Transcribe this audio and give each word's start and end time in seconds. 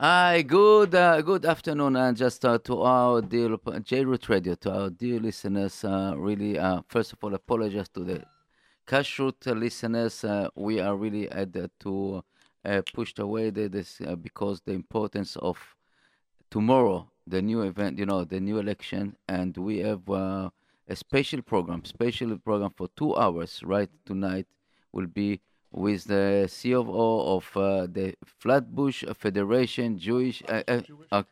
Hi, 0.00 0.42
good 0.42 0.94
uh, 0.94 1.20
good 1.22 1.44
afternoon, 1.44 1.96
and 1.96 2.16
just 2.16 2.44
uh, 2.44 2.56
to 2.58 2.82
our 2.82 3.20
dear 3.20 3.48
JRoot 3.58 4.28
Radio, 4.28 4.54
to 4.54 4.70
our 4.70 4.90
dear 4.90 5.18
listeners. 5.18 5.82
Uh, 5.82 6.14
really, 6.16 6.56
uh, 6.56 6.82
first 6.86 7.12
of 7.12 7.18
all, 7.24 7.34
apologize 7.34 7.88
to 7.88 8.04
the 8.04 8.22
Kashrut 8.86 9.44
listeners. 9.58 10.22
Uh, 10.22 10.50
we 10.54 10.78
are 10.78 10.94
really 10.94 11.28
at 11.32 11.52
the, 11.52 11.68
to 11.80 12.22
uh, 12.64 12.80
pushed 12.94 13.18
away 13.18 13.50
this 13.50 14.00
because 14.22 14.60
the 14.64 14.70
importance 14.70 15.34
of 15.34 15.58
tomorrow, 16.48 17.10
the 17.26 17.42
new 17.42 17.62
event, 17.62 17.98
you 17.98 18.06
know, 18.06 18.22
the 18.22 18.38
new 18.38 18.58
election, 18.58 19.16
and 19.26 19.56
we 19.56 19.78
have 19.78 20.08
a 20.08 20.52
special 20.94 21.42
program, 21.42 21.84
special 21.84 22.38
program 22.38 22.70
for 22.76 22.86
two 22.96 23.16
hours 23.16 23.64
right 23.64 23.90
tonight 24.06 24.46
will 24.92 25.08
be 25.08 25.40
with 25.72 26.04
the 26.04 26.50
COO 26.50 27.36
of 27.36 27.56
uh, 27.56 27.86
the 27.86 28.14
Flatbush 28.24 29.04
Federation 29.14 29.98
Jewish. 29.98 30.42
Uh, 30.48 30.62
uh, 31.12 31.22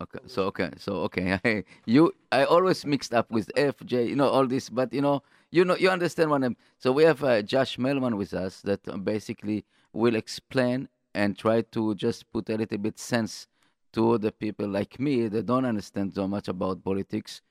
okay, 0.00 0.18
so 0.26 0.44
okay, 0.44 0.70
so 0.76 0.92
okay, 1.08 1.64
you 1.86 2.12
I 2.30 2.44
always 2.44 2.84
mixed 2.86 3.12
up 3.12 3.30
with 3.30 3.50
FJ, 3.56 4.08
you 4.08 4.16
know 4.16 4.28
all 4.28 4.46
this, 4.46 4.68
but 4.68 4.92
you 4.92 5.00
know 5.00 5.22
you 5.50 5.64
know 5.64 5.76
you 5.76 5.90
understand 5.90 6.30
what 6.30 6.44
I'm. 6.44 6.56
So 6.78 6.92
we 6.92 7.04
have 7.04 7.22
uh, 7.24 7.42
Josh 7.42 7.76
Melman 7.76 8.16
with 8.16 8.34
us 8.34 8.60
that 8.62 8.80
basically 9.04 9.64
will 9.92 10.14
explain 10.14 10.88
and 11.14 11.36
try 11.36 11.62
to 11.62 11.94
just 11.96 12.30
put 12.32 12.48
a 12.50 12.56
little 12.56 12.78
bit 12.78 12.98
sense 12.98 13.48
to 13.92 14.18
the 14.18 14.30
people 14.30 14.68
like 14.68 15.00
me 15.00 15.26
that 15.28 15.46
don't 15.46 15.64
understand 15.64 16.14
so 16.14 16.28
much 16.28 16.46
about 16.46 16.84
politics. 16.84 17.42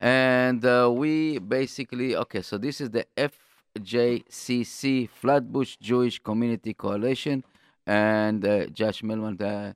And 0.00 0.64
uh, 0.64 0.90
we 0.94 1.38
basically 1.38 2.16
okay, 2.16 2.40
so 2.40 2.56
this 2.56 2.80
is 2.80 2.90
the 2.90 3.06
F 3.16 3.47
JCC 3.78 5.08
Flatbush 5.08 5.76
Jewish 5.76 6.18
Community 6.18 6.74
Coalition. 6.74 7.44
And 7.86 8.44
uh, 8.46 8.66
Josh 8.66 9.02
Melman, 9.02 9.40
uh, 9.40 9.72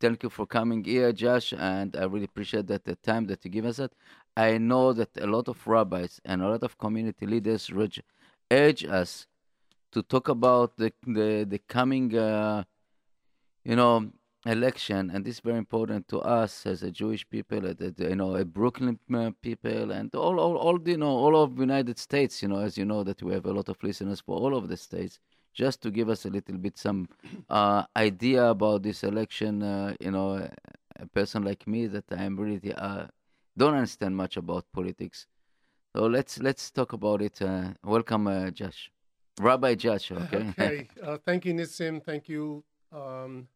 thank 0.00 0.22
you 0.22 0.30
for 0.30 0.46
coming 0.46 0.84
here, 0.84 1.12
Josh. 1.12 1.52
And 1.52 1.96
I 1.96 2.04
really 2.04 2.24
appreciate 2.24 2.66
that 2.68 2.84
the 2.84 2.96
time 2.96 3.26
that 3.26 3.44
you 3.44 3.50
give 3.50 3.66
us. 3.66 3.78
That 3.78 3.92
I 4.36 4.58
know 4.58 4.92
that 4.92 5.10
a 5.20 5.26
lot 5.26 5.48
of 5.48 5.66
rabbis 5.66 6.20
and 6.24 6.42
a 6.42 6.48
lot 6.48 6.62
of 6.62 6.78
community 6.78 7.26
leaders 7.26 7.70
urge 8.50 8.84
us 8.84 9.26
to 9.92 10.02
talk 10.02 10.28
about 10.28 10.76
the 10.76 10.92
the, 11.06 11.46
the 11.48 11.58
coming, 11.66 12.16
uh, 12.16 12.64
you 13.64 13.76
know, 13.76 14.10
election, 14.48 15.10
and 15.10 15.24
this 15.24 15.36
is 15.36 15.40
very 15.40 15.58
important 15.58 16.08
to 16.08 16.20
us 16.20 16.66
as 16.66 16.82
a 16.82 16.90
Jewish 16.90 17.28
people, 17.28 17.66
as 17.66 17.76
a, 17.80 17.92
you 17.98 18.16
know, 18.16 18.36
a 18.36 18.44
Brooklyn 18.44 18.98
uh, 19.14 19.30
people, 19.42 19.90
and 19.92 20.14
all, 20.14 20.38
all, 20.40 20.56
all, 20.56 20.78
you 20.88 20.96
know, 20.96 21.08
all 21.08 21.36
of 21.42 21.58
United 21.58 21.98
States. 21.98 22.42
You 22.42 22.48
know, 22.48 22.58
as 22.58 22.76
you 22.76 22.84
know, 22.84 23.02
that 23.04 23.22
we 23.22 23.32
have 23.32 23.46
a 23.46 23.52
lot 23.52 23.68
of 23.68 23.82
listeners 23.82 24.20
for 24.20 24.38
all 24.38 24.56
of 24.56 24.68
the 24.68 24.76
states. 24.76 25.18
Just 25.54 25.82
to 25.82 25.90
give 25.90 26.08
us 26.10 26.26
a 26.26 26.28
little 26.30 26.58
bit 26.58 26.76
some 26.76 27.08
uh, 27.48 27.84
idea 27.96 28.44
about 28.44 28.82
this 28.82 29.02
election, 29.02 29.62
uh, 29.62 29.94
you 30.00 30.10
know, 30.10 30.46
a 30.98 31.06
person 31.06 31.44
like 31.44 31.66
me 31.66 31.86
that 31.86 32.04
I'm 32.10 32.36
really 32.36 32.74
uh, 32.74 33.06
don't 33.56 33.74
understand 33.74 34.16
much 34.16 34.36
about 34.36 34.64
politics. 34.72 35.26
So 35.94 36.06
let's 36.06 36.38
let's 36.40 36.70
talk 36.70 36.92
about 36.92 37.22
it. 37.22 37.40
Uh, 37.40 37.70
welcome, 37.82 38.26
uh, 38.26 38.50
Josh, 38.50 38.90
Rabbi 39.40 39.74
Josh. 39.76 40.12
Okay. 40.12 40.46
Okay. 40.50 40.88
thank 41.24 41.46
you, 41.46 41.54
Nissim. 41.54 42.04
Thank 42.04 42.28
you. 42.28 42.62
Um, 42.92 43.48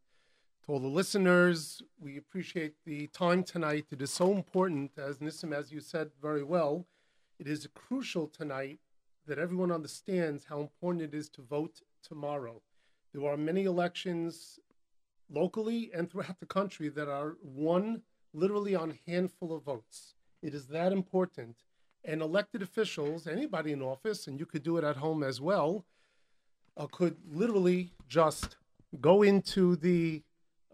to 0.65 0.73
all 0.73 0.81
the 0.81 0.89
listeners. 0.89 1.83
We 1.99 2.17
appreciate 2.17 2.75
the 2.85 3.07
time 3.09 3.43
tonight. 3.45 3.87
It 3.91 4.03
is 4.03 4.11
so 4.11 4.33
important, 4.33 4.93
as 4.99 5.19
Nissim, 5.19 5.55
as 5.55 5.73
you 5.73 5.81
said 5.81 6.11
very 6.21 6.43
well, 6.43 6.87
it 7.39 7.47
is 7.47 7.67
crucial 7.75 8.27
tonight 8.27 8.79
that 9.27 9.39
everyone 9.39 9.73
understands 9.73 10.45
how 10.45 10.61
important 10.61 11.03
it 11.03 11.15
is 11.15 11.29
to 11.31 11.43
vote 11.43 11.81
tomorrow. 12.03 12.61
There 13.15 13.27
are 13.31 13.37
many 13.37 13.65
elections 13.65 14.59
locally 15.31 15.91
and 15.95 16.11
throughout 16.11 16.41
the 16.41 16.47
country 16.47 16.89
that 16.91 17.09
are 17.09 17.37
won 17.43 18.03
literally 18.33 18.75
on 18.75 18.91
a 18.91 19.11
handful 19.11 19.55
of 19.55 19.65
votes. 19.65 20.15
It 20.43 20.55
is 20.55 20.67
that 20.69 20.93
important. 20.93 21.57
And 22.05 22.23
elected 22.23 22.63
officials, 22.63 23.27
anybody 23.27 23.73
in 23.73 23.83
office, 23.83 24.27
and 24.27 24.39
you 24.39 24.47
could 24.47 24.63
do 24.63 24.79
it 24.79 24.85
at 24.85 24.97
home 24.97 25.23
as 25.23 25.41
well, 25.41 25.85
uh, 26.77 26.87
could 26.87 27.17
literally 27.31 27.93
just 28.09 28.57
go 29.01 29.23
into 29.23 29.77
the 29.77 30.23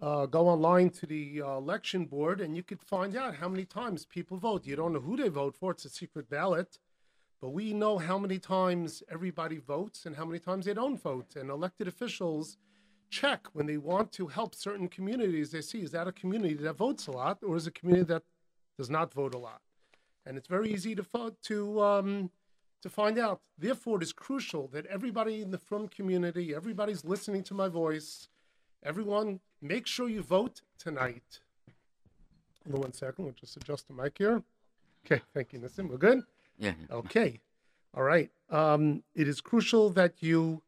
uh, 0.02 0.26
go 0.26 0.48
online 0.48 0.90
to 0.90 1.06
the 1.06 1.42
uh, 1.42 1.56
election 1.56 2.04
board 2.04 2.40
and 2.40 2.56
you 2.56 2.62
could 2.62 2.82
find 2.82 3.16
out 3.16 3.36
how 3.36 3.48
many 3.48 3.64
times 3.64 4.04
people 4.04 4.36
vote. 4.36 4.66
You 4.66 4.76
don't 4.76 4.92
know 4.92 5.00
who 5.00 5.16
they 5.16 5.28
vote 5.28 5.56
for, 5.56 5.70
it's 5.70 5.84
a 5.84 5.90
secret 5.90 6.28
ballot, 6.28 6.78
but 7.40 7.50
we 7.50 7.72
know 7.72 7.98
how 7.98 8.18
many 8.18 8.38
times 8.38 9.02
everybody 9.10 9.58
votes 9.58 10.04
and 10.04 10.16
how 10.16 10.24
many 10.24 10.38
times 10.38 10.66
they 10.66 10.74
don't 10.74 11.00
vote. 11.00 11.36
And 11.36 11.50
elected 11.50 11.88
officials 11.88 12.58
check 13.08 13.46
when 13.52 13.66
they 13.66 13.78
want 13.78 14.12
to 14.12 14.26
help 14.26 14.54
certain 14.54 14.88
communities. 14.88 15.50
They 15.50 15.62
see 15.62 15.80
is 15.80 15.92
that 15.92 16.08
a 16.08 16.12
community 16.12 16.54
that 16.54 16.76
votes 16.76 17.06
a 17.06 17.12
lot 17.12 17.38
or 17.42 17.56
is 17.56 17.66
a 17.66 17.70
community 17.70 18.06
that 18.06 18.24
does 18.76 18.90
not 18.90 19.14
vote 19.14 19.34
a 19.34 19.38
lot? 19.38 19.62
And 20.26 20.36
it's 20.36 20.48
very 20.48 20.72
easy 20.72 20.94
to 20.94 21.06
to 21.44 21.80
um, 21.80 22.30
to 22.82 22.90
find 22.90 23.16
out. 23.16 23.40
Therefore, 23.56 23.98
it 23.98 24.02
is 24.02 24.12
crucial 24.12 24.66
that 24.68 24.84
everybody 24.86 25.40
in 25.40 25.52
the 25.52 25.58
Frum 25.58 25.88
community, 25.88 26.54
everybody's 26.54 27.04
listening 27.04 27.44
to 27.44 27.54
my 27.54 27.68
voice 27.68 28.28
Everyone, 28.86 29.40
make 29.66 29.86
sure 29.86 30.08
you 30.08 30.22
vote 30.22 30.62
tonight. 30.78 31.40
Hold 32.64 32.76
on 32.76 32.80
one 32.82 32.92
second. 32.92 33.24
We'll 33.24 33.34
just 33.34 33.56
adjust 33.56 33.88
the 33.88 33.94
mic 33.94 34.18
here. 34.18 34.42
Okay, 35.04 35.22
thank 35.34 35.52
you, 35.52 35.60
Nissim. 35.60 35.88
We're 35.88 35.98
good? 35.98 36.22
Yeah. 36.58 36.74
Okay. 36.90 37.40
All 37.94 38.02
right. 38.02 38.30
Um, 38.50 39.02
it 39.14 39.28
is 39.28 39.40
crucial 39.40 39.90
that 39.90 40.14
you 40.20 40.62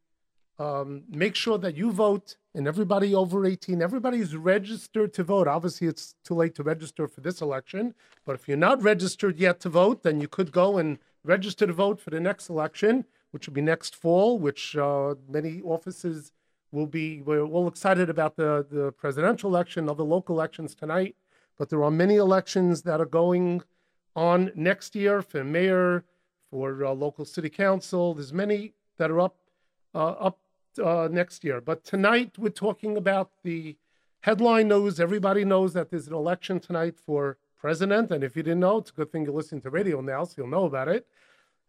um, 0.59 1.05
make 1.09 1.35
sure 1.35 1.59
that 1.59 1.77
you 1.77 1.93
vote 1.93 2.37
and 2.55 2.67
everybody 2.67 3.15
over 3.15 3.47
18, 3.47 3.81
everybody 3.81 4.19
is 4.19 4.35
registered 4.35 5.13
to 5.15 5.23
vote. 5.23 5.47
Obviously, 5.47 5.87
it's 5.87 6.15
too 6.25 6.35
late 6.35 6.55
to 6.57 6.63
register 6.63 7.07
for 7.07 7.21
this 7.21 7.41
election, 7.41 7.95
but 8.25 8.35
if 8.35 8.49
you're 8.49 8.57
not 8.57 8.83
registered 8.83 9.39
yet 9.39 9.61
to 9.61 9.69
vote, 9.69 10.03
then 10.03 10.21
you 10.21 10.27
could 10.27 10.51
go 10.51 10.79
and 10.79 10.99
register 11.23 11.67
to 11.67 11.73
vote 11.73 12.01
for 12.01 12.11
the 12.11 12.19
next 12.19 12.49
election, 12.49 13.05
which 13.31 13.47
will 13.47 13.55
be 13.55 13.61
next 13.61 13.95
fall, 13.95 14.39
which 14.39 14.77
uh, 14.77 15.15
many 15.29 15.61
offices 15.63 16.33
We'll 16.71 16.87
be 16.87 17.23
we're 17.23 17.43
all 17.45 17.67
excited 17.67 18.11
about 18.11 18.37
the 18.37 18.67
the 18.71 18.93
presidential 18.93 19.49
election, 19.49 19.89
other 19.89 20.03
local 20.03 20.35
elections 20.37 20.75
tonight, 20.75 21.17
but 21.57 21.71
there 21.71 21.83
are 21.83 21.91
many 21.91 22.17
elections 22.17 22.83
that 22.83 23.01
are 23.01 23.07
going 23.07 23.63
on 24.15 24.53
next 24.55 24.95
year 24.95 25.23
for 25.23 25.45
mayor, 25.45 26.05
for 26.51 26.85
uh, 26.85 26.93
local 26.93 27.25
city 27.25 27.49
council. 27.49 28.15
There's 28.15 28.35
many 28.35 28.75
that 28.99 29.11
are 29.11 29.21
up 29.21 29.37
uh, 29.95 30.29
up 30.29 30.39
uh, 30.83 31.09
next 31.11 31.43
year. 31.43 31.61
But 31.63 31.85
tonight 31.85 32.37
we're 32.37 32.51
talking 32.51 32.99
about 32.99 33.31
the 33.43 33.77
headline 34.21 34.69
news. 34.69 35.01
everybody 35.01 35.45
knows 35.45 35.73
that 35.73 35.91
there's 35.91 36.09
an 36.09 36.15
election 36.15 36.61
tonight 36.61 36.97
for 36.99 37.39
president, 37.59 38.11
and 38.11 38.23
if 38.23 38.37
you 38.37 38.43
didn't 38.43 38.61
know, 38.61 38.77
it's 38.79 38.91
a 38.91 38.95
good 38.95 39.11
thing 39.11 39.25
you're 39.25 39.33
listening 39.33 39.63
to 39.63 39.71
radio 39.71 40.01
now, 40.03 40.25
so 40.25 40.35
you'll 40.37 40.49
know 40.49 40.67
about 40.67 40.89
it. 40.89 41.07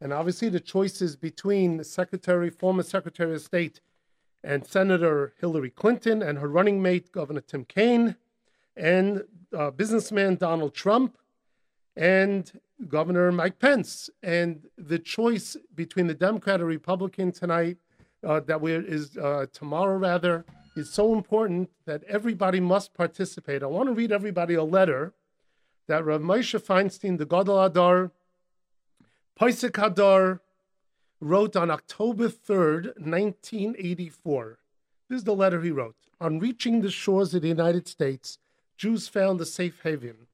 And 0.01 0.11
obviously, 0.11 0.49
the 0.49 0.59
choices 0.59 1.15
between 1.15 1.77
the 1.77 1.83
secretary, 1.83 2.49
former 2.49 2.83
secretary 2.83 3.33
of 3.33 3.41
state 3.41 3.79
and 4.43 4.65
Senator 4.65 5.33
Hillary 5.39 5.69
Clinton 5.69 6.21
and 6.21 6.37
her 6.39 6.47
running 6.47 6.81
mate, 6.81 7.11
Governor 7.11 7.41
Tim 7.41 7.65
Kaine, 7.65 8.15
and 8.75 9.23
uh, 9.57 9.71
businessman 9.71 10.35
Donald 10.35 10.73
Trump, 10.73 11.17
and 11.95 12.59
Governor 12.87 13.31
Mike 13.31 13.59
Pence. 13.59 14.09
And 14.23 14.67
the 14.77 14.99
choice 14.99 15.57
between 15.75 16.07
the 16.07 16.13
Democrat 16.13 16.61
or 16.61 16.65
Republican 16.65 17.31
tonight, 17.31 17.77
uh, 18.25 18.39
that 18.41 18.61
we 18.61 18.73
is 18.73 19.17
uh, 19.17 19.47
tomorrow 19.51 19.97
rather, 19.97 20.45
is 20.75 20.89
so 20.91 21.13
important 21.13 21.69
that 21.85 22.03
everybody 22.05 22.59
must 22.59 22.93
participate. 22.93 23.63
I 23.63 23.65
want 23.67 23.89
to 23.89 23.93
read 23.93 24.11
everybody 24.11 24.53
a 24.53 24.63
letter 24.63 25.13
that 25.87 26.05
Rav 26.05 26.21
Moshe 26.21 26.59
Feinstein, 26.61 27.17
the 27.17 27.25
Gadol 27.25 27.63
Adar, 27.63 28.11
Paisik 29.39 29.71
Hadar, 29.71 30.39
wrote 31.21 31.55
on 31.55 31.69
October 31.69 32.29
3rd, 32.29 32.97
1984. 32.97 34.59
This 35.09 35.17
is 35.17 35.23
the 35.23 35.35
letter 35.35 35.61
he 35.61 35.71
wrote. 35.71 35.95
On 36.21 36.39
reaching 36.39 36.81
the 36.81 36.91
shores 36.91 37.33
of 37.33 37.41
the 37.41 37.47
United 37.47 37.87
States, 37.87 38.37
Jews 38.77 39.07
found 39.07 39.41
a 39.41 39.45
safe 39.45 39.81
haven. 39.83 40.27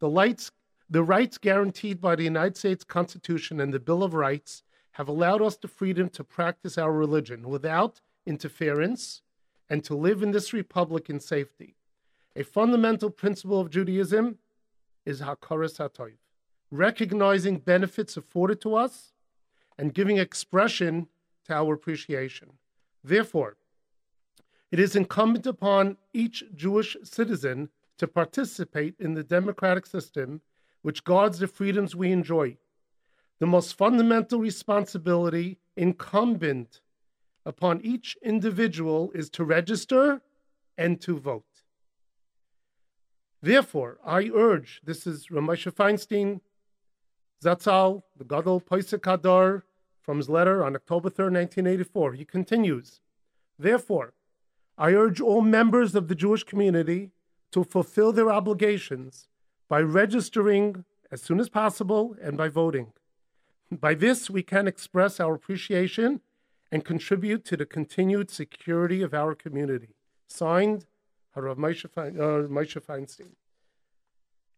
The, 0.00 0.08
lights, 0.08 0.50
the 0.90 1.02
rights 1.02 1.38
guaranteed 1.38 2.00
by 2.00 2.16
the 2.16 2.24
United 2.24 2.56
States 2.56 2.84
Constitution 2.84 3.60
and 3.60 3.72
the 3.72 3.80
Bill 3.80 4.02
of 4.02 4.14
Rights 4.14 4.62
have 4.92 5.08
allowed 5.08 5.40
us 5.40 5.56
the 5.56 5.68
freedom 5.68 6.08
to 6.10 6.24
practice 6.24 6.76
our 6.76 6.92
religion 6.92 7.48
without 7.48 8.00
interference 8.26 9.22
and 9.70 9.84
to 9.84 9.94
live 9.94 10.22
in 10.22 10.32
this 10.32 10.52
republic 10.52 11.08
in 11.08 11.20
safety. 11.20 11.76
A 12.36 12.42
fundamental 12.42 13.10
principle 13.10 13.60
of 13.60 13.70
Judaism 13.70 14.38
is 15.06 15.20
Hakaras 15.20 15.78
HaTov, 15.78 16.12
recognizing 16.70 17.58
benefits 17.58 18.16
afforded 18.16 18.60
to 18.62 18.74
us 18.74 19.12
and 19.78 19.94
giving 19.94 20.18
expression 20.18 21.06
to 21.46 21.54
our 21.54 21.74
appreciation. 21.74 22.50
Therefore, 23.02 23.56
it 24.70 24.78
is 24.78 24.96
incumbent 24.96 25.46
upon 25.46 25.96
each 26.12 26.44
Jewish 26.54 26.96
citizen 27.02 27.70
to 27.96 28.06
participate 28.06 28.94
in 28.98 29.14
the 29.14 29.22
democratic 29.22 29.86
system 29.86 30.40
which 30.82 31.04
guards 31.04 31.38
the 31.38 31.46
freedoms 31.46 31.96
we 31.96 32.12
enjoy. 32.12 32.56
The 33.38 33.46
most 33.46 33.76
fundamental 33.76 34.40
responsibility 34.40 35.58
incumbent 35.76 36.80
upon 37.46 37.80
each 37.82 38.16
individual 38.22 39.10
is 39.14 39.30
to 39.30 39.44
register 39.44 40.20
and 40.76 41.00
to 41.00 41.18
vote. 41.18 41.44
Therefore, 43.40 43.98
I 44.04 44.30
urge, 44.34 44.80
this 44.84 45.06
is 45.06 45.28
Ramesha 45.28 45.72
Feinstein, 45.72 46.40
Zatzal, 47.42 48.02
the 48.16 48.24
Gadol 48.24 48.60
Poisek 48.60 49.00
Hadar, 49.00 49.62
from 50.08 50.16
his 50.16 50.30
letter 50.30 50.64
on 50.64 50.74
October 50.74 51.10
3, 51.10 51.24
1984. 51.24 52.14
He 52.14 52.24
continues, 52.24 53.02
Therefore, 53.58 54.14
I 54.78 54.94
urge 54.94 55.20
all 55.20 55.42
members 55.42 55.94
of 55.94 56.08
the 56.08 56.14
Jewish 56.14 56.44
community 56.44 57.10
to 57.52 57.62
fulfill 57.62 58.14
their 58.14 58.30
obligations 58.30 59.28
by 59.68 59.82
registering 59.82 60.86
as 61.12 61.20
soon 61.20 61.38
as 61.38 61.50
possible 61.50 62.16
and 62.22 62.38
by 62.38 62.48
voting. 62.48 62.94
By 63.70 63.92
this, 63.92 64.30
we 64.30 64.42
can 64.42 64.66
express 64.66 65.20
our 65.20 65.34
appreciation 65.34 66.22
and 66.72 66.86
contribute 66.86 67.44
to 67.44 67.58
the 67.58 67.66
continued 67.66 68.30
security 68.30 69.02
of 69.02 69.12
our 69.12 69.34
community. 69.34 69.90
Signed, 70.26 70.86
Harav 71.36 71.58
uh, 71.58 72.48
Moshe 72.48 72.80
Feinstein. 72.82 73.32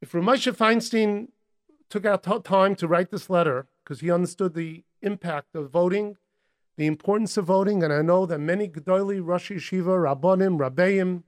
If 0.01 0.15
Rav 0.15 0.23
Moshe 0.23 0.57
Feinstein 0.57 1.31
took 1.89 2.07
out 2.07 2.23
t- 2.23 2.39
time 2.45 2.77
to 2.77 2.87
write 2.87 3.11
this 3.11 3.29
letter 3.29 3.67
because 3.83 3.99
he 3.99 4.13
understood 4.13 4.55
the 4.55 4.85
impact 5.03 5.55
of 5.55 5.71
voting, 5.71 6.17
the 6.77 6.87
importance 6.87 7.37
of 7.37 7.47
voting, 7.47 7.83
and 7.83 7.93
I 7.93 8.03
know 8.03 8.27
that 8.27 8.39
many 8.39 8.69
Gedoli, 8.69 9.21
Rosh 9.23 9.51
Yeshiva, 9.51 9.85
Rabbonim, 9.85 10.59
Rabbeim, 10.59 11.25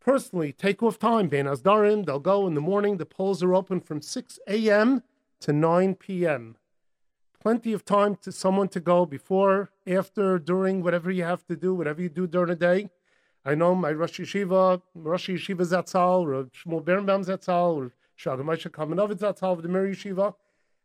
personally 0.00 0.52
take 0.52 0.82
off 0.82 0.98
time. 0.98 1.28
Ben 1.28 1.46
Asdarim, 1.46 2.06
they'll 2.06 2.18
go 2.18 2.46
in 2.46 2.54
the 2.54 2.60
morning. 2.60 2.96
The 2.96 3.06
polls 3.06 3.42
are 3.42 3.54
open 3.54 3.80
from 3.80 4.00
6 4.00 4.38
a.m. 4.46 5.02
to 5.40 5.52
9 5.52 5.94
p.m. 5.96 6.56
Plenty 7.40 7.72
of 7.72 7.84
time 7.84 8.16
to 8.22 8.32
someone 8.32 8.68
to 8.68 8.80
go 8.80 9.06
before, 9.06 9.70
after, 9.86 10.38
during, 10.38 10.82
whatever 10.82 11.10
you 11.10 11.24
have 11.24 11.44
to 11.46 11.56
do, 11.56 11.74
whatever 11.74 12.02
you 12.02 12.08
do 12.08 12.26
during 12.26 12.48
the 12.48 12.56
day. 12.56 12.90
I 13.44 13.54
know 13.54 13.74
my 13.74 13.92
Rosh 13.92 14.20
Yeshiva, 14.20 14.82
Rosh 14.94 15.30
Yeshiva 15.30 15.62
Zatzal, 15.62 16.22
or 16.22 16.44
Shmuel 16.44 16.84
Birnbaum 16.84 17.24
Zatzal, 17.24 17.76
or 17.76 17.92
Shraga 18.18 18.42
Moshe 18.42 18.70
Kalmanowitz 18.70 19.20
Zatzal 19.20 19.52
of 19.52 19.62
the 19.62 19.68
Mir 19.68 19.86
Yeshiva, 19.86 20.34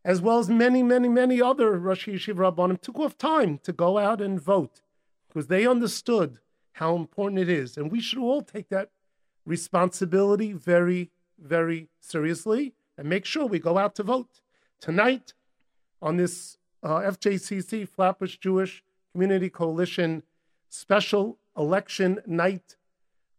as 0.04 0.20
well 0.20 0.38
as 0.38 0.50
many, 0.50 0.82
many, 0.82 1.08
many 1.08 1.40
other 1.40 1.78
Rosh 1.78 2.06
Yeshiva 2.06 2.52
Rabbanim 2.52 2.80
took 2.80 2.98
off 2.98 3.16
time 3.16 3.58
to 3.62 3.72
go 3.72 3.98
out 3.98 4.20
and 4.20 4.40
vote 4.40 4.82
because 5.28 5.46
they 5.46 5.66
understood 5.66 6.38
how 6.72 6.94
important 6.94 7.40
it 7.40 7.48
is. 7.48 7.76
And 7.76 7.90
we 7.90 8.00
should 8.00 8.18
all 8.18 8.42
take 8.42 8.68
that 8.68 8.90
responsibility 9.46 10.52
very, 10.52 11.10
very 11.38 11.88
seriously 12.00 12.74
and 12.98 13.08
make 13.08 13.24
sure 13.24 13.46
we 13.46 13.58
go 13.58 13.78
out 13.78 13.94
to 13.96 14.02
vote. 14.02 14.40
Tonight, 14.80 15.32
on 16.02 16.16
this 16.18 16.58
uh, 16.82 17.00
FJCC, 17.00 17.88
Flatbush 17.88 18.36
Jewish 18.36 18.84
Community 19.12 19.48
Coalition 19.48 20.22
special 20.68 21.38
election 21.56 22.20
night 22.26 22.76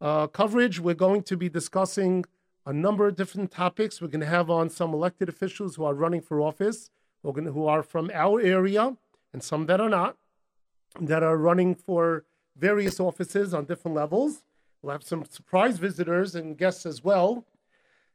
uh, 0.01 0.27
coverage, 0.27 0.79
we're 0.79 0.95
going 0.95 1.21
to 1.23 1.37
be 1.37 1.49
discussing 1.49 2.25
a 2.65 2.73
number 2.73 3.07
of 3.07 3.15
different 3.15 3.51
topics. 3.51 4.01
We're 4.01 4.07
going 4.07 4.21
to 4.21 4.25
have 4.25 4.49
on 4.49 4.69
some 4.69 4.93
elected 4.93 5.29
officials 5.29 5.75
who 5.75 5.85
are 5.85 5.93
running 5.93 6.21
for 6.21 6.41
office, 6.41 6.89
who 7.23 7.65
are 7.67 7.83
from 7.83 8.11
our 8.13 8.41
area, 8.41 8.95
and 9.33 9.43
some 9.43 9.65
that 9.67 9.79
are 9.79 9.89
not, 9.89 10.17
that 10.99 11.23
are 11.23 11.37
running 11.37 11.75
for 11.75 12.25
various 12.57 12.99
offices 12.99 13.53
on 13.53 13.65
different 13.65 13.95
levels. 13.95 14.43
We'll 14.81 14.93
have 14.93 15.03
some 15.03 15.25
surprise 15.25 15.77
visitors 15.77 16.35
and 16.35 16.57
guests 16.57 16.85
as 16.85 17.03
well. 17.03 17.45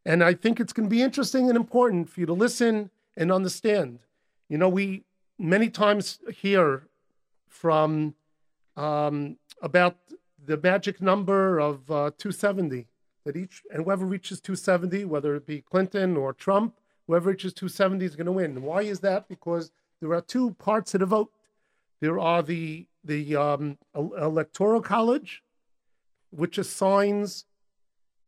And 0.04 0.24
I 0.24 0.34
think 0.34 0.60
it's 0.60 0.72
going 0.72 0.88
to 0.88 0.90
be 0.90 1.02
interesting 1.02 1.48
and 1.48 1.56
important 1.56 2.08
for 2.08 2.20
you 2.20 2.26
to 2.26 2.32
listen 2.32 2.90
and 3.16 3.30
understand. 3.30 3.98
You 4.48 4.56
know, 4.58 4.68
we 4.68 5.04
many 5.38 5.68
times 5.68 6.20
hear 6.34 6.84
from 7.48 8.14
um, 8.76 9.36
about 9.60 9.96
the 10.44 10.56
magic 10.56 11.02
number 11.02 11.58
of 11.58 11.90
uh, 11.90 12.10
270 12.16 12.86
that 13.24 13.36
each 13.36 13.62
and 13.72 13.84
whoever 13.84 14.06
reaches 14.06 14.40
270, 14.40 15.04
whether 15.04 15.34
it 15.34 15.46
be 15.46 15.60
Clinton 15.60 16.16
or 16.16 16.32
Trump, 16.32 16.74
whoever 17.06 17.30
reaches 17.30 17.52
270 17.52 18.04
is 18.04 18.16
going 18.16 18.26
to 18.26 18.32
win. 18.32 18.62
Why 18.62 18.82
is 18.82 19.00
that? 19.00 19.28
Because 19.28 19.70
there 20.00 20.12
are 20.14 20.20
two 20.20 20.52
parts 20.54 20.94
of 20.94 21.00
the 21.00 21.06
vote. 21.06 21.30
There 22.00 22.18
are 22.18 22.42
the 22.42 22.86
the 23.04 23.36
um, 23.36 23.78
electoral 23.94 24.80
college, 24.80 25.42
which 26.30 26.58
assigns 26.58 27.46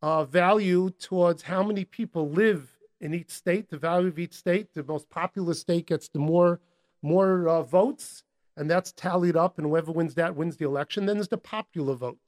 uh, 0.03 0.25
value 0.25 0.91
towards 0.91 1.43
how 1.43 1.63
many 1.63 1.85
people 1.85 2.29
live 2.29 2.71
in 3.01 3.15
each 3.15 3.31
state, 3.31 3.69
the 3.69 3.79
value 3.79 4.09
of 4.09 4.19
each 4.19 4.35
state. 4.35 4.75
The 4.75 4.83
most 4.83 5.09
populous 5.11 5.61
state 5.61 5.87
gets 5.87 6.09
the 6.09 6.19
more 6.19 6.61
more 7.03 7.49
uh, 7.49 7.63
votes, 7.63 8.25
and 8.57 8.71
that's 8.71 8.93
tallied 8.93 9.37
up, 9.37 9.59
and 9.59 9.67
whoever 9.67 9.93
wins 9.93 10.15
that 10.15 10.37
wins 10.37 10.57
the 10.57 10.67
election. 10.67 11.07
Then 11.07 11.17
there's 11.17 11.29
the 11.29 11.39
popular 11.39 11.95
vote. 11.95 12.19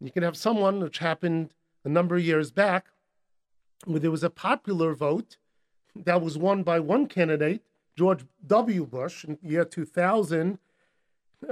You 0.00 0.10
can 0.10 0.22
have 0.22 0.36
someone, 0.36 0.80
which 0.80 0.98
happened 0.98 1.52
a 1.84 1.88
number 1.88 2.16
of 2.16 2.24
years 2.24 2.50
back, 2.50 2.86
where 3.84 4.00
there 4.00 4.10
was 4.10 4.24
a 4.24 4.30
popular 4.30 4.94
vote 4.94 5.36
that 5.94 6.20
was 6.20 6.36
won 6.38 6.62
by 6.62 6.78
one 6.80 7.06
candidate, 7.06 7.62
George 7.96 8.24
W. 8.46 8.86
Bush, 8.86 9.24
in 9.24 9.38
the 9.42 9.48
year 9.48 9.64
2000, 9.64 10.58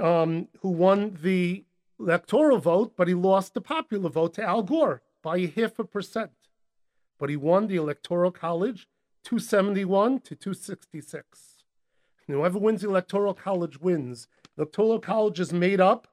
um, 0.01 0.47
who 0.61 0.69
won 0.69 1.17
the 1.21 1.65
electoral 1.99 2.59
vote, 2.59 2.93
but 2.95 3.07
he 3.07 3.13
lost 3.13 3.53
the 3.53 3.61
popular 3.61 4.09
vote 4.09 4.33
to 4.35 4.43
Al 4.43 4.63
Gore 4.63 5.01
by 5.21 5.37
a 5.37 5.47
half 5.47 5.77
a 5.79 5.83
percent. 5.83 6.31
But 7.17 7.29
he 7.29 7.35
won 7.35 7.67
the 7.67 7.75
electoral 7.75 8.31
college 8.31 8.87
271 9.23 10.21
to 10.21 10.35
266. 10.35 11.63
And 12.27 12.37
whoever 12.37 12.59
wins 12.59 12.81
the 12.81 12.89
electoral 12.89 13.33
college 13.33 13.79
wins. 13.79 14.27
The 14.55 14.63
electoral 14.63 14.99
college 14.99 15.39
is 15.39 15.51
made 15.51 15.81
up 15.81 16.07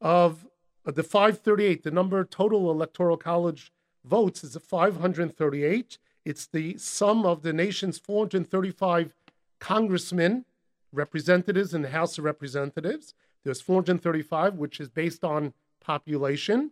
of 0.00 0.46
the 0.84 1.02
538, 1.02 1.82
the 1.82 1.90
number 1.90 2.24
total 2.24 2.70
electoral 2.70 3.16
college 3.16 3.72
votes 4.04 4.42
is 4.42 4.56
538. 4.56 5.98
It's 6.24 6.46
the 6.46 6.76
sum 6.78 7.24
of 7.24 7.42
the 7.42 7.52
nation's 7.52 7.98
435 7.98 9.14
congressmen, 9.60 10.44
representatives 10.92 11.72
in 11.72 11.82
the 11.82 11.90
House 11.90 12.18
of 12.18 12.24
Representatives, 12.24 13.14
there's 13.44 13.60
435, 13.60 14.54
which 14.54 14.80
is 14.80 14.88
based 14.88 15.24
on 15.24 15.52
population 15.80 16.70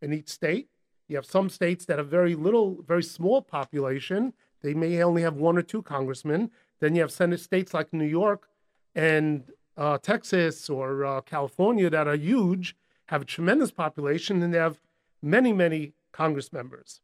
in 0.00 0.12
each 0.12 0.28
state. 0.28 0.68
You 1.08 1.16
have 1.16 1.26
some 1.26 1.48
states 1.48 1.84
that 1.86 1.98
have 1.98 2.08
very 2.08 2.34
little, 2.34 2.82
very 2.86 3.02
small 3.02 3.42
population. 3.42 4.32
They 4.62 4.74
may 4.74 5.02
only 5.02 5.22
have 5.22 5.36
one 5.36 5.56
or 5.56 5.62
two 5.62 5.82
congressmen. 5.82 6.50
Then 6.80 6.94
you 6.94 7.00
have 7.00 7.12
Senate 7.12 7.40
states 7.40 7.72
like 7.74 7.92
New 7.92 8.06
York 8.06 8.48
and 8.94 9.44
uh, 9.76 9.98
Texas 9.98 10.68
or 10.68 11.04
uh, 11.04 11.20
California 11.22 11.88
that 11.88 12.06
are 12.06 12.16
huge, 12.16 12.76
have 13.12 13.22
a 13.22 13.26
tremendous 13.26 13.70
population, 13.70 14.42
and 14.42 14.54
they 14.54 14.58
have 14.58 14.80
many, 15.20 15.52
many 15.52 15.92
Congress 16.12 16.50
members. 16.50 17.02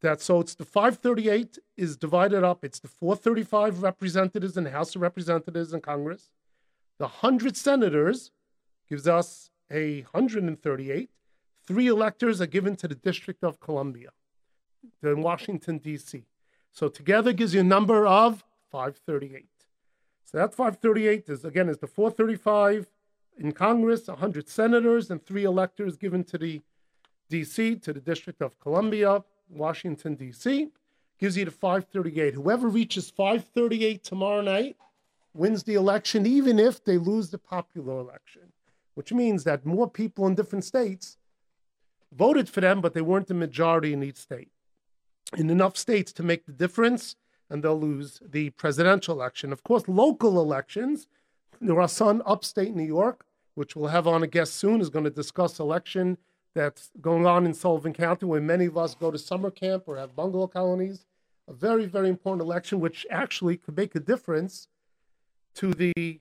That 0.00 0.22
so 0.22 0.40
it's 0.40 0.54
the 0.54 0.64
538 0.64 1.58
is 1.76 1.98
divided 1.98 2.42
up. 2.42 2.64
It's 2.64 2.78
the 2.78 2.88
435 2.88 3.82
representatives 3.82 4.56
in 4.56 4.64
the 4.64 4.70
House 4.70 4.96
of 4.96 5.02
Representatives 5.02 5.74
in 5.74 5.82
Congress, 5.82 6.30
the 6.98 7.04
100 7.04 7.58
senators 7.58 8.30
gives 8.88 9.06
us 9.06 9.50
a 9.70 10.00
138. 10.12 11.10
Three 11.66 11.88
electors 11.88 12.40
are 12.40 12.46
given 12.46 12.74
to 12.76 12.88
the 12.88 12.94
District 12.94 13.44
of 13.44 13.60
Columbia 13.60 14.10
in 15.02 15.20
Washington, 15.20 15.76
D.C. 15.76 16.24
So 16.72 16.88
together 16.88 17.34
gives 17.34 17.52
you 17.52 17.60
a 17.60 17.64
number 17.64 18.06
of 18.06 18.44
538. 18.70 19.46
So 20.24 20.38
that 20.38 20.54
538 20.54 21.28
is, 21.28 21.44
again, 21.44 21.68
is 21.68 21.78
the 21.78 21.86
435 21.86 22.86
in 23.38 23.52
Congress, 23.52 24.06
100 24.08 24.48
senators, 24.48 25.10
and 25.10 25.24
three 25.24 25.44
electors 25.44 25.96
given 25.96 26.24
to 26.24 26.38
the 26.38 26.62
D.C., 27.28 27.76
to 27.76 27.92
the 27.92 28.00
District 28.00 28.40
of 28.40 28.58
Columbia, 28.60 29.22
Washington, 29.48 30.14
D.C. 30.14 30.68
Gives 31.18 31.36
you 31.36 31.44
the 31.44 31.50
538. 31.50 32.34
Whoever 32.34 32.68
reaches 32.68 33.10
538 33.10 34.04
tomorrow 34.04 34.42
night 34.42 34.76
wins 35.34 35.62
the 35.62 35.74
election, 35.74 36.26
even 36.26 36.58
if 36.58 36.84
they 36.84 36.98
lose 36.98 37.30
the 37.30 37.38
popular 37.38 37.98
election, 37.98 38.52
which 38.94 39.12
means 39.12 39.44
that 39.44 39.66
more 39.66 39.88
people 39.88 40.26
in 40.26 40.34
different 40.34 40.64
states 40.64 41.16
voted 42.12 42.48
for 42.48 42.60
them, 42.60 42.80
but 42.80 42.94
they 42.94 43.00
weren't 43.00 43.26
the 43.26 43.34
majority 43.34 43.92
in 43.92 44.02
each 44.02 44.16
state. 44.16 44.50
In 45.36 45.50
enough 45.50 45.76
states 45.76 46.12
to 46.14 46.22
make 46.22 46.46
the 46.46 46.52
difference, 46.52 47.16
and 47.50 47.62
they'll 47.62 47.78
lose 47.78 48.20
the 48.24 48.50
presidential 48.50 49.14
election. 49.14 49.52
Of 49.52 49.62
course, 49.62 49.84
local 49.88 50.40
elections, 50.40 51.06
are 51.62 52.22
upstate 52.26 52.74
New 52.74 52.84
York, 52.84 53.24
which 53.54 53.76
we'll 53.76 53.88
have 53.88 54.06
on 54.06 54.22
a 54.22 54.26
guest 54.26 54.54
soon, 54.54 54.80
is 54.80 54.90
going 54.90 55.04
to 55.04 55.10
discuss 55.10 55.58
election 55.58 56.18
that's 56.54 56.90
going 57.00 57.26
on 57.26 57.44
in 57.44 57.52
Sullivan 57.52 57.92
County, 57.92 58.24
where 58.26 58.40
many 58.40 58.66
of 58.66 58.78
us 58.78 58.94
go 58.94 59.10
to 59.10 59.18
summer 59.18 59.50
camp 59.50 59.84
or 59.86 59.96
have 59.98 60.16
bungalow 60.16 60.46
colonies. 60.46 61.04
A 61.48 61.52
very, 61.52 61.86
very 61.86 62.08
important 62.08 62.42
election, 62.42 62.80
which 62.80 63.06
actually 63.10 63.56
could 63.56 63.76
make 63.76 63.94
a 63.94 64.00
difference 64.00 64.68
to 65.54 65.72
the 65.72 66.20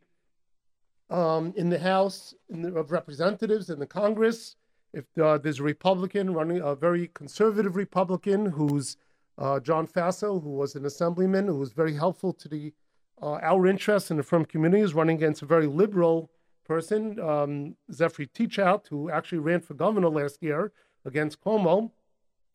um, 1.09 1.53
in 1.55 1.69
the 1.69 1.79
House 1.79 2.33
in 2.49 2.61
the, 2.61 2.75
of 2.75 2.91
Representatives 2.91 3.69
in 3.69 3.79
the 3.79 3.85
Congress. 3.87 4.55
If 4.93 5.05
uh, 5.17 5.37
there's 5.37 5.59
a 5.59 5.63
Republican 5.63 6.33
running, 6.33 6.61
a 6.61 6.75
very 6.75 7.09
conservative 7.13 7.75
Republican 7.75 8.45
who's 8.45 8.97
uh, 9.37 9.59
John 9.59 9.87
Faso, 9.87 10.41
who 10.41 10.51
was 10.51 10.75
an 10.75 10.85
assemblyman, 10.85 11.47
who 11.47 11.57
was 11.57 11.73
very 11.73 11.93
helpful 11.93 12.33
to 12.33 12.47
the 12.47 12.73
uh, 13.21 13.39
our 13.41 13.67
interests 13.67 14.11
in 14.11 14.17
the 14.17 14.23
firm 14.23 14.45
community, 14.45 14.83
is 14.83 14.93
running 14.93 15.17
against 15.17 15.41
a 15.41 15.45
very 15.45 15.67
liberal 15.67 16.29
person, 16.65 17.19
um, 17.19 17.75
Zephyr 17.91 18.25
Teachout, 18.25 18.87
who 18.89 19.09
actually 19.09 19.37
ran 19.39 19.61
for 19.61 19.73
governor 19.73 20.09
last 20.09 20.41
year 20.41 20.71
against 21.05 21.41
Cuomo. 21.41 21.91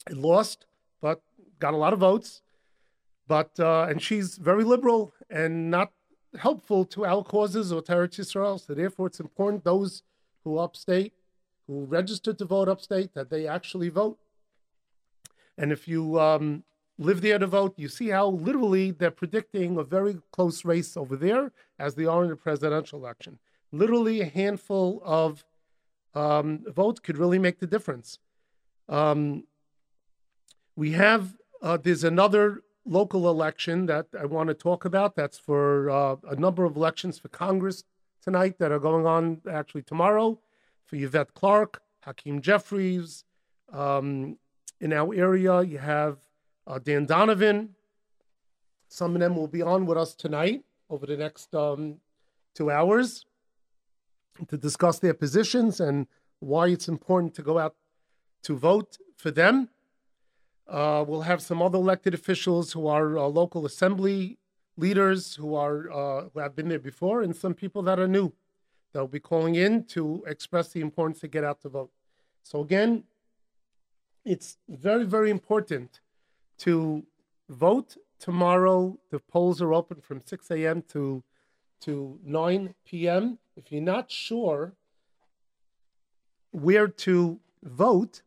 It 0.09 0.17
lost, 0.17 0.67
but 1.01 1.23
got 1.59 1.75
a 1.75 1.77
lot 1.77 1.93
of 1.93 2.01
votes. 2.01 2.43
But 3.27 3.59
uh, 3.61 3.87
and 3.89 4.03
she's 4.03 4.37
very 4.37 4.65
liberal 4.65 5.15
and 5.31 5.71
not 5.71 5.93
helpful 6.39 6.85
to 6.87 7.05
our 7.05 7.23
causes 7.23 7.73
or 7.73 7.81
to 7.83 7.93
Eretz 7.93 8.19
Yisrael. 8.19 8.59
So 8.65 8.75
therefore, 8.75 9.07
it's 9.07 9.21
important 9.21 9.63
those 9.63 10.03
who 10.43 10.59
upstate, 10.59 11.13
who 11.67 11.85
registered 11.85 12.39
to 12.39 12.45
vote 12.45 12.69
upstate, 12.69 13.15
that 13.15 13.31
they 13.31 13.47
actually 13.47 13.89
vote. 13.89 14.19
And 15.57 15.71
if 15.71 15.87
you 15.87 16.19
um, 16.19 16.65
live 17.01 17.23
there 17.23 17.39
to 17.39 17.47
vote, 17.47 17.75
you 17.77 17.89
see 17.89 18.09
how 18.09 18.29
literally 18.29 18.91
they're 18.91 19.11
predicting 19.11 19.79
a 19.79 19.83
very 19.83 20.19
close 20.33 20.65
race 20.65 20.97
over 20.97 21.17
there 21.17 21.51
as 21.79 21.95
they 21.95 22.05
are 22.05 22.23
in 22.23 22.31
the 22.31 22.37
presidential 22.37 22.99
election. 22.99 23.39
Literally, 23.73 24.21
a 24.21 24.27
handful 24.27 25.01
of 25.05 25.45
um, 26.15 26.65
votes 26.69 27.01
could 27.01 27.17
really 27.17 27.39
make 27.39 27.59
the 27.59 27.67
difference. 27.67 28.19
Um, 28.89 29.45
we 30.77 30.93
have 30.93 31.37
uh, 31.63 31.79
there's 31.79 32.05
another 32.05 32.63
local 32.85 33.31
election 33.31 33.87
that 33.87 34.07
I 34.19 34.27
want 34.27 34.49
to 34.49 34.55
talk 34.55 34.85
about. 34.85 35.17
That's 35.17 35.39
for 35.39 35.91
uh, 35.91 36.17
a 36.29 36.37
number 36.37 36.65
of 36.65 36.77
elections 36.77 37.19
for 37.19 37.29
Congress 37.29 37.85
tonight 38.23 38.59
that 38.59 38.73
are 38.73 38.79
going 38.79 39.07
on 39.07 39.41
actually 39.51 39.83
tomorrow 39.83 40.39
for 40.85 40.97
Yvette 40.97 41.33
Clarke, 41.35 41.81
Hakeem 42.01 42.43
Jeffries. 42.43 43.25
Um, 43.73 44.37
in 44.81 44.93
our 44.93 45.15
area, 45.15 45.63
you 45.63 45.79
have 45.79 46.19
uh, 46.71 46.79
Dan 46.79 47.05
Donovan. 47.05 47.71
Some 48.89 49.15
of 49.15 49.21
them 49.21 49.37
will 49.37 49.49
be 49.49 49.63
on 49.63 49.87
with 49.87 49.99
us 49.99 50.15
tonight 50.15 50.63
over 50.89 51.05
the 51.07 51.17
next 51.17 51.55
um, 51.55 51.97
two 52.55 52.71
hours 52.71 53.25
to 54.49 54.57
discuss 54.57 54.99
their 54.99 55.15
positions 55.15 55.81
and 55.81 56.07
why 56.39 56.69
it's 56.69 56.89
important 56.89 57.35
to 57.35 57.43
go 57.43 57.59
out 57.59 57.75
to 58.45 58.57
vote 58.57 58.99
for 59.17 59.31
them. 59.31 59.69
Uh, 60.69 61.05
we'll 61.07 61.23
have 61.23 61.43
some 61.43 61.61
other 61.61 61.79
elected 61.79 62.15
officials 62.15 62.73
who 62.73 62.87
are 62.87 63.19
uh, 63.19 63.23
local 63.23 63.67
assembly 63.67 64.39
leaders 64.77 65.35
who 65.35 65.55
are 65.55 65.91
uh, 65.91 66.29
who 66.33 66.39
have 66.41 66.55
been 66.55 66.69
there 66.69 66.79
before, 66.79 67.23
and 67.23 67.35
some 67.35 67.55
people 67.55 67.83
that 67.83 67.99
are 67.99 68.09
new. 68.09 68.33
They'll 68.93 69.09
be 69.09 69.21
calling 69.21 69.57
in 69.57 69.85
to 69.87 70.25
express 70.27 70.69
the 70.69 70.81
importance 70.81 71.21
to 71.21 71.29
get 71.29 71.45
out 71.45 71.61
to 71.63 71.69
vote. 71.69 71.91
So 72.45 72.61
again, 72.61 73.05
it's 74.25 74.59
very 74.69 75.05
very 75.05 75.31
important 75.31 76.01
to 76.61 77.05
vote 77.49 77.97
tomorrow. 78.19 78.99
The 79.11 79.19
polls 79.19 79.61
are 79.61 79.73
open 79.75 80.01
from 80.01 80.21
6 80.21 80.51
a.m. 80.51 80.83
to 80.89 81.23
to 81.81 82.19
9 82.25 82.75
p.m. 82.85 83.39
If 83.57 83.73
you're 83.73 83.81
not 83.81 84.11
sure 84.11 84.75
where 86.51 86.89
to 86.89 87.41
vote, 87.63 88.23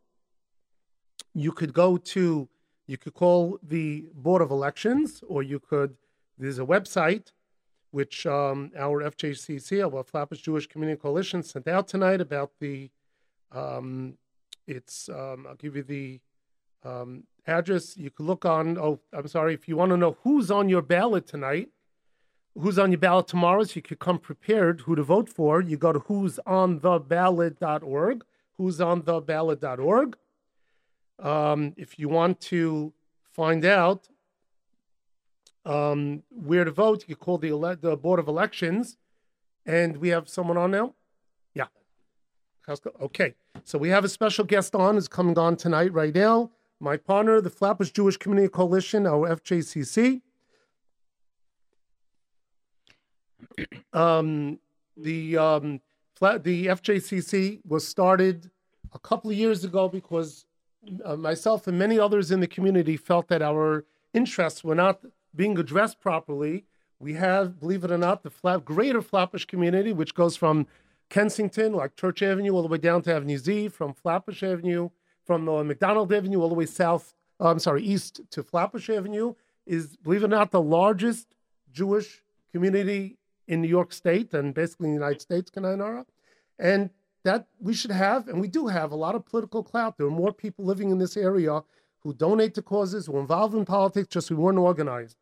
you 1.34 1.52
could 1.52 1.72
go 1.72 1.96
to, 1.96 2.48
you 2.86 2.96
could 2.96 3.14
call 3.14 3.58
the 3.62 4.06
Board 4.14 4.42
of 4.42 4.50
Elections, 4.50 5.22
or 5.28 5.42
you 5.42 5.58
could, 5.58 5.96
there's 6.38 6.58
a 6.58 6.64
website 6.64 7.32
which 7.90 8.26
um, 8.26 8.72
our 8.76 9.02
FJCC, 9.02 9.84
our 9.84 10.02
Flatbush 10.02 10.40
Jewish 10.40 10.66
Community 10.66 11.00
Coalition, 11.00 11.42
sent 11.42 11.68
out 11.68 11.86
tonight 11.86 12.20
about 12.20 12.50
the, 12.58 12.90
um, 13.52 14.18
it's, 14.66 15.08
um, 15.08 15.46
I'll 15.48 15.54
give 15.54 15.76
you 15.76 15.84
the 15.84 16.20
um, 16.84 17.24
address. 17.46 17.96
You 17.96 18.10
could 18.10 18.26
look 18.26 18.44
on, 18.44 18.78
oh, 18.78 19.00
I'm 19.12 19.28
sorry, 19.28 19.54
if 19.54 19.68
you 19.68 19.76
want 19.76 19.90
to 19.90 19.96
know 19.96 20.16
who's 20.22 20.50
on 20.50 20.68
your 20.68 20.82
ballot 20.82 21.26
tonight, 21.26 21.68
who's 22.58 22.78
on 22.78 22.92
your 22.92 22.98
ballot 22.98 23.26
tomorrow, 23.26 23.64
so 23.64 23.72
you 23.76 23.82
could 23.82 23.98
come 23.98 24.18
prepared 24.18 24.82
who 24.82 24.94
to 24.94 25.02
vote 25.02 25.28
for, 25.28 25.60
you 25.60 25.76
go 25.76 25.92
to 25.92 26.00
who'sontheballot.org, 26.00 28.24
who'sontheballot.org. 28.58 30.16
Um, 31.20 31.74
if 31.76 31.98
you 31.98 32.08
want 32.08 32.40
to 32.42 32.92
find 33.32 33.64
out 33.64 34.08
um, 35.64 36.22
where 36.30 36.64
to 36.64 36.70
vote, 36.70 37.04
you 37.08 37.16
call 37.16 37.38
the, 37.38 37.50
ele- 37.50 37.76
the 37.76 37.96
Board 37.96 38.20
of 38.20 38.28
Elections. 38.28 38.96
And 39.66 39.96
we 39.96 40.10
have 40.10 40.28
someone 40.28 40.58
on 40.58 40.70
now? 40.70 40.94
Yeah. 41.54 41.66
Okay. 43.00 43.34
So 43.64 43.78
we 43.78 43.88
have 43.88 44.04
a 44.04 44.08
special 44.08 44.44
guest 44.44 44.74
on, 44.74 44.96
is 44.96 45.08
coming 45.08 45.38
on 45.38 45.56
tonight 45.56 45.92
right 45.92 46.14
now. 46.14 46.50
My 46.84 46.98
partner, 46.98 47.40
the 47.40 47.48
Flatbush 47.48 47.92
Jewish 47.92 48.18
Community 48.18 48.46
Coalition, 48.46 49.06
our 49.06 49.34
FJCC. 49.34 50.20
Um, 53.94 54.58
the 54.94 55.38
um, 55.38 55.80
the 56.20 56.66
FJCC 56.66 57.60
was 57.66 57.88
started 57.88 58.50
a 58.92 58.98
couple 58.98 59.30
of 59.30 59.36
years 59.38 59.64
ago 59.64 59.88
because 59.88 60.44
uh, 61.06 61.16
myself 61.16 61.66
and 61.66 61.78
many 61.78 61.98
others 61.98 62.30
in 62.30 62.40
the 62.40 62.46
community 62.46 62.98
felt 62.98 63.28
that 63.28 63.40
our 63.40 63.86
interests 64.12 64.62
were 64.62 64.74
not 64.74 65.00
being 65.34 65.58
addressed 65.58 66.00
properly. 66.00 66.66
We 66.98 67.14
have, 67.14 67.58
believe 67.60 67.84
it 67.84 67.92
or 67.92 67.98
not, 67.98 68.22
the 68.22 68.30
flat, 68.30 68.62
greater 68.62 69.00
Flatbush 69.00 69.46
community, 69.46 69.94
which 69.94 70.14
goes 70.14 70.36
from 70.36 70.66
Kensington, 71.08 71.72
like 71.72 71.96
Church 71.96 72.22
Avenue, 72.22 72.52
all 72.52 72.62
the 72.62 72.68
way 72.68 72.76
down 72.76 73.00
to 73.02 73.14
Avenue 73.14 73.38
Z, 73.38 73.68
from 73.68 73.94
Flatbush 73.94 74.42
Avenue, 74.42 74.90
from 75.24 75.48
uh, 75.48 75.64
McDonald 75.64 76.12
Avenue, 76.12 76.40
all 76.40 76.48
the 76.48 76.54
way 76.54 76.66
south, 76.66 77.14
uh, 77.40 77.48
I'm 77.48 77.58
sorry, 77.58 77.82
east 77.82 78.20
to 78.30 78.42
Flatbush 78.42 78.90
Avenue, 78.90 79.34
is, 79.66 79.96
believe 79.96 80.22
it 80.22 80.26
or 80.26 80.28
not, 80.28 80.50
the 80.50 80.60
largest 80.60 81.34
Jewish 81.72 82.22
community 82.52 83.18
in 83.48 83.60
New 83.60 83.68
York 83.68 83.92
State 83.92 84.32
and 84.34 84.54
basically 84.54 84.88
in 84.88 84.94
the 84.94 85.00
United 85.00 85.20
States, 85.20 85.50
Kananara. 85.50 86.04
And 86.58 86.90
that 87.24 87.48
we 87.58 87.74
should 87.74 87.90
have, 87.90 88.28
and 88.28 88.40
we 88.40 88.48
do 88.48 88.66
have, 88.66 88.92
a 88.92 88.96
lot 88.96 89.14
of 89.14 89.24
political 89.24 89.62
clout. 89.62 89.96
There 89.96 90.06
are 90.06 90.10
more 90.10 90.32
people 90.32 90.64
living 90.64 90.90
in 90.90 90.98
this 90.98 91.16
area 91.16 91.62
who 92.00 92.12
donate 92.12 92.54
to 92.54 92.62
causes, 92.62 93.06
who 93.06 93.16
are 93.16 93.20
involved 93.20 93.54
in 93.54 93.64
politics, 93.64 94.08
just 94.08 94.30
we 94.30 94.36
weren't 94.36 94.58
organized. 94.58 95.16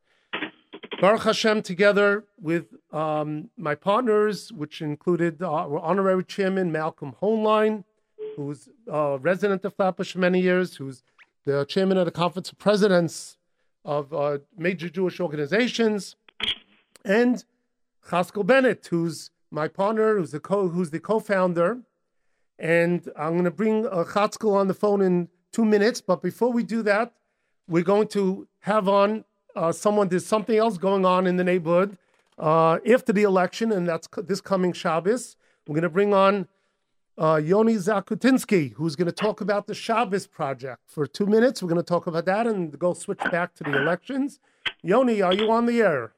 Baruch 1.01 1.23
Hashem, 1.23 1.63
together 1.63 2.25
with 2.41 2.67
um, 2.93 3.51
my 3.57 3.75
partners, 3.75 4.53
which 4.53 4.83
included 4.83 5.43
uh, 5.43 5.51
our 5.51 5.79
honorary 5.79 6.25
chairman 6.25 6.71
Malcolm 6.71 7.15
Hoenlein, 7.21 7.85
who's 8.37 8.69
a 8.87 9.19
resident 9.19 9.65
of 9.65 9.75
Flatbush 9.75 10.13
for 10.13 10.19
many 10.19 10.41
years, 10.41 10.77
who's 10.77 11.03
the 11.45 11.65
chairman 11.65 11.99
of 11.99 12.05
the 12.05 12.13
Conference 12.13 12.51
of 12.51 12.59
Presidents 12.59 13.37
of 13.85 14.13
uh, 14.15 14.39
major 14.57 14.89
Jewish 14.89 15.19
organizations, 15.21 16.17
and 17.05 17.45
Chaskel 18.09 18.47
Bennett, 18.47 18.87
who's 18.91 19.31
my 19.51 19.69
partner, 19.69 20.17
who's 20.17 20.31
the 20.31 20.41
co 20.41 20.69
who's 20.69 20.91
the 20.91 21.01
co-founder 21.01 21.81
and 22.63 23.11
I'm 23.17 23.33
going 23.33 23.45
to 23.45 23.51
bring 23.51 23.87
uh, 23.87 24.05
Chatzkel 24.05 24.55
on 24.55 24.69
the 24.69 24.75
phone 24.75 25.03
in 25.03 25.29
two 25.51 25.65
minutes. 25.65 26.01
But 26.01 26.23
before 26.23 26.53
we 26.53 26.63
do 26.63 26.83
that, 26.83 27.13
we're 27.69 27.83
going 27.83 28.07
to 28.09 28.47
have 28.61 28.89
on 28.89 29.25
uh, 29.57 29.73
someone. 29.73 30.09
There's 30.09 30.25
something 30.25 30.57
else 30.57 30.79
going 30.79 31.05
on 31.05 31.27
in 31.27 31.37
the 31.37 31.45
neighborhood 31.45 31.99
uh, 32.39 32.79
after 32.89 33.13
the 33.13 33.25
election, 33.25 33.73
and 33.73 33.89
that's 33.89 34.09
this 34.25 34.41
coming 34.41 34.73
Shabbos. 34.73 35.37
We're 35.67 35.75
going 35.75 35.83
to 35.83 35.89
bring 35.89 36.15
on 36.15 36.47
uh, 37.19 37.41
Yoni 37.43 37.75
Zakutinsky, 37.75 38.73
who's 38.75 38.97
going 38.97 39.07
to 39.07 39.13
talk 39.13 39.41
about 39.41 39.67
the 39.67 39.75
Shabbos 39.75 40.27
project 40.27 40.81
for 40.87 41.07
two 41.07 41.27
minutes. 41.27 41.63
We're 41.63 41.69
going 41.69 41.81
to 41.81 41.87
talk 41.87 42.07
about 42.07 42.25
that 42.27 42.47
and 42.47 42.79
go 42.79 42.95
switch 42.95 43.21
back 43.31 43.55
to 43.55 43.65
the 43.65 43.81
elections. 43.81 44.41
Yoni, 44.83 45.21
are 45.21 45.35
you 45.35 45.51
on 45.51 45.67
the 45.67 45.81
air? 45.81 46.13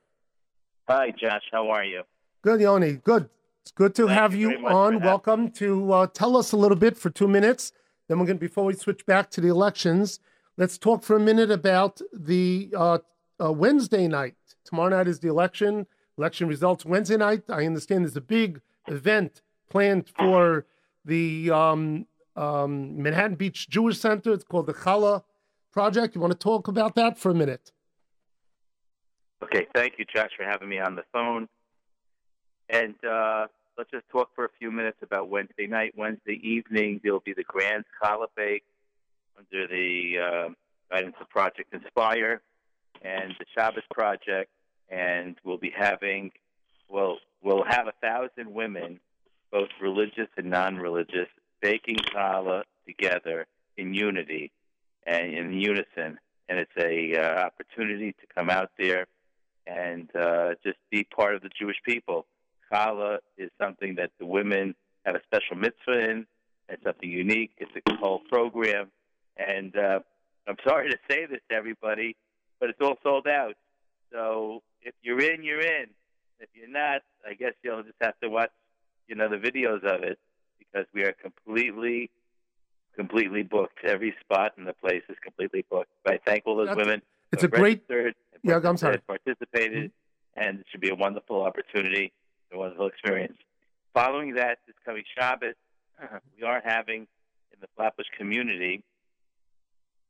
Hi, 0.88 1.10
Josh. 1.10 1.42
How 1.50 1.68
are 1.70 1.84
you? 1.84 2.02
Good, 2.42 2.60
Yoni. 2.60 2.92
Good. 2.92 3.28
It's 3.62 3.72
good 3.72 3.94
to 3.96 4.06
Thank 4.06 4.18
have 4.18 4.34
you 4.34 4.50
you, 4.50 4.66
on. 4.68 5.00
Welcome 5.00 5.50
to 5.52 5.92
uh, 5.92 6.06
tell 6.08 6.36
us 6.36 6.52
a 6.52 6.56
little 6.56 6.76
bit 6.76 6.96
for 6.96 7.10
two 7.10 7.28
minutes. 7.28 7.72
Then 8.06 8.18
we're 8.18 8.26
going 8.26 8.36
to, 8.36 8.40
before 8.40 8.64
we 8.64 8.74
switch 8.74 9.06
back 9.06 9.30
to 9.30 9.40
the 9.40 9.48
elections, 9.48 10.20
let's 10.58 10.76
talk 10.76 11.02
for 11.02 11.16
a 11.16 11.20
minute 11.20 11.50
about 11.50 12.00
the 12.12 12.70
uh, 12.76 12.98
uh, 13.42 13.50
Wednesday 13.50 14.06
night. 14.06 14.34
Tomorrow 14.64 14.90
night 14.90 15.08
is 15.08 15.20
the 15.20 15.28
election. 15.28 15.86
Election 16.18 16.46
results 16.46 16.84
Wednesday 16.84 17.16
night. 17.16 17.44
I 17.48 17.64
understand 17.64 18.04
there's 18.04 18.16
a 18.16 18.20
big 18.20 18.60
event 18.86 19.40
planned 19.70 20.10
for 20.16 20.66
the 21.04 21.50
um, 21.50 22.06
um, 22.36 23.02
Manhattan 23.02 23.36
Beach 23.36 23.68
Jewish 23.68 23.98
Center. 23.98 24.32
It's 24.32 24.44
called 24.44 24.66
the 24.66 24.74
Challah 24.74 25.22
Project. 25.72 26.14
You 26.14 26.20
want 26.20 26.32
to 26.32 26.38
talk 26.38 26.68
about 26.68 26.94
that 26.96 27.18
for 27.18 27.30
a 27.30 27.34
minute? 27.34 27.72
Okay, 29.42 29.66
thank 29.74 29.94
you, 29.98 30.04
Josh, 30.04 30.30
for 30.36 30.44
having 30.44 30.68
me 30.68 30.78
on 30.78 30.94
the 30.94 31.04
phone. 31.12 31.48
And 32.70 32.94
uh, 33.04 33.46
let's 33.76 33.90
just 33.90 34.08
talk 34.08 34.30
for 34.34 34.46
a 34.46 34.48
few 34.58 34.70
minutes 34.70 34.98
about 35.02 35.28
Wednesday 35.28 35.66
night. 35.66 35.92
Wednesday 35.96 36.40
evening, 36.42 37.00
there'll 37.02 37.20
be 37.20 37.34
the 37.34 37.44
Grand 37.44 37.84
Challah 38.02 38.28
Bake 38.36 38.64
under 39.38 39.66
the 39.66 40.14
uh, 40.18 40.48
guidance 40.90 41.16
of 41.20 41.28
Project 41.28 41.74
Inspire 41.74 42.40
and 43.02 43.34
the 43.38 43.44
Shabbos 43.54 43.82
Project. 43.92 44.50
And 44.88 45.36
we'll 45.44 45.58
be 45.58 45.72
having, 45.76 46.30
well, 46.88 47.18
we'll 47.42 47.64
have 47.64 47.86
a 47.86 47.92
thousand 48.00 48.52
women, 48.52 49.00
both 49.54 49.68
religious 49.80 50.26
and 50.36 50.50
non-religious, 50.50 51.28
baking 51.62 51.96
challah 52.12 52.64
together 52.88 53.46
in 53.76 53.94
unity 53.94 54.50
and 55.06 55.32
in 55.32 55.52
unison. 55.52 56.18
And 56.48 56.58
it's 56.58 56.76
a 56.76 57.16
uh, 57.16 57.46
opportunity 57.46 58.12
to 58.12 58.26
come 58.34 58.50
out 58.50 58.70
there 58.76 59.06
and 59.64 60.10
uh, 60.16 60.54
just 60.64 60.78
be 60.90 61.04
part 61.04 61.36
of 61.36 61.42
the 61.42 61.50
Jewish 61.56 61.76
people. 61.86 62.26
Challah 62.70 63.18
is 63.38 63.50
something 63.60 63.94
that 63.94 64.10
the 64.18 64.26
women 64.26 64.74
have 65.06 65.14
a 65.14 65.20
special 65.24 65.56
mitzvah 65.56 66.10
in. 66.10 66.26
It's 66.68 66.82
something 66.82 67.08
unique. 67.08 67.52
It's 67.58 67.70
a 67.76 67.96
whole 67.96 68.22
program, 68.28 68.90
and 69.36 69.76
uh, 69.76 70.00
I'm 70.48 70.56
sorry 70.66 70.90
to 70.90 70.96
say 71.08 71.26
this 71.26 71.40
to 71.50 71.54
everybody, 71.54 72.16
but 72.58 72.70
it's 72.70 72.80
all 72.80 72.96
sold 73.02 73.28
out. 73.28 73.54
So 74.10 74.62
if 74.82 74.94
you're 75.02 75.20
in, 75.20 75.44
you're 75.44 75.60
in. 75.60 75.86
If 76.40 76.48
you're 76.54 76.68
not, 76.68 77.02
I 77.28 77.34
guess 77.34 77.52
you'll 77.62 77.82
just 77.82 78.00
have 78.00 78.18
to 78.22 78.28
watch, 78.28 78.50
you 79.08 79.14
know, 79.14 79.28
the 79.28 79.36
videos 79.36 79.84
of 79.84 80.02
it 80.02 80.18
because 80.58 80.86
we 80.94 81.02
are 81.02 81.12
completely, 81.12 82.10
completely 82.96 83.42
booked. 83.42 83.78
Every 83.84 84.14
spot 84.20 84.52
in 84.58 84.64
the 84.64 84.72
place 84.72 85.02
is 85.08 85.16
completely 85.22 85.64
booked. 85.70 85.90
But 86.04 86.14
I 86.14 86.18
thank 86.24 86.46
all 86.46 86.56
those 86.56 86.68
That's- 86.68 86.86
women. 86.86 87.02
It's 87.32 87.42
a 87.42 87.48
great. 87.48 87.82
Yeah, 88.44 88.60
I'm 88.62 88.76
sorry. 88.76 88.98
Mm-hmm. 88.98 89.06
participated, 89.06 89.90
and 90.36 90.60
it 90.60 90.66
should 90.70 90.80
be 90.80 90.90
a 90.90 90.94
wonderful 90.94 91.42
opportunity, 91.42 92.12
a 92.52 92.58
wonderful 92.58 92.86
experience. 92.86 93.38
Following 93.92 94.34
that, 94.34 94.58
this 94.66 94.76
coming 94.84 95.02
Shabbos, 95.18 95.54
we 96.36 96.44
are 96.46 96.62
having 96.64 97.08
in 97.52 97.58
the 97.60 97.66
Flatbush 97.76 98.06
community 98.16 98.84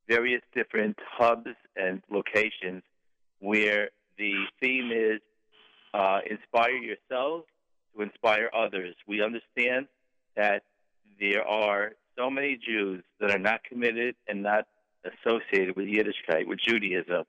various 0.08 0.42
different 0.54 0.98
hubs 1.18 1.48
and 1.76 2.02
locations 2.10 2.82
where 3.38 3.88
the 4.18 4.34
theme 4.60 4.90
is 4.92 5.20
uh, 5.94 6.18
inspire 6.28 6.76
yourselves 6.76 7.44
to 7.94 8.02
inspire 8.02 8.50
others. 8.56 8.94
We 9.06 9.22
understand 9.22 9.86
that 10.36 10.62
there 11.20 11.46
are 11.46 11.92
so 12.16 12.30
many 12.30 12.56
Jews 12.56 13.02
that 13.20 13.30
are 13.30 13.38
not 13.38 13.64
committed 13.64 14.16
and 14.28 14.42
not 14.42 14.66
associated 15.04 15.76
with 15.76 15.86
Yiddishkeit, 15.86 16.46
with 16.46 16.58
Judaism, 16.60 17.24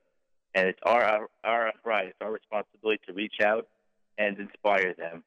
and 0.54 0.68
it's 0.68 0.80
our 0.84 1.04
our, 1.04 1.30
our 1.44 1.74
right, 1.84 2.08
it's 2.08 2.18
our 2.22 2.32
responsibility 2.32 3.02
to 3.08 3.14
reach 3.14 3.42
out 3.44 3.68
and 4.18 4.40
inspire 4.40 4.94
them. 4.94 5.24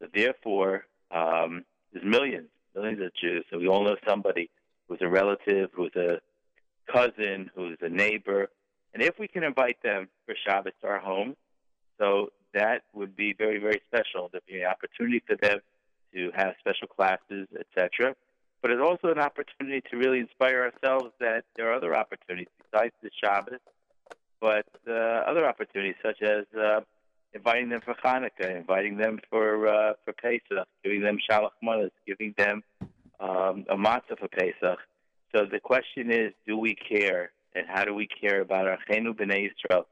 So 0.00 0.08
therefore, 0.12 0.86
um, 1.10 1.64
there's 1.92 2.04
millions, 2.04 2.48
millions 2.74 3.00
of 3.00 3.14
Jews. 3.14 3.44
So 3.50 3.58
we 3.58 3.68
all 3.68 3.84
know 3.84 3.96
somebody 4.06 4.50
who's 4.88 4.98
a 5.00 5.08
relative, 5.08 5.70
who's 5.72 5.94
a 5.94 6.20
cousin, 6.92 7.50
who's 7.54 7.78
a 7.80 7.88
neighbor, 7.88 8.48
and 8.92 9.02
if 9.02 9.18
we 9.18 9.28
can 9.28 9.42
invite 9.42 9.82
them 9.82 10.08
for 10.26 10.34
Shabbat 10.46 10.72
to 10.80 10.86
our 10.86 11.00
home, 11.00 11.36
so 11.98 12.30
that 12.54 12.82
would 12.94 13.14
be 13.16 13.34
very, 13.36 13.58
very 13.58 13.82
special. 13.88 14.28
There'd 14.30 14.46
be 14.46 14.62
an 14.62 14.66
opportunity 14.66 15.22
for 15.26 15.36
them 15.36 15.58
to 16.14 16.30
have 16.34 16.54
special 16.60 16.88
classes, 16.88 17.48
etc. 17.58 18.14
But 18.62 18.70
it's 18.70 18.82
also 18.82 19.08
an 19.08 19.18
opportunity 19.18 19.82
to 19.90 19.96
really 19.96 20.20
inspire 20.20 20.72
ourselves 20.72 21.12
that 21.20 21.44
there 21.56 21.70
are 21.70 21.74
other 21.74 21.94
opportunities 21.94 22.48
besides 22.70 22.94
the 23.02 23.10
Shabbos, 23.22 23.60
but 24.40 24.66
uh, 24.88 24.92
other 24.92 25.46
opportunities 25.46 25.96
such 26.02 26.22
as 26.22 26.44
uh, 26.58 26.80
inviting 27.34 27.68
them 27.68 27.80
for 27.84 27.94
Hanukkah, 27.94 28.56
inviting 28.56 28.96
them 28.96 29.18
for 29.28 29.68
uh, 29.68 29.92
for 30.04 30.14
Pesach, 30.14 30.66
giving 30.82 31.02
them 31.02 31.18
shalach 31.30 31.50
manas, 31.62 31.90
giving 32.06 32.34
them 32.38 32.62
um, 33.20 33.66
a 33.68 33.76
matzah 33.76 34.18
for 34.18 34.28
Pesach. 34.28 34.78
So 35.34 35.44
the 35.50 35.60
question 35.60 36.10
is, 36.10 36.32
do 36.46 36.56
we 36.56 36.74
care, 36.74 37.32
and 37.54 37.66
how 37.68 37.84
do 37.84 37.92
we 37.92 38.06
care 38.06 38.40
about 38.40 38.66
our 38.66 38.78
chenu 38.88 39.14
b'nei 39.14 39.50
Yisrael? 39.50 39.84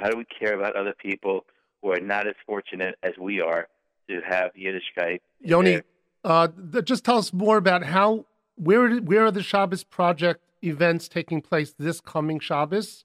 How 0.00 0.08
do 0.08 0.16
we 0.16 0.24
care 0.24 0.54
about 0.58 0.74
other 0.74 0.94
people 0.98 1.44
who 1.82 1.92
are 1.92 2.00
not 2.00 2.26
as 2.26 2.34
fortunate 2.46 2.94
as 3.02 3.12
we 3.18 3.40
are 3.40 3.68
to 4.08 4.20
have 4.26 4.52
Yiddishkeit? 4.54 5.20
in 5.40 5.48
Yoni, 5.50 5.82
uh, 6.24 6.48
just 6.84 7.04
tell 7.04 7.18
us 7.18 7.32
more 7.32 7.56
about 7.56 7.84
how 7.84 8.24
where 8.56 8.96
where 8.98 9.26
are 9.26 9.30
the 9.30 9.42
Shabbos 9.42 9.82
project 9.84 10.42
events 10.62 11.08
taking 11.08 11.40
place 11.42 11.74
this 11.78 12.00
coming 12.00 12.38
Shabbos 12.38 13.04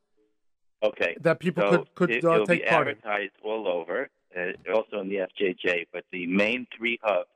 Okay. 0.83 1.15
that 1.21 1.39
people 1.39 1.63
so 1.63 1.77
could 1.95 1.95
could 1.95 2.11
it, 2.11 2.25
uh, 2.25 2.45
take 2.45 2.63
be 2.63 2.69
part 2.69 2.87
in? 2.87 2.97
advertised 2.97 3.33
all 3.43 3.67
over, 3.67 4.09
uh, 4.37 4.71
also 4.73 4.99
in 5.01 5.09
the 5.09 5.15
FJJ. 5.17 5.87
But 5.91 6.03
the 6.11 6.27
main 6.27 6.67
three 6.77 6.99
hubs 7.01 7.29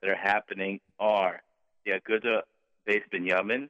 that 0.00 0.10
are 0.10 0.14
happening 0.14 0.78
are 1.00 1.42
the 1.84 1.92
Aguda 1.92 2.42
Base 2.86 3.02
Binyamin, 3.12 3.68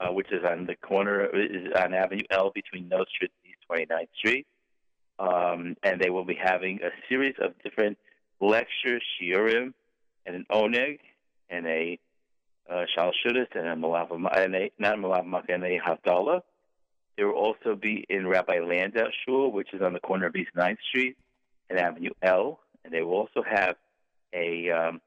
uh, 0.00 0.12
which 0.12 0.32
is 0.32 0.42
on 0.44 0.66
the 0.66 0.74
corner 0.74 1.26
is 1.26 1.72
on 1.76 1.94
Avenue 1.94 2.24
L 2.30 2.50
between 2.52 2.88
Note 2.88 3.08
Street 3.14 3.30
and 3.44 3.52
East 3.52 3.88
29th 3.90 4.08
Street, 4.18 4.46
um, 5.18 5.76
and 5.82 6.00
they 6.00 6.10
will 6.10 6.24
be 6.24 6.38
having 6.42 6.80
a 6.82 6.90
series 7.08 7.34
of 7.40 7.52
different 7.62 7.98
lectures, 8.40 9.02
shiurim, 9.20 9.72
and 10.26 10.36
an 10.36 10.46
oneg, 10.50 10.98
and 11.50 11.66
a 11.66 11.98
uh, 12.70 12.84
shalshudas, 12.96 13.46
and 13.54 13.66
a 13.66 13.76
malav, 13.76 14.10
and 14.36 14.54
a 14.54 14.70
not 14.78 14.96
malav, 14.96 15.44
and 15.48 15.64
a 15.64 15.78
havdalah. 15.78 16.42
There 17.16 17.26
will 17.26 17.34
also 17.34 17.76
be 17.76 18.06
in 18.08 18.26
Rabbi 18.26 18.60
Landau 18.60 19.08
Shul, 19.24 19.52
which 19.52 19.74
is 19.74 19.82
on 19.82 19.92
the 19.92 20.00
corner 20.00 20.26
of 20.26 20.36
East 20.36 20.50
9th 20.56 20.78
Street 20.88 21.16
and 21.68 21.78
Avenue 21.78 22.12
L. 22.22 22.60
And 22.84 22.92
they 22.92 23.02
will 23.02 23.12
also 23.12 23.42
have 23.48 23.76
a 24.32 24.70
um, 24.70 25.00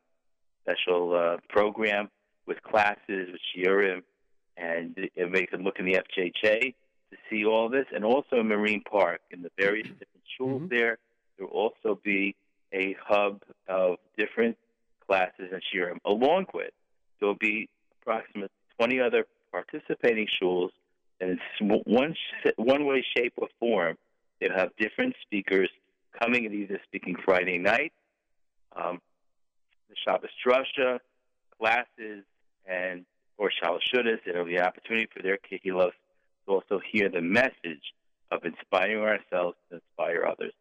special 0.62 1.15
uh, 1.15 1.38
program 1.50 2.10
with 2.46 2.62
classes, 2.62 3.30
with 3.32 3.41
shiurim, 3.56 4.04
and 4.56 4.96
uh, 5.00 5.26
they 5.34 5.46
can 5.48 5.63
look 5.63 5.80
in 5.80 5.86
the 5.86 5.98
FJJ 5.98 6.76
to 7.15 7.21
see 7.30 7.45
all 7.45 7.69
this. 7.69 7.86
And 7.93 8.04
also 8.04 8.39
in 8.39 8.47
Marine 8.47 8.82
Park, 8.82 9.21
in 9.32 9.41
the 9.41 9.51
various 9.58 9.88
different 9.88 10.23
shuls 10.39 10.62
Mhm. 10.62 10.69
there, 10.69 10.97
there 11.38 11.47
will 11.47 11.54
also 11.54 11.95
be 11.95 12.36
a 12.73 12.93
hub 12.93 13.41
of 13.67 13.99
different 14.17 14.58
classes 15.08 15.51
and 15.51 15.62
shiurim. 15.63 15.99
Along 16.06 16.47
with, 16.54 16.73
there 17.19 17.28
will 17.28 17.36
be 17.36 17.69
approximately 18.01 18.49
20 18.78 18.99
other 18.99 19.28
participating 19.51 20.28
schools, 20.28 20.71
and 21.19 21.39
in 21.60 21.69
one 21.86 22.15
one 22.58 22.86
way, 22.86 23.01
shape, 23.15 23.34
or 23.38 23.47
form, 23.60 23.97
they'll 24.39 24.51
have 24.51 24.75
different 24.78 25.15
speakers 25.21 25.69
coming 26.19 26.45
and 26.45 26.54
either 26.54 26.80
speaking 26.84 27.15
Friday 27.15 27.58
night, 27.58 27.93
um, 28.75 29.01
the 29.89 29.95
Shabbos 29.95 30.32
drasha, 30.45 30.99
classes, 31.58 32.25
and 32.65 33.06
or 33.38 33.51
Shalashudas. 33.51 34.23
There'll 34.25 34.45
be 34.45 34.58
an 34.58 34.63
opportunity 34.65 35.08
for 35.13 35.21
their 35.21 35.38
kihilos 35.38 35.93
to 36.45 36.53
also 36.53 36.79
hear 36.91 37.10
the 37.10 37.21
message 37.21 37.93
of 38.31 38.43
inspiring 38.43 38.99
ourselves 38.99 39.58
to 39.69 39.75
inspire 39.75 40.25
others. 40.25 40.53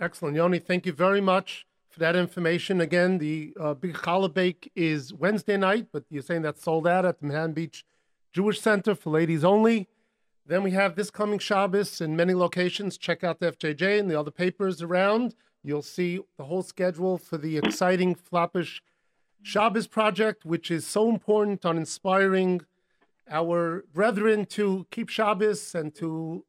Excellent, 0.00 0.36
Yoni. 0.36 0.58
Thank 0.58 0.86
you 0.86 0.92
very 0.92 1.20
much 1.20 1.66
for 1.88 1.98
that 2.00 2.14
information. 2.14 2.80
Again, 2.80 3.18
the 3.18 3.54
uh, 3.58 3.74
big 3.74 3.94
challah 3.94 4.32
bake 4.32 4.70
is 4.76 5.12
Wednesday 5.12 5.56
night, 5.56 5.88
but 5.92 6.04
you're 6.10 6.22
saying 6.22 6.42
that's 6.42 6.62
sold 6.62 6.86
out 6.86 7.04
at 7.04 7.18
the 7.18 7.26
Manhattan 7.26 7.52
Beach 7.52 7.84
Jewish 8.32 8.60
Center 8.60 8.94
for 8.94 9.10
ladies 9.10 9.42
only. 9.42 9.88
Then 10.46 10.62
we 10.62 10.70
have 10.70 10.94
this 10.94 11.10
coming 11.10 11.38
Shabbos 11.38 12.00
in 12.00 12.16
many 12.16 12.34
locations. 12.34 12.96
Check 12.96 13.24
out 13.24 13.40
the 13.40 13.52
FJJ 13.52 14.00
and 14.00 14.10
the 14.10 14.18
other 14.18 14.30
papers 14.30 14.80
around. 14.82 15.34
You'll 15.62 15.82
see 15.82 16.20
the 16.36 16.44
whole 16.44 16.62
schedule 16.62 17.18
for 17.18 17.36
the 17.36 17.58
exciting 17.58 18.14
Flatbush 18.14 18.80
Shabbos 19.42 19.86
project, 19.86 20.44
which 20.44 20.70
is 20.70 20.86
so 20.86 21.08
important 21.08 21.66
on 21.66 21.76
inspiring 21.76 22.62
our 23.30 23.84
brethren 23.92 24.46
to 24.46 24.86
keep 24.90 25.08
Shabbos 25.08 25.74
and 25.74 25.94
to 25.96 26.44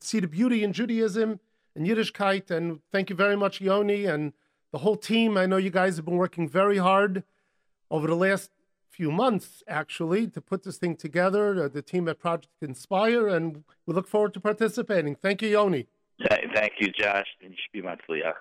see 0.00 0.20
the 0.20 0.28
beauty 0.28 0.62
in 0.62 0.72
Judaism 0.72 1.40
and 1.74 1.86
Yiddishkeit. 1.86 2.50
And 2.50 2.80
thank 2.92 3.10
you 3.10 3.16
very 3.16 3.36
much, 3.36 3.60
Yoni, 3.60 4.04
and 4.04 4.32
the 4.72 4.78
whole 4.78 4.96
team. 4.96 5.36
I 5.36 5.46
know 5.46 5.56
you 5.56 5.70
guys 5.70 5.96
have 5.96 6.04
been 6.04 6.16
working 6.16 6.48
very 6.48 6.78
hard 6.78 7.24
over 7.90 8.06
the 8.06 8.14
last 8.14 8.50
few 8.88 9.10
months, 9.10 9.62
actually, 9.66 10.26
to 10.28 10.40
put 10.40 10.62
this 10.62 10.76
thing 10.76 10.96
together. 10.96 11.64
Uh, 11.64 11.68
the 11.68 11.82
team 11.82 12.08
at 12.08 12.18
Project 12.18 12.52
Inspire, 12.60 13.28
and 13.28 13.64
we 13.86 13.94
look 13.94 14.08
forward 14.08 14.34
to 14.34 14.40
participating. 14.40 15.14
Thank 15.14 15.42
you, 15.42 15.48
Yoni. 15.48 15.86
Thank 16.28 16.74
you, 16.80 16.88
Josh, 16.88 17.26
and 17.42 17.52
you 17.52 17.56
should 17.56 17.72
be 17.72 17.88
matzliach. 17.88 18.34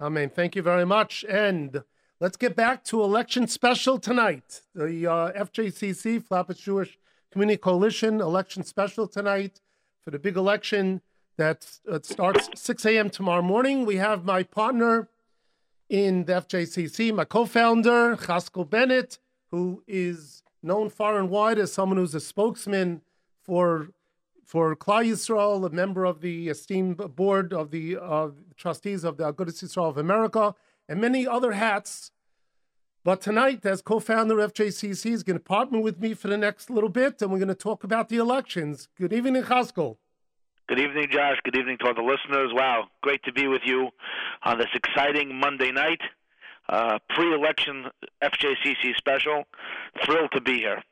Amen. 0.00 0.30
Thank 0.30 0.56
you 0.56 0.62
very 0.62 0.86
much. 0.86 1.24
And 1.28 1.82
let's 2.20 2.36
get 2.36 2.54
back 2.56 2.84
to 2.84 3.02
election 3.02 3.46
special 3.46 3.98
tonight. 3.98 4.62
The 4.74 5.06
uh, 5.06 5.32
FJCC, 5.32 6.24
Flatbush 6.24 6.58
Jewish 6.58 6.98
Community 7.30 7.56
Coalition, 7.56 8.20
election 8.20 8.62
special 8.62 9.08
tonight 9.08 9.60
for 10.00 10.10
the 10.10 10.18
big 10.18 10.36
election 10.36 11.00
that 11.36 11.66
uh, 11.90 11.98
starts 12.02 12.48
6 12.54 12.86
a.m. 12.86 13.10
tomorrow 13.10 13.42
morning. 13.42 13.84
We 13.84 13.96
have 13.96 14.24
my 14.24 14.42
partner 14.42 15.08
in 15.88 16.24
the 16.24 16.34
FJCC, 16.34 17.14
my 17.14 17.24
co-founder, 17.24 18.16
Haskell 18.16 18.64
Bennett, 18.64 19.18
who 19.50 19.82
is 19.86 20.42
known 20.62 20.90
far 20.90 21.18
and 21.18 21.28
wide 21.28 21.58
as 21.58 21.72
someone 21.72 21.98
who's 21.98 22.14
a 22.14 22.20
spokesman 22.20 23.02
for 23.42 23.88
for 24.44 24.76
Klal 24.76 25.06
Yisrael, 25.06 25.66
a 25.66 25.70
member 25.70 26.04
of 26.04 26.20
the 26.20 26.50
esteemed 26.50 26.98
board 27.16 27.54
of 27.54 27.70
the 27.70 27.96
uh, 27.96 28.28
trustees 28.56 29.02
of 29.02 29.16
the 29.16 29.32
Agudas 29.32 29.64
Yisrael 29.64 29.88
of 29.88 29.96
America, 29.96 30.54
and 30.88 31.00
many 31.00 31.26
other 31.26 31.52
hats. 31.52 32.10
But 33.04 33.20
tonight, 33.20 33.66
as 33.66 33.82
co-founder 33.82 34.38
of 34.40 34.54
FJCC, 34.54 35.12
is 35.12 35.22
going 35.22 35.38
to 35.38 35.44
partner 35.44 35.78
with 35.78 36.00
me 36.00 36.14
for 36.14 36.28
the 36.28 36.38
next 36.38 36.70
little 36.70 36.88
bit, 36.88 37.20
and 37.20 37.30
we're 37.30 37.38
going 37.38 37.48
to 37.48 37.54
talk 37.54 37.84
about 37.84 38.08
the 38.08 38.16
elections. 38.16 38.88
Good 38.98 39.12
evening, 39.12 39.42
Haskell. 39.42 39.98
Good 40.66 40.78
evening, 40.78 41.08
Josh. 41.10 41.36
Good 41.44 41.56
evening 41.56 41.76
to 41.80 41.88
all 41.88 41.94
the 41.94 42.00
listeners. 42.00 42.50
Wow, 42.54 42.88
great 43.02 43.22
to 43.24 43.32
be 43.32 43.46
with 43.46 43.60
you 43.66 43.90
on 44.42 44.56
this 44.56 44.68
exciting 44.74 45.38
Monday 45.38 45.70
night, 45.70 46.00
uh, 46.70 46.98
pre-election 47.10 47.90
FJCC 48.22 48.96
special. 48.96 49.44
Thrilled 50.02 50.30
to 50.32 50.40
be 50.40 50.58
here. 50.58 50.82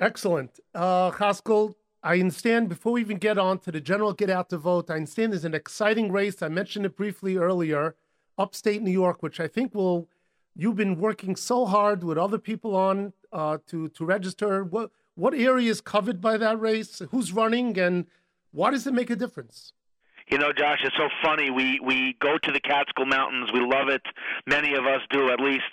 Excellent. 0.00 0.58
Uh, 0.74 1.10
Haskell, 1.10 1.76
I 2.02 2.14
understand 2.14 2.70
before 2.70 2.94
we 2.94 3.02
even 3.02 3.18
get 3.18 3.36
on 3.36 3.58
to 3.60 3.70
the 3.70 3.80
general 3.80 4.14
get 4.14 4.30
out 4.30 4.48
to 4.48 4.56
vote, 4.56 4.90
I 4.90 4.94
understand 4.94 5.32
there's 5.32 5.44
an 5.44 5.54
exciting 5.54 6.10
race. 6.10 6.42
I 6.42 6.48
mentioned 6.48 6.86
it 6.86 6.96
briefly 6.96 7.36
earlier, 7.36 7.94
upstate 8.38 8.82
New 8.82 8.90
York, 8.92 9.22
which 9.22 9.40
I 9.40 9.48
think 9.48 9.74
will, 9.74 10.08
you've 10.54 10.76
been 10.76 10.98
working 10.98 11.36
so 11.36 11.66
hard 11.66 12.02
with 12.04 12.18
other 12.18 12.38
people 12.38 12.74
on 12.76 13.12
uh, 13.32 13.58
to, 13.68 13.88
to 13.88 14.04
register. 14.04 14.64
What, 14.64 14.90
what 15.14 15.34
area 15.34 15.70
is 15.70 15.80
covered 15.80 16.20
by 16.20 16.36
that 16.38 16.60
race? 16.60 17.02
Who's 17.10 17.32
running, 17.32 17.78
and 17.78 18.06
why 18.50 18.70
does 18.70 18.86
it 18.86 18.94
make 18.94 19.10
a 19.10 19.16
difference? 19.16 19.72
You 20.28 20.38
know, 20.38 20.52
Josh, 20.52 20.78
it's 20.84 20.96
so 20.96 21.08
funny. 21.22 21.50
We 21.50 21.80
we 21.84 22.16
go 22.20 22.38
to 22.38 22.52
the 22.52 22.60
Catskill 22.60 23.06
Mountains. 23.06 23.50
We 23.52 23.60
love 23.60 23.88
it. 23.88 24.02
Many 24.46 24.74
of 24.74 24.86
us 24.86 25.00
do, 25.10 25.30
at 25.30 25.40
least. 25.40 25.72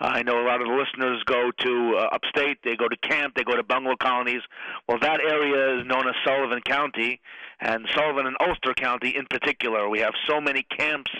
Uh, 0.00 0.06
I 0.06 0.22
know 0.22 0.42
a 0.42 0.46
lot 0.46 0.60
of 0.60 0.66
the 0.66 0.72
listeners 0.72 1.22
go 1.26 1.50
to 1.56 1.96
uh, 1.96 2.08
upstate. 2.16 2.58
They 2.64 2.76
go 2.76 2.88
to 2.88 2.96
camp. 2.96 3.34
They 3.36 3.44
go 3.44 3.54
to 3.56 3.62
bungalow 3.62 3.96
colonies. 3.96 4.40
Well, 4.88 4.98
that 5.00 5.20
area 5.20 5.80
is 5.80 5.86
known 5.86 6.08
as 6.08 6.14
Sullivan 6.24 6.60
County, 6.62 7.20
and 7.60 7.86
Sullivan 7.94 8.26
and 8.26 8.36
Ulster 8.40 8.74
County 8.74 9.16
in 9.16 9.26
particular. 9.26 9.88
We 9.88 10.00
have 10.00 10.14
so 10.28 10.40
many 10.40 10.62
camps, 10.62 11.10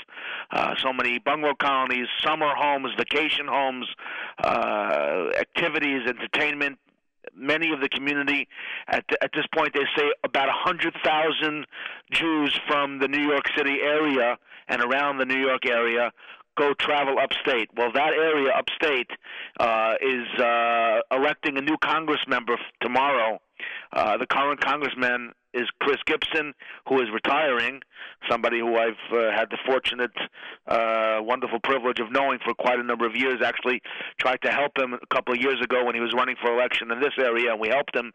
uh, 0.50 0.74
so 0.76 0.92
many 0.92 1.18
bungalow 1.18 1.55
colonies, 1.55 2.07
summer 2.24 2.55
homes, 2.57 2.90
vacation 2.96 3.46
homes, 3.48 3.87
uh, 4.42 5.31
activities, 5.38 6.03
entertainment, 6.07 6.79
many 7.35 7.72
of 7.72 7.81
the 7.81 7.88
community 7.88 8.48
at 8.88 9.05
the, 9.09 9.22
at 9.22 9.31
this 9.35 9.46
point 9.55 9.72
they 9.74 9.85
say 9.96 10.11
about 10.24 10.48
a 10.48 10.55
hundred 10.55 10.94
thousand 11.05 11.66
Jews 12.11 12.59
from 12.66 12.98
the 12.98 13.09
New 13.09 13.22
York 13.22 13.44
City 13.57 13.79
area 13.83 14.38
and 14.68 14.83
around 14.83 15.18
the 15.18 15.26
New 15.26 15.38
York 15.38 15.66
area 15.66 16.11
go 16.59 16.74
travel 16.74 17.16
upstate. 17.18 17.70
Well, 17.76 17.92
that 17.92 18.12
area 18.12 18.53
upstate 18.53 19.11
uh, 19.59 19.94
is 20.00 20.40
uh, 20.40 21.00
electing 21.11 21.57
a 21.57 21.61
new 21.61 21.76
Congress 21.79 22.20
member 22.26 22.57
tomorrow. 22.81 23.40
Uh, 23.92 24.16
the 24.16 24.26
current 24.26 24.61
congressman 24.61 25.33
is 25.53 25.69
Chris 25.81 25.99
Gibson, 26.07 26.55
who 26.89 27.01
is 27.01 27.09
retiring, 27.13 27.81
somebody 28.29 28.61
who 28.61 28.77
I've 28.77 29.03
uh, 29.13 29.31
had 29.35 29.51
the 29.51 29.59
fortunate, 29.67 30.13
uh, 30.67 31.19
wonderful 31.21 31.59
privilege 31.61 31.99
of 31.99 32.13
knowing 32.13 32.39
for 32.45 32.55
quite 32.55 32.79
a 32.79 32.83
number 32.83 33.07
of 33.07 33.17
years. 33.17 33.41
Actually, 33.45 33.83
tried 34.19 34.41
to 34.43 34.51
help 34.51 34.79
him 34.79 34.95
a 34.95 35.07
couple 35.15 35.35
of 35.35 35.41
years 35.41 35.61
ago 35.63 35.85
when 35.85 35.95
he 35.95 36.01
was 36.01 36.13
running 36.15 36.37
for 36.41 36.53
election 36.53 36.91
in 36.91 37.01
this 37.01 37.15
area, 37.19 37.53
and 37.53 37.61
we 37.61 37.69
helped 37.69 37.95
him. 37.95 38.13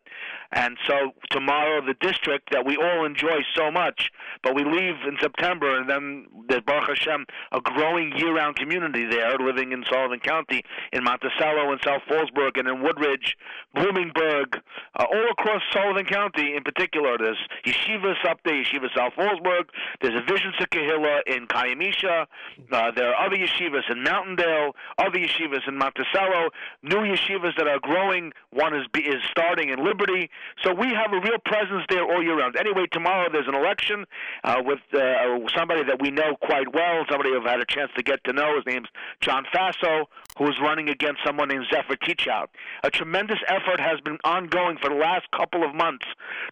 And 0.51 0.77
so 0.87 1.11
tomorrow, 1.31 1.81
the 1.85 1.95
district 1.99 2.51
that 2.51 2.65
we 2.65 2.77
all 2.77 3.05
enjoy 3.05 3.39
so 3.55 3.71
much, 3.71 4.11
but 4.43 4.55
we 4.55 4.63
leave 4.63 4.95
in 5.07 5.17
September, 5.19 5.77
and 5.77 5.89
then 5.89 6.27
there's 6.47 6.61
Baruch 6.61 6.89
Hashem, 6.89 7.25
a 7.51 7.61
growing 7.61 8.13
year-round 8.17 8.55
community 8.55 9.05
there, 9.05 9.37
living 9.37 9.71
in 9.71 9.83
Sullivan 9.89 10.19
County, 10.19 10.63
in 10.93 11.03
Monticello, 11.03 11.71
in 11.73 11.79
South 11.83 12.01
Fallsburg, 12.09 12.57
and 12.57 12.67
in 12.67 12.81
Woodridge, 12.81 13.35
Bloomingburg, 13.75 14.61
uh, 14.99 15.05
all 15.11 15.27
across 15.31 15.61
Sullivan 15.71 16.05
County 16.05 16.55
in 16.55 16.63
particular 16.63 17.17
there's 17.25 17.41
yeshivas 17.65 18.23
up 18.29 18.39
there, 18.45 18.53
Yeshiva 18.53 18.87
South 18.95 19.13
Fallsburg. 19.17 19.65
There's 20.01 20.15
a 20.15 20.21
Vision 20.31 20.53
Kahila 20.71 21.21
in 21.27 21.47
Kiamesha. 21.47 22.25
Uh, 22.71 22.91
there 22.95 23.13
are 23.13 23.25
other 23.25 23.35
yeshivas 23.35 23.89
in 23.89 24.03
Mountaindale, 24.03 24.71
other 24.97 25.17
yeshivas 25.17 25.67
in 25.67 25.77
Monticello, 25.77 26.49
new 26.83 26.97
yeshivas 26.97 27.55
that 27.57 27.67
are 27.67 27.79
growing. 27.79 28.31
One 28.51 28.75
is 28.75 28.85
is 28.95 29.21
starting 29.31 29.69
in 29.69 29.83
Liberty. 29.83 30.29
So 30.63 30.73
we 30.73 30.87
have 30.93 31.11
a 31.13 31.19
real 31.19 31.39
presence 31.45 31.83
there 31.89 32.03
all 32.03 32.21
year 32.21 32.37
round. 32.37 32.55
Anyway, 32.57 32.85
tomorrow 32.91 33.27
there's 33.31 33.47
an 33.47 33.55
election 33.55 34.05
uh, 34.43 34.61
with 34.63 34.79
uh, 34.93 35.39
somebody 35.55 35.83
that 35.83 36.01
we 36.01 36.11
know 36.11 36.35
quite 36.41 36.73
well, 36.73 37.05
somebody 37.09 37.31
I've 37.35 37.43
had 37.43 37.59
a 37.59 37.65
chance 37.65 37.91
to 37.97 38.03
get 38.03 38.23
to 38.25 38.33
know. 38.33 38.55
His 38.55 38.65
name's 38.65 38.89
John 39.21 39.45
Faso, 39.53 40.05
who 40.37 40.47
is 40.47 40.55
running 40.61 40.89
against 40.89 41.21
someone 41.25 41.47
named 41.49 41.65
Zephyr 41.73 41.95
Teachout. 41.95 42.47
A 42.83 42.91
tremendous 42.91 43.39
effort 43.47 43.79
has 43.79 43.99
been 44.01 44.17
ongoing 44.23 44.77
for 44.77 44.89
the 44.89 44.95
last 44.95 45.29
couple 45.31 45.63
of 45.63 45.73
months 45.73 46.05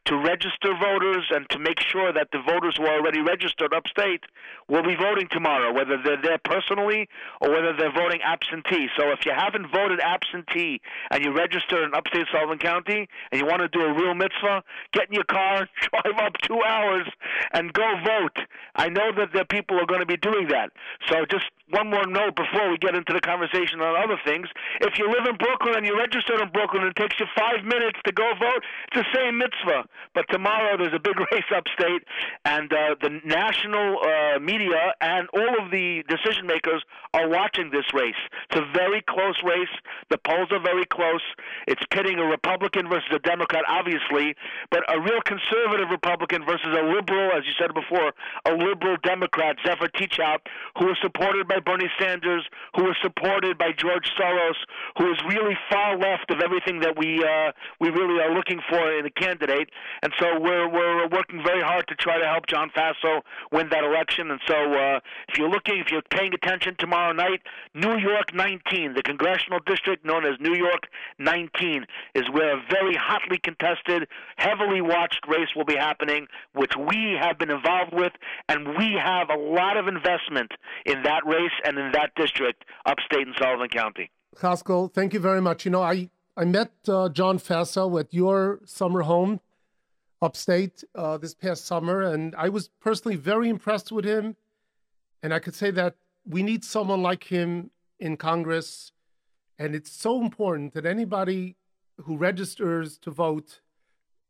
to 0.06 0.16
register 0.18 0.74
voters 0.80 1.26
and 1.32 1.50
to 1.50 1.60
make 1.60 1.80
sure 1.80 2.14
that 2.14 2.30
the 2.32 2.42
voters 2.48 2.78
who 2.78 2.86
are 2.86 3.00
already 3.00 3.22
registered 3.22 3.74
upstate 3.74 4.24
will 4.70 4.84
be 4.84 4.96
voting 4.96 5.28
tomorrow, 5.30 5.74
whether 5.74 5.98
they're 6.04 6.22
there 6.22 6.40
personally 6.44 7.10
or 7.42 7.52
whether 7.52 7.74
they're 7.76 7.94
voting 7.94 8.22
absentee. 8.22 8.88
So 8.98 9.12
if 9.12 9.26
you 9.26 9.34
haven't 9.36 9.72
voted 9.72 10.00
absentee 10.00 10.82
and 11.12 11.24
you 11.24 11.32
register 11.34 11.84
in 11.84 11.94
upstate 11.94 12.28
Sullivan 12.32 12.60
County 12.60 13.08
and 13.32 13.42
you 13.42 13.46
want 13.46 13.62
to 13.62 13.68
do 13.68 13.82
a 13.82 13.94
real 13.94 14.14
mitzvah, 14.14 14.64
get 14.94 15.10
in 15.10 15.14
your 15.14 15.26
car, 15.26 15.68
drive 15.82 16.18
up 16.18 16.34
two 16.42 16.62
hours, 16.64 17.08
and 17.54 17.74
go 17.74 17.94
vote. 18.06 18.38
I 18.76 18.90
know 18.90 19.12
that 19.18 19.36
are 19.36 19.46
people 19.46 19.80
are 19.80 19.86
going 19.86 20.00
to 20.00 20.06
be 20.06 20.18
doing 20.18 20.48
that. 20.48 20.72
So 21.10 21.26
just 21.30 21.46
one 21.70 21.90
more 21.90 22.06
note 22.06 22.36
before 22.36 22.70
we 22.70 22.78
get 22.78 22.96
into 22.96 23.14
the 23.14 23.22
conversation 23.22 23.80
on 23.80 23.96
other 23.96 24.20
things. 24.26 24.48
If 24.82 25.00
you 25.00 25.08
live 25.08 25.26
in 25.30 25.38
Brooklyn 25.38 25.76
and 25.76 25.86
you're 25.86 25.98
registered 25.98 26.42
in 26.42 26.50
Brooklyn 26.50 26.84
and 26.84 26.92
it 26.92 27.00
takes 27.00 27.20
you 27.20 27.26
five 27.38 27.64
minutes 27.64 28.00
to 28.06 28.12
go 28.12 28.28
vote, 28.40 28.64
it's 28.92 29.08
the 29.08 29.10
same 29.16 29.38
mitzvah. 29.38 29.88
But 30.14 30.26
tomorrow 30.30 30.78
there's 30.78 30.94
a 30.94 31.00
big 31.00 31.16
race 31.32 31.50
upstate, 31.56 32.04
and 32.46 32.72
uh, 32.72 32.96
the 33.02 33.22
national 33.24 34.00
uh, 34.04 34.40
media 34.40 34.94
and 35.02 35.28
all 35.34 35.64
of 35.64 35.72
the 35.72 36.04
decision 36.08 36.48
makers 36.48 36.84
are 37.14 37.30
watching 37.30 37.72
this 37.72 37.86
race. 37.94 38.20
It's 38.50 38.60
a 38.60 38.68
very 38.74 39.02
close 39.08 39.40
race. 39.44 39.72
The 40.10 40.18
polls 40.18 40.50
are 40.52 40.62
very 40.62 40.86
close. 40.86 41.24
It's 41.68 41.84
pitting 41.92 42.20
a 42.20 42.26
Republican 42.26 42.90
versus 42.90 43.10
a 43.14 43.20
Democrat, 43.20 43.64
obviously, 43.68 44.36
but 44.70 44.84
a 44.92 45.00
real 45.00 45.22
conservative 45.24 45.90
Republican 45.90 46.46
versus 46.46 46.76
a 46.76 46.84
liberal, 46.84 47.32
as 47.32 47.46
you 47.46 47.54
said 47.58 47.74
before, 47.74 48.12
a 48.46 48.52
liberal 48.52 48.98
Democrat, 49.04 49.58
Zephyr 49.66 49.88
Teachout, 49.90 50.40
who 50.78 50.90
is 50.90 50.98
supported 51.02 51.48
by 51.48 51.60
Bernie 51.64 51.90
Sanders, 52.00 52.48
who 52.76 52.84
was 52.84 52.96
supported 53.02 53.58
by 53.58 53.72
George 53.76 54.10
Soros, 54.20 54.56
who 54.98 55.12
is 55.12 55.18
really 55.28 55.58
far 55.70 55.98
left 55.98 56.32
of 56.32 56.42
everything 56.42 56.80
that 56.82 56.98
we 56.98 57.24
uh, 57.24 57.52
we 57.80 57.90
really 57.90 58.22
are 58.22 58.34
looking 58.34 58.60
for 58.70 58.98
in 58.98 59.06
a 59.06 59.10
candidate. 59.10 59.70
And 60.02 60.14
so 60.20 60.40
we're 60.40 60.70
we're 60.70 61.08
working 61.08 61.42
very 61.44 61.62
hard 61.62 61.88
to 61.88 61.96
try 61.96 62.18
to 62.20 62.26
help 62.26 62.48
John 62.48 62.72
Faso 62.76 63.22
win 63.52 63.70
that 63.70 63.84
election. 63.84 64.32
And 64.32 64.40
so 64.48 64.56
uh, 64.56 65.00
if 65.28 65.38
you're 65.38 65.50
looking, 65.50 65.78
if 65.80 65.92
you're 65.92 66.02
paying 66.10 66.34
attention 66.34 66.76
tomorrow 66.78 67.14
night, 67.14 67.42
New 67.74 67.98
York 67.98 68.34
19, 68.34 68.94
the 68.94 69.04
congressional 69.04 69.60
district 69.66 70.06
known 70.06 70.26
as 70.26 70.40
New 70.40 70.56
York 70.56 70.88
19, 71.20 71.86
is 72.16 72.24
where 72.32 72.58
a 72.58 72.62
very 72.70 72.96
hotly 72.96 73.38
contested, 73.38 74.08
heavily 74.38 74.82
watched 74.82 75.26
race 75.28 75.50
will 75.56 75.66
be 75.66 75.76
happening, 75.76 76.28
which 76.54 76.74
we 76.78 77.18
have 77.20 77.38
been 77.38 77.52
involved 77.52 77.94
with, 77.94 78.14
and 78.50 78.78
we 78.78 78.94
have 79.02 79.30
a 79.30 79.38
lot 79.38 79.78
of 79.78 79.88
investment 79.88 80.52
in 80.86 81.04
that 81.04 81.26
race 81.26 81.43
and 81.66 81.78
in 81.78 81.92
that 81.94 82.12
district 82.16 82.66
upstate 82.86 83.28
in 83.28 83.34
Sullivan 83.38 83.70
County. 83.70 84.12
Haskell, 84.42 84.88
thank 84.88 85.14
you 85.14 85.20
very 85.20 85.42
much. 85.42 85.66
You 85.66 85.72
know, 85.72 85.82
I, 85.82 86.10
I 86.36 86.46
met 86.46 86.72
uh, 86.88 87.10
John 87.10 87.38
Faso 87.38 88.00
at 88.00 88.14
your 88.14 88.60
summer 88.66 89.02
home 89.02 89.40
upstate 90.22 90.84
uh, 90.96 91.18
this 91.18 91.34
past 91.34 91.66
summer, 91.66 92.02
and 92.02 92.34
I 92.36 92.50
was 92.50 92.70
personally 92.80 93.18
very 93.18 93.50
impressed 93.50 93.92
with 93.92 94.06
him. 94.06 94.36
And 95.22 95.34
I 95.34 95.40
could 95.40 95.56
say 95.56 95.72
that 95.72 95.96
we 96.26 96.44
need 96.44 96.64
someone 96.64 97.02
like 97.02 97.26
him 97.26 97.72
in 98.00 98.18
Congress. 98.18 98.92
And 99.60 99.76
it's 99.76 99.92
so 99.92 100.22
important 100.22 100.74
that 100.74 100.86
anybody 100.86 101.56
who 102.02 102.18
registers 102.18 102.98
to 103.00 103.12
vote, 103.12 103.62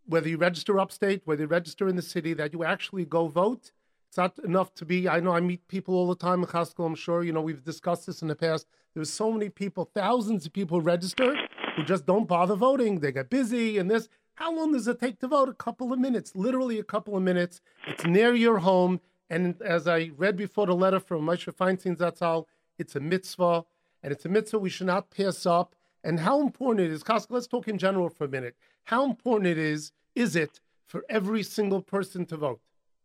whether 0.06 0.28
you 0.28 0.38
register 0.38 0.80
upstate, 0.80 1.21
whether 1.26 1.43
you 1.43 1.47
register 1.47 1.88
in 1.88 1.95
the 1.95 2.02
city, 2.02 2.34
that 2.34 2.54
you 2.54 2.63
actually 2.63 3.06
go 3.06 3.28
vote 3.28 3.71
it's 4.13 4.17
not 4.19 4.38
enough 4.45 4.76
to 4.76 4.86
be. 4.86 5.10
I 5.10 5.19
know 5.19 5.32
I 5.32 5.39
meet 5.39 5.67
people 5.67 5.95
all 5.95 6.08
the 6.08 6.15
time 6.15 6.43
in 6.43 6.47
Haskell. 6.47 6.86
I'm 6.86 6.93
sure 6.93 7.23
you 7.23 7.32
know 7.32 7.41
we've 7.41 7.63
discussed 7.63 8.06
this 8.06 8.21
in 8.21 8.28
the 8.28 8.36
past. 8.36 8.67
There's 8.93 9.10
so 9.10 9.32
many 9.32 9.49
people, 9.49 9.89
thousands 9.91 10.45
of 10.45 10.54
people 10.54 10.82
register 10.82 11.36
who 11.76 11.84
just 11.84 12.06
don't 12.06 12.28
bother 12.28 12.54
voting. 12.54 12.99
They 12.99 13.12
get 13.12 13.32
busy 13.32 13.80
and 13.80 13.89
this. 13.89 14.10
How 14.36 14.56
long 14.56 14.73
does 14.73 14.88
it 14.88 14.99
take 14.99 15.17
to 15.21 15.28
vote? 15.28 15.49
A 15.49 15.54
couple 15.56 15.91
of 15.91 15.97
minutes, 15.97 16.36
literally 16.36 16.78
a 16.78 16.84
couple 16.84 17.17
of 17.17 17.23
minutes. 17.23 17.60
It's 17.88 18.06
near 18.06 18.36
your 18.36 18.60
home. 18.60 19.02
And 19.32 19.60
as 19.63 19.88
I 19.88 20.12
read 20.15 20.38
before 20.38 20.67
the 20.67 20.76
letter 20.76 20.99
from 20.99 21.23
Moshe 21.23 21.52
Feinstein 21.52 21.97
Zatzal, 21.97 22.45
it's 22.78 22.95
a 22.95 22.99
mitzvah, 22.99 23.65
and 24.04 24.12
it's 24.12 24.26
a 24.26 24.30
mitzvah 24.30 24.60
we 24.60 24.69
should 24.69 24.86
not 24.86 25.10
pass 25.10 25.47
up. 25.47 25.73
And 26.04 26.19
how 26.19 26.39
important 26.39 26.86
it 26.86 26.91
is, 26.91 27.02
Haskell, 27.02 27.34
let's 27.34 27.47
talk 27.47 27.67
in 27.67 27.80
general 27.80 28.10
for 28.10 28.26
a 28.26 28.30
minute. 28.30 28.56
How 28.84 29.06
important 29.06 29.47
it 29.47 29.58
is, 29.58 29.91
is 30.13 30.36
it 30.36 30.60
for 30.86 31.04
every 31.10 31.41
single 31.41 31.82
person 31.82 32.28
to 32.28 32.38
vote? 32.38 32.62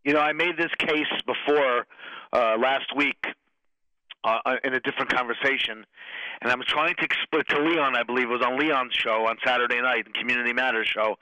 You 0.09 0.15
know, 0.15 0.21
I 0.21 0.33
made 0.33 0.57
this 0.57 0.71
case 0.79 1.05
before 1.27 1.87
uh, 2.33 2.57
last 2.59 2.97
week 2.97 3.27
uh, 4.29 4.41
uh 4.45 4.57
in 4.65 4.75
a 4.75 4.81
different 4.81 5.11
conversation, 5.11 5.85
and 6.43 6.53
I'm 6.53 6.63
trying 6.67 6.95
to 6.97 7.05
explain 7.05 7.45
to 7.49 7.61
Leon. 7.61 7.97
I 7.97 8.03
believe 8.03 8.31
it 8.31 8.33
was 8.33 8.43
on 8.45 8.59
Leon's 8.59 8.95
show 8.95 9.27
on 9.27 9.37
Saturday 9.45 9.81
night, 9.81 10.05
the 10.07 10.19
Community 10.19 10.53
Matters 10.53 10.89
show, 10.89 11.17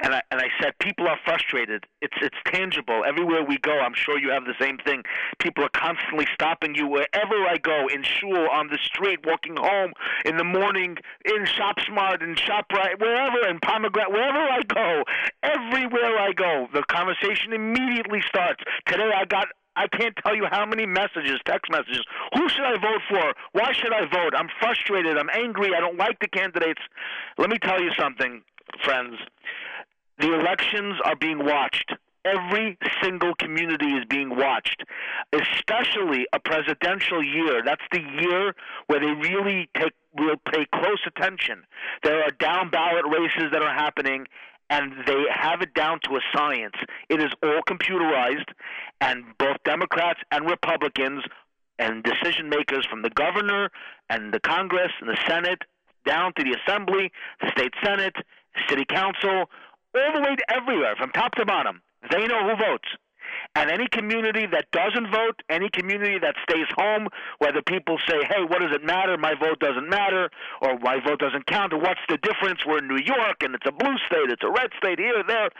and 0.00 0.14
I 0.14 0.22
and 0.30 0.40
I 0.40 0.48
said 0.60 0.78
people 0.78 1.06
are 1.08 1.18
frustrated. 1.24 1.86
It's 2.00 2.16
it's 2.20 2.36
tangible 2.46 3.02
everywhere 3.06 3.44
we 3.44 3.58
go. 3.58 3.78
I'm 3.80 3.94
sure 3.94 4.18
you 4.18 4.30
have 4.30 4.44
the 4.44 4.54
same 4.60 4.78
thing. 4.78 5.02
People 5.38 5.64
are 5.64 5.70
constantly 5.74 6.26
stopping 6.34 6.74
you 6.74 6.86
wherever 6.86 7.46
I 7.48 7.56
go, 7.62 7.86
in 7.88 8.02
shul, 8.02 8.48
on 8.50 8.68
the 8.68 8.78
street, 8.82 9.20
walking 9.24 9.56
home, 9.56 9.92
in 10.24 10.36
the 10.36 10.44
morning, 10.44 10.98
in 11.24 11.46
Shop 11.46 11.76
Smart, 11.86 12.22
in 12.22 12.34
Shoprite, 12.34 13.00
wherever, 13.00 13.46
in 13.48 13.58
Pomegranate, 13.60 14.12
wherever 14.12 14.38
I 14.38 14.62
go, 14.66 15.02
everywhere 15.42 16.18
I 16.18 16.32
go, 16.32 16.68
the 16.72 16.82
conversation 16.84 17.52
immediately 17.52 18.22
starts. 18.28 18.62
Today 18.86 19.10
I 19.14 19.24
got 19.24 19.48
I 19.76 19.88
can't 19.88 20.14
tell 20.24 20.36
you 20.36 20.46
how 20.50 20.66
many 20.66 20.86
messages, 20.86 21.40
text 21.46 21.70
messages. 21.70 22.04
Who 22.34 22.48
should 22.48 22.64
I 22.64 22.78
vote 22.78 23.02
for? 23.08 23.34
Why 23.52 23.72
should 23.72 23.92
I 23.92 24.06
vote? 24.06 24.34
I'm 24.36 24.48
frustrated. 24.60 25.16
I'm 25.16 25.30
angry. 25.34 25.74
I 25.74 25.80
don't 25.80 25.96
like 25.96 26.18
the 26.20 26.28
candidates. 26.28 26.80
Let 27.38 27.50
me 27.50 27.58
tell 27.58 27.80
you 27.80 27.90
something, 27.98 28.42
friends. 28.84 29.16
The 30.18 30.34
elections 30.34 30.96
are 31.04 31.16
being 31.16 31.44
watched. 31.44 31.94
Every 32.24 32.78
single 33.02 33.34
community 33.34 33.88
is 33.88 34.04
being 34.08 34.36
watched, 34.36 34.84
especially 35.32 36.26
a 36.32 36.38
presidential 36.38 37.20
year. 37.22 37.62
That's 37.64 37.82
the 37.90 38.00
year 38.00 38.54
where 38.86 39.00
they 39.00 39.28
really 39.28 39.68
take 39.76 39.92
will 40.14 40.36
pay 40.52 40.66
close 40.74 41.00
attention. 41.06 41.64
There 42.04 42.22
are 42.22 42.30
down 42.30 42.70
ballot 42.70 43.06
races 43.06 43.50
that 43.52 43.62
are 43.62 43.74
happening, 43.74 44.26
and 44.72 44.92
they 45.06 45.24
have 45.30 45.60
it 45.60 45.74
down 45.74 46.00
to 46.04 46.16
a 46.16 46.20
science. 46.34 46.74
It 47.10 47.20
is 47.20 47.30
all 47.42 47.60
computerized, 47.68 48.48
and 49.02 49.22
both 49.38 49.58
Democrats 49.66 50.20
and 50.30 50.48
Republicans 50.48 51.22
and 51.78 52.02
decision 52.02 52.48
makers 52.48 52.86
from 52.88 53.02
the 53.02 53.10
governor 53.10 53.70
and 54.08 54.32
the 54.32 54.40
Congress 54.40 54.92
and 55.00 55.10
the 55.10 55.18
Senate 55.28 55.60
down 56.06 56.32
to 56.38 56.42
the 56.42 56.56
Assembly, 56.58 57.12
the 57.42 57.50
state 57.50 57.74
Senate, 57.84 58.16
city 58.66 58.86
council, 58.88 59.44
all 59.94 60.12
the 60.14 60.20
way 60.20 60.34
to 60.36 60.44
everywhere, 60.48 60.96
from 60.96 61.10
top 61.10 61.34
to 61.34 61.44
bottom. 61.44 61.82
They 62.10 62.26
know 62.26 62.48
who 62.48 62.56
votes. 62.56 62.88
And 63.54 63.70
any 63.70 63.86
community 63.88 64.46
that 64.46 64.70
doesn't 64.72 65.10
vote, 65.10 65.42
any 65.50 65.68
community 65.68 66.18
that 66.18 66.36
stays 66.48 66.66
home, 66.76 67.08
whether 67.38 67.62
people 67.62 67.98
say, 68.08 68.24
hey, 68.28 68.42
what 68.42 68.60
does 68.60 68.74
it 68.74 68.84
matter? 68.84 69.16
My 69.18 69.34
vote 69.34 69.60
doesn't 69.60 69.88
matter, 69.88 70.30
or 70.60 70.78
my 70.78 70.98
vote 71.04 71.20
doesn't 71.20 71.46
count, 71.46 71.72
or 71.72 71.78
what's 71.78 72.00
the 72.08 72.18
difference? 72.18 72.64
We're 72.66 72.78
in 72.78 72.88
New 72.88 73.00
York, 73.04 73.42
and 73.42 73.54
it's 73.54 73.66
a 73.66 73.72
blue 73.72 73.96
state, 74.06 74.30
it's 74.30 74.42
a 74.42 74.50
red 74.50 74.70
state, 74.78 74.98
here, 74.98 75.22
there. 75.26 75.50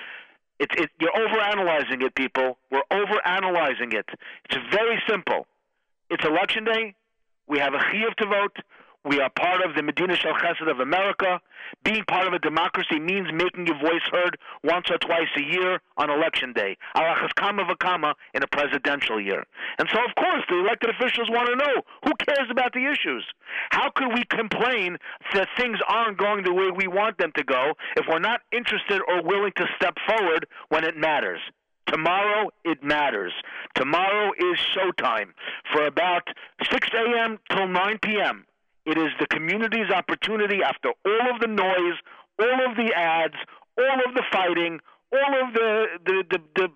It's, 0.58 0.74
it, 0.80 0.90
you're 1.00 1.12
overanalyzing 1.12 2.02
it, 2.02 2.14
people. 2.14 2.58
We're 2.70 2.86
overanalyzing 2.92 3.94
it. 3.94 4.06
It's 4.44 4.58
very 4.70 5.02
simple. 5.08 5.46
It's 6.10 6.24
election 6.24 6.64
day. 6.64 6.94
We 7.48 7.58
have 7.58 7.74
a 7.74 7.78
chiyuv 7.78 8.14
to 8.18 8.26
vote. 8.26 8.56
We 9.04 9.18
are 9.18 9.30
part 9.30 9.64
of 9.64 9.74
the 9.74 9.82
Medina 9.82 10.14
Shel 10.14 10.34
Chesed 10.34 10.70
of 10.70 10.78
America. 10.78 11.40
Being 11.82 12.04
part 12.04 12.28
of 12.28 12.34
a 12.34 12.38
democracy 12.38 13.00
means 13.00 13.26
making 13.32 13.66
your 13.66 13.78
voice 13.80 14.06
heard 14.12 14.38
once 14.62 14.92
or 14.92 14.98
twice 14.98 15.28
a 15.36 15.42
year 15.42 15.80
on 15.96 16.08
election 16.08 16.52
day. 16.52 16.76
Alachas 16.94 17.34
kama 17.34 17.64
v'kama 17.64 18.14
in 18.32 18.44
a 18.44 18.46
presidential 18.46 19.20
year. 19.20 19.44
And 19.80 19.88
so, 19.92 19.98
of 20.04 20.14
course, 20.14 20.44
the 20.48 20.60
elected 20.60 20.90
officials 20.90 21.28
want 21.30 21.48
to 21.48 21.56
know 21.56 21.82
who 22.04 22.12
cares 22.24 22.48
about 22.48 22.74
the 22.74 22.86
issues. 22.86 23.24
How 23.70 23.90
could 23.90 24.14
we 24.14 24.22
complain 24.30 24.98
that 25.34 25.48
things 25.56 25.78
aren't 25.88 26.16
going 26.16 26.44
the 26.44 26.54
way 26.54 26.70
we 26.70 26.86
want 26.86 27.18
them 27.18 27.32
to 27.34 27.42
go 27.42 27.72
if 27.96 28.06
we're 28.08 28.20
not 28.20 28.42
interested 28.52 29.02
or 29.08 29.20
willing 29.20 29.52
to 29.56 29.66
step 29.74 29.96
forward 30.06 30.46
when 30.68 30.84
it 30.84 30.96
matters? 30.96 31.40
Tomorrow 31.88 32.50
it 32.64 32.84
matters. 32.84 33.32
Tomorrow 33.74 34.30
is 34.38 34.58
showtime 34.60 35.30
for 35.72 35.86
about 35.86 36.28
6 36.70 36.88
a.m. 36.94 37.40
till 37.50 37.66
9 37.66 37.98
p.m. 37.98 38.46
It 38.84 38.98
is 38.98 39.10
the 39.20 39.26
community's 39.26 39.90
opportunity 39.90 40.60
after 40.62 40.90
all 41.04 41.34
of 41.34 41.40
the 41.40 41.46
noise, 41.46 41.98
all 42.40 42.70
of 42.70 42.76
the 42.76 42.92
ads, 42.94 43.36
all 43.78 43.98
of 44.06 44.14
the 44.14 44.24
fighting, 44.32 44.80
all 45.12 45.46
of 45.46 45.54
the, 45.54 45.86
the, 46.04 46.24
the, 46.30 46.38
the 46.56 46.68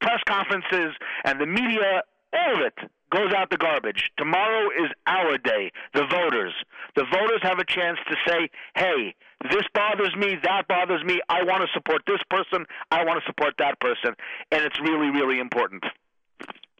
press 0.00 0.20
conferences 0.26 0.94
and 1.24 1.40
the 1.40 1.46
media, 1.46 2.02
all 2.32 2.54
of 2.54 2.60
it 2.60 2.74
goes 3.12 3.32
out 3.34 3.50
the 3.50 3.58
garbage. 3.58 4.10
Tomorrow 4.16 4.70
is 4.82 4.90
our 5.06 5.36
day, 5.38 5.70
the 5.94 6.06
voters. 6.10 6.54
The 6.96 7.04
voters 7.12 7.40
have 7.42 7.58
a 7.58 7.64
chance 7.64 7.98
to 8.08 8.16
say, 8.26 8.48
hey, 8.74 9.14
this 9.50 9.62
bothers 9.74 10.16
me, 10.16 10.36
that 10.42 10.66
bothers 10.66 11.04
me, 11.04 11.20
I 11.28 11.44
want 11.44 11.62
to 11.62 11.68
support 11.74 12.02
this 12.06 12.20
person, 12.30 12.64
I 12.90 13.04
want 13.04 13.20
to 13.20 13.26
support 13.26 13.54
that 13.58 13.78
person. 13.80 14.14
And 14.50 14.64
it's 14.64 14.80
really, 14.80 15.10
really 15.10 15.38
important. 15.40 15.84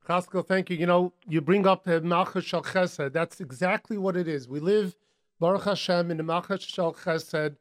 Chaskel, 0.08 0.44
thank 0.44 0.68
you. 0.68 0.76
You 0.76 0.86
know, 0.86 1.12
you 1.28 1.40
bring 1.40 1.64
up 1.64 1.84
the 1.84 2.00
Malchus 2.00 2.44
Shal 2.44 2.62
Chesed. 2.62 3.12
That's 3.12 3.40
exactly 3.40 3.96
what 3.96 4.16
it 4.16 4.26
is. 4.26 4.48
We 4.48 4.58
live, 4.58 4.96
Baruch 5.38 5.64
Hashem, 5.64 6.10
in 6.10 6.16
the 6.16 6.24
Malchus 6.24 6.62
Shal 6.62 6.92
Chesed. 6.92 7.56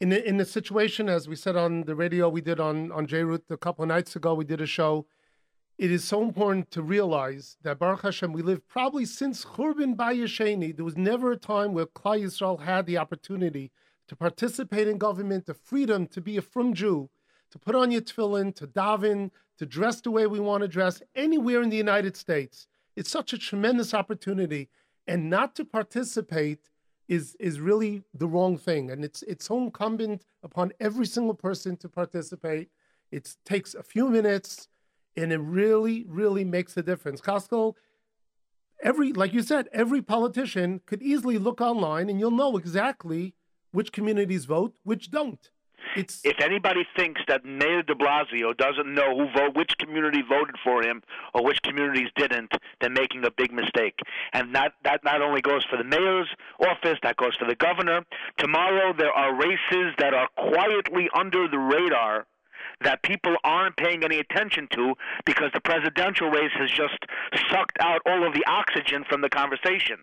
In 0.00 0.12
a, 0.12 0.16
in 0.16 0.40
a 0.40 0.44
situation, 0.44 1.08
as 1.08 1.28
we 1.28 1.36
said 1.36 1.54
on 1.54 1.82
the 1.82 1.94
radio, 1.94 2.28
we 2.28 2.40
did 2.40 2.58
on, 2.58 2.90
on 2.90 3.06
J-Root 3.06 3.44
a 3.50 3.56
couple 3.56 3.86
nights 3.86 4.16
ago, 4.16 4.34
we 4.34 4.44
did 4.44 4.60
a 4.60 4.66
show. 4.66 5.06
It 5.78 5.92
is 5.92 6.02
so 6.02 6.22
important 6.22 6.72
to 6.72 6.82
realize 6.82 7.56
that 7.62 7.78
Baruch 7.78 8.02
Hashem, 8.02 8.32
we 8.32 8.42
live 8.42 8.66
probably 8.66 9.04
since 9.04 9.44
Churban 9.44 9.94
Bayesheni. 9.94 10.74
There 10.74 10.84
was 10.84 10.96
never 10.96 11.30
a 11.30 11.36
time 11.36 11.72
where 11.72 11.86
Klal 11.86 12.20
Yisrael 12.20 12.62
had 12.62 12.86
the 12.86 12.98
opportunity 12.98 13.70
to 14.08 14.16
participate 14.16 14.88
in 14.88 14.98
government, 14.98 15.46
the 15.46 15.54
freedom 15.54 16.08
to 16.08 16.20
be 16.20 16.36
a 16.36 16.42
frum 16.42 16.74
Jew, 16.74 17.10
to 17.50 17.58
put 17.58 17.74
on 17.74 17.90
your 17.90 18.00
tefillin, 18.00 18.54
to 18.56 18.66
daven, 18.66 19.30
to 19.58 19.66
dress 19.66 20.00
the 20.00 20.10
way 20.10 20.26
we 20.26 20.40
want 20.40 20.62
to 20.62 20.68
dress 20.68 21.02
anywhere 21.14 21.62
in 21.62 21.70
the 21.70 21.76
United 21.76 22.16
States. 22.16 22.66
It's 22.96 23.10
such 23.10 23.32
a 23.32 23.38
tremendous 23.38 23.92
opportunity, 23.94 24.68
and 25.06 25.28
not 25.28 25.54
to 25.56 25.64
participate 25.64 26.70
is 27.08 27.36
is 27.40 27.60
really 27.60 28.02
the 28.14 28.26
wrong 28.26 28.56
thing. 28.56 28.90
And 28.90 29.04
it's 29.04 29.22
it's 29.24 29.46
so 29.46 29.58
incumbent 29.58 30.24
upon 30.42 30.72
every 30.80 31.06
single 31.06 31.34
person 31.34 31.76
to 31.78 31.88
participate. 31.88 32.70
It 33.10 33.36
takes 33.44 33.74
a 33.74 33.82
few 33.82 34.08
minutes, 34.08 34.68
and 35.16 35.32
it 35.32 35.38
really 35.38 36.06
really 36.08 36.44
makes 36.44 36.76
a 36.76 36.82
difference. 36.82 37.20
Chaskel. 37.20 37.74
Every, 38.82 39.12
like 39.12 39.34
you 39.34 39.42
said, 39.42 39.68
every 39.74 40.00
politician 40.00 40.80
could 40.86 41.02
easily 41.02 41.36
look 41.36 41.60
online 41.60 42.08
and 42.08 42.18
you'll 42.18 42.30
know 42.30 42.56
exactly 42.56 43.34
which 43.72 43.92
communities 43.92 44.46
vote, 44.46 44.74
which 44.84 45.10
don't. 45.10 45.50
It's... 45.96 46.20
If 46.24 46.40
anybody 46.40 46.86
thinks 46.96 47.20
that 47.28 47.44
Mayor 47.44 47.82
De 47.82 47.94
Blasio 47.94 48.56
doesn't 48.56 48.92
know 48.92 49.16
who 49.16 49.26
vote, 49.32 49.56
which 49.56 49.76
community 49.78 50.22
voted 50.26 50.56
for 50.62 50.82
him 50.82 51.02
or 51.34 51.44
which 51.44 51.62
communities 51.62 52.08
didn't, 52.16 52.52
they're 52.80 52.90
making 52.90 53.24
a 53.24 53.30
big 53.30 53.52
mistake. 53.52 53.98
And 54.32 54.54
that 54.54 54.74
that 54.84 55.04
not 55.04 55.22
only 55.22 55.40
goes 55.40 55.64
for 55.64 55.76
the 55.76 55.84
mayor's 55.84 56.28
office, 56.60 56.98
that 57.02 57.16
goes 57.16 57.36
for 57.36 57.46
the 57.46 57.56
governor. 57.56 58.04
Tomorrow 58.38 58.94
there 58.96 59.12
are 59.12 59.34
races 59.34 59.94
that 59.98 60.14
are 60.14 60.28
quietly 60.36 61.08
under 61.14 61.48
the 61.48 61.58
radar 61.58 62.26
that 62.82 63.02
people 63.02 63.36
aren't 63.44 63.76
paying 63.76 64.04
any 64.04 64.18
attention 64.18 64.68
to 64.72 64.94
because 65.26 65.50
the 65.52 65.60
presidential 65.60 66.30
race 66.30 66.52
has 66.58 66.70
just 66.70 66.98
sucked 67.50 67.76
out 67.80 68.00
all 68.06 68.26
of 68.26 68.32
the 68.32 68.44
oxygen 68.46 69.04
from 69.08 69.20
the 69.20 69.28
conversation. 69.28 69.98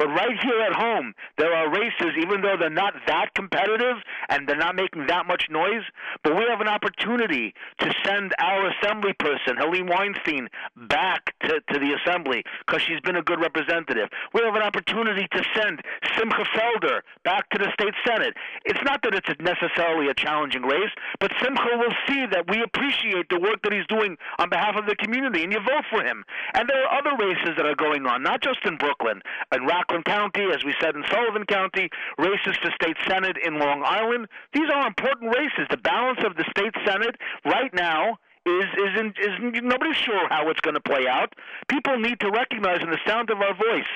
But 0.00 0.08
right 0.16 0.32
here 0.42 0.62
at 0.62 0.72
home, 0.72 1.12
there 1.36 1.52
are 1.52 1.70
races, 1.70 2.16
even 2.16 2.40
though 2.40 2.56
they're 2.58 2.70
not 2.70 2.94
that 3.06 3.34
competitive 3.34 3.96
and 4.30 4.48
they're 4.48 4.56
not 4.56 4.74
making 4.74 5.08
that 5.08 5.26
much 5.26 5.44
noise, 5.50 5.84
but 6.24 6.34
we 6.34 6.46
have 6.48 6.62
an 6.62 6.68
opportunity 6.68 7.52
to 7.80 7.92
send 8.02 8.32
our 8.40 8.70
assembly 8.70 9.12
person, 9.12 9.58
Helene 9.58 9.88
Weinstein, 9.88 10.48
back 10.88 11.34
to, 11.42 11.60
to 11.68 11.78
the 11.78 11.92
assembly 12.00 12.42
because 12.64 12.80
she's 12.80 13.00
been 13.02 13.16
a 13.16 13.22
good 13.22 13.42
representative. 13.42 14.08
We 14.32 14.40
have 14.40 14.54
an 14.54 14.62
opportunity 14.62 15.28
to 15.36 15.44
send 15.54 15.82
Simcha 16.16 16.44
Felder 16.56 17.00
back 17.22 17.50
to 17.50 17.58
the 17.58 17.70
state 17.74 17.92
senate. 18.06 18.32
It's 18.64 18.82
not 18.82 19.02
that 19.02 19.12
it's 19.12 19.28
necessarily 19.38 20.08
a 20.08 20.14
challenging 20.14 20.62
race, 20.62 20.96
but 21.20 21.30
Simcha 21.42 21.76
will 21.76 21.92
see 22.08 22.24
that 22.24 22.48
we 22.48 22.62
appreciate 22.62 23.28
the 23.28 23.38
work 23.38 23.60
that 23.64 23.74
he's 23.74 23.86
doing 23.88 24.16
on 24.38 24.48
behalf 24.48 24.76
of 24.76 24.86
the 24.86 24.96
community, 24.96 25.44
and 25.44 25.52
you 25.52 25.60
vote 25.60 25.84
for 25.90 26.02
him. 26.02 26.24
And 26.54 26.70
there 26.70 26.86
are 26.86 26.98
other 26.98 27.22
races 27.22 27.52
that 27.58 27.66
are 27.66 27.76
going 27.76 28.06
on, 28.06 28.22
not 28.22 28.40
just 28.40 28.64
in 28.64 28.78
Brooklyn 28.78 29.20
and 29.52 29.68
Rockland 29.90 30.04
County, 30.04 30.46
as 30.54 30.64
we 30.64 30.72
said 30.80 30.94
in 30.94 31.02
Sullivan 31.10 31.44
County, 31.46 31.90
races 32.16 32.56
for 32.62 32.70
state 32.80 32.96
senate 33.08 33.36
in 33.44 33.58
Long 33.58 33.82
Island. 33.84 34.28
These 34.52 34.70
are 34.72 34.86
important 34.86 35.34
races. 35.34 35.66
The 35.68 35.78
balance 35.78 36.20
of 36.24 36.36
the 36.36 36.44
state 36.56 36.74
senate 36.86 37.16
right 37.44 37.74
now 37.74 38.18
is 38.46 38.64
is 38.78 39.00
in, 39.00 39.06
is 39.18 39.62
nobody's 39.62 39.96
sure 39.96 40.28
how 40.28 40.48
it's 40.48 40.60
going 40.60 40.74
to 40.74 40.80
play 40.80 41.08
out. 41.08 41.34
People 41.68 41.98
need 41.98 42.20
to 42.20 42.30
recognize 42.30 42.82
in 42.82 42.90
the 42.90 43.00
sound 43.04 43.30
of 43.30 43.38
our 43.38 43.54
voice, 43.54 43.90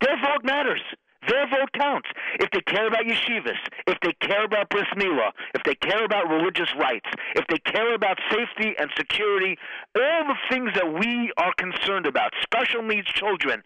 their 0.00 0.16
vote 0.16 0.44
matters. 0.44 0.82
Their 1.28 1.46
vote 1.48 1.72
counts. 1.72 2.08
If 2.38 2.50
they 2.50 2.60
care 2.60 2.86
about 2.86 3.06
yeshivas, 3.06 3.56
if 3.86 3.98
they 4.00 4.12
care 4.20 4.44
about 4.44 4.68
bris 4.68 4.84
milah, 4.94 5.30
if 5.54 5.62
they 5.62 5.74
care 5.74 6.04
about 6.04 6.28
religious 6.28 6.68
rights, 6.78 7.08
if 7.34 7.46
they 7.48 7.56
care 7.58 7.94
about 7.94 8.18
safety 8.30 8.74
and 8.78 8.90
security, 8.94 9.56
all 9.96 10.24
the 10.26 10.36
things 10.50 10.70
that 10.74 10.92
we 10.92 11.32
are 11.38 11.52
concerned 11.56 12.06
about, 12.06 12.32
special 12.42 12.82
needs 12.82 13.06
children, 13.06 13.62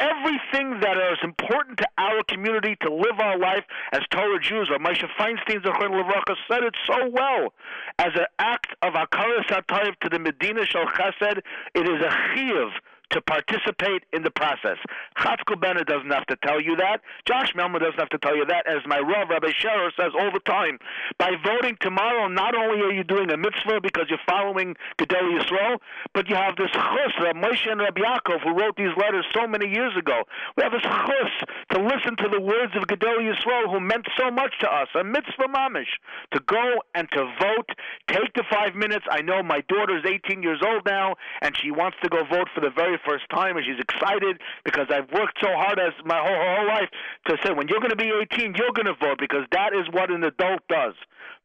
everything 0.00 0.80
that 0.80 0.96
is 1.12 1.18
important 1.22 1.78
to 1.78 1.88
our 1.98 2.22
community 2.28 2.76
to 2.82 2.92
live 2.92 3.18
our 3.18 3.38
life 3.38 3.64
as 3.92 4.02
Torah 4.10 4.40
Jews. 4.40 4.68
Or 4.70 4.78
Moshe 4.78 5.04
Feinstein 5.18 5.62
Levracha 5.62 6.36
said 6.48 6.62
it 6.62 6.74
so 6.86 7.08
well. 7.10 7.54
As 7.98 8.12
an 8.14 8.26
act 8.38 8.74
of 8.82 8.94
Akaras 8.94 9.46
HaTayv 9.48 9.98
to 10.00 10.08
the 10.08 10.18
Medina 10.18 10.64
Shal 10.66 10.86
Chesed, 10.86 11.38
it 11.74 11.88
is 11.88 12.02
a 12.02 12.10
chiyuv 12.34 12.70
to 13.10 13.20
participate 13.22 14.04
in 14.12 14.22
the 14.22 14.30
process. 14.30 14.78
Chatzkel 15.18 15.60
Bennett 15.60 15.86
doesn't 15.86 16.10
have 16.10 16.26
to 16.26 16.36
tell 16.44 16.60
you 16.60 16.76
that. 16.76 17.00
Josh 17.26 17.52
Melman 17.54 17.80
doesn't 17.80 17.98
have 17.98 18.10
to 18.10 18.18
tell 18.18 18.36
you 18.36 18.44
that. 18.46 18.66
As 18.66 18.82
my 18.86 18.98
Rav, 18.98 19.28
Rabbi 19.28 19.52
Scherer, 19.56 19.92
says 19.98 20.12
all 20.18 20.30
the 20.32 20.40
time, 20.40 20.78
by 21.18 21.32
voting 21.44 21.76
tomorrow, 21.80 22.28
not 22.28 22.54
only 22.54 22.82
are 22.82 22.92
you 22.92 23.04
doing 23.04 23.30
a 23.30 23.36
mitzvah 23.36 23.80
because 23.80 24.06
you're 24.08 24.26
following 24.28 24.74
Gedolei 24.98 25.40
Yisrael, 25.40 25.78
but 26.14 26.28
you 26.28 26.34
have 26.34 26.56
this 26.56 26.70
chus, 26.70 27.12
Rabbi 27.22 27.38
Moshe 27.38 27.70
and 27.70 27.80
Rabbi 27.80 28.00
Yaakov, 28.00 28.42
who 28.42 28.58
wrote 28.58 28.76
these 28.76 28.94
letters 28.96 29.24
so 29.32 29.46
many 29.46 29.68
years 29.68 29.96
ago. 29.96 30.22
We 30.56 30.62
have 30.62 30.72
this 30.72 30.82
chus 30.82 31.32
to 31.72 31.78
listen 31.78 32.16
to 32.18 32.28
the 32.28 32.40
words 32.40 32.74
of 32.76 32.84
Gedolei 32.88 33.32
Yisrael, 33.32 33.70
who 33.70 33.80
meant 33.80 34.06
so 34.18 34.30
much 34.30 34.58
to 34.60 34.68
us, 34.68 34.88
a 34.98 35.04
mitzvah 35.04 35.48
mamish, 35.48 35.94
to 36.32 36.40
go 36.46 36.82
and 36.94 37.08
to 37.12 37.24
vote. 37.40 37.70
Take 38.08 38.34
the 38.34 38.44
five 38.50 38.74
minutes. 38.74 39.06
I 39.10 39.22
know 39.22 39.42
my 39.42 39.62
daughter's 39.68 40.04
18 40.06 40.42
years 40.42 40.60
old 40.64 40.84
now, 40.86 41.14
and 41.42 41.56
she 41.56 41.70
wants 41.70 41.96
to 42.02 42.08
go 42.08 42.24
vote 42.24 42.48
for 42.54 42.60
the 42.60 42.70
very 42.70 42.95
very 43.04 43.18
first 43.18 43.28
time, 43.30 43.56
and 43.56 43.64
she's 43.64 43.80
excited 43.80 44.40
because 44.64 44.86
I've 44.90 45.10
worked 45.12 45.38
so 45.40 45.48
hard 45.52 45.78
as 45.78 45.92
my 46.04 46.18
whole, 46.18 46.56
whole 46.56 46.66
life 46.68 46.88
to 47.28 47.36
say 47.44 47.52
when 47.52 47.68
you're 47.68 47.80
going 47.80 47.90
to 47.90 47.96
be 47.96 48.10
18, 48.32 48.54
you're 48.54 48.72
going 48.74 48.86
to 48.86 48.94
vote 48.94 49.18
because 49.18 49.44
that 49.52 49.72
is 49.74 49.86
what 49.92 50.10
an 50.10 50.24
adult 50.24 50.60
does. 50.68 50.94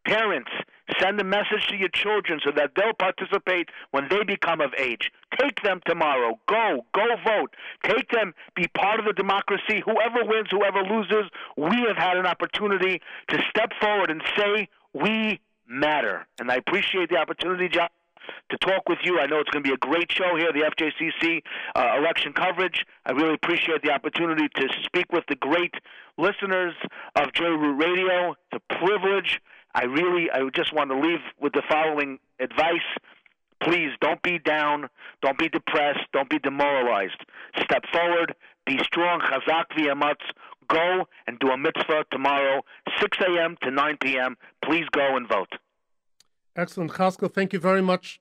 Parents, 0.06 0.50
send 1.00 1.20
a 1.22 1.24
message 1.24 1.68
to 1.70 1.78
your 1.78 1.90
children 1.90 2.40
so 2.44 2.52
that 2.56 2.72
they'll 2.76 2.94
participate 2.94 3.70
when 3.92 4.08
they 4.10 4.24
become 4.24 4.60
of 4.60 4.74
age. 4.78 5.12
Take 5.40 5.62
them 5.62 5.80
tomorrow. 5.86 6.40
Go, 6.48 6.86
go 6.94 7.06
vote. 7.24 7.56
Take 7.84 8.10
them, 8.10 8.34
be 8.56 8.68
part 8.76 9.00
of 9.00 9.06
the 9.06 9.14
democracy. 9.14 9.82
Whoever 9.86 10.26
wins, 10.26 10.48
whoever 10.50 10.82
loses, 10.82 11.30
we 11.56 11.86
have 11.88 11.98
had 11.98 12.18
an 12.18 12.26
opportunity 12.26 13.02
to 13.30 13.40
step 13.50 13.72
forward 13.80 14.10
and 14.10 14.24
say, 14.36 14.68
we 14.94 15.40
matter. 15.68 16.26
And 16.40 16.52
I 16.52 16.56
appreciate 16.56 17.10
the 17.10 17.18
opportunity, 17.18 17.70
John 17.70 17.90
to 18.49 18.57
talk 18.57 18.88
with 18.88 18.99
you. 19.03 19.19
I 19.19 19.25
know 19.25 19.39
it's 19.39 19.49
going 19.49 19.63
to 19.63 19.69
be 19.69 19.73
a 19.73 19.77
great 19.77 20.12
show 20.12 20.36
here, 20.38 20.51
the 20.53 20.62
FJCC 20.62 21.41
uh, 21.75 21.97
election 21.97 22.34
coverage. 22.34 22.86
I 23.05 23.12
really 23.12 23.34
appreciate 23.34 23.81
the 23.84 23.91
opportunity 23.91 24.47
to 24.55 24.67
speak 24.84 25.12
with 25.12 25.23
the 25.27 25.36
great 25.36 25.73
listeners 26.17 26.73
of 27.15 27.34
J 27.34 27.45
Root 27.45 27.77
Radio. 27.77 28.36
It's 28.51 28.63
a 28.69 28.75
privilege. 28.75 29.41
I 29.73 29.84
really, 29.84 30.29
I 30.31 30.41
just 30.53 30.73
want 30.73 30.89
to 30.89 30.99
leave 30.99 31.19
with 31.39 31.53
the 31.53 31.63
following 31.69 32.19
advice. 32.39 32.79
Please 33.63 33.91
don't 34.01 34.21
be 34.23 34.39
down, 34.39 34.89
don't 35.21 35.38
be 35.38 35.47
depressed, 35.47 35.99
don't 36.13 36.29
be 36.29 36.39
demoralized. 36.39 37.23
Step 37.62 37.84
forward, 37.91 38.34
be 38.65 38.79
strong, 38.79 39.21
chazak 39.21 39.65
v'yamatz. 39.77 40.23
Go 40.67 41.05
and 41.27 41.38
do 41.39 41.49
a 41.49 41.57
mitzvah 41.57 42.05
tomorrow, 42.12 42.62
6 42.99 43.17
a.m. 43.27 43.57
to 43.62 43.71
9 43.71 43.97
p.m. 44.01 44.38
Please 44.63 44.86
go 44.91 45.15
and 45.15 45.27
vote. 45.27 45.49
Excellent. 46.56 46.92
Chaskel, 46.92 47.34
thank 47.34 47.54
you 47.54 47.60
very 47.60 47.82
much 47.82 48.20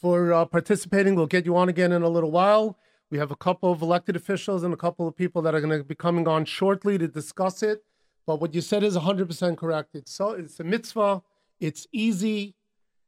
for 0.00 0.32
uh, 0.32 0.44
participating. 0.46 1.14
We'll 1.14 1.26
get 1.26 1.44
you 1.44 1.56
on 1.56 1.68
again 1.68 1.92
in 1.92 2.02
a 2.02 2.08
little 2.08 2.30
while. 2.30 2.78
We 3.10 3.18
have 3.18 3.30
a 3.30 3.36
couple 3.36 3.70
of 3.70 3.82
elected 3.82 4.16
officials 4.16 4.62
and 4.62 4.72
a 4.72 4.76
couple 4.76 5.06
of 5.06 5.14
people 5.14 5.42
that 5.42 5.54
are 5.54 5.60
going 5.60 5.76
to 5.76 5.84
be 5.84 5.94
coming 5.94 6.26
on 6.26 6.44
shortly 6.46 6.96
to 6.96 7.06
discuss 7.06 7.62
it. 7.62 7.84
But 8.26 8.40
what 8.40 8.54
you 8.54 8.60
said 8.60 8.82
is 8.82 8.96
100% 8.96 9.58
correct. 9.58 9.94
It's 9.94 10.12
so 10.12 10.30
it's 10.30 10.58
a 10.60 10.64
mitzvah. 10.64 11.22
It's 11.58 11.86
easy, 11.92 12.54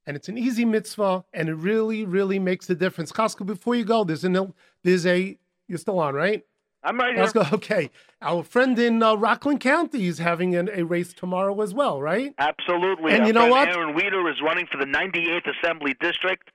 and 0.07 0.17
it's 0.17 0.29
an 0.29 0.37
easy 0.37 0.67
mitzvah, 0.67 1.25
and 1.33 1.49
it 1.49 1.55
really, 1.55 2.05
really 2.05 2.38
makes 2.38 2.69
a 2.69 2.75
difference. 2.75 3.12
Chaskel, 3.12 3.47
before 3.47 3.75
you 3.75 3.85
go, 3.85 4.05
there's 4.05 4.25
a 4.25 4.53
there's 4.83 5.07
a 5.07 5.38
you're 5.69 5.79
still 5.79 5.99
on, 5.99 6.15
right? 6.15 6.43
I'm 6.85 6.99
right 6.99 7.14
here. 7.14 7.31
Go, 7.33 7.45
okay. 7.53 7.90
Our 8.21 8.42
friend 8.45 8.79
in 8.79 9.03
uh, 9.03 9.14
Rockland 9.14 9.61
County 9.61 10.07
is 10.07 10.18
having 10.18 10.55
an, 10.55 10.71
a 10.73 10.85
race 10.85 11.12
tomorrow 11.12 11.61
as 11.61 11.75
well, 11.75 12.01
right? 12.01 12.35
Absolutely. 12.38 13.12
And 13.12 13.23
Our 13.23 13.27
you 13.27 13.33
know 13.33 13.49
what? 13.49 13.68
Aron 13.68 13.97
Wieder 13.97 14.29
is 14.31 14.40
running 14.42 14.66
for 14.71 14.79
the 14.79 14.85
98th 14.85 15.51
Assembly 15.59 15.95
District. 16.01 16.49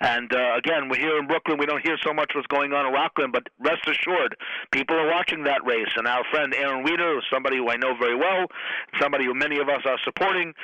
And 0.00 0.32
uh, 0.32 0.56
again, 0.56 0.88
we're 0.88 0.98
here 1.00 1.18
in 1.18 1.26
Brooklyn. 1.26 1.58
We 1.58 1.66
don't 1.66 1.82
hear 1.84 1.98
so 2.02 2.14
much 2.14 2.32
what's 2.34 2.46
going 2.46 2.72
on 2.72 2.86
in 2.86 2.92
Rockland, 2.92 3.32
but 3.32 3.48
rest 3.58 3.86
assured, 3.86 4.36
people 4.72 4.96
are 4.96 5.08
watching 5.08 5.44
that 5.44 5.64
race. 5.66 5.92
And 5.96 6.06
our 6.06 6.24
friend 6.30 6.54
Aron 6.54 6.84
Wieder, 6.84 7.20
somebody 7.30 7.58
who 7.58 7.68
I 7.68 7.76
know 7.76 7.94
very 8.00 8.16
well, 8.16 8.46
somebody 8.98 9.26
who 9.26 9.34
many 9.34 9.58
of 9.58 9.68
us 9.68 9.82
are 9.84 9.98
supporting, 10.04 10.54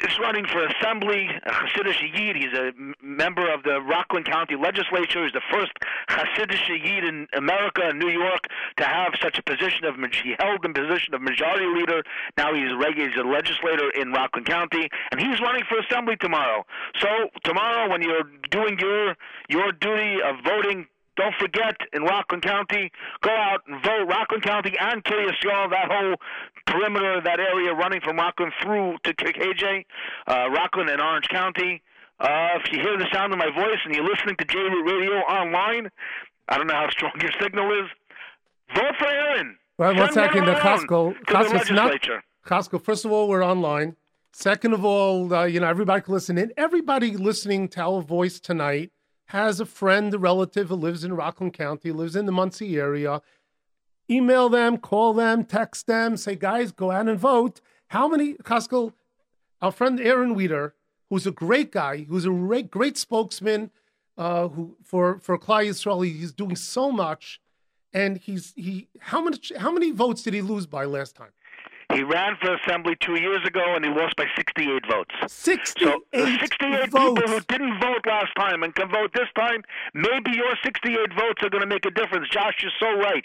is 0.00 0.18
running 0.18 0.46
for 0.46 0.64
assembly, 0.66 1.28
a 1.44 1.50
Hasidic 1.50 2.18
Yid. 2.18 2.36
He's 2.36 2.52
a 2.52 2.72
member 3.02 3.52
of 3.52 3.62
the 3.62 3.80
Rockland 3.80 4.26
County 4.26 4.56
Legislature. 4.56 5.24
He's 5.24 5.32
the 5.32 5.42
first 5.52 5.72
Hasidic 6.08 6.68
Yid 6.68 7.04
in 7.04 7.26
America 7.36 7.88
in 7.88 7.98
New 7.98 8.08
York 8.10 8.46
to 8.78 8.84
have 8.84 9.14
such 9.20 9.38
a 9.38 9.42
position 9.42 9.84
of 9.84 9.94
he 10.22 10.34
held 10.38 10.62
the 10.62 10.68
position 10.68 11.14
of 11.14 11.22
majority 11.22 11.66
leader. 11.66 12.02
Now 12.36 12.54
he's 12.54 12.70
he's 12.96 13.16
a 13.16 13.26
legislator 13.26 13.90
in 13.90 14.12
Rockland 14.12 14.46
County, 14.46 14.88
and 15.10 15.20
he's 15.20 15.40
running 15.40 15.64
for 15.68 15.78
assembly 15.78 16.16
tomorrow. 16.16 16.64
So 17.00 17.08
tomorrow, 17.42 17.90
when 17.90 18.02
you're 18.02 18.24
doing 18.50 18.78
your 18.78 19.16
your 19.48 19.72
duty 19.72 20.22
of 20.22 20.36
voting, 20.44 20.86
don't 21.16 21.34
forget, 21.38 21.76
in 21.92 22.02
Rockland 22.02 22.42
County, 22.42 22.90
go 23.22 23.30
out 23.30 23.60
and 23.66 23.82
vote. 23.82 24.06
Rockland 24.08 24.42
County 24.42 24.74
and 24.78 25.02
Yom, 25.06 25.70
that 25.70 25.90
whole 25.90 26.16
perimeter, 26.66 27.20
that 27.24 27.40
area 27.40 27.72
running 27.72 28.00
from 28.00 28.16
Rockland 28.16 28.52
through 28.62 28.96
to 29.04 29.12
KJ, 29.14 29.84
uh, 30.26 30.50
Rockland 30.50 30.90
and 30.90 31.00
Orange 31.00 31.28
County. 31.28 31.82
Uh, 32.20 32.58
if 32.62 32.72
you 32.72 32.80
hear 32.80 32.96
the 32.96 33.06
sound 33.12 33.32
of 33.32 33.38
my 33.38 33.50
voice 33.50 33.78
and 33.84 33.94
you're 33.94 34.04
listening 34.04 34.36
to 34.36 34.44
J 34.44 34.58
Root 34.58 34.84
Radio 34.84 35.18
online, 35.20 35.90
I 36.48 36.56
don't 36.56 36.66
know 36.66 36.74
how 36.74 36.88
strong 36.90 37.12
your 37.20 37.32
signal 37.40 37.70
is. 37.84 37.90
Vote 38.74 38.94
for 38.98 39.08
Aron. 39.08 39.56
Well, 39.78 39.94
one 39.96 40.12
second, 40.12 40.44
one 40.44 40.54
the 40.54 40.60
Costco. 40.60 41.18
the 41.18 41.32
Costco's 41.32 41.70
not. 41.70 42.00
Costco. 42.46 42.82
First 42.82 43.04
of 43.04 43.12
all, 43.12 43.28
we're 43.28 43.44
online. 43.44 43.96
Second 44.32 44.72
of 44.74 44.84
all, 44.84 45.32
uh, 45.32 45.44
you 45.44 45.60
know 45.60 45.68
everybody 45.68 46.02
can 46.02 46.14
listen 46.14 46.38
in. 46.38 46.52
Everybody 46.56 47.16
listening 47.16 47.68
to 47.68 47.80
our 47.82 48.00
voice 48.00 48.38
tonight 48.40 48.90
has 49.26 49.60
a 49.60 49.66
friend, 49.66 50.12
a 50.14 50.18
relative 50.18 50.68
who 50.68 50.74
lives 50.74 51.04
in 51.04 51.14
Rockland 51.14 51.54
County, 51.54 51.92
lives 51.92 52.16
in 52.16 52.26
the 52.26 52.32
Monsey 52.32 52.78
area. 52.78 53.22
Email 54.10 54.48
them, 54.48 54.76
call 54.76 55.14
them, 55.14 55.44
text 55.44 55.86
them, 55.86 56.16
say, 56.16 56.36
guys, 56.36 56.72
go 56.72 56.90
out 56.90 57.08
and 57.08 57.18
vote. 57.18 57.60
How 57.88 58.06
many, 58.06 58.34
Chaskel, 58.34 58.92
our 59.62 59.72
friend 59.72 59.98
Aron 59.98 60.34
Wieder, 60.34 60.74
who's 61.08 61.26
a 61.26 61.30
great 61.30 61.72
guy, 61.72 62.04
who's 62.04 62.26
a 62.26 62.30
great, 62.30 62.70
great 62.70 62.98
spokesman 62.98 63.70
uh, 64.16 64.48
who 64.48 64.76
for 64.82 65.18
for 65.18 65.38
Klal 65.38 65.66
Yisrael, 65.66 66.04
he's 66.04 66.32
doing 66.32 66.56
so 66.56 66.92
much, 66.92 67.40
and 67.92 68.18
he's 68.18 68.52
he 68.56 68.88
how 68.98 69.22
much 69.22 69.52
how 69.56 69.72
many 69.72 69.90
votes 69.90 70.22
did 70.22 70.34
he 70.34 70.42
lose 70.42 70.66
by 70.66 70.84
last 70.84 71.16
time? 71.16 71.30
He 71.92 72.02
ran 72.02 72.36
for 72.40 72.54
assembly 72.54 72.96
two 73.00 73.14
years 73.20 73.44
ago 73.46 73.62
and 73.76 73.84
he 73.84 73.90
lost 73.90 74.16
by 74.16 74.24
68 74.36 74.82
votes. 74.90 75.14
Sixty-eight 75.26 75.88
So 75.88 76.00
the 76.12 76.38
68 76.40 76.90
votes. 76.90 77.20
people 77.20 77.28
who 77.28 77.40
didn't 77.48 77.78
vote 77.80 78.06
last 78.06 78.32
time 78.36 78.62
and 78.62 78.74
can 78.74 78.88
vote 78.90 79.10
this 79.14 79.28
time, 79.36 79.62
maybe 79.92 80.32
your 80.32 80.54
68 80.64 80.96
votes 81.14 81.42
are 81.42 81.50
going 81.50 81.60
to 81.62 81.66
make 81.68 81.84
a 81.86 81.90
difference. 81.90 82.28
Josh, 82.30 82.54
you're 82.62 82.72
so 82.80 82.98
right. 83.00 83.24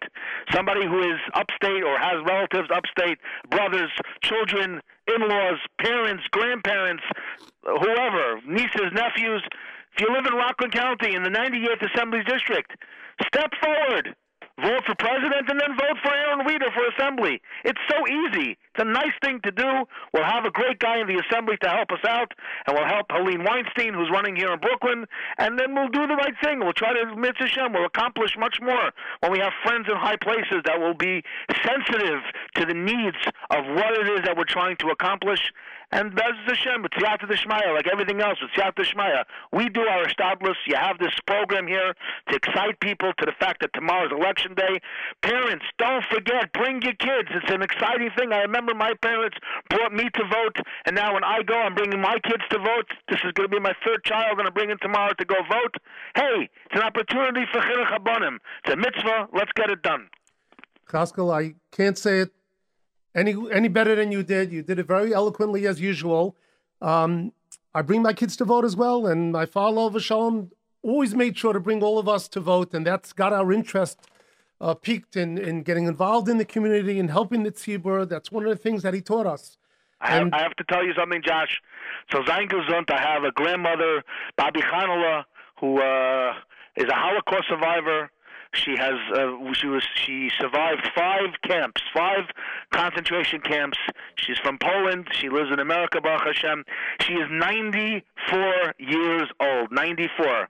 Somebody 0.54 0.86
who 0.86 1.00
is 1.00 1.20
upstate 1.34 1.84
or 1.84 1.98
has 1.98 2.24
relatives 2.26 2.70
upstate, 2.74 3.18
brothers, 3.50 3.92
children, 4.24 4.82
in-laws, 5.08 5.60
parents, 5.82 6.24
grandparents, 6.32 7.04
whoever, 7.64 8.42
nieces, 8.46 8.92
nephews. 8.94 9.44
If 9.96 10.02
you 10.02 10.14
live 10.14 10.26
in 10.26 10.34
Rockland 10.34 10.74
County 10.74 11.16
in 11.16 11.24
the 11.24 11.30
98th 11.30 11.94
Assembly 11.94 12.22
District, 12.28 12.72
step 13.26 13.52
forward 13.64 14.16
vote 14.62 14.84
for 14.86 14.96
president, 14.96 15.50
and 15.50 15.60
then 15.60 15.76
vote 15.78 15.98
for 16.04 16.14
Aron 16.14 16.46
Wieder 16.48 16.70
for 16.74 16.86
assembly. 16.96 17.42
It's 17.64 17.80
so 17.90 17.98
easy. 18.08 18.58
It's 18.74 18.82
a 18.82 18.86
nice 18.86 19.16
thing 19.24 19.40
to 19.44 19.52
do. 19.52 19.86
We'll 20.14 20.24
have 20.24 20.46
a 20.46 20.52
great 20.52 20.80
guy 20.80 21.00
in 21.00 21.08
the 21.08 21.22
assembly 21.28 21.58
to 21.62 21.70
help 21.70 21.92
us 21.92 22.04
out, 22.08 22.32
and 22.68 22.76
we'll 22.78 22.88
help 22.88 23.08
Helene 23.10 23.44
Weinstein, 23.44 23.94
who's 23.94 24.10
running 24.12 24.36
here 24.36 24.52
in 24.54 24.60
Brooklyn, 24.60 25.06
and 25.38 25.58
then 25.60 25.76
we'll 25.76 25.90
do 25.90 26.08
the 26.08 26.16
right 26.16 26.36
thing. 26.44 26.60
We'll 26.60 26.74
try 26.74 26.94
to, 26.94 27.16
Mitzvah 27.16 27.70
we'll 27.74 27.86
accomplish 27.86 28.38
much 28.38 28.60
more 28.62 28.92
when 29.22 29.32
we 29.32 29.40
have 29.40 29.54
friends 29.64 29.88
in 29.90 29.98
high 29.98 30.18
places 30.18 30.62
that 30.66 30.80
will 30.80 30.94
be 30.94 31.24
sensitive 31.66 32.22
to 32.56 32.66
the 32.66 32.74
needs 32.74 33.18
of 33.50 33.66
what 33.76 33.98
it 33.98 34.08
is 34.10 34.22
that 34.26 34.38
we're 34.38 34.50
trying 34.50 34.78
to 34.78 34.88
accomplish. 34.90 35.40
And 35.92 36.14
Bez 36.16 36.38
Hashem, 36.46 36.86
it's 36.86 36.98
Yata 36.98 37.26
Dishmaya, 37.26 37.74
like 37.74 37.88
everything 37.92 38.22
else, 38.22 38.38
it's 38.42 38.54
Yata 38.54 38.78
Dishmaya. 38.78 39.24
We 39.52 39.70
do 39.70 39.82
our 39.82 40.06
establish. 40.06 40.58
You 40.68 40.76
have 40.76 41.00
this 41.00 41.14
program 41.26 41.66
here 41.66 41.94
to 42.30 42.36
excite 42.36 42.80
people 42.80 43.12
to 43.18 43.26
the 43.26 43.34
fact 43.40 43.62
that 43.62 43.74
tomorrow's 43.74 44.12
election 44.12 44.54
day. 44.54 44.80
Parents, 45.24 45.66
don't 45.80 46.04
forget, 46.12 46.54
bring 46.54 46.82
your 46.84 46.94
kids. 46.94 47.30
It's 47.34 47.52
an 47.52 47.64
exciting 47.64 48.12
thing. 48.16 48.32
I 48.34 48.42
remember 48.42 48.76
my 48.76 48.94
parents 49.02 49.38
brought 49.70 49.92
me 49.92 50.10
to 50.14 50.24
vote, 50.30 50.58
and 50.86 50.96
now 50.96 51.16
when 51.16 51.24
I 51.24 51.42
go, 51.42 51.56
I'm 51.56 51.74
bringing 51.74 52.02
my 52.02 52.20
kids 52.24 52.44
to 52.52 52.60
vote. 52.60 52.94
This 53.10 53.20
is 53.26 53.32
going 53.34 53.50
to 53.50 53.56
be 53.56 53.60
my 53.60 53.74
third 53.86 54.04
child 54.04 54.38
and 54.38 54.42
I'm 54.42 54.46
going 54.46 54.46
to 54.46 54.52
bring 54.52 54.70
in 54.70 54.78
tomorrow 54.80 55.14
to 55.14 55.26
go 55.26 55.36
vote. 55.50 55.76
Hey, 56.16 56.50
it's 56.66 56.76
an 56.76 56.82
opportunity 56.82 57.46
for 57.52 57.62
Chinuch. 57.62 58.40
It's 58.64 58.74
a 58.74 58.78
mitzvah. 58.78 59.28
Let's 59.34 59.52
get 59.56 59.70
it 59.70 59.82
done. 59.82 60.10
Chaskel, 60.90 61.34
I 61.34 61.56
can't 61.72 61.98
say 61.98 62.20
it 62.20 62.32
any 63.16 63.36
any 63.52 63.68
better 63.68 63.96
than 63.96 64.12
you 64.12 64.24
did. 64.24 64.52
You 64.52 64.62
did 64.64 64.80
it 64.80 64.88
very 64.88 65.14
eloquently 65.14 65.68
as 65.68 65.80
usual. 65.82 66.36
Um, 66.82 67.34
I 67.74 67.82
bring 67.82 68.02
my 68.02 68.14
kids 68.14 68.36
to 68.38 68.46
vote 68.46 68.66
as 68.66 68.76
well, 68.76 69.06
and 69.08 69.32
my 69.32 69.46
father 69.46 70.00
Shalom 70.00 70.52
always 70.82 71.14
made 71.14 71.38
sure 71.38 71.54
to 71.54 71.60
bring 71.60 71.84
all 71.84 72.00
of 72.00 72.08
us 72.08 72.28
to 72.30 72.40
vote, 72.40 72.74
and 72.74 72.86
that's 72.86 73.14
got 73.14 73.34
our 73.34 73.52
interest 73.52 74.00
uh, 74.62 74.74
peaked 74.74 75.16
in, 75.16 75.38
in 75.38 75.62
getting 75.62 75.86
involved 75.86 76.28
in 76.30 76.38
the 76.38 76.46
community 76.46 77.00
and 77.00 77.10
helping 77.12 77.44
the 77.44 77.52
tzibur. 77.52 78.08
That's 78.08 78.32
one 78.32 78.44
of 78.46 78.50
the 78.50 78.56
things 78.56 78.82
that 78.84 78.94
he 78.94 79.02
taught 79.02 79.26
us. 79.28 79.58
I 80.02 80.12
have, 80.12 80.22
And- 80.24 80.36
I 80.36 80.42
have 80.42 80.56
to 80.56 80.64
tell 80.64 80.86
you 80.86 80.94
something, 80.94 81.22
Josh. 81.22 81.62
So 82.12 82.24
Zain 82.26 82.48
Gesund, 82.48 82.90
I 82.90 83.02
have 83.02 83.24
a 83.24 83.32
grandmother, 83.32 84.04
Babi 84.38 84.62
Khanala, 84.62 85.26
who 85.60 85.82
uh, 85.82 86.34
is 86.78 86.86
a 86.90 86.94
Holocaust 86.96 87.50
survivor. 87.50 88.10
She 88.54 88.76
has 88.78 88.96
uh, 89.14 89.54
she 89.54 89.68
was 89.68 89.84
she 89.96 90.30
survived 90.40 90.90
five 90.96 91.30
camps, 91.44 91.82
five 91.94 92.26
concentration 92.72 93.42
camps. 93.42 93.78
She's 94.16 94.40
from 94.40 94.58
Poland. 94.58 95.08
She 95.12 95.30
lives 95.30 95.52
in 95.52 95.60
America, 95.60 96.02
Baruch 96.02 96.24
Hashem. 96.26 96.66
She 97.02 97.14
is 97.14 97.28
94 97.30 98.74
years 98.80 99.30
old, 99.40 99.72
94 99.72 100.50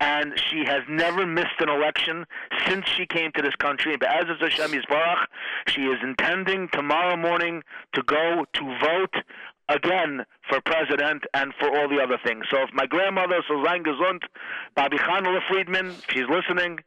and 0.00 0.38
she 0.48 0.64
has 0.64 0.82
never 0.88 1.26
missed 1.26 1.60
an 1.60 1.68
election 1.68 2.24
since 2.66 2.86
she 2.86 3.04
came 3.06 3.32
to 3.32 3.42
this 3.42 3.56
country. 3.56 3.96
But 3.96 4.10
as 4.10 4.24
is 4.24 4.40
Hashem 4.40 4.70
Yisbarach, 4.70 5.26
she 5.66 5.82
is 5.82 5.98
intending 6.02 6.68
tomorrow 6.72 7.16
morning 7.16 7.62
to 7.94 8.02
go 8.02 8.44
to 8.52 8.78
vote 8.80 9.14
again 9.68 10.24
for 10.48 10.60
president 10.64 11.24
and 11.34 11.52
for 11.58 11.68
all 11.68 11.88
the 11.88 12.00
other 12.02 12.18
things. 12.24 12.44
So 12.50 12.62
if 12.62 12.70
my 12.72 12.86
grandmother, 12.86 13.42
Suzanne 13.46 13.84
Gesund, 13.84 14.22
Bobby 14.74 14.98
Khanala 14.98 15.40
Friedman, 15.48 15.88
if 15.88 16.04
she's 16.10 16.28
listening, 16.28 16.80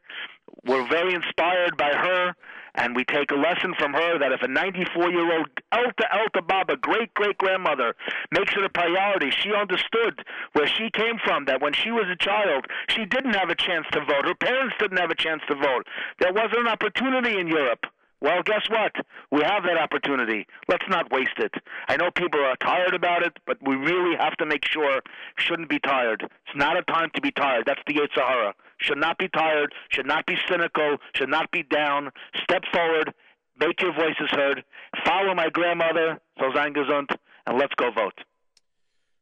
we're 0.66 0.86
very 0.88 1.14
inspired 1.14 1.76
by 1.76 1.92
her 1.92 2.34
And 2.74 2.96
we 2.96 3.04
take 3.04 3.30
a 3.30 3.34
lesson 3.34 3.74
from 3.78 3.92
her 3.92 4.18
that 4.18 4.32
if 4.32 4.42
a 4.42 4.48
94 4.48 5.10
year 5.10 5.38
old 5.38 5.48
Elta 5.74 6.08
Elta 6.10 6.46
Baba, 6.46 6.76
great 6.76 7.12
great 7.14 7.36
grandmother, 7.36 7.94
makes 8.30 8.54
it 8.56 8.64
a 8.64 8.70
priority, 8.70 9.30
she 9.30 9.52
understood 9.52 10.24
where 10.54 10.66
she 10.66 10.88
came 10.90 11.18
from, 11.22 11.44
that 11.46 11.60
when 11.60 11.74
she 11.74 11.90
was 11.90 12.06
a 12.10 12.16
child, 12.16 12.66
she 12.88 13.04
didn't 13.04 13.34
have 13.34 13.50
a 13.50 13.54
chance 13.54 13.86
to 13.92 14.00
vote. 14.00 14.24
Her 14.24 14.34
parents 14.34 14.74
didn't 14.78 14.98
have 14.98 15.10
a 15.10 15.14
chance 15.14 15.42
to 15.48 15.54
vote. 15.54 15.86
There 16.18 16.32
wasn't 16.32 16.60
an 16.60 16.68
opportunity 16.68 17.38
in 17.38 17.46
Europe. 17.46 17.84
Well, 18.22 18.40
guess 18.44 18.62
what? 18.70 18.92
We 19.32 19.42
have 19.42 19.64
that 19.64 19.76
opportunity. 19.76 20.46
Let's 20.68 20.84
not 20.88 21.10
waste 21.10 21.38
it. 21.38 21.52
I 21.88 21.96
know 21.96 22.12
people 22.12 22.38
are 22.38 22.54
tired 22.56 22.94
about 22.94 23.26
it, 23.26 23.36
but 23.48 23.58
we 23.66 23.74
really 23.74 24.16
have 24.16 24.36
to 24.36 24.46
make 24.46 24.64
sure 24.64 25.00
shouldn't 25.36 25.68
be 25.68 25.80
tired. 25.80 26.22
It's 26.22 26.56
not 26.56 26.78
a 26.78 26.82
time 26.82 27.10
to 27.16 27.20
be 27.20 27.32
tired. 27.32 27.64
That's 27.66 27.80
the 27.84 28.08
Sahara. 28.14 28.54
Should 28.78 28.98
not 28.98 29.18
be 29.18 29.28
tired, 29.28 29.74
should 29.88 30.06
not 30.06 30.24
be 30.26 30.36
cynical, 30.48 30.98
should 31.16 31.30
not 31.30 31.50
be 31.50 31.64
down. 31.64 32.10
Step 32.44 32.62
forward, 32.72 33.12
make 33.58 33.82
your 33.82 33.92
voices 33.92 34.30
heard, 34.30 34.62
follow 35.04 35.34
my 35.34 35.50
grandmother, 35.50 36.20
so 36.38 36.52
sein 36.54 36.74
gesund, 36.74 37.16
and 37.46 37.58
let's 37.58 37.74
go 37.74 37.90
vote. 37.90 38.20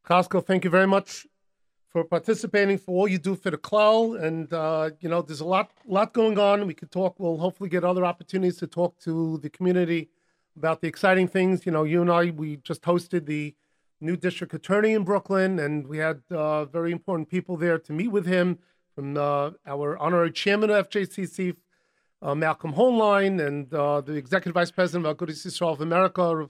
Chaskel, 0.07 0.45
thank 0.45 0.65
you 0.65 0.71
very 0.71 0.87
much 0.87 1.27
for 1.91 2.05
participating, 2.05 2.79
for 2.79 2.93
all 2.93 3.09
you 3.09 3.19
do 3.19 3.35
for 3.35 3.51
the 3.51 3.59
Klal. 3.59 4.23
And, 4.23 4.53
uh, 4.53 4.91
you 5.01 5.09
know, 5.09 5.23
there's 5.23 5.41
a 5.41 5.45
lot, 5.45 5.73
lot 5.87 6.13
going 6.15 6.39
on. 6.39 6.67
We 6.67 6.75
could 6.75 6.91
talk, 6.91 7.19
we'll 7.19 7.39
hopefully 7.39 7.69
get 7.69 7.85
other 7.85 8.05
opportunities 8.05 8.59
to 8.59 8.67
talk 8.67 8.99
to 9.01 9.39
the 9.39 9.51
community 9.51 10.09
about 10.57 10.81
the 10.81 10.89
exciting 10.89 11.27
things. 11.27 11.67
You 11.67 11.73
know, 11.73 11.83
you 11.83 12.01
and 12.01 12.11
I, 12.11 12.31
we 12.31 12.57
just 12.59 12.83
hosted 12.83 13.27
the 13.27 13.55
new 14.01 14.17
district 14.17 14.55
attorney 14.55 14.93
in 14.93 15.05
Brooklyn, 15.05 15.59
and 15.59 15.87
we 15.87 15.99
had 15.99 16.23
uh, 16.31 16.65
very 16.65 16.93
important 16.93 17.29
people 17.29 17.57
there 17.57 17.79
to 17.79 17.93
meet 17.93 18.09
with 18.09 18.27
him 18.27 18.59
from 18.95 19.17
uh, 19.17 19.51
our 19.67 19.99
honorary 19.99 20.31
chairman 20.31 20.71
of 20.71 20.89
FJCC, 20.89 21.57
uh, 22.23 22.35
Malcolm 22.35 22.75
Hoenlein, 22.75 23.45
and 23.45 23.73
uh, 23.75 24.01
the 24.01 24.15
executive 24.15 24.55
vice 24.55 24.71
president 24.71 25.07
of 25.07 25.17
Agudas 25.17 25.45
Yisrael 25.47 25.73
of 25.73 25.81
America, 25.81 26.49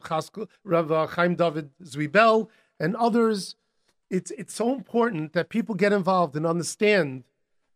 Rev 0.64 0.92
uh, 0.92 1.06
Chaim 1.06 1.34
David 1.34 1.70
Zwiebel, 1.82 2.48
and 2.78 2.94
others 2.96 3.56
it's 4.10 4.30
it's 4.32 4.54
so 4.54 4.74
important 4.74 5.32
that 5.32 5.48
people 5.48 5.74
get 5.74 5.92
involved 5.92 6.36
and 6.36 6.46
understand 6.46 7.24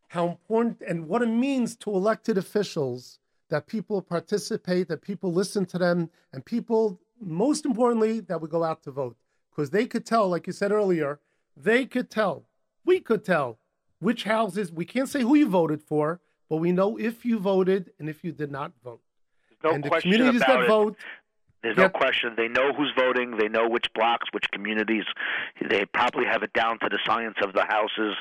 how 0.09 0.29
important 0.29 0.83
and 0.87 1.09
what 1.09 1.23
it 1.23 1.29
means 1.29 1.77
to 1.77 1.91
elected 1.91 2.37
officials 2.37 3.19
that 3.51 3.67
people 3.67 4.03
participate, 4.03 4.89
that 4.89 5.03
people 5.03 5.33
listen 5.33 5.65
to 5.67 5.79
them, 5.79 6.11
and 6.33 6.45
people, 6.45 7.01
most 7.21 7.65
importantly, 7.65 8.21
that 8.21 8.41
we 8.41 8.49
go 8.49 8.65
out 8.65 8.83
to 8.83 8.91
vote. 8.91 9.17
Because 9.51 9.71
they 9.71 9.87
could 9.87 10.05
tell, 10.05 10.29
like 10.29 10.47
you 10.47 10.53
said 10.53 10.73
earlier, 10.73 11.21
they 11.57 11.87
could 11.87 12.11
tell, 12.11 12.45
we 12.85 13.01
could 13.01 13.25
tell 13.25 13.59
which 14.01 14.25
houses, 14.25 14.73
we 14.73 14.85
can't 14.85 15.09
say 15.09 15.23
who 15.23 15.35
you 15.35 15.49
voted 15.49 15.83
for, 15.83 16.21
but 16.49 16.57
we 16.57 16.73
know 16.73 16.99
if 16.99 17.25
you 17.25 17.39
voted 17.39 17.93
and 17.99 18.09
if 18.09 18.25
you 18.25 18.33
did 18.33 18.51
not 18.51 18.73
vote. 18.83 19.01
No 19.63 19.71
and 19.71 19.85
the 19.85 19.89
question 19.89 20.11
communities 20.11 20.43
about 20.43 20.59
that 20.59 20.65
it. 20.65 20.69
vote, 20.69 20.97
There's 21.65 21.79
Yep. 21.79 21.95
no 21.95 21.99
question. 21.99 22.35
They 22.37 22.47
know 22.47 22.75
who's 22.75 22.93
voting. 22.95 23.39
They 23.39 23.49
know 23.49 23.67
which 23.67 23.91
blocks, 23.95 24.29
which 24.33 24.51
communities. 24.51 25.07
They 25.63 25.87
probably 25.87 26.27
have 26.27 26.43
it 26.43 26.53
down 26.53 26.79
to 26.81 26.91
the 26.91 26.99
science 27.07 27.39
of 27.43 27.55
the 27.55 27.65
houses, 27.65 28.17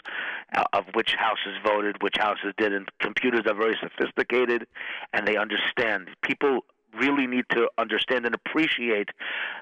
uh, 0.56 0.64
of 0.72 0.86
which 0.94 1.14
houses 1.16 1.58
voted, 1.62 2.02
which 2.02 2.16
houses 2.18 2.54
didn't. 2.58 2.90
Computers 3.00 3.42
are 3.46 3.54
very 3.54 3.78
sophisticated, 3.82 4.66
and 5.12 5.28
they 5.28 5.36
understand. 5.36 6.08
People 6.22 6.64
really 6.94 7.28
need 7.28 7.44
to 7.50 7.68
understand 7.78 8.26
and 8.26 8.34
appreciate 8.36 9.10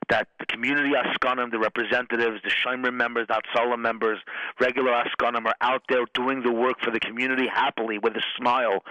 that 0.10 0.28
the 0.38 0.46
community 0.46 0.92
Askanim, 0.92 1.50
the 1.50 1.58
representatives, 1.60 2.42
the 2.44 2.50
Shomer 2.52 2.94
members, 2.94 3.26
the 3.30 3.42
Hatzalah 3.42 3.80
members, 3.80 4.20
regular 4.60 4.92
Askanim 4.92 5.46
are 5.48 5.56
out 5.62 5.82
there 5.90 6.06
doing 6.14 6.44
the 6.44 6.52
work 6.52 6.80
for 6.82 6.92
the 6.92 7.00
community 7.00 7.48
happily 7.48 7.98
with 7.98 8.16
a 8.16 8.24
smile 8.38 8.84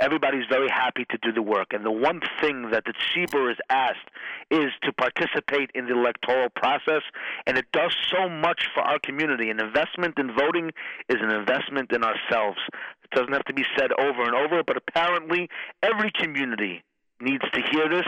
everybody's 0.00 0.46
very 0.50 0.68
happy 0.68 1.04
to 1.10 1.18
do 1.22 1.32
the 1.32 1.42
work. 1.42 1.68
And 1.72 1.84
the 1.84 1.90
one 1.90 2.20
thing 2.40 2.70
that 2.70 2.84
the 2.84 2.92
Tzibur 2.92 3.50
is 3.50 3.58
asked 3.68 4.08
is 4.50 4.70
to 4.82 4.92
participate 4.92 5.70
in 5.74 5.86
the 5.86 5.92
electoral 5.92 6.48
process, 6.50 7.02
and 7.46 7.56
it 7.56 7.66
does 7.72 7.94
so 8.10 8.28
much 8.28 8.68
for 8.74 8.80
our 8.80 8.98
community. 8.98 9.50
An 9.50 9.60
investment 9.60 10.18
in 10.18 10.34
voting 10.34 10.72
is 11.08 11.18
an 11.20 11.30
investment 11.30 11.92
in 11.92 12.02
ourselves. 12.02 12.58
It 13.04 13.10
doesn't 13.14 13.32
have 13.32 13.44
to 13.44 13.54
be 13.54 13.64
said 13.78 13.92
over 13.92 14.22
and 14.22 14.34
over, 14.34 14.62
but 14.66 14.76
apparently 14.76 15.48
every 15.82 16.10
community 16.10 16.82
needs 17.20 17.44
to 17.52 17.60
hear 17.70 17.88
this. 17.88 18.06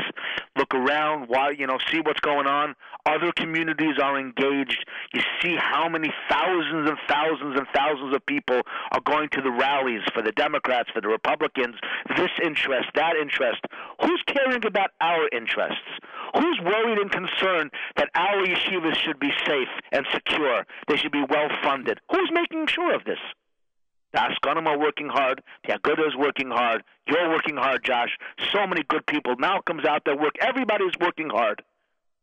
Look 0.57 0.75
around, 0.75 1.29
why 1.29 1.51
you 1.51 1.67
know, 1.67 1.79
see 1.91 2.01
what's 2.01 2.21
going 2.21 2.47
on. 2.47 2.75
Other 3.07 3.33
communities 3.33 3.99
are 4.01 4.19
engaged. 4.19 4.85
You 5.13 5.23
see 5.41 5.57
how 5.57 5.89
many 5.89 6.13
thousands 6.31 6.89
and 6.89 6.99
thousands 7.09 7.59
and 7.59 7.67
thousands 7.75 8.15
of 8.15 8.25
people 8.27 8.61
are 8.93 9.01
going 9.05 9.29
to 9.31 9.41
the 9.41 9.51
rallies 9.51 10.03
for 10.15 10.23
the 10.23 10.33
Democrats, 10.33 10.91
for 10.91 11.01
the 11.01 11.09
Republicans. 11.09 11.77
This 12.17 12.31
interest, 12.45 12.89
that 12.95 13.17
interest. 13.21 13.61
Who's 14.01 14.23
caring 14.27 14.65
about 14.65 14.91
our 15.01 15.29
interests? 15.33 15.83
Who's 16.35 16.61
worried 16.65 16.99
and 16.99 17.11
concerned 17.11 17.71
that 17.97 18.09
our 18.15 18.45
yeshivas 18.45 18.97
should 18.97 19.19
be 19.19 19.31
safe 19.47 19.69
and 19.91 20.07
secure? 20.13 20.65
They 20.89 20.97
should 20.97 21.13
be 21.13 21.25
well 21.29 21.49
funded. 21.63 22.01
Who's 22.11 22.31
making 22.33 22.67
sure 22.69 22.95
of 22.95 23.05
this? 23.05 23.19
The 24.13 24.19
Askanim 24.19 24.67
are 24.67 24.79
working 24.79 25.09
hard. 25.09 25.43
The 25.67 25.75
Aguda 25.75 26.07
is 26.09 26.17
working 26.17 26.51
hard. 26.51 26.83
You're 27.07 27.31
working 27.31 27.57
hard, 27.57 27.85
Josh. 27.85 28.19
So 28.53 28.67
many 28.67 28.83
good 28.83 29.07
people. 29.07 29.37
Now 29.39 29.61
comes 29.61 29.85
out 29.85 30.03
there 30.05 30.17
work. 30.17 30.35
Everybody's 30.41 30.99
working 31.01 31.31
hard. 31.31 31.63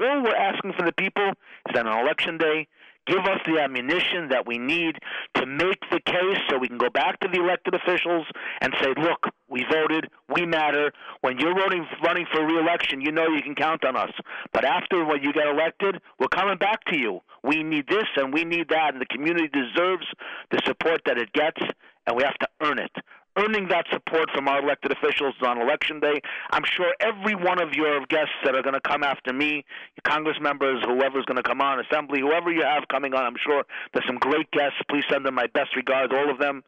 All 0.02 0.24
we're 0.24 0.36
asking 0.36 0.74
from 0.74 0.86
the 0.86 0.94
people 0.94 1.30
is 1.30 1.74
that 1.74 1.86
on 1.86 2.06
election 2.06 2.38
day, 2.38 2.68
give 3.10 3.26
us 3.26 3.40
the 3.46 3.60
ammunition 3.60 4.30
that 4.30 4.46
we 4.46 4.58
need 4.58 4.96
to 5.36 5.46
make 5.46 5.82
the 5.92 6.00
case 6.06 6.38
so 6.50 6.58
we 6.58 6.68
can 6.68 6.78
go 6.78 6.90
back 6.90 7.20
to 7.22 7.28
the 7.28 7.40
elected 7.40 7.74
officials 7.74 8.28
and 8.62 8.74
say, 8.82 8.94
look, 8.98 9.26
we 9.50 9.66
voted, 9.70 10.08
we 10.34 10.46
matter. 10.46 10.92
When 11.22 11.40
you're 11.40 11.56
running, 11.56 11.86
running 12.04 12.28
for 12.32 12.46
reelection, 12.46 13.02
you 13.02 13.12
know 13.12 13.28
you 13.28 13.42
can 13.42 13.56
count 13.56 13.84
on 13.84 13.96
us. 13.96 14.12
But 14.54 14.64
after 14.64 15.04
when 15.04 15.24
you 15.24 15.34
get 15.34 15.48
elected, 15.48 16.00
we're 16.20 16.28
coming 16.28 16.58
back 16.58 16.86
to 16.86 16.98
you. 16.98 17.22
We 17.44 17.64
need 17.64 17.88
this 17.88 18.06
and 18.16 18.34
we 18.34 18.46
need 18.46 18.70
that, 18.70 18.94
and 18.94 19.02
the 19.02 19.08
community 19.08 19.48
deserves 19.48 20.06
the 20.52 20.62
support 20.66 21.02
that 21.06 21.18
it 21.18 21.34
gets, 21.34 21.62
and 22.06 22.16
we 22.16 22.24
have 22.24 22.38
to 22.38 22.48
earn 22.62 22.80
it. 22.80 22.92
Earning 23.38 23.68
that 23.70 23.86
support 23.92 24.30
from 24.34 24.48
our 24.48 24.62
elected 24.62 24.92
officials 24.92 25.36
on 25.42 25.62
election 25.62 26.00
day. 26.00 26.20
I'm 26.52 26.64
sure 26.66 26.94
every 27.00 27.36
one 27.36 27.62
of 27.62 27.74
your 27.74 28.06
guests 28.08 28.34
that 28.44 28.56
are 28.56 28.62
going 28.62 28.74
to 28.74 28.82
come 28.82 29.04
after 29.04 29.32
me, 29.32 29.64
Congress 30.04 30.38
members, 30.42 30.84
whoever's 30.86 31.26
going 31.26 31.38
to 31.38 31.44
come 31.44 31.62
on, 31.62 31.80
Assembly, 31.80 32.20
whoever 32.20 32.52
you 32.52 32.64
have 32.64 32.88
coming 32.90 33.14
on, 33.14 33.24
I'm 33.24 33.38
sure 33.42 33.64
there's 33.94 34.06
some 34.08 34.18
great 34.18 34.50
guests. 34.52 34.78
Please 34.90 35.04
send 35.10 35.26
them 35.26 35.36
my 35.36 35.48
best 35.48 35.76
regards, 35.76 36.14
all 36.14 36.30
of 36.30 36.40
them, 36.40 36.64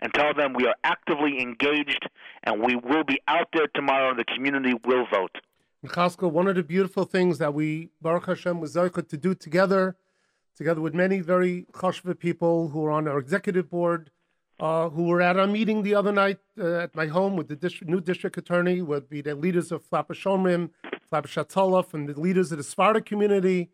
and 0.00 0.14
tell 0.14 0.32
them 0.34 0.54
we 0.54 0.66
are 0.66 0.76
actively 0.84 1.40
engaged 1.40 2.08
and 2.44 2.62
we 2.62 2.76
will 2.76 3.04
be 3.04 3.20
out 3.28 3.48
there 3.52 3.68
tomorrow 3.74 4.10
and 4.10 4.18
the 4.18 4.24
community 4.24 4.74
will 4.84 5.06
vote. 5.12 5.36
Chaskel, 5.86 6.30
one 6.30 6.48
of 6.48 6.54
the 6.54 6.62
beautiful 6.62 7.04
things 7.04 7.38
that 7.38 7.52
we, 7.52 7.90
Baruch 8.00 8.26
Hashem, 8.26 8.60
was 8.60 8.72
to 8.72 9.16
do 9.18 9.34
together, 9.34 9.96
together 10.56 10.80
with 10.80 10.94
many 10.94 11.20
very 11.20 11.66
chashva 11.72 12.18
people 12.18 12.68
who 12.68 12.84
are 12.84 12.90
on 12.90 13.06
our 13.06 13.18
executive 13.18 13.68
board, 13.68 14.10
uh, 14.60 14.88
who 14.90 15.04
were 15.04 15.20
at 15.20 15.36
our 15.36 15.46
meeting 15.46 15.82
the 15.82 15.94
other 15.94 16.12
night 16.12 16.38
uh, 16.58 16.78
at 16.78 16.94
my 16.94 17.06
home 17.06 17.36
with 17.36 17.48
the 17.48 17.56
district, 17.56 17.90
new 17.90 18.00
district 18.00 18.36
attorney, 18.36 18.82
would 18.82 19.08
be 19.08 19.20
the 19.20 19.34
leaders 19.34 19.72
of 19.72 19.82
Flapper 19.84 20.14
Shomrim, 20.14 20.70
Flapper 21.08 21.28
and 21.92 22.08
the 22.08 22.20
leaders 22.20 22.52
of 22.52 22.58
the 22.58 22.64
Sparta 22.64 23.00
community, 23.00 23.70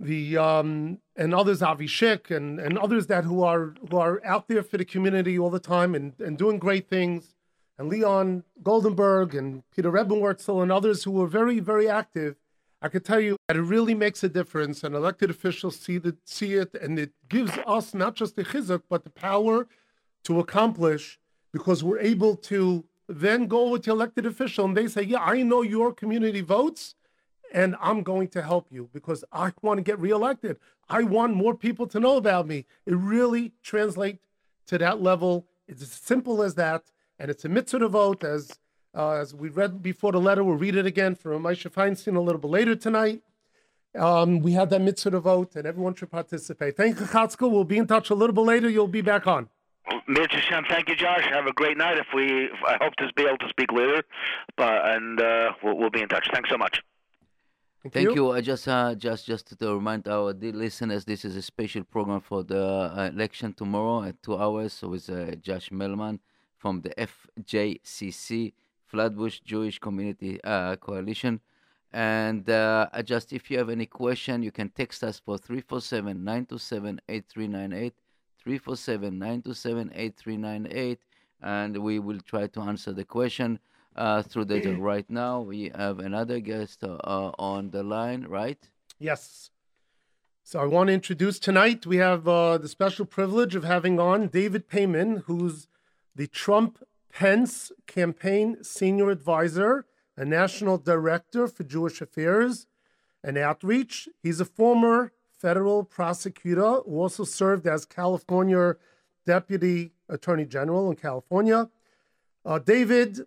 the 0.00 0.36
um, 0.36 0.98
and 1.16 1.34
others, 1.34 1.62
Avi 1.62 1.86
Shik, 1.86 2.30
and, 2.30 2.60
and 2.60 2.78
others 2.78 3.08
that 3.08 3.24
who 3.24 3.42
are 3.42 3.74
who 3.90 3.98
are 3.98 4.24
out 4.24 4.48
there 4.48 4.62
for 4.62 4.78
the 4.78 4.84
community 4.84 5.38
all 5.38 5.50
the 5.50 5.58
time 5.58 5.94
and, 5.94 6.12
and 6.20 6.38
doing 6.38 6.58
great 6.58 6.88
things, 6.88 7.34
and 7.78 7.88
Leon 7.88 8.44
Goldenberg 8.62 9.36
and 9.36 9.62
Peter 9.74 9.90
Rebenwurzel 9.90 10.62
and 10.62 10.70
others 10.70 11.04
who 11.04 11.10
were 11.10 11.26
very, 11.26 11.58
very 11.58 11.88
active. 11.88 12.36
I 12.80 12.88
could 12.88 13.04
tell 13.04 13.18
you 13.18 13.36
that 13.48 13.56
it 13.56 13.62
really 13.62 13.94
makes 13.94 14.22
a 14.22 14.28
difference, 14.28 14.84
and 14.84 14.94
elected 14.94 15.30
officials 15.30 15.74
see 15.74 15.98
the, 15.98 16.16
see 16.24 16.54
it, 16.54 16.74
and 16.80 16.96
it 16.96 17.10
gives 17.28 17.50
us 17.66 17.92
not 17.92 18.14
just 18.14 18.36
the 18.36 18.44
chizuk, 18.44 18.82
but 18.88 19.02
the 19.02 19.10
power 19.10 19.66
to 20.24 20.40
accomplish 20.40 21.18
because 21.52 21.82
we're 21.82 22.00
able 22.00 22.36
to 22.36 22.84
then 23.08 23.46
go 23.46 23.70
with 23.70 23.84
the 23.84 23.90
elected 23.90 24.26
official 24.26 24.64
and 24.64 24.76
they 24.76 24.86
say, 24.86 25.02
Yeah, 25.02 25.20
I 25.20 25.42
know 25.42 25.62
your 25.62 25.92
community 25.92 26.40
votes 26.40 26.94
and 27.52 27.76
I'm 27.80 28.02
going 28.02 28.28
to 28.28 28.42
help 28.42 28.66
you 28.70 28.90
because 28.92 29.24
I 29.32 29.52
want 29.62 29.78
to 29.78 29.82
get 29.82 29.98
reelected. 29.98 30.58
I 30.88 31.02
want 31.02 31.34
more 31.34 31.54
people 31.54 31.86
to 31.88 32.00
know 32.00 32.16
about 32.16 32.46
me. 32.46 32.66
It 32.86 32.94
really 32.94 33.52
translates 33.62 34.26
to 34.66 34.78
that 34.78 35.02
level. 35.02 35.46
It's 35.66 35.82
as 35.82 35.92
simple 35.92 36.42
as 36.42 36.54
that. 36.56 36.84
And 37.18 37.30
it's 37.30 37.44
a 37.44 37.48
mitzvah 37.48 37.80
to 37.80 37.88
vote, 37.88 38.22
as 38.22 38.58
uh, 38.94 39.12
as 39.12 39.34
we 39.34 39.48
read 39.48 39.82
before 39.82 40.12
the 40.12 40.20
letter. 40.20 40.44
We'll 40.44 40.56
read 40.56 40.76
it 40.76 40.86
again 40.86 41.14
from 41.14 41.42
Moshe 41.42 41.70
Feinstein 41.70 42.16
a 42.16 42.20
little 42.20 42.40
bit 42.40 42.50
later 42.50 42.76
tonight. 42.76 43.22
Um, 43.98 44.40
we 44.40 44.52
have 44.52 44.70
that 44.70 44.80
mitzvah 44.80 45.10
to 45.12 45.20
vote, 45.20 45.56
and 45.56 45.66
everyone 45.66 45.94
should 45.94 46.10
participate. 46.10 46.76
Thank 46.76 47.00
you, 47.00 47.06
Chaskel. 47.06 47.50
We'll 47.50 47.64
be 47.64 47.78
in 47.78 47.86
touch 47.86 48.10
a 48.10 48.14
little 48.14 48.34
bit 48.34 48.42
later. 48.42 48.68
You'll 48.68 48.86
be 48.86 49.00
back 49.00 49.26
on. 49.26 49.48
Mitch 50.06 50.32
Hashem, 50.32 50.64
thank 50.68 50.88
you, 50.88 50.96
Josh. 50.96 51.24
Have 51.30 51.46
a 51.46 51.52
great 51.52 51.76
night. 51.76 51.98
If 51.98 52.06
we, 52.14 52.44
if 52.44 52.64
I 52.66 52.76
hope 52.80 52.94
to 52.96 53.10
be 53.16 53.24
able 53.24 53.38
to 53.38 53.48
speak 53.48 53.72
later, 53.72 54.02
but 54.56 54.88
and 54.94 55.20
uh, 55.20 55.52
we'll, 55.62 55.76
we'll 55.78 55.90
be 55.90 56.02
in 56.02 56.08
touch. 56.08 56.28
Thanks 56.32 56.50
so 56.50 56.58
much. 56.58 56.82
Thank 57.90 58.14
you. 58.14 58.32
I 58.32 58.40
just, 58.40 58.66
uh, 58.68 58.94
just, 58.96 59.24
just 59.26 59.58
to 59.58 59.74
remind 59.74 60.08
our 60.08 60.32
dear 60.32 60.52
listeners, 60.52 61.04
this 61.04 61.24
is 61.24 61.36
a 61.36 61.42
special 61.42 61.84
program 61.84 62.20
for 62.20 62.42
the 62.42 62.60
uh, 62.60 63.10
election 63.12 63.54
tomorrow 63.54 64.02
at 64.02 64.20
two 64.22 64.36
hours 64.36 64.82
with 64.82 65.08
uh, 65.08 65.36
Josh 65.36 65.70
Melman 65.70 66.18
from 66.56 66.82
the 66.82 66.90
FJCC 66.90 68.52
Flatbush 68.84 69.40
Jewish 69.40 69.78
Community 69.78 70.40
uh, 70.42 70.76
Coalition. 70.76 71.40
And 71.92 72.48
uh, 72.50 72.88
just 73.04 73.32
if 73.32 73.50
you 73.50 73.58
have 73.58 73.70
any 73.70 73.86
question, 73.86 74.42
you 74.42 74.50
can 74.50 74.70
text 74.70 75.02
us 75.04 75.18
for 75.18 75.38
347 75.38 76.22
927 76.22 77.00
8398. 77.08 77.94
347 78.42 79.18
927 79.18 79.92
8398. 79.94 81.00
And 81.40 81.76
we 81.78 81.98
will 81.98 82.20
try 82.20 82.46
to 82.48 82.60
answer 82.60 82.92
the 82.92 83.04
question 83.04 83.60
uh, 83.96 84.22
through 84.22 84.46
the 84.46 84.60
right 84.80 85.08
now. 85.08 85.40
We 85.40 85.70
have 85.74 85.98
another 85.98 86.40
guest 86.40 86.82
uh, 86.84 86.96
on 87.38 87.70
the 87.70 87.82
line, 87.82 88.26
right? 88.28 88.58
Yes. 88.98 89.50
So 90.42 90.60
I 90.60 90.64
want 90.64 90.88
to 90.88 90.94
introduce 90.94 91.38
tonight, 91.38 91.84
we 91.84 91.98
have 91.98 92.26
uh, 92.26 92.56
the 92.56 92.68
special 92.68 93.04
privilege 93.04 93.54
of 93.54 93.64
having 93.64 94.00
on 94.00 94.28
David 94.28 94.66
Peyman, 94.66 95.24
who's 95.24 95.68
the 96.16 96.26
Trump 96.26 96.82
Pence 97.12 97.70
campaign 97.86 98.64
senior 98.64 99.10
advisor 99.10 99.84
and 100.16 100.30
national 100.30 100.78
director 100.78 101.48
for 101.48 101.64
Jewish 101.64 102.00
affairs 102.00 102.66
and 103.22 103.36
outreach. 103.36 104.08
He's 104.22 104.40
a 104.40 104.46
former 104.46 105.12
federal 105.38 105.84
prosecutor 105.84 106.80
who 106.84 107.00
also 107.00 107.24
served 107.24 107.66
as 107.66 107.84
California 107.84 108.74
deputy 109.26 109.92
attorney 110.08 110.44
general 110.44 110.90
in 110.90 110.96
California. 110.96 111.68
Uh, 112.44 112.58
David, 112.58 113.20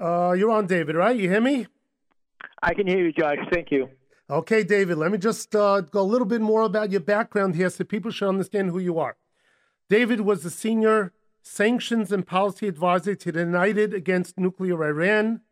uh, 0.00 0.34
you're 0.36 0.50
on, 0.50 0.66
David, 0.66 0.96
right? 0.96 1.16
You 1.16 1.28
hear 1.28 1.40
me? 1.40 1.66
I 2.62 2.74
can 2.74 2.86
hear 2.86 3.04
you, 3.04 3.12
Josh. 3.12 3.38
Thank 3.52 3.70
you. 3.70 3.88
Okay, 4.30 4.64
David, 4.64 4.96
let 4.96 5.12
me 5.12 5.18
just 5.18 5.54
uh, 5.54 5.82
go 5.82 6.00
a 6.00 6.02
little 6.02 6.26
bit 6.26 6.40
more 6.40 6.62
about 6.62 6.90
your 6.90 7.00
background 7.00 7.54
here 7.54 7.68
so 7.68 7.84
people 7.84 8.10
should 8.10 8.28
understand 8.28 8.70
who 8.70 8.78
you 8.78 8.98
are. 8.98 9.16
David 9.90 10.22
was 10.22 10.42
the 10.42 10.50
senior 10.50 11.12
sanctions 11.42 12.10
and 12.12 12.26
policy 12.26 12.66
advisor 12.66 13.14
to 13.14 13.32
the 13.32 13.40
United 13.40 13.92
Against 13.92 14.38
Nuclear 14.38 14.82
Iran, 14.84 15.42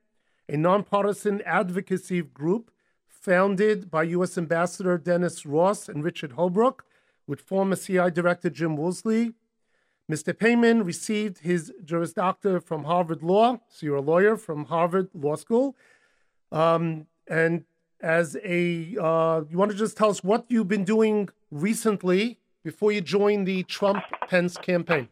a 0.49 0.57
nonpartisan 0.57 1.43
advocacy 1.43 2.23
group 2.23 2.71
founded 3.21 3.91
by 3.91 4.03
U.S. 4.05 4.39
Ambassador 4.39 4.97
Dennis 4.97 5.45
Ross 5.45 5.89
and 5.89 6.03
Richard 6.03 6.33
Holbrooke, 6.33 6.81
with 7.27 7.41
former 7.41 7.77
CI 7.77 8.11
Director 8.11 8.51
Jim 8.51 8.77
Woolsey. 8.77 9.35
Mr. 10.11 10.33
Peyman 10.35 10.85
received 10.85 11.39
his 11.39 11.73
Juris 11.85 12.13
Doctor 12.13 12.61
from 12.61 12.85
Harvard 12.85 13.23
Law, 13.23 13.61
so 13.69 13.87
you're 13.87 13.97
a 13.97 14.01
lawyer 14.01 14.37
from 14.37 14.65
Harvard 14.65 15.09
Law 15.15 15.37
School. 15.37 15.77
Um, 16.51 17.07
and 17.29 17.65
as 18.01 18.37
a, 18.43 18.97
uh, 19.01 19.43
you 19.49 19.57
want 19.57 19.71
to 19.71 19.77
just 19.77 19.97
tell 19.97 20.11
us 20.11 20.25
what 20.25 20.47
you've 20.49 20.67
been 20.67 20.85
doing 20.85 21.29
recently 21.53 22.41
before 22.65 22.91
you 22.91 23.01
joined 23.01 23.47
the 23.47 23.63
Trump 23.65 24.03
Pence 24.29 24.57
campaign? 24.57 25.09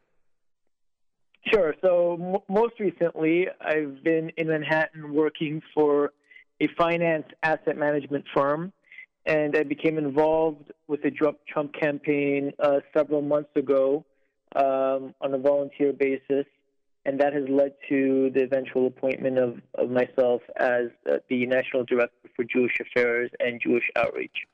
Sure. 1.53 1.75
So, 1.81 2.19
m- 2.21 2.55
most 2.55 2.81
recently, 2.81 3.47
I've 3.61 4.03
been 4.03 4.33
in 4.37 4.49
Manhattan 4.49 5.15
working 5.15 5.63
for 5.73 6.13
a 6.61 6.69
finance 6.79 7.27
asset 7.43 7.77
management 7.77 8.25
firm, 8.35 8.73
and 9.27 9.57
I 9.57 9.63
became 9.63 9.99
involved 9.99 10.73
with 10.87 11.03
the 11.03 11.11
Trump 11.11 11.73
campaign 11.75 12.53
uh, 12.59 12.81
several 12.97 13.23
months 13.23 13.51
ago 13.57 14.05
um, 14.57 15.15
on 15.21 15.35
a 15.35 15.39
volunteer 15.39 15.93
basis 15.93 16.47
and 17.09 17.19
that 17.19 17.33
has 17.33 17.49
led 17.49 17.73
to 17.89 18.31
the 18.35 18.43
eventual 18.43 18.87
appointment 18.87 19.39
of, 19.39 19.59
of 19.77 19.89
myself 19.91 20.43
as 20.57 20.89
uh, 21.11 21.17
the 21.31 21.47
National 21.47 21.83
Director 21.83 22.29
for 22.37 22.45
Jewish 22.45 22.75
Affairs 22.81 23.31
and 23.41 23.59
Jewish 23.63 23.85
Outreach. 23.97 24.47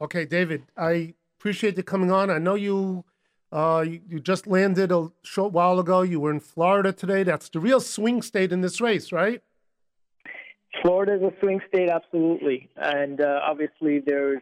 Okay, 0.00 0.24
David, 0.24 0.62
I 0.78 1.12
appreciate 1.38 1.76
you 1.76 1.82
coming 1.82 2.10
on. 2.10 2.30
I 2.30 2.38
know 2.38 2.54
you, 2.54 3.04
uh, 3.52 3.84
you, 3.86 4.00
you 4.08 4.18
just 4.18 4.46
landed 4.46 4.90
a 4.90 5.10
short 5.22 5.52
while 5.52 5.78
ago. 5.78 6.00
You 6.00 6.20
were 6.20 6.30
in 6.30 6.40
Florida 6.40 6.90
today. 6.90 7.22
That's 7.22 7.50
the 7.50 7.60
real 7.60 7.80
swing 7.80 8.22
state 8.22 8.50
in 8.50 8.62
this 8.62 8.80
race, 8.80 9.12
right? 9.12 9.42
Florida 10.82 11.14
is 11.14 11.22
a 11.22 11.32
swing 11.40 11.60
state, 11.68 11.88
absolutely, 11.88 12.68
and 12.76 13.20
uh, 13.20 13.40
obviously 13.42 14.00
there's 14.00 14.40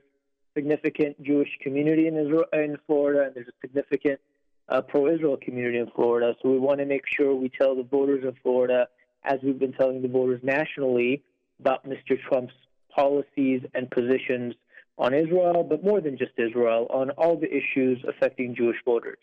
significant 0.55 1.23
Jewish 1.23 1.49
community 1.63 2.09
in 2.09 2.17
Israel, 2.17 2.45
in 2.53 2.77
Florida, 2.87 3.27
and 3.27 3.35
there's 3.35 3.49
a 3.49 3.59
significant 3.61 4.21
uh, 4.69 4.81
pro-Israel 4.81 5.37
community 5.41 5.79
in 5.79 5.89
Florida. 5.95 6.35
So 6.43 6.51
we 6.51 6.59
want 6.59 6.81
to 6.81 6.87
make 6.87 7.03
sure 7.07 7.35
we 7.35 7.49
tell 7.49 7.77
the 7.77 7.85
voters 7.85 8.25
of 8.25 8.35
Florida, 8.43 8.89
as 9.25 9.39
we've 9.43 9.59
been 9.59 9.73
telling 9.73 10.03
the 10.03 10.09
voters 10.09 10.41
nationally, 10.43 11.23
about 11.61 11.87
Mr. 11.87 12.21
Trump's 12.29 12.55
policies 12.95 13.63
and 13.75 13.91
positions 13.91 14.55
on 14.99 15.15
Israel, 15.15 15.63
but 15.63 15.85
more 15.85 16.01
than 16.01 16.17
just 16.17 16.33
Israel, 16.39 16.87
on 16.91 17.11
all 17.11 17.39
the 17.39 17.49
issues 17.55 18.03
affecting 18.09 18.55
Jewish 18.55 18.79
voters. 18.85 19.19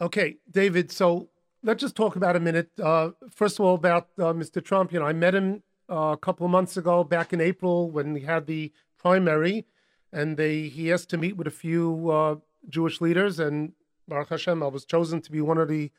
Okay, 0.00 0.36
David. 0.50 0.90
So 0.90 1.28
let's 1.62 1.80
just 1.80 1.94
talk 1.94 2.16
about 2.16 2.36
a 2.36 2.40
minute. 2.40 2.70
Uh, 2.82 3.10
first 3.30 3.58
of 3.58 3.64
all, 3.64 3.74
about 3.74 4.08
uh, 4.18 4.32
Mr. 4.32 4.64
Trump. 4.64 4.92
You 4.92 4.98
know, 4.98 5.06
I 5.06 5.12
met 5.12 5.34
him 5.34 5.62
a 5.90 6.16
couple 6.16 6.46
of 6.46 6.52
months 6.52 6.76
ago, 6.76 7.04
back 7.04 7.32
in 7.32 7.40
April, 7.40 7.90
when 7.90 8.14
he 8.14 8.22
had 8.22 8.46
the 8.46 8.72
primary, 8.98 9.66
and 10.12 10.36
they 10.36 10.62
he 10.68 10.92
asked 10.92 11.10
to 11.10 11.18
meet 11.18 11.36
with 11.36 11.46
a 11.46 11.50
few 11.50 12.10
uh, 12.10 12.36
Jewish 12.68 13.00
leaders, 13.00 13.40
and 13.40 13.72
Baruch 14.08 14.30
Hashem, 14.30 14.62
I 14.62 14.66
was 14.68 14.84
chosen 14.84 15.20
to 15.20 15.30
be 15.30 15.40
one 15.40 15.58
of 15.58 15.68
the 15.68 15.90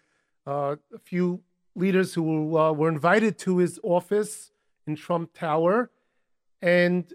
uh, 0.47 0.77
few 1.03 1.41
leaders 1.75 2.13
who 2.13 2.57
uh, 2.57 2.71
were 2.71 2.89
invited 2.89 3.37
to 3.39 3.57
his 3.57 3.79
office 3.83 4.51
in 4.87 4.95
Trump 4.95 5.33
Tower. 5.33 5.91
And 6.61 7.13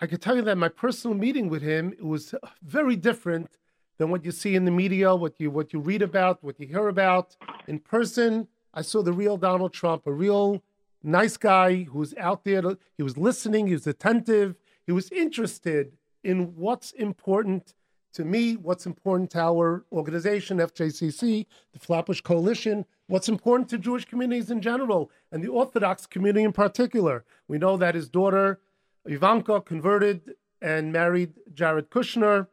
I 0.00 0.06
can 0.06 0.18
tell 0.18 0.36
you 0.36 0.42
that 0.42 0.58
my 0.58 0.68
personal 0.68 1.16
meeting 1.16 1.48
with 1.48 1.62
him 1.62 1.94
was 2.00 2.34
very 2.62 2.96
different 2.96 3.58
than 3.98 4.10
what 4.10 4.24
you 4.24 4.32
see 4.32 4.54
in 4.54 4.64
the 4.64 4.70
media, 4.70 5.14
what 5.14 5.38
you 5.38 5.50
what 5.50 5.72
you 5.72 5.80
read 5.80 6.02
about, 6.02 6.42
what 6.42 6.58
you 6.58 6.66
hear 6.66 6.88
about. 6.88 7.36
In 7.68 7.78
person, 7.78 8.48
I 8.74 8.82
saw 8.82 9.02
the 9.02 9.12
real 9.12 9.36
Donald 9.36 9.72
Trump, 9.72 10.06
a 10.06 10.12
real 10.12 10.62
nice 11.02 11.36
guy 11.36 11.84
who 11.84 11.98
was 11.98 12.14
out 12.16 12.44
there. 12.44 12.62
he 12.96 13.02
was 13.02 13.16
listening, 13.16 13.66
he 13.66 13.72
was 13.72 13.86
attentive, 13.86 14.56
he 14.86 14.92
was 14.92 15.10
interested 15.10 15.92
in 16.22 16.54
what's 16.56 16.92
important 16.92 17.74
to 18.14 18.24
me, 18.24 18.56
what's 18.56 18.86
important 18.86 19.30
to 19.30 19.40
our 19.40 19.84
organization, 19.90 20.58
FJCC, 20.58 21.46
the 21.72 21.78
Flatbush 21.78 22.20
Coalition, 22.20 22.84
what's 23.06 23.28
important 23.28 23.68
to 23.70 23.78
Jewish 23.78 24.04
communities 24.04 24.50
in 24.50 24.60
general, 24.60 25.10
and 25.30 25.42
the 25.42 25.48
Orthodox 25.48 26.06
community 26.06 26.44
in 26.44 26.52
particular. 26.52 27.24
We 27.48 27.58
know 27.58 27.76
that 27.78 27.94
his 27.94 28.08
daughter, 28.08 28.60
Ivanka, 29.06 29.62
converted 29.62 30.34
and 30.60 30.92
married 30.92 31.34
Jared 31.54 31.90
Kushner, 31.90 32.48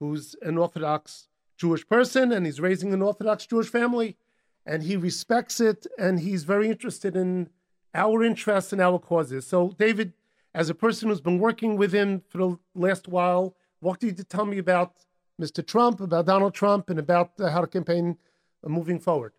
who's 0.00 0.34
an 0.42 0.58
Orthodox 0.58 1.28
Jewish 1.56 1.86
person, 1.86 2.32
and 2.32 2.46
he's 2.46 2.60
raising 2.60 2.92
an 2.92 3.02
Orthodox 3.02 3.46
Jewish 3.46 3.68
family. 3.68 4.16
And 4.64 4.82
he 4.82 4.96
respects 4.96 5.60
it, 5.60 5.86
and 5.98 6.20
he's 6.20 6.44
very 6.44 6.68
interested 6.68 7.16
in 7.16 7.50
our 7.94 8.22
interests 8.22 8.72
and 8.72 8.80
our 8.80 8.98
causes. 8.98 9.46
So, 9.46 9.74
David, 9.78 10.12
as 10.54 10.70
a 10.70 10.74
person 10.74 11.08
who's 11.08 11.20
been 11.20 11.38
working 11.38 11.76
with 11.76 11.92
him 11.92 12.22
for 12.28 12.38
the 12.38 12.58
last 12.74 13.08
while, 13.08 13.56
what 13.80 14.00
did 14.00 14.18
you 14.18 14.24
tell 14.24 14.46
me 14.46 14.58
about 14.58 14.94
Mr. 15.40 15.66
Trump, 15.66 16.00
about 16.00 16.26
Donald 16.26 16.54
Trump, 16.54 16.90
and 16.90 16.98
about 16.98 17.32
uh, 17.40 17.50
how 17.50 17.60
to 17.60 17.66
campaign 17.66 18.16
uh, 18.64 18.68
moving 18.68 19.00
forward? 19.00 19.32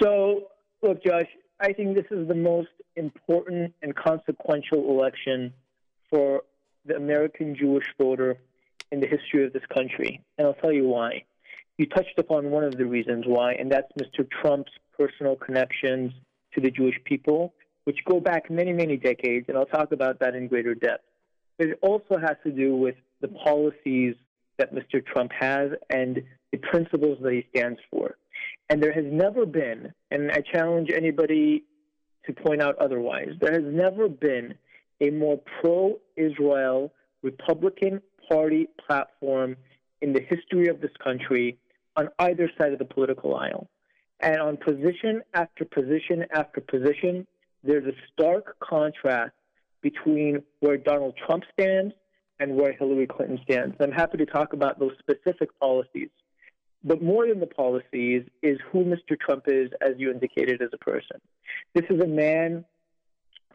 So, 0.00 0.48
look, 0.82 1.02
Josh, 1.04 1.26
I 1.60 1.72
think 1.72 1.96
this 1.96 2.06
is 2.10 2.28
the 2.28 2.34
most 2.34 2.68
important 2.96 3.74
and 3.82 3.94
consequential 3.94 4.90
election 4.90 5.52
for 6.10 6.42
the 6.84 6.96
American 6.96 7.54
Jewish 7.54 7.86
voter 7.98 8.38
in 8.92 9.00
the 9.00 9.06
history 9.06 9.44
of 9.44 9.52
this 9.52 9.62
country. 9.74 10.22
And 10.36 10.46
I'll 10.46 10.54
tell 10.54 10.72
you 10.72 10.84
why. 10.84 11.24
You 11.76 11.86
touched 11.86 12.18
upon 12.18 12.50
one 12.50 12.64
of 12.64 12.76
the 12.76 12.86
reasons 12.86 13.24
why, 13.26 13.52
and 13.52 13.70
that's 13.70 13.90
Mr. 14.00 14.28
Trump's 14.30 14.72
personal 14.96 15.36
connections 15.36 16.12
to 16.58 16.64
the 16.64 16.70
Jewish 16.70 16.96
people, 17.04 17.54
which 17.84 17.98
go 18.04 18.20
back 18.20 18.50
many, 18.50 18.72
many 18.72 18.96
decades, 18.96 19.46
and 19.48 19.56
I'll 19.56 19.66
talk 19.66 19.92
about 19.92 20.18
that 20.20 20.34
in 20.34 20.48
greater 20.48 20.74
depth. 20.74 21.04
But 21.56 21.68
it 21.68 21.78
also 21.82 22.18
has 22.18 22.36
to 22.44 22.50
do 22.50 22.76
with 22.76 22.96
the 23.20 23.28
policies 23.28 24.14
that 24.58 24.74
Mr. 24.74 25.04
Trump 25.04 25.32
has 25.38 25.70
and 25.90 26.22
the 26.52 26.58
principles 26.58 27.18
that 27.22 27.32
he 27.32 27.46
stands 27.50 27.78
for. 27.90 28.16
And 28.68 28.82
there 28.82 28.92
has 28.92 29.04
never 29.06 29.46
been, 29.46 29.92
and 30.10 30.30
I 30.30 30.40
challenge 30.52 30.90
anybody 30.94 31.64
to 32.26 32.32
point 32.32 32.60
out 32.60 32.76
otherwise, 32.78 33.30
there 33.40 33.52
has 33.52 33.64
never 33.64 34.08
been 34.08 34.54
a 35.00 35.10
more 35.10 35.40
pro 35.60 35.98
Israel 36.16 36.92
Republican 37.22 38.02
Party 38.28 38.68
platform 38.86 39.56
in 40.02 40.12
the 40.12 40.20
history 40.20 40.68
of 40.68 40.80
this 40.80 40.90
country 41.02 41.56
on 41.96 42.08
either 42.18 42.50
side 42.58 42.72
of 42.72 42.78
the 42.78 42.84
political 42.84 43.36
aisle. 43.36 43.68
And 44.20 44.40
on 44.40 44.56
position 44.56 45.22
after 45.34 45.64
position 45.64 46.24
after 46.32 46.60
position, 46.60 47.26
there's 47.62 47.86
a 47.86 47.92
stark 48.12 48.56
contrast 48.60 49.32
between 49.80 50.42
where 50.60 50.76
Donald 50.76 51.14
Trump 51.24 51.44
stands 51.52 51.94
and 52.40 52.54
where 52.54 52.72
Hillary 52.72 53.06
Clinton 53.06 53.38
stands. 53.44 53.76
I'm 53.80 53.92
happy 53.92 54.18
to 54.18 54.26
talk 54.26 54.52
about 54.52 54.78
those 54.78 54.92
specific 54.98 55.50
policies. 55.58 56.10
But 56.84 57.02
more 57.02 57.26
than 57.26 57.40
the 57.40 57.46
policies 57.46 58.22
is 58.42 58.58
who 58.70 58.84
Mr. 58.84 59.18
Trump 59.18 59.44
is, 59.46 59.70
as 59.80 59.94
you 59.98 60.10
indicated, 60.10 60.62
as 60.62 60.68
a 60.72 60.78
person. 60.78 61.20
This 61.74 61.84
is 61.90 62.00
a 62.00 62.06
man 62.06 62.64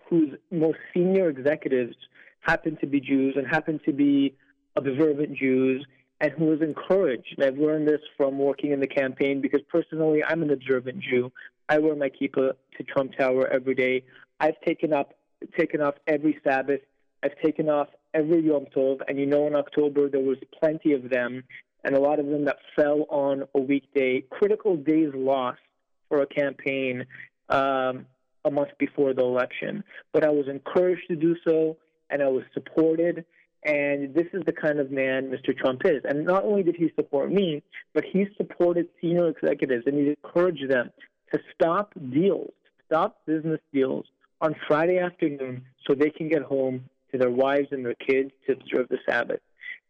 whose 0.09 0.31
most 0.51 0.77
senior 0.93 1.29
executives 1.29 1.95
happen 2.41 2.77
to 2.81 2.85
be 2.85 2.99
Jews 2.99 3.35
and 3.37 3.47
happen 3.47 3.79
to 3.85 3.93
be 3.93 4.35
observant 4.75 5.37
Jews, 5.37 5.85
and 6.23 6.31
who 6.31 6.53
is 6.53 6.61
encouraged. 6.61 7.35
And 7.37 7.45
I've 7.45 7.57
learned 7.57 7.85
this 7.85 7.99
from 8.15 8.39
working 8.39 8.71
in 8.71 8.79
the 8.79 8.87
campaign 8.87 9.41
because 9.41 9.59
personally 9.69 10.23
I'm 10.23 10.41
an 10.41 10.51
observant 10.51 11.01
Jew. 11.01 11.29
I 11.67 11.79
wear 11.79 11.95
my 11.97 12.09
kippah 12.09 12.53
to 12.77 12.83
Trump 12.83 13.11
Tower 13.17 13.45
every 13.47 13.75
day. 13.75 14.05
I've 14.39 14.59
taken 14.65 14.93
up 14.93 15.13
taken 15.59 15.81
off 15.81 15.95
every 16.07 16.39
Sabbath. 16.41 16.79
I've 17.23 17.37
taken 17.43 17.67
off 17.69 17.89
every 18.13 18.41
Yom 18.41 18.67
Tov, 18.73 19.01
and 19.07 19.19
you 19.19 19.25
know 19.25 19.47
in 19.47 19.55
October 19.55 20.09
there 20.09 20.21
was 20.21 20.37
plenty 20.57 20.93
of 20.93 21.09
them, 21.09 21.43
and 21.83 21.93
a 21.93 21.99
lot 21.99 22.19
of 22.19 22.25
them 22.27 22.45
that 22.45 22.57
fell 22.73 23.05
on 23.09 23.43
a 23.53 23.59
weekday. 23.59 24.21
Critical 24.29 24.77
days 24.77 25.11
lost 25.13 25.59
for 26.07 26.21
a 26.21 26.25
campaign 26.25 27.05
um, 27.49 28.05
a 28.45 28.51
month 28.51 28.69
before 28.79 29.13
the 29.13 29.21
election, 29.21 29.83
but 30.13 30.25
I 30.25 30.29
was 30.29 30.47
encouraged 30.47 31.07
to 31.09 31.17
do 31.17 31.35
so, 31.45 31.75
and 32.09 32.23
I 32.23 32.29
was 32.29 32.43
supported. 32.53 33.25
And 33.65 34.13
this 34.13 34.27
is 34.33 34.43
the 34.45 34.51
kind 34.51 34.79
of 34.79 34.91
man 34.91 35.31
Mr. 35.31 35.57
Trump 35.57 35.81
is. 35.85 36.01
And 36.03 36.25
not 36.25 36.43
only 36.43 36.63
did 36.63 36.75
he 36.75 36.91
support 36.95 37.31
me, 37.31 37.63
but 37.93 38.03
he 38.03 38.27
supported 38.35 38.87
senior 38.99 39.29
executives 39.29 39.85
and 39.85 39.95
he 39.95 40.09
encouraged 40.09 40.69
them 40.69 40.89
to 41.33 41.39
stop 41.53 41.93
deals, 42.11 42.51
stop 42.85 43.17
business 43.25 43.61
deals 43.73 44.05
on 44.41 44.55
Friday 44.67 44.99
afternoon 44.99 45.63
so 45.87 45.95
they 45.95 46.09
can 46.09 46.27
get 46.27 46.41
home 46.41 46.83
to 47.11 47.17
their 47.17 47.29
wives 47.29 47.67
and 47.71 47.85
their 47.85 47.95
kids 47.95 48.31
to 48.45 48.53
observe 48.53 48.89
the 48.89 48.97
Sabbath. 49.07 49.39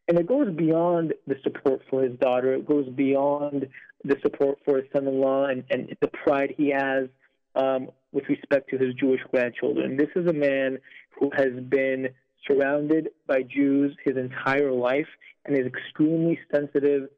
And 0.07 0.19
it 0.19 0.27
goes 0.27 0.53
beyond 0.53 1.13
the 1.25 1.35
support 1.43 1.81
for 1.89 2.03
his 2.03 2.17
daughter. 2.19 2.53
It 2.53 2.67
goes 2.67 2.87
beyond 2.89 3.67
the 4.03 4.17
support 4.21 4.59
for 4.65 4.77
his 4.77 4.85
son-in-law 4.93 5.45
and, 5.45 5.63
and 5.69 5.95
the 6.01 6.09
pride 6.09 6.53
he 6.55 6.69
has 6.71 7.07
um, 7.55 7.89
with 8.11 8.25
respect 8.27 8.69
to 8.69 8.77
his 8.77 8.93
Jewish 8.95 9.21
grandchildren. 9.31 9.97
This 9.97 10.09
is 10.15 10.27
a 10.27 10.33
man 10.33 10.79
who 11.17 11.31
has 11.35 11.53
been 11.69 12.09
surrounded 12.47 13.09
by 13.27 13.43
Jews 13.43 13.95
his 14.03 14.17
entire 14.17 14.71
life 14.71 15.07
and 15.45 15.57
is 15.57 15.65
extremely 15.65 16.39
sensitive 16.53 17.09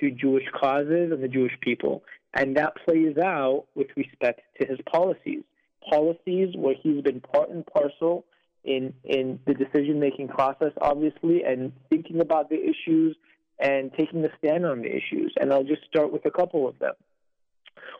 to 0.00 0.10
Jewish 0.10 0.44
causes 0.58 1.12
and 1.12 1.22
the 1.22 1.28
Jewish 1.28 1.52
people. 1.60 2.02
And 2.34 2.56
that 2.56 2.74
plays 2.84 3.16
out 3.18 3.66
with 3.74 3.88
respect 3.96 4.40
to 4.60 4.66
his 4.66 4.78
policies. 4.90 5.42
Policies 5.88 6.54
where 6.56 6.74
he's 6.80 7.02
been 7.02 7.20
part 7.20 7.50
and 7.50 7.66
parcel 7.66 8.24
in, 8.64 8.94
in 9.04 9.40
the 9.46 9.54
decision 9.54 9.98
making 9.98 10.28
process, 10.28 10.72
obviously, 10.80 11.42
and 11.44 11.72
thinking 11.90 12.20
about 12.20 12.48
the 12.48 12.56
issues 12.56 13.16
and 13.58 13.92
taking 13.98 14.24
a 14.24 14.28
stand 14.38 14.64
on 14.64 14.80
the 14.80 14.88
issues. 14.88 15.34
And 15.40 15.52
I'll 15.52 15.64
just 15.64 15.82
start 15.88 16.12
with 16.12 16.24
a 16.24 16.30
couple 16.30 16.68
of 16.68 16.78
them. 16.78 16.94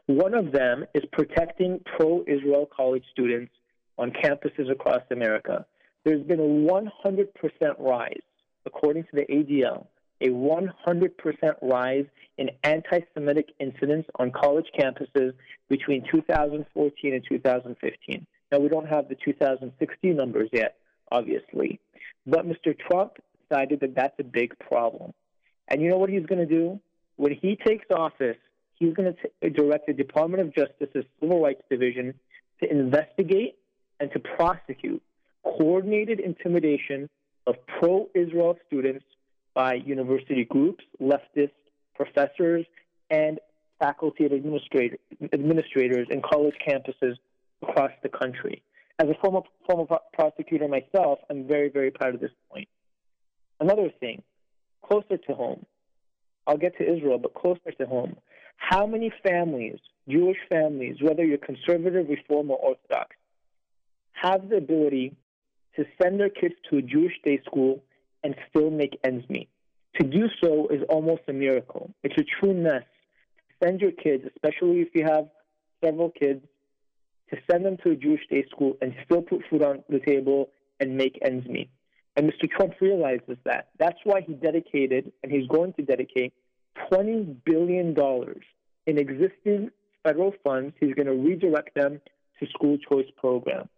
One 0.07 0.35
of 0.35 0.53
them 0.53 0.85
is 0.95 1.05
protecting 1.13 1.81
pro 1.97 2.25
Israel 2.27 2.69
college 2.75 3.05
students 3.13 3.53
on 3.99 4.11
campuses 4.11 4.71
across 4.71 5.03
America 5.11 5.67
there's 6.05 6.23
been 6.25 6.41
a 6.41 6.43
100% 6.43 7.29
rise, 7.79 8.21
according 8.67 9.05
to 9.05 9.11
the 9.13 9.27
ADL, 9.27 9.87
a 10.21 10.29
100% 10.29 11.11
rise 11.63 12.07
in 12.39 12.51
anti 12.65 13.01
Semitic 13.15 13.49
incidents 13.59 14.09
on 14.19 14.31
college 14.31 14.67
campuses 14.79 15.33
between 15.69 16.05
2014 16.11 17.15
and 17.15 17.25
2015. 17.29 18.27
Now, 18.51 18.59
we 18.59 18.69
don't 18.69 18.89
have 18.89 19.09
the 19.09 19.17
2016 19.25 20.17
numbers 20.17 20.49
yet, 20.53 20.77
obviously, 21.11 21.81
but 22.27 22.47
Mr. 22.47 22.79
Trump 22.79 23.15
decided 23.49 23.81
that 23.81 23.95
that's 23.95 24.15
a 24.19 24.25
big 24.25 24.59
problem. 24.59 25.13
And 25.69 25.81
you 25.81 25.89
know 25.89 25.97
what 25.97 26.11
he's 26.11 26.27
going 26.27 26.41
to 26.41 26.47
do? 26.47 26.81
When 27.17 27.33
he 27.33 27.57
takes 27.57 27.87
office, 27.91 28.37
he's 28.75 28.95
going 28.95 29.15
to 29.15 29.51
direct 29.51 29.87
the 29.87 29.93
Department 29.93 30.43
of 30.43 30.55
Justice's 30.55 31.05
Civil 31.21 31.43
Rights 31.43 31.63
Division 31.71 32.15
to 32.63 32.71
investigate 32.71 33.57
and 34.01 34.11
to 34.13 34.19
prosecute 34.19 35.03
coordinated 35.45 36.21
intimidation 36.21 37.09
of 37.47 37.57
pro 37.67 38.09
Israel 38.15 38.57
students 38.67 39.05
by 39.55 39.75
university 39.75 40.45
groups, 40.45 40.85
leftist 41.01 41.51
professors, 41.95 42.65
and 43.11 43.39
faculty 43.79 44.25
and 44.25 44.33
administrator, 44.33 44.97
administrators 45.33 46.07
in 46.11 46.23
college 46.23 46.55
campuses 46.67 47.17
across 47.63 47.91
the 48.03 48.09
country. 48.09 48.63
As 48.99 49.09
a 49.09 49.15
former, 49.21 49.41
former 49.69 49.87
prosecutor 50.13 50.69
myself, 50.69 51.19
I'm 51.29 51.47
very, 51.47 51.69
very 51.69 51.91
proud 51.91 52.15
of 52.15 52.21
this 52.21 52.31
point. 52.51 52.69
Another 53.61 53.91
thing, 54.01 54.23
closer 54.87 55.17
to 55.17 55.35
home, 55.35 55.67
I'll 56.47 56.57
get 56.57 56.77
to 56.79 56.85
Israel, 56.85 57.19
but 57.19 57.35
closer 57.35 57.73
to 57.79 57.87
home, 57.87 58.17
how 58.57 58.87
many 58.87 59.13
families, 59.27 59.79
Jewish 60.09 60.39
families, 60.49 60.97
whether 61.01 61.25
you're 61.25 61.39
conservative, 61.39 62.09
reform, 62.09 62.51
or 62.51 62.59
Orthodox, 62.59 63.17
have 64.13 64.49
the 64.49 64.57
ability 64.57 65.17
to 65.77 65.85
send 66.01 66.21
their 66.21 66.29
kids 66.29 66.55
to 66.71 66.79
a 66.79 66.83
Jewish 66.83 67.15
day 67.25 67.41
school 67.45 67.83
and 68.25 68.35
still 68.51 68.71
make 68.71 68.99
ends 69.05 69.25
meet. 69.29 69.49
To 70.01 70.07
do 70.07 70.29
so 70.43 70.69
is 70.69 70.83
almost 70.89 71.23
a 71.29 71.33
miracle. 71.33 71.91
It's 72.03 72.17
a 72.19 72.25
true 72.41 72.55
mess. 72.55 72.85
Send 73.63 73.81
your 73.81 73.93
kids, 73.93 74.25
especially 74.35 74.81
if 74.81 74.89
you 74.95 75.05
have 75.05 75.29
several 75.85 76.11
kids, 76.11 76.45
to 77.31 77.37
send 77.51 77.65
them 77.65 77.77
to 77.85 77.91
a 77.91 77.97
Jewish 77.97 78.27
day 78.31 78.45
school 78.51 78.77
and 78.81 78.95
still 79.05 79.23
put 79.23 79.43
food 79.51 79.63
on 79.63 79.83
the 79.89 80.01
table 80.01 80.51
and 80.81 80.97
make 80.97 81.19
ends 81.25 81.47
meet. 81.47 81.71
And 82.17 82.31
Mr. 82.31 82.51
Trump 82.51 82.75
realizes 82.81 83.39
that. 83.45 83.69
That's 83.79 83.99
why 84.05 84.21
he 84.21 84.35
dedicated, 84.35 85.13
and 85.23 85.33
he's 85.33 85.47
going 85.49 85.73
to 85.75 85.83
dedicate, 85.83 86.33
$20 86.91 87.37
billion 87.45 87.97
in 88.87 88.99
existing 88.99 89.71
federal 90.03 90.35
funds. 90.45 90.75
He's 90.81 90.95
going 90.95 91.07
to 91.07 91.15
redirect 91.15 91.75
them 91.75 92.01
to 92.41 92.47
school 92.49 92.77
choice 92.91 93.07
programs. 93.17 93.69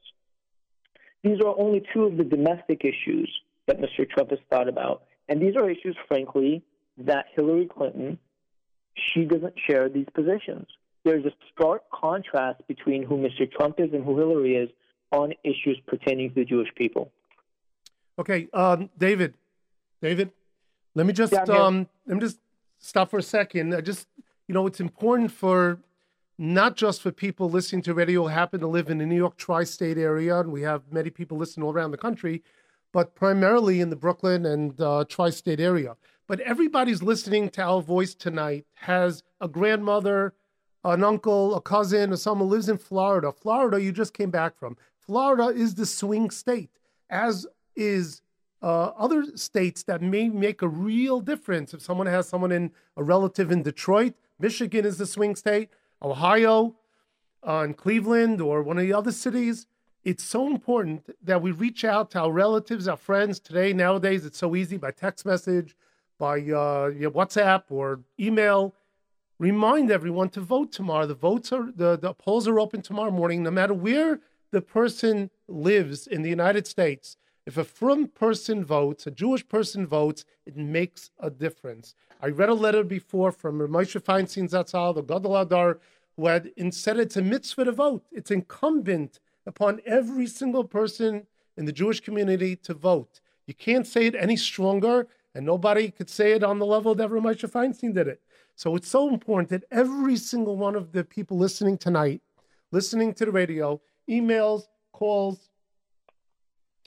These 1.24 1.40
are 1.40 1.58
only 1.58 1.82
two 1.92 2.04
of 2.04 2.18
the 2.18 2.24
domestic 2.24 2.84
issues 2.84 3.32
that 3.66 3.80
Mr. 3.80 4.08
Trump 4.08 4.30
has 4.30 4.38
thought 4.50 4.68
about. 4.68 5.04
And 5.28 5.40
these 5.40 5.56
are 5.56 5.68
issues, 5.70 5.96
frankly, 6.06 6.62
that 6.98 7.24
Hillary 7.34 7.66
Clinton, 7.66 8.18
she 8.94 9.24
doesn't 9.24 9.54
share 9.66 9.88
these 9.88 10.06
positions. 10.14 10.66
There's 11.02 11.24
a 11.24 11.32
stark 11.52 11.82
contrast 11.90 12.60
between 12.68 13.02
who 13.02 13.16
Mr. 13.16 13.50
Trump 13.50 13.80
is 13.80 13.92
and 13.94 14.04
who 14.04 14.18
Hillary 14.18 14.56
is 14.56 14.68
on 15.12 15.32
issues 15.44 15.80
pertaining 15.86 16.28
to 16.30 16.34
the 16.34 16.44
Jewish 16.44 16.68
people. 16.76 17.10
Okay, 18.18 18.48
um, 18.52 18.90
David, 18.98 19.34
David, 20.02 20.30
let 20.94 21.06
me 21.06 21.12
just 21.12 21.32
yeah, 21.32 21.42
um, 21.44 21.88
let 22.06 22.14
me 22.16 22.20
just 22.20 22.38
stop 22.78 23.10
for 23.10 23.18
a 23.18 23.22
second. 23.22 23.74
I 23.74 23.80
just, 23.80 24.06
you 24.46 24.54
know, 24.54 24.66
it's 24.66 24.78
important 24.78 25.32
for 25.32 25.78
not 26.36 26.76
just 26.76 27.00
for 27.00 27.12
people 27.12 27.48
listening 27.48 27.82
to 27.82 27.94
radio 27.94 28.22
who 28.22 28.28
happen 28.28 28.60
to 28.60 28.66
live 28.66 28.90
in 28.90 28.98
the 28.98 29.06
New 29.06 29.16
York 29.16 29.36
tri 29.36 29.64
state 29.64 29.98
area, 29.98 30.40
and 30.40 30.50
we 30.50 30.62
have 30.62 30.92
many 30.92 31.10
people 31.10 31.38
listening 31.38 31.64
all 31.64 31.72
around 31.72 31.92
the 31.92 31.96
country, 31.96 32.42
but 32.92 33.14
primarily 33.14 33.80
in 33.80 33.90
the 33.90 33.96
Brooklyn 33.96 34.44
and 34.46 34.80
uh, 34.80 35.04
tri 35.08 35.30
state 35.30 35.60
area. 35.60 35.96
But 36.26 36.40
everybody's 36.40 37.02
listening 37.02 37.50
to 37.50 37.62
our 37.62 37.82
voice 37.82 38.14
tonight 38.14 38.66
has 38.74 39.22
a 39.40 39.48
grandmother, 39.48 40.34
an 40.82 41.04
uncle, 41.04 41.54
a 41.54 41.60
cousin, 41.60 42.12
or 42.12 42.16
someone 42.16 42.48
who 42.48 42.54
lives 42.54 42.68
in 42.68 42.78
Florida. 42.78 43.30
Florida, 43.30 43.80
you 43.80 43.92
just 43.92 44.14
came 44.14 44.30
back 44.30 44.58
from. 44.58 44.76
Florida 45.06 45.48
is 45.48 45.74
the 45.74 45.86
swing 45.86 46.30
state, 46.30 46.70
as 47.10 47.46
is 47.76 48.22
uh, 48.62 48.92
other 48.96 49.36
states 49.36 49.82
that 49.82 50.00
may 50.00 50.28
make 50.30 50.62
a 50.62 50.68
real 50.68 51.20
difference. 51.20 51.74
If 51.74 51.82
someone 51.82 52.06
has 52.06 52.26
someone 52.26 52.50
in 52.50 52.72
a 52.96 53.02
relative 53.02 53.52
in 53.52 53.62
Detroit, 53.62 54.14
Michigan 54.40 54.86
is 54.86 54.96
the 54.96 55.06
swing 55.06 55.36
state. 55.36 55.68
Ohio, 56.04 56.76
uh, 57.42 57.66
Cleveland, 57.76 58.40
or 58.40 58.62
one 58.62 58.78
of 58.78 58.84
the 58.84 58.92
other 58.92 59.12
cities, 59.12 59.66
it's 60.04 60.22
so 60.22 60.46
important 60.46 61.08
that 61.24 61.40
we 61.40 61.50
reach 61.50 61.82
out 61.84 62.10
to 62.10 62.20
our 62.20 62.30
relatives, 62.30 62.86
our 62.86 62.96
friends. 62.96 63.40
Today, 63.40 63.72
nowadays, 63.72 64.26
it's 64.26 64.38
so 64.38 64.54
easy 64.54 64.76
by 64.76 64.90
text 64.90 65.24
message, 65.24 65.74
by 66.18 66.40
uh, 66.40 66.90
WhatsApp 67.10 67.62
or 67.70 68.00
email. 68.20 68.74
Remind 69.38 69.90
everyone 69.90 70.28
to 70.30 70.40
vote 70.40 70.72
tomorrow. 70.72 71.06
The 71.06 71.14
votes 71.14 71.52
are 71.52 71.72
the, 71.74 71.96
the 71.96 72.12
polls 72.12 72.46
are 72.46 72.60
open 72.60 72.82
tomorrow 72.82 73.10
morning, 73.10 73.42
no 73.42 73.50
matter 73.50 73.74
where 73.74 74.20
the 74.52 74.60
person 74.60 75.30
lives 75.48 76.06
in 76.06 76.20
the 76.20 76.30
United 76.30 76.66
States. 76.66 77.16
If 77.46 77.56
a 77.58 77.64
frum 77.64 78.08
person 78.08 78.64
votes, 78.64 79.06
a 79.06 79.10
Jewish 79.10 79.46
person 79.46 79.86
votes, 79.86 80.24
it 80.46 80.56
makes 80.56 81.10
a 81.18 81.30
difference. 81.30 81.94
I 82.22 82.28
read 82.28 82.48
a 82.48 82.54
letter 82.54 82.84
before 82.84 83.32
from 83.32 83.58
Moshe 83.58 84.00
Feinstein 84.00 84.48
Zatzal, 84.48 84.94
the 84.94 85.02
Gadol 85.02 85.32
Hador, 85.32 85.78
who 86.16 86.26
had 86.26 86.52
it's 86.56 87.16
a 87.16 87.22
mitzvah 87.22 87.64
to 87.64 87.72
vote. 87.72 88.04
It's 88.12 88.30
incumbent 88.30 89.20
upon 89.46 89.80
every 89.84 90.26
single 90.26 90.64
person 90.64 91.26
in 91.56 91.64
the 91.64 91.72
Jewish 91.72 92.00
community 92.00 92.56
to 92.56 92.74
vote. 92.74 93.20
You 93.46 93.54
can't 93.54 93.86
say 93.86 94.06
it 94.06 94.14
any 94.14 94.36
stronger, 94.36 95.06
and 95.34 95.44
nobody 95.44 95.90
could 95.90 96.08
say 96.08 96.32
it 96.32 96.42
on 96.42 96.58
the 96.58 96.66
level 96.66 96.94
that 96.94 97.10
Moshe 97.10 97.50
Feinstein 97.50 97.92
did 97.92 98.08
it. 98.08 98.20
So 98.56 98.76
it's 98.76 98.88
so 98.88 99.08
important 99.08 99.48
that 99.50 99.64
every 99.70 100.16
single 100.16 100.56
one 100.56 100.76
of 100.76 100.92
the 100.92 101.04
people 101.04 101.36
listening 101.36 101.76
tonight, 101.76 102.22
listening 102.70 103.12
to 103.14 103.24
the 103.24 103.32
radio, 103.32 103.80
emails, 104.08 104.62
calls, 104.92 105.50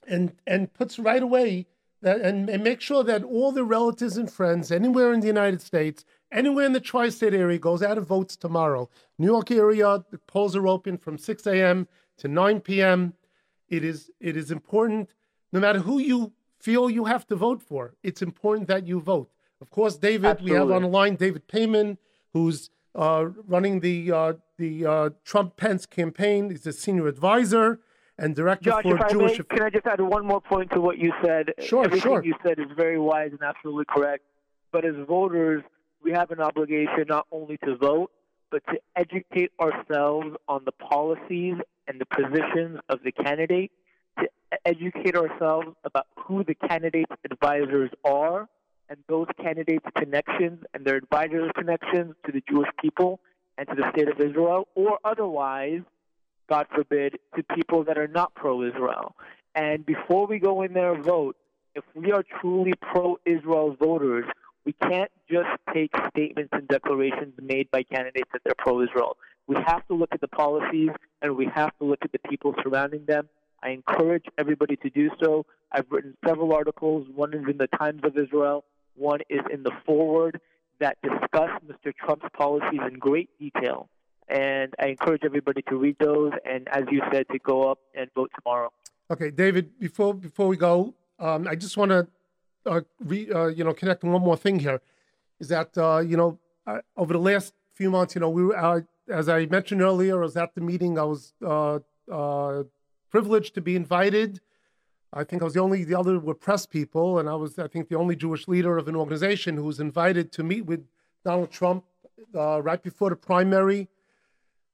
and 0.07 0.34
and 0.47 0.73
puts 0.73 0.97
right 0.97 1.21
away 1.21 1.67
that 2.01 2.21
and, 2.21 2.49
and 2.49 2.63
make 2.63 2.80
sure 2.80 3.03
that 3.03 3.23
all 3.23 3.51
the 3.51 3.65
relatives 3.65 4.17
and 4.17 4.32
friends 4.32 4.71
anywhere 4.71 5.11
in 5.13 5.19
the 5.19 5.28
United 5.28 5.61
States, 5.61 6.05
anywhere 6.32 6.65
in 6.65 6.73
the 6.73 6.80
tri-state 6.80 7.34
area, 7.34 7.57
goes 7.57 7.82
out 7.82 7.97
of 7.97 8.07
votes 8.07 8.36
tomorrow. 8.36 8.89
New 9.17 9.28
York 9.28 9.51
area, 9.51 10.03
the 10.11 10.17
polls 10.19 10.55
are 10.55 10.67
open 10.67 10.97
from 10.97 11.17
6 11.17 11.47
a.m. 11.47 11.88
to 12.17 12.28
9 12.28 12.61
p.m. 12.61 13.13
It 13.69 13.84
is 13.84 14.11
it 14.19 14.38
is 14.38 14.51
important, 14.51 15.09
no 15.51 15.59
matter 15.59 15.80
who 15.80 15.99
you 15.99 16.34
feel 16.59 16.89
you 16.89 17.05
have 17.05 17.28
to 17.28 17.36
vote 17.36 17.61
for. 17.61 17.95
It's 18.03 18.21
important 18.21 18.67
that 18.67 18.88
you 18.88 18.99
vote. 18.99 19.30
Of 19.59 19.69
course, 19.69 19.97
David, 19.97 20.25
Absolutely. 20.25 20.51
we 20.51 20.57
have 20.57 20.71
on 20.71 20.82
the 20.84 20.88
line 20.88 21.15
David 21.15 21.47
Peyman, 21.47 21.97
who's 22.34 22.69
uh, 22.95 23.25
running 23.47 23.80
the 23.82 24.11
uh, 24.11 24.34
the 24.57 24.86
uh, 24.86 25.09
Trump 25.25 25.57
Pence 25.57 25.86
campaign. 25.86 26.49
He's 26.49 26.65
a 26.65 26.73
senior 26.73 27.07
advisor 27.07 27.80
and 28.17 28.36
director 28.36 28.71
Josh, 28.71 28.84
for 28.84 29.09
Jewish. 29.09 29.39
may, 29.39 29.45
can 29.45 29.61
I 29.63 29.69
just 29.69 29.86
add 29.86 30.01
one 30.01 30.25
more 30.25 30.41
point 30.41 30.71
to 30.71 30.82
what 30.82 30.97
you 30.97 31.13
said? 31.23 31.53
Sure, 31.59 31.86
Everything 31.86 32.01
sure. 32.09 32.23
you 32.23 32.36
said 32.43 32.59
is 32.59 32.67
very 32.75 32.99
wise 32.99 33.32
and 33.32 33.41
absolutely 33.41 33.86
correct. 33.86 34.23
But 34.71 34.86
as 34.86 34.95
voters, 35.07 35.63
we 36.04 36.12
have 36.12 36.32
an 36.32 36.39
obligation 36.39 37.06
not 37.08 37.28
only 37.32 37.58
to 37.66 37.76
vote, 37.76 38.12
but 38.50 38.64
to 38.68 38.80
educate 38.95 39.52
ourselves 39.60 40.36
on 40.48 40.64
the 40.66 40.72
policies 40.72 41.56
and 41.88 42.00
the 42.00 42.06
positions 42.06 42.80
of 42.89 43.00
the 43.04 43.12
candidate, 43.12 43.72
to 44.20 44.28
educate 44.66 45.16
ourselves 45.16 45.68
about 45.84 46.08
who 46.18 46.43
the 46.43 46.56
candidate's 46.56 47.12
advisors 47.30 47.89
are, 48.06 48.48
and 48.89 48.98
those 49.08 49.28
candidates' 49.41 49.86
connections 49.95 50.64
and 50.74 50.86
their 50.86 50.95
advisors' 50.95 51.52
connections 51.56 52.16
to 52.26 52.32
the 52.32 52.41
Jewish 52.50 52.70
people 52.82 53.20
and 53.58 53.68
to 53.68 53.76
the 53.76 53.89
state 53.91 54.08
of 54.08 54.20
Israel, 54.20 54.68
or 54.76 55.00
otherwise, 55.04 55.82
God 56.50 56.68
forbid, 56.74 57.20
to 57.36 57.43
people 57.43 57.84
that 57.84 57.98
are 57.98 58.08
not 58.08 58.34
pro 58.34 58.64
Israel. 58.64 59.16
And 59.56 59.86
before 59.86 60.28
we 60.28 60.39
go 60.39 60.62
in 60.62 60.74
there 60.74 60.93
and 60.93 61.04
vote, 61.04 61.36
if 61.76 61.84
we 61.95 62.12
are 62.12 62.24
truly 62.39 62.74
pro 62.80 63.20
Israel 63.26 63.76
voters, 63.78 64.26
we 64.68 64.74
can't 64.74 65.09
just 65.32 65.47
take 65.74 65.91
statements 66.09 66.49
and 66.51 66.68
declarations 66.68 67.34
made 67.41 67.72
by 67.72 67.84
candidates 67.84 68.30
that 68.34 68.41
they're 68.43 68.53
pro 68.57 68.82
Israel. 68.82 69.15
We 69.47 69.55
have 69.65 69.88
to 69.88 69.93
look 69.93 70.09
at 70.11 70.20
the 70.20 70.28
policies 70.28 70.89
and 71.22 71.38
we 71.38 71.49
have 71.55 71.72
to 71.78 71.86
look 71.86 71.99
at 72.01 72.11
the 72.11 72.20
people 72.30 72.53
surrounding 72.61 73.05
them. 73.05 73.30
I 73.63 73.70
encourage 73.70 74.26
everybody 74.38 74.76
to 74.76 74.89
do 74.89 75.09
so. 75.24 75.45
I've 75.72 75.86
written 75.89 76.18
several 76.28 76.53
articles. 76.53 77.07
One 77.15 77.34
is 77.34 77.45
in 77.49 77.57
the 77.57 77.68
Times 77.80 78.01
of 78.03 78.18
Israel, 78.18 78.65
one 78.95 79.22
is 79.30 79.39
in 79.53 79.63
the 79.63 79.72
Forward 79.86 80.41
that 80.82 80.97
discuss 81.01 81.49
Mr. 81.65 81.95
Trump's 81.95 82.26
policies 82.38 82.82
in 82.86 82.99
great 82.99 83.30
detail. 83.39 83.88
And 84.28 84.74
I 84.82 84.88
encourage 84.88 85.22
everybody 85.24 85.61
to 85.70 85.78
read 85.78 85.95
those 86.01 86.34
and, 86.43 86.68
as 86.74 86.84
you 86.91 87.01
said, 87.13 87.26
to 87.32 87.39
go 87.39 87.72
up 87.72 87.80
and 87.95 88.09
vote 88.13 88.32
tomorrow. 88.38 88.74
Okay, 89.09 89.32
David. 89.32 89.80
Before 89.80 90.13
before 90.13 90.49
we 90.49 90.57
go, 90.57 90.93
um, 91.20 91.47
I 91.47 91.55
just 91.55 91.78
want 91.78 91.91
to, 91.91 92.07
uh, 92.68 92.82
re, 92.99 93.30
uh, 93.32 93.47
you 93.47 93.63
know, 93.63 93.74
connect 93.74 94.03
one 94.03 94.22
more 94.22 94.38
thing 94.38 94.59
here. 94.59 94.82
Is 95.39 95.49
that 95.49 95.78
uh, 95.78 95.99
you 95.99 96.18
know, 96.18 96.39
over 96.95 97.13
the 97.13 97.20
last 97.20 97.53
few 97.74 97.89
months, 97.89 98.15
you 98.15 98.22
know, 98.22 98.30
we 98.30 98.43
were, 98.43 98.86
as 99.09 99.30
I 99.30 99.45
mentioned 99.45 99.82
earlier, 99.82 100.20
I 100.20 100.22
was 100.22 100.38
at 100.38 100.55
the 100.55 100.61
meeting. 100.61 100.97
I 100.97 101.03
was 101.03 101.34
uh, 101.45 101.80
uh, 102.11 102.63
privileged 103.09 103.53
to 103.55 103.61
be 103.61 103.76
invited. 103.76 104.41
I 105.13 105.24
think 105.24 105.41
I 105.41 105.45
was 105.45 105.53
the 105.53 105.61
only 105.61 105.84
the 105.84 105.97
other 105.97 106.20
were 106.20 106.36
press 106.36 106.65
people, 106.65 107.20
and 107.20 107.30
I 107.30 107.36
was 107.36 107.57
I 107.57 107.68
think 107.68 107.89
the 107.89 107.95
only 107.95 108.15
Jewish 108.15 108.47
leader 108.47 108.78
of 108.78 108.88
an 108.88 108.95
organization 108.95 109.55
who 109.55 109.63
was 109.63 109.80
invited 109.80 110.32
to 110.34 110.43
meet 110.43 110.65
with 110.65 110.86
Donald 111.24 111.51
Trump 111.51 111.86
right 112.34 112.82
before 112.82 113.09
the 113.09 113.15
primary, 113.15 113.88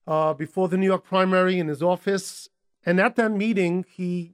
uh, 0.07 0.33
before 0.33 0.67
the 0.67 0.77
New 0.77 0.87
York 0.87 1.03
primary 1.03 1.59
in 1.59 1.67
his 1.67 1.83
office. 1.83 2.49
And 2.85 2.99
at 2.99 3.15
that 3.15 3.31
meeting, 3.31 3.85
he 3.89 4.33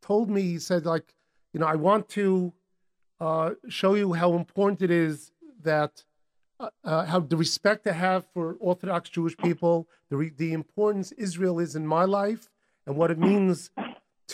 told 0.00 0.30
me 0.30 0.42
he 0.42 0.58
said 0.58 0.86
like, 0.86 1.14
you 1.52 1.60
know, 1.60 1.66
I 1.66 1.76
want 1.76 2.08
to 2.10 2.52
uh, 3.22 3.54
show 3.68 3.94
you 3.94 4.12
how 4.14 4.34
important 4.34 4.82
it 4.82 4.90
is 4.90 5.30
that 5.62 6.02
uh, 6.58 6.70
uh, 6.84 7.04
how 7.06 7.20
the 7.20 7.36
respect 7.36 7.86
I 7.86 7.92
have 7.92 8.26
for 8.34 8.56
Orthodox 8.58 9.10
Jewish 9.10 9.36
people, 9.36 9.86
the 10.10 10.16
re- 10.16 10.32
the 10.44 10.52
importance 10.52 11.12
Israel 11.12 11.60
is 11.60 11.76
in 11.76 11.86
my 11.86 12.04
life, 12.04 12.50
and 12.84 12.96
what 12.96 13.12
it 13.12 13.18
means 13.18 13.70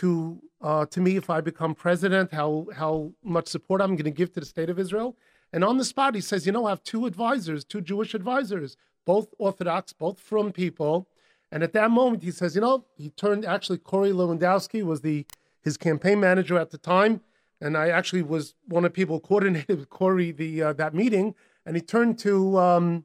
to 0.00 0.40
uh, 0.62 0.86
to 0.86 1.00
me 1.02 1.16
if 1.16 1.28
I 1.28 1.42
become 1.42 1.74
president, 1.74 2.32
how 2.32 2.66
how 2.74 3.12
much 3.22 3.48
support 3.48 3.82
I'm 3.82 3.94
going 3.94 4.12
to 4.12 4.18
give 4.22 4.32
to 4.32 4.40
the 4.40 4.46
state 4.46 4.70
of 4.70 4.78
Israel. 4.78 5.16
And 5.52 5.62
on 5.64 5.76
the 5.76 5.84
spot, 5.84 6.14
he 6.14 6.22
says, 6.22 6.46
you 6.46 6.52
know, 6.52 6.64
I 6.64 6.70
have 6.70 6.82
two 6.82 7.04
advisors, 7.04 7.64
two 7.64 7.82
Jewish 7.82 8.14
advisors, 8.14 8.78
both 9.04 9.28
Orthodox, 9.38 9.92
both 9.92 10.18
from 10.18 10.50
people. 10.50 11.08
And 11.52 11.62
at 11.62 11.72
that 11.72 11.90
moment, 11.90 12.22
he 12.22 12.30
says, 12.30 12.54
you 12.54 12.62
know, 12.62 12.84
he 12.96 13.10
turned 13.10 13.44
actually 13.44 13.78
Corey 13.78 14.12
Lewandowski 14.12 14.82
was 14.82 15.02
the 15.02 15.26
his 15.60 15.76
campaign 15.76 16.20
manager 16.20 16.56
at 16.58 16.70
the 16.70 16.78
time, 16.78 17.20
and 17.60 17.76
I 17.76 17.88
actually 17.88 18.22
was 18.22 18.54
one 18.66 18.84
of 18.84 18.92
the 18.92 18.94
people 18.94 19.20
coordinated 19.20 19.78
with 19.78 19.90
Corey 19.90 20.32
the 20.32 20.62
uh, 20.62 20.72
that 20.74 20.94
meeting. 20.94 21.34
And 21.66 21.76
he 21.76 21.82
turned 21.82 22.18
to 22.20 22.58
um, 22.58 23.04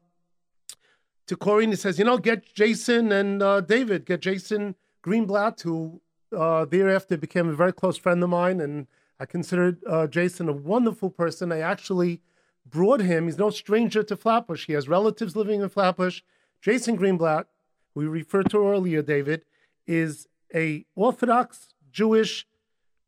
to 1.27 1.35
Corey 1.35 1.65
and 1.65 1.73
he 1.73 1.77
says, 1.77 1.99
you 1.99 2.05
know, 2.05 2.17
get 2.17 2.53
Jason 2.53 3.11
and 3.11 3.41
uh, 3.41 3.61
David, 3.61 4.05
get 4.05 4.21
Jason 4.21 4.75
Greenblatt, 5.03 5.61
who 5.61 6.01
uh, 6.35 6.65
thereafter 6.65 7.17
became 7.17 7.49
a 7.49 7.53
very 7.53 7.73
close 7.73 7.97
friend 7.97 8.23
of 8.23 8.29
mine, 8.29 8.59
and 8.59 8.87
I 9.19 9.25
considered 9.25 9.79
uh, 9.87 10.07
Jason 10.07 10.49
a 10.49 10.53
wonderful 10.53 11.09
person. 11.09 11.51
I 11.51 11.59
actually 11.59 12.21
brought 12.65 13.01
him. 13.01 13.25
He's 13.25 13.37
no 13.37 13.49
stranger 13.49 14.03
to 14.03 14.15
Flatbush. 14.15 14.65
He 14.65 14.73
has 14.73 14.87
relatives 14.87 15.35
living 15.35 15.61
in 15.61 15.69
Flatbush. 15.69 16.21
Jason 16.61 16.97
Greenblatt, 16.97 17.45
we 17.93 18.05
referred 18.05 18.49
to 18.51 18.65
earlier, 18.65 19.01
David, 19.01 19.45
is 19.85 20.27
a 20.53 20.85
Orthodox 20.95 21.73
Jewish 21.91 22.47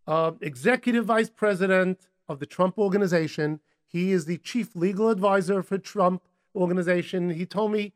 uh, 0.07 0.31
executive 0.41 1.05
vice 1.05 1.29
president 1.29 2.07
of 2.27 2.39
the 2.39 2.45
Trump 2.45 2.77
organization. 2.77 3.59
He 3.85 4.11
is 4.11 4.25
the 4.25 4.37
chief 4.37 4.75
legal 4.75 5.09
advisor 5.09 5.63
for 5.63 5.77
Trump 5.77 6.23
organization. 6.55 7.29
He 7.29 7.45
told 7.45 7.71
me 7.71 7.93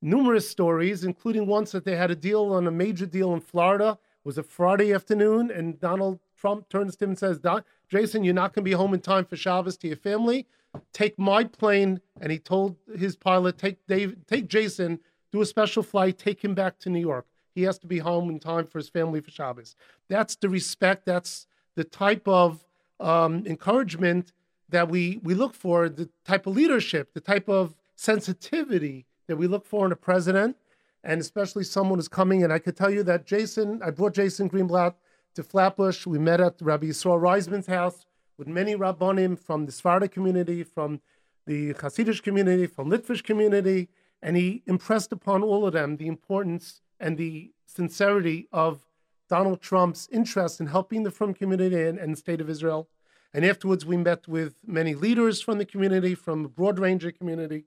numerous 0.00 0.48
stories, 0.48 1.04
including 1.04 1.46
once 1.46 1.72
that 1.72 1.84
they 1.84 1.96
had 1.96 2.10
a 2.10 2.16
deal 2.16 2.52
on 2.52 2.66
a 2.66 2.70
major 2.70 3.06
deal 3.06 3.34
in 3.34 3.40
Florida. 3.40 3.98
It 4.24 4.28
was 4.28 4.38
a 4.38 4.42
Friday 4.42 4.92
afternoon, 4.92 5.50
and 5.50 5.80
Donald 5.80 6.20
Trump 6.36 6.68
turns 6.68 6.94
to 6.96 7.04
him 7.04 7.10
and 7.10 7.18
says, 7.18 7.38
"Don- 7.38 7.64
"Jason, 7.88 8.22
you're 8.22 8.34
not 8.34 8.52
going 8.52 8.64
to 8.64 8.70
be 8.70 8.76
home 8.76 8.94
in 8.94 9.00
time 9.00 9.24
for 9.24 9.36
Shabbos 9.36 9.76
to 9.78 9.88
your 9.88 9.96
family. 9.96 10.46
Take 10.92 11.18
my 11.18 11.44
plane." 11.44 12.00
And 12.20 12.30
he 12.30 12.38
told 12.38 12.76
his 12.96 13.16
pilot, 13.16 13.58
"Take 13.58 13.84
Dave, 13.86 14.16
take 14.26 14.46
Jason, 14.48 15.00
do 15.32 15.40
a 15.40 15.46
special 15.46 15.82
flight, 15.82 16.18
take 16.18 16.44
him 16.44 16.54
back 16.54 16.78
to 16.80 16.90
New 16.90 17.00
York. 17.00 17.26
He 17.54 17.62
has 17.62 17.78
to 17.80 17.88
be 17.88 17.98
home 17.98 18.30
in 18.30 18.38
time 18.38 18.66
for 18.66 18.78
his 18.78 18.88
family 18.88 19.20
for 19.20 19.32
Shabbos." 19.32 19.74
That's 20.08 20.36
the 20.36 20.48
respect. 20.48 21.06
That's 21.06 21.47
the 21.78 21.84
type 21.84 22.26
of 22.26 22.64
um, 22.98 23.46
encouragement 23.46 24.32
that 24.68 24.88
we 24.88 25.20
we 25.22 25.32
look 25.32 25.54
for, 25.54 25.88
the 25.88 26.08
type 26.24 26.44
of 26.48 26.56
leadership, 26.56 27.14
the 27.14 27.20
type 27.20 27.48
of 27.48 27.76
sensitivity 27.94 29.06
that 29.28 29.36
we 29.36 29.46
look 29.46 29.64
for 29.64 29.86
in 29.86 29.92
a 29.92 29.96
president, 30.10 30.56
and 31.04 31.20
especially 31.20 31.62
someone 31.62 32.00
who's 32.00 32.08
coming. 32.08 32.42
And 32.42 32.52
I 32.52 32.58
could 32.58 32.76
tell 32.76 32.90
you 32.90 33.04
that 33.04 33.26
Jason, 33.26 33.80
I 33.80 33.90
brought 33.92 34.14
Jason 34.14 34.50
Greenblatt 34.50 34.94
to 35.36 35.44
Flatbush. 35.44 36.04
We 36.04 36.18
met 36.18 36.40
at 36.40 36.56
Rabbi 36.60 36.86
Yisrael 36.86 37.20
Reisman's 37.20 37.68
house 37.68 38.06
with 38.36 38.48
many 38.48 38.74
Rabbonim 38.74 39.38
from 39.38 39.66
the 39.66 39.70
Sephardic 39.70 40.10
community, 40.10 40.64
from 40.64 41.00
the 41.46 41.74
Hasidic 41.74 42.24
community, 42.24 42.66
from 42.66 42.90
Litvish 42.90 43.22
community, 43.22 43.88
and 44.20 44.36
he 44.36 44.64
impressed 44.66 45.12
upon 45.12 45.44
all 45.44 45.64
of 45.64 45.74
them 45.74 45.96
the 45.96 46.08
importance 46.08 46.80
and 46.98 47.16
the 47.16 47.52
sincerity 47.66 48.48
of 48.52 48.87
Donald 49.28 49.60
Trump's 49.60 50.08
interest 50.10 50.60
in 50.60 50.66
helping 50.66 51.02
the 51.02 51.10
Frum 51.10 51.34
community 51.34 51.82
and, 51.82 51.98
and 51.98 52.12
the 52.12 52.16
state 52.16 52.40
of 52.40 52.48
Israel. 52.48 52.88
And 53.34 53.44
afterwards, 53.44 53.84
we 53.84 53.96
met 53.96 54.26
with 54.26 54.54
many 54.66 54.94
leaders 54.94 55.40
from 55.40 55.58
the 55.58 55.66
community, 55.66 56.14
from 56.14 56.46
a 56.46 56.48
broad 56.48 56.78
range 56.78 57.04
of 57.04 57.16
community. 57.18 57.64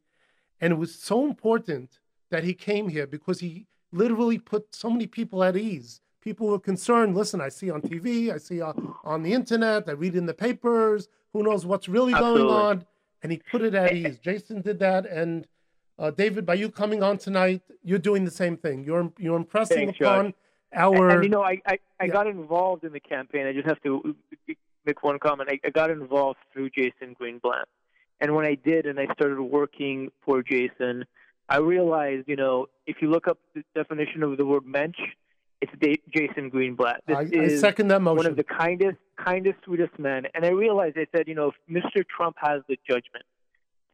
And 0.60 0.74
it 0.74 0.78
was 0.78 0.94
so 0.96 1.26
important 1.26 2.00
that 2.30 2.44
he 2.44 2.54
came 2.54 2.90
here 2.90 3.06
because 3.06 3.40
he 3.40 3.68
literally 3.92 4.40
put 4.40 4.74
so 4.74 4.90
many 4.90 5.06
people 5.06 5.44
at 5.44 5.56
ease. 5.56 6.02
People 6.22 6.48
were 6.48 6.60
concerned. 6.60 7.16
Listen, 7.16 7.42
I 7.42 7.50
see 7.50 7.70
on 7.70 7.82
TV, 7.82 8.34
I 8.34 8.38
see 8.38 8.62
on, 8.62 8.96
on 9.04 9.24
the 9.24 9.34
internet, 9.34 9.88
I 9.88 9.94
read 9.94 10.16
in 10.16 10.26
the 10.26 10.34
papers. 10.34 11.08
Who 11.34 11.44
knows 11.44 11.66
what's 11.66 11.90
really 11.90 12.14
Absolutely. 12.14 12.42
going 12.44 12.54
on? 12.54 12.86
And 13.24 13.32
he 13.32 13.40
put 13.52 13.62
it 13.62 13.76
at 13.76 13.94
ease. 13.94 14.20
Jason 14.20 14.62
did 14.62 14.80
that, 14.80 15.06
and 15.06 15.48
uh, 16.00 16.10
David, 16.10 16.46
by 16.46 16.56
you 16.56 16.70
coming 16.70 17.04
on 17.04 17.18
tonight, 17.18 17.62
you're 17.84 18.00
doing 18.00 18.26
the 18.26 18.32
same 18.32 18.58
thing. 18.58 18.84
You're 18.84 19.12
you're 19.20 19.38
impressing 19.38 19.88
Thanks, 19.88 20.02
upon 20.02 20.26
Judge. 20.28 20.36
Our. 20.76 20.96
And, 21.10 21.12
and, 21.16 21.24
you 21.24 21.30
know, 21.30 21.44
I, 21.44 21.62
I, 21.66 21.80
I 22.00 22.06
Yeah. 22.06 22.14
got 22.14 22.28
involved 22.28 22.84
in 22.84 22.94
the 22.94 23.00
campaign. 23.00 23.46
I 23.48 23.54
just 23.54 23.68
have 23.68 23.82
to 23.84 24.16
uh, 24.50 24.54
make 24.86 25.04
one 25.04 25.20
comment. 25.20 25.50
I, 25.52 25.60
I 25.66 25.70
got 25.70 25.90
involved 25.90 26.40
through 26.54 26.70
Jason 26.72 27.16
Greenblatt. 27.20 27.66
And 28.20 28.36
when 28.36 28.46
I 28.46 28.56
did 28.56 28.86
and 28.86 29.00
I 29.00 29.08
started 29.14 29.42
working 29.42 30.10
for 30.24 30.44
Jason, 30.44 31.06
I 31.50 31.58
realized, 31.58 32.28
you 32.28 32.36
know, 32.36 32.68
if 32.86 32.98
you 33.02 33.10
look 33.10 33.28
up 33.28 33.40
the 33.56 33.64
definition 33.76 34.24
of 34.24 34.38
the 34.38 34.46
word 34.46 34.66
mensch, 34.66 35.00
it's 35.62 35.72
Jason 36.14 36.50
Greenblatt. 36.50 36.98
This 37.08 37.18
I, 37.18 37.30
I 37.40 37.48
second 37.58 37.90
that 37.90 38.02
motion. 38.02 38.18
one 38.18 38.26
of 38.26 38.36
the 38.36 38.44
kindest, 38.44 38.98
kindest, 39.18 39.58
sweetest 39.66 39.98
men. 40.00 40.26
And 40.34 40.46
I 40.46 40.50
realized, 40.50 40.98
I 40.98 41.06
said, 41.16 41.28
you 41.28 41.36
know, 41.36 41.50
if 41.52 41.84
Mr. 41.84 42.04
Trump 42.08 42.36
has 42.40 42.62
the 42.68 42.78
judgment 42.88 43.26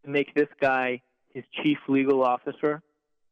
to 0.05 0.09
make 0.09 0.33
this 0.33 0.47
guy 0.61 1.01
his 1.33 1.43
chief 1.63 1.77
legal 1.87 2.23
officer, 2.23 2.81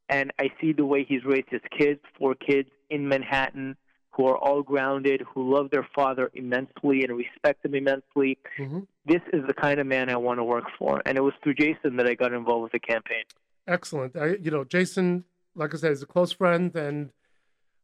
and 0.10 0.32
I 0.39 0.51
see 0.62 0.74
the 0.74 0.86
way 0.86 1.03
he's 1.03 1.24
raised 1.26 1.49
his 1.49 1.62
kids, 1.78 1.99
four 2.18 2.36
kids 2.36 2.70
in 2.89 3.08
Manhattan, 3.08 3.76
who 4.12 4.28
are 4.28 4.38
all 4.38 4.64
grounded, 4.64 5.22
who 5.34 5.53
love 5.53 5.72
their 5.72 5.88
father 5.93 6.32
immensely 6.34 7.03
and 7.03 7.18
respect 7.18 7.66
him 7.66 7.76
immensely. 7.76 8.38
Mhm. 8.58 8.88
This 9.06 9.22
is 9.34 9.45
the 9.45 9.53
kind 9.53 9.80
of 9.80 9.88
man 9.88 10.10
I 10.10 10.16
want 10.16 10.39
to 10.39 10.43
work 10.43 10.66
for. 10.78 11.01
And 11.06 11.18
it 11.18 11.22
was 11.22 11.34
through 11.43 11.56
Jason 11.56 11.97
that 11.97 12.08
I 12.08 12.14
got 12.14 12.32
involved 12.32 12.64
with 12.64 12.72
the 12.72 12.80
campaign. 12.80 13.24
Excellent. 13.68 14.16
I, 14.16 14.36
you 14.36 14.51
know, 14.51 14.64
Jason, 14.64 15.26
like 15.56 15.74
I 15.74 15.78
said, 15.78 15.91
is 15.91 16.01
a 16.01 16.06
close 16.06 16.32
friend, 16.32 16.74
and 16.76 17.12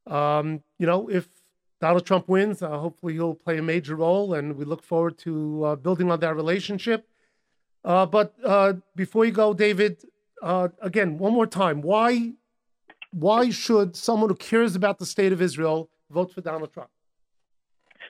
um, 0.07 0.63
you 0.79 0.87
know, 0.87 1.09
if 1.09 1.27
Donald 1.79 2.05
Trump 2.05 2.27
wins, 2.27 2.61
uh, 2.61 2.77
hopefully 2.77 3.13
he'll 3.13 3.35
play 3.35 3.57
a 3.57 3.61
major 3.63 3.95
role, 3.95 4.33
and 4.33 4.55
we 4.55 4.65
look 4.65 4.83
forward 4.83 5.17
to 5.19 5.63
uh, 5.65 5.75
building 5.75 6.11
on 6.11 6.19
that 6.19 6.35
relationship. 6.35 7.07
Uh, 7.83 8.05
but 8.05 8.35
uh, 8.43 8.73
before 8.95 9.25
you 9.25 9.31
go, 9.31 9.53
David, 9.53 10.03
uh, 10.41 10.69
again, 10.81 11.17
one 11.17 11.33
more 11.33 11.47
time, 11.47 11.81
why 11.81 12.33
why 13.11 13.49
should 13.49 13.95
someone 13.95 14.29
who 14.29 14.35
cares 14.35 14.75
about 14.75 14.97
the 14.97 15.05
state 15.05 15.33
of 15.33 15.41
Israel 15.41 15.89
vote 16.09 16.33
for 16.33 16.41
Donald 16.41 16.71
Trump? 16.73 16.89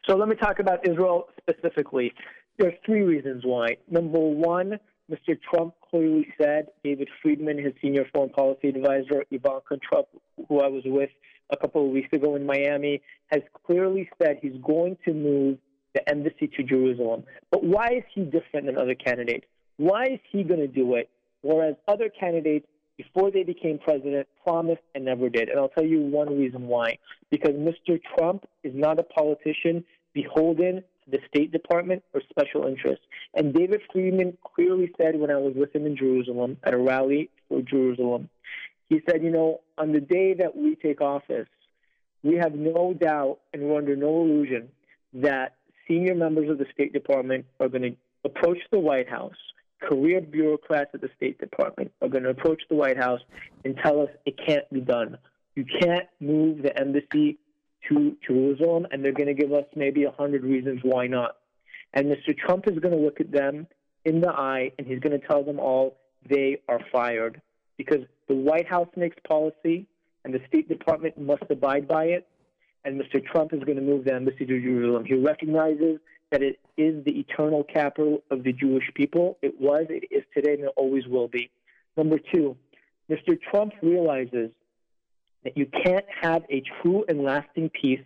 So 0.08 0.16
let 0.16 0.28
me 0.28 0.36
talk 0.36 0.60
about 0.60 0.88
Israel 0.88 1.28
specifically. 1.40 2.14
There 2.58 2.70
are 2.70 2.74
three 2.86 3.02
reasons 3.02 3.44
why. 3.46 3.78
Number 3.90 4.20
one, 4.20 4.80
Mr. 5.12 5.38
Trump 5.50 5.74
clearly 5.90 6.28
said, 6.40 6.68
David 6.84 7.10
Friedman, 7.22 7.58
his 7.58 7.74
senior 7.82 8.06
foreign 8.14 8.30
policy 8.30 8.70
advisor, 8.70 9.24
Ivanka 9.32 9.78
Trump, 9.78 10.08
who 10.48 10.60
I 10.60 10.68
was 10.68 10.84
with 10.86 11.10
a 11.52 11.58
couple 11.58 11.86
of 11.86 11.92
weeks 11.92 12.10
ago 12.14 12.36
in 12.36 12.46
Miami, 12.46 13.02
has 13.28 13.42
clearly 13.66 14.10
said 14.22 14.38
he's 14.42 14.60
going 14.64 14.98
to 15.06 15.14
move 15.14 15.58
the 15.94 16.08
embassy 16.10 16.48
to 16.56 16.64
Jerusalem. 16.64 17.24
But 17.52 17.64
why 17.64 17.88
is 17.98 18.04
he 18.14 18.24
different 18.24 18.68
than 18.68 18.78
other 18.78 18.96
candidates? 18.96 19.46
Why 19.78 20.06
is 20.06 20.20
he 20.32 20.44
going 20.44 20.62
to 20.62 20.68
do 20.68 20.96
it, 20.96 21.10
whereas 21.42 21.76
other 21.88 22.10
candidates, 22.10 22.68
before 22.98 23.32
they 23.32 23.44
became 23.44 23.80
president, 23.80 24.28
promised 24.44 24.82
and 24.94 25.06
never 25.06 25.30
did? 25.30 25.50
And 25.50 25.60
I'll 25.60 25.70
tell 25.70 25.86
you 25.86 26.02
one 26.02 26.38
reason 26.38 26.68
why. 26.68 26.98
Because 27.30 27.54
Mr. 27.54 28.00
Trump 28.16 28.46
is 28.64 28.74
not 28.76 29.00
a 29.00 29.04
politician 29.04 29.84
beholden 30.14 30.84
to 31.06 31.12
the 31.12 31.20
State 31.28 31.52
Department 31.52 32.04
or 32.14 32.22
special 32.30 32.68
interests. 32.68 33.06
And 33.34 33.54
David 33.54 33.82
Friedman 33.92 34.38
clearly 34.56 34.92
said 34.98 35.20
when 35.20 35.32
I 35.32 35.38
was 35.38 35.54
with 35.56 35.76
him 35.76 35.86
in 35.86 35.98
Jerusalem 35.98 36.58
at 36.64 36.74
a 36.74 36.78
rally 36.78 37.30
for 37.50 37.62
Jerusalem, 37.62 38.30
he 38.90 39.02
said, 39.10 39.24
you 39.24 39.32
know, 39.32 39.62
on 39.78 39.94
the 39.94 40.02
day 40.02 40.34
that 40.34 40.56
we 40.56 40.76
take 40.76 41.02
office, 41.02 41.48
we 42.24 42.36
have 42.36 42.54
no 42.54 42.94
doubt 42.94 43.40
and 43.54 43.64
we're 43.64 43.78
under 43.78 43.96
no 43.96 44.22
illusion 44.22 44.70
that 45.14 45.56
senior 45.88 46.16
members 46.16 46.50
of 46.50 46.58
the 46.58 46.66
State 46.74 46.94
Department 46.94 47.46
are 47.60 47.70
going 47.70 47.82
to 47.84 47.96
approach 48.26 48.60
the 48.72 48.80
White 48.80 49.10
House. 49.10 49.36
Career 49.82 50.22
bureaucrats 50.22 50.92
at 50.94 51.02
the 51.02 51.10
State 51.18 51.40
Department 51.40 51.92
are 52.02 52.10
going 52.10 52.24
to 52.24 52.30
approach 52.30 52.62
the 52.70 52.76
White 52.76 52.98
House 52.98 53.22
and 53.66 53.78
tell 53.84 54.02
us 54.02 54.10
it 54.26 54.40
can't 54.46 54.70
be 54.72 54.82
done. 54.82 55.18
You 55.56 55.66
can't 55.82 56.08
move 56.20 56.62
the 56.64 56.78
embassy 56.80 57.40
to 57.90 58.16
Jerusalem, 58.26 58.88
and 58.92 59.04
they're 59.04 59.12
going 59.12 59.28
to 59.28 59.34
give 59.34 59.52
us 59.54 59.66
maybe 59.76 60.04
a 60.04 60.12
hundred 60.12 60.44
reasons 60.44 60.82
why 60.84 61.08
not. 61.08 61.38
And 61.94 62.08
Mr. 62.08 62.38
Trump 62.38 62.68
is 62.68 62.80
going 62.80 62.96
to 62.96 63.04
look 63.04 63.20
at 63.20 63.32
them 63.32 63.68
in 64.06 64.22
the 64.22 64.30
eye, 64.30 64.72
and 64.78 64.88
he's 64.88 65.00
going 65.00 65.20
to 65.20 65.28
tell 65.28 65.44
them 65.44 65.60
all 65.60 65.98
they 66.30 66.62
are 66.70 66.80
fired 66.92 67.42
because 67.78 68.02
the 68.28 68.36
White 68.36 68.68
House 68.68 68.88
makes 68.96 69.18
policy, 69.28 69.88
and 70.24 70.34
the 70.34 70.40
State 70.48 70.70
Department 70.70 71.20
must 71.20 71.44
abide 71.50 71.88
by 71.88 72.06
it 72.06 72.28
and 72.84 73.00
Mr. 73.00 73.24
Trump 73.24 73.54
is 73.54 73.64
going 73.64 73.78
to 73.78 73.84
move 73.84 74.06
the 74.06 74.14
embassy 74.14 74.46
to 74.46 74.62
Jerusalem. 74.62 75.06
He 75.06 75.16
recognizes 75.16 76.00
that 76.32 76.42
it 76.42 76.60
is 76.78 77.04
the 77.04 77.20
eternal 77.20 77.64
capital 77.64 78.24
of 78.32 78.44
the 78.44 78.54
Jewish 78.54 78.90
people. 78.94 79.38
It 79.42 79.60
was, 79.60 79.86
it 79.90 80.06
is 80.12 80.24
today, 80.34 80.54
and 80.54 80.64
it 80.64 80.74
always 80.76 81.08
will 81.08 81.28
be. 81.28 81.52
Number 81.98 82.18
two, 82.18 82.56
Mr. 83.10 83.40
Trump 83.40 83.74
realizes 83.82 84.50
that 85.44 85.58
you 85.58 85.66
can't 85.66 86.06
have 86.22 86.44
a 86.50 86.62
true 86.82 87.04
and 87.08 87.24
lasting 87.24 87.70
peace 87.70 88.04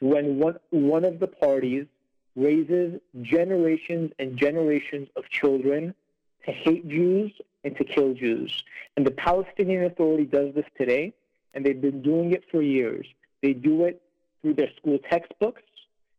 when 0.00 0.38
one, 0.38 0.56
one 0.70 1.04
of 1.04 1.20
the 1.20 1.26
parties 1.26 1.86
raises 2.36 3.00
generations 3.20 4.12
and 4.18 4.36
generations 4.36 5.08
of 5.16 5.28
children 5.28 5.94
to 6.46 6.52
hate 6.52 6.88
Jews 6.88 7.32
and 7.64 7.76
to 7.76 7.84
kill 7.84 8.14
Jews. 8.14 8.64
And 8.96 9.06
the 9.06 9.10
Palestinian 9.10 9.84
Authority 9.84 10.24
does 10.24 10.54
this 10.54 10.64
today, 10.76 11.12
and 11.52 11.64
they've 11.64 11.80
been 11.80 12.02
doing 12.02 12.32
it 12.32 12.44
for 12.50 12.62
years. 12.62 13.06
They 13.42 13.52
do 13.52 13.84
it 13.84 14.00
through 14.40 14.54
their 14.54 14.70
school 14.76 14.98
textbooks. 15.10 15.62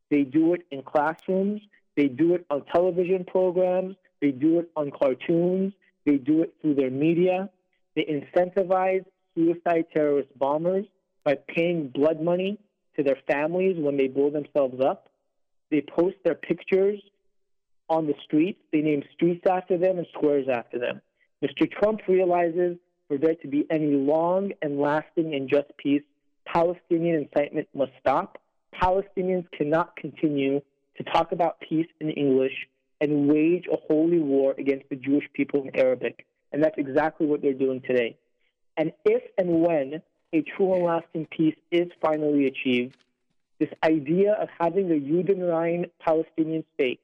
They 0.10 0.24
do 0.24 0.54
it 0.54 0.66
in 0.72 0.84
classrooms. 0.84 1.62
They 1.96 2.08
do 2.08 2.36
it 2.36 2.46
on 2.50 2.66
television 2.74 3.26
programs. 3.26 3.96
They 4.22 4.32
do 4.32 4.60
it 4.60 4.70
on 4.76 4.92
cartoons. 4.92 5.74
They 6.06 6.18
do 6.18 6.42
it 6.42 6.54
through 6.62 6.76
their 6.76 6.90
media. 6.90 7.50
They 7.96 8.04
incentivize 8.06 9.06
suicide 9.36 9.86
terrorist 9.94 10.30
bombers 10.38 10.86
by 11.24 11.36
paying 11.48 11.90
blood 11.90 12.22
money 12.22 12.60
to 12.96 13.04
their 13.04 13.18
families 13.28 13.78
when 13.80 13.98
they 13.98 14.08
blow 14.08 14.30
themselves 14.30 14.82
up. 14.82 15.10
They 15.70 15.82
post 15.82 16.16
their 16.24 16.36
pictures 16.36 17.00
on 17.90 18.08
the 18.08 18.16
streets. 18.24 18.60
They 18.72 18.82
name 18.82 19.04
streets 19.14 19.46
after 19.50 19.78
them 19.78 19.98
and 19.98 20.08
squares 20.14 20.48
after 20.52 20.80
them. 20.80 21.02
Mr. 21.44 21.70
Trump 21.72 22.02
realizes 22.08 22.78
for 23.08 23.18
there 23.18 23.36
to 23.36 23.48
be 23.48 23.66
any 23.70 23.92
long 23.92 24.52
and 24.62 24.80
lasting 24.80 25.34
and 25.34 25.50
just 25.50 25.76
peace, 25.78 26.04
Palestinian 26.46 27.16
incitement 27.16 27.68
must 27.74 27.92
stop. 28.00 28.40
Palestinians 28.82 29.46
cannot 29.52 29.96
continue 29.96 30.62
to 30.98 31.04
talk 31.04 31.32
about 31.32 31.60
peace 31.62 31.88
in 32.00 32.10
English 32.12 32.68
and 33.02 33.28
wage 33.28 33.66
a 33.72 33.78
holy 33.88 34.20
war 34.20 34.56
against 34.58 34.90
the 34.90 34.96
Jewish 34.96 35.26
people 35.34 35.64
in 35.64 35.76
Arabic. 35.76 36.26
And 36.52 36.64
that's 36.64 36.78
exactly 36.78 37.28
what 37.28 37.42
they're 37.42 37.54
doing 37.54 37.82
today. 37.82 38.18
And 38.78 38.92
if 39.06 39.24
and 39.38 39.62
when 39.62 40.02
a 40.34 40.42
true 40.42 40.74
and 40.74 40.84
lasting 40.84 41.28
peace 41.36 41.56
is 41.72 41.90
finally 42.02 42.46
achieved, 42.46 42.96
this 43.60 43.70
idea 43.84 44.34
of 44.34 44.48
having 44.60 44.90
a 44.92 44.96
Judenrein 44.96 45.90
Palestinian 46.00 46.64
state, 46.76 47.00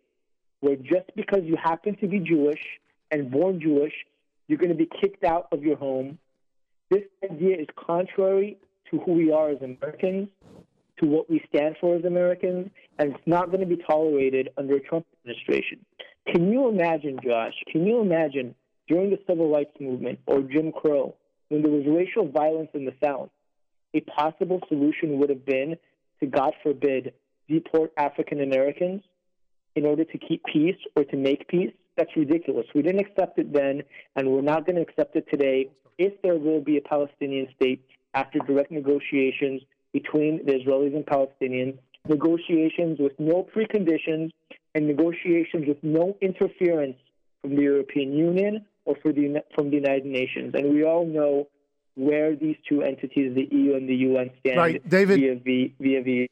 where 0.61 0.75
just 0.77 1.13
because 1.15 1.41
you 1.43 1.57
happen 1.61 1.95
to 1.97 2.07
be 2.07 2.19
Jewish 2.19 2.61
and 3.11 3.29
born 3.29 3.59
Jewish, 3.59 3.93
you're 4.47 4.57
going 4.57 4.69
to 4.69 4.75
be 4.75 4.89
kicked 5.01 5.23
out 5.23 5.47
of 5.51 5.63
your 5.63 5.75
home, 5.75 6.17
this 6.89 7.03
idea 7.29 7.57
is 7.57 7.67
contrary 7.75 8.57
to 8.89 8.99
who 8.99 9.13
we 9.13 9.31
are 9.31 9.49
as 9.49 9.61
Americans, 9.61 10.29
to 10.99 11.05
what 11.05 11.29
we 11.29 11.43
stand 11.53 11.75
for 11.79 11.95
as 11.95 12.05
Americans, 12.05 12.69
and 12.97 13.11
it's 13.11 13.27
not 13.27 13.47
going 13.47 13.59
to 13.59 13.65
be 13.65 13.81
tolerated 13.87 14.49
under 14.57 14.75
a 14.75 14.79
Trump 14.79 15.05
administration. 15.21 15.85
Can 16.31 16.51
you 16.51 16.69
imagine, 16.69 17.19
Josh? 17.23 17.53
Can 17.71 17.85
you 17.85 18.01
imagine 18.01 18.55
during 18.87 19.09
the 19.09 19.19
civil 19.27 19.51
rights 19.51 19.75
movement 19.79 20.19
or 20.25 20.41
Jim 20.41 20.71
Crow, 20.71 21.15
when 21.49 21.61
there 21.61 21.71
was 21.71 21.85
racial 21.87 22.27
violence 22.27 22.69
in 22.73 22.85
the 22.85 22.93
South, 23.03 23.29
a 23.93 24.01
possible 24.01 24.59
solution 24.67 25.19
would 25.19 25.29
have 25.29 25.45
been 25.45 25.77
to, 26.19 26.25
God 26.25 26.53
forbid, 26.63 27.13
deport 27.47 27.91
African 27.97 28.41
Americans 28.41 29.03
in 29.75 29.85
order 29.85 30.05
to 30.05 30.17
keep 30.17 30.43
peace 30.45 30.77
or 30.95 31.03
to 31.05 31.17
make 31.17 31.47
peace? 31.47 31.71
That's 31.97 32.15
ridiculous. 32.15 32.65
We 32.73 32.81
didn't 32.81 33.01
accept 33.01 33.39
it 33.39 33.53
then, 33.53 33.83
and 34.15 34.29
we're 34.29 34.41
not 34.41 34.65
going 34.65 34.75
to 34.77 34.81
accept 34.81 35.15
it 35.15 35.25
today 35.29 35.69
if 35.97 36.21
there 36.21 36.35
will 36.35 36.61
be 36.61 36.77
a 36.77 36.81
Palestinian 36.81 37.47
state 37.55 37.85
after 38.13 38.39
direct 38.39 38.71
negotiations 38.71 39.61
between 39.99 40.45
the 40.45 40.53
Israelis 40.59 40.93
and 40.93 41.05
Palestinians, 41.05 41.77
negotiations 42.05 42.99
with 42.99 43.15
no 43.17 43.47
preconditions, 43.55 44.29
and 44.73 44.87
negotiations 44.87 45.63
with 45.69 45.81
no 45.83 46.17
interference 46.19 46.97
from 47.41 47.55
the 47.55 47.61
European 47.61 48.11
Union 48.11 48.65
or 48.83 48.95
the, 49.05 49.41
from 49.55 49.69
the 49.69 49.77
United 49.77 50.05
Nations. 50.05 50.53
And 50.53 50.73
we 50.73 50.83
all 50.83 51.05
know 51.05 51.47
where 51.95 52.35
these 52.35 52.57
two 52.67 52.81
entities, 52.81 53.33
the 53.35 53.47
EU 53.55 53.75
and 53.77 53.87
the 53.87 53.95
UN, 54.09 54.31
stand 54.41 54.57
right, 54.57 54.89
David, 54.89 55.17
via, 55.17 55.35
the, 55.45 55.73
via 55.79 56.03
the 56.03 56.29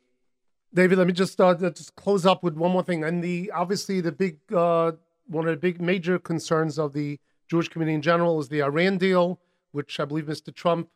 David, 0.73 0.97
let 0.97 1.07
me 1.07 1.13
just 1.13 1.39
uh, 1.39 1.55
just 1.55 1.95
close 1.95 2.25
up 2.25 2.43
with 2.43 2.55
one 2.55 2.71
more 2.71 2.83
thing. 2.83 3.05
And 3.05 3.23
the 3.23 3.49
obviously 3.55 4.01
the 4.01 4.11
big 4.11 4.39
uh, 4.53 4.91
one 5.27 5.47
of 5.47 5.51
the 5.51 5.63
big 5.69 5.79
major 5.79 6.19
concerns 6.19 6.77
of 6.77 6.91
the 6.91 7.17
Jewish 7.47 7.69
community 7.69 7.95
in 7.95 8.01
general 8.01 8.41
is 8.41 8.49
the 8.49 8.61
Iran 8.61 8.97
deal, 8.97 9.39
which 9.71 10.01
I 10.01 10.05
believe 10.05 10.25
Mr. 10.25 10.53
Trump 10.53 10.89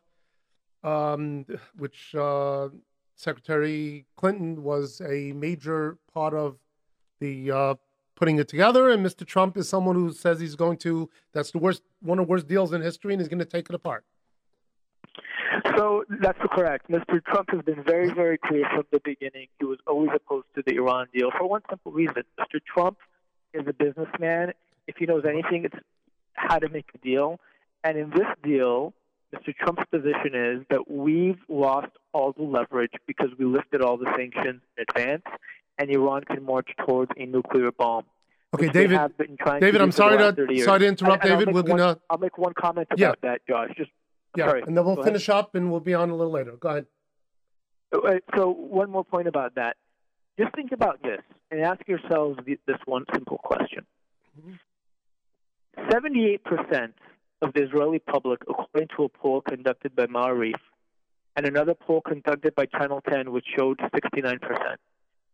um, 0.84 1.44
which 1.76 2.14
uh, 2.14 2.68
Secretary 3.16 4.06
Clinton 4.16 4.62
was 4.62 5.00
a 5.00 5.32
major 5.32 5.98
part 6.12 6.34
of 6.34 6.56
the 7.20 7.50
uh, 7.50 7.74
putting 8.18 8.38
it 8.38 8.48
together. 8.48 8.90
And 8.90 9.04
Mr. 9.04 9.26
Trump 9.26 9.56
is 9.56 9.68
someone 9.68 9.94
who 9.94 10.12
says 10.12 10.40
he's 10.40 10.56
going 10.56 10.76
to, 10.78 11.08
that's 11.32 11.52
the 11.52 11.58
worst, 11.58 11.82
one 12.00 12.18
of 12.18 12.26
the 12.26 12.30
worst 12.30 12.48
deals 12.48 12.72
in 12.72 12.82
history, 12.82 13.14
and 13.14 13.20
he's 13.20 13.28
going 13.28 13.38
to 13.38 13.44
take 13.44 13.68
it 13.68 13.74
apart. 13.74 14.04
So 15.76 16.04
that's 16.20 16.38
correct. 16.52 16.90
Mr. 16.90 17.24
Trump 17.24 17.50
has 17.50 17.62
been 17.62 17.82
very, 17.84 18.12
very 18.12 18.38
clear 18.38 18.66
from 18.74 18.84
the 18.90 19.00
beginning. 19.04 19.46
He 19.58 19.64
was 19.64 19.78
always 19.86 20.10
opposed 20.14 20.46
to 20.56 20.62
the 20.66 20.74
Iran 20.76 21.06
deal 21.14 21.30
for 21.36 21.48
one 21.48 21.62
simple 21.70 21.92
reason. 21.92 22.24
Mr. 22.38 22.60
Trump 22.64 22.98
is 23.54 23.66
a 23.66 23.72
businessman. 23.72 24.52
If 24.86 24.96
he 24.96 25.06
knows 25.06 25.24
anything, 25.28 25.64
it's 25.64 25.76
how 26.34 26.58
to 26.58 26.68
make 26.68 26.90
a 26.94 26.98
deal. 26.98 27.40
And 27.84 27.96
in 27.96 28.10
this 28.10 28.26
deal, 28.42 28.92
Mr. 29.34 29.54
Trump's 29.54 29.82
position 29.90 30.34
is 30.34 30.66
that 30.70 30.90
we've 30.90 31.38
lost 31.48 31.90
all 32.12 32.32
the 32.32 32.42
leverage 32.42 32.92
because 33.06 33.28
we 33.38 33.44
lifted 33.44 33.82
all 33.82 33.96
the 33.96 34.10
sanctions 34.16 34.62
in 34.76 34.84
advance, 34.88 35.24
and 35.78 35.90
Iran 35.90 36.24
can 36.24 36.42
march 36.44 36.70
towards 36.86 37.10
a 37.16 37.26
nuclear 37.26 37.70
bomb. 37.70 38.04
Okay, 38.54 38.68
David. 38.68 38.98
David, 39.60 39.80
I'm 39.82 39.92
sorry 39.92 40.16
to, 40.16 40.64
sorry 40.64 40.80
to 40.80 40.86
interrupt, 40.86 41.22
David. 41.22 41.48
I'll 41.48 41.54
make, 41.54 41.68
one, 41.68 41.76
gonna... 41.76 41.98
I'll 42.08 42.18
make 42.18 42.38
one 42.38 42.54
comment 42.54 42.88
about 42.90 42.98
yeah. 42.98 43.12
that, 43.20 43.46
Josh. 43.46 43.68
Just 43.76 43.90
I'm 44.34 44.40
yeah, 44.40 44.46
sorry. 44.46 44.62
and 44.66 44.76
then 44.76 44.84
we'll 44.84 44.96
Go 44.96 45.02
finish 45.02 45.28
ahead. 45.28 45.44
up, 45.44 45.54
and 45.54 45.70
we'll 45.70 45.80
be 45.80 45.92
on 45.92 46.08
a 46.08 46.16
little 46.16 46.32
later. 46.32 46.52
Go 46.52 46.68
ahead. 46.70 46.86
Uh, 47.94 47.98
uh, 47.98 48.18
so 48.34 48.50
one 48.50 48.90
more 48.90 49.04
point 49.04 49.28
about 49.28 49.56
that. 49.56 49.76
Just 50.38 50.54
think 50.54 50.72
about 50.72 51.02
this 51.02 51.20
and 51.50 51.60
ask 51.60 51.86
yourselves 51.86 52.38
this 52.46 52.78
one 52.86 53.04
simple 53.12 53.38
question. 53.38 53.84
Mm-hmm. 54.40 54.54
78% 55.90 56.92
of 57.42 57.52
the 57.54 57.62
Israeli 57.62 57.98
public, 57.98 58.40
according 58.48 58.88
to 58.96 59.04
a 59.04 59.08
poll 59.08 59.40
conducted 59.40 59.94
by 59.94 60.06
Maariv, 60.06 60.54
and 61.36 61.46
another 61.46 61.74
poll 61.74 62.00
conducted 62.00 62.54
by 62.54 62.66
Channel 62.66 63.00
10, 63.08 63.32
which 63.32 63.46
showed 63.56 63.78
69%, 63.78 64.40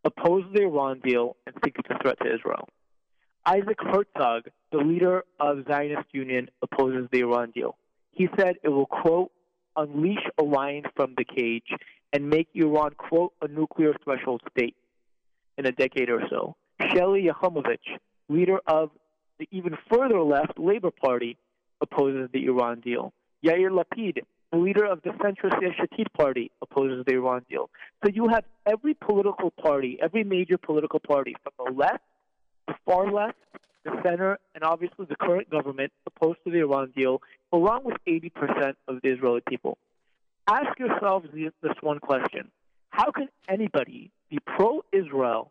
oppose 0.04 0.44
the 0.52 0.62
Iran 0.62 1.00
deal 1.00 1.36
and 1.46 1.54
think 1.62 1.76
it's 1.78 1.88
a 1.90 1.98
threat 2.02 2.18
to 2.22 2.34
Israel. 2.34 2.68
Isaac 3.46 3.78
Herzog, 3.78 4.48
the 4.72 4.78
leader 4.78 5.24
of 5.38 5.66
Zionist 5.68 6.08
Union, 6.12 6.48
opposes 6.62 7.08
the 7.12 7.20
Iran 7.20 7.50
deal. 7.50 7.76
He 8.12 8.28
said 8.38 8.56
it 8.62 8.68
will, 8.68 8.86
quote, 8.86 9.32
unleash 9.76 10.24
a 10.38 10.44
lion 10.44 10.84
from 10.94 11.14
the 11.16 11.24
cage 11.24 11.68
and 12.12 12.30
make 12.30 12.48
Iran, 12.54 12.92
quote, 12.96 13.32
a 13.42 13.48
nuclear 13.48 13.92
threshold 14.04 14.42
state 14.50 14.76
in 15.58 15.66
a 15.66 15.72
decade 15.72 16.10
or 16.10 16.22
so. 16.30 16.56
Shelly 16.92 17.28
Yachimovich, 17.28 17.98
leader 18.28 18.58
of 18.66 18.90
the 19.38 19.48
even 19.50 19.76
further 19.90 20.20
left 20.22 20.58
Labor 20.58 20.90
Party, 20.90 21.36
opposes 21.80 22.28
the 22.32 22.44
Iran 22.46 22.80
deal. 22.80 23.12
Yair 23.44 23.70
Lapid, 23.70 24.22
the 24.52 24.58
leader 24.58 24.84
of 24.84 25.02
the 25.02 25.10
centrist 25.10 25.60
Yesh 25.60 25.78
Atid 25.78 26.06
party, 26.16 26.50
opposes 26.62 27.04
the 27.06 27.14
Iran 27.14 27.44
deal. 27.48 27.70
So 28.04 28.10
you 28.12 28.28
have 28.28 28.44
every 28.66 28.94
political 28.94 29.50
party, 29.50 29.98
every 30.02 30.24
major 30.24 30.58
political 30.58 31.00
party, 31.00 31.34
from 31.42 31.52
the 31.66 31.72
left, 31.72 32.02
the 32.66 32.74
far 32.86 33.10
left, 33.10 33.36
the 33.84 33.92
center, 34.02 34.38
and 34.54 34.64
obviously 34.64 35.06
the 35.06 35.16
current 35.16 35.50
government 35.50 35.92
opposed 36.06 36.38
to 36.44 36.50
the 36.50 36.58
Iran 36.58 36.92
deal, 36.96 37.20
along 37.52 37.84
with 37.84 37.96
80% 38.06 38.74
of 38.88 39.00
the 39.02 39.10
Israeli 39.10 39.42
people. 39.46 39.76
Ask 40.46 40.78
yourselves 40.78 41.28
this 41.32 41.72
one 41.80 41.98
question 41.98 42.50
How 42.90 43.10
can 43.10 43.28
anybody 43.48 44.10
be 44.30 44.38
pro 44.46 44.84
Israel 44.92 45.50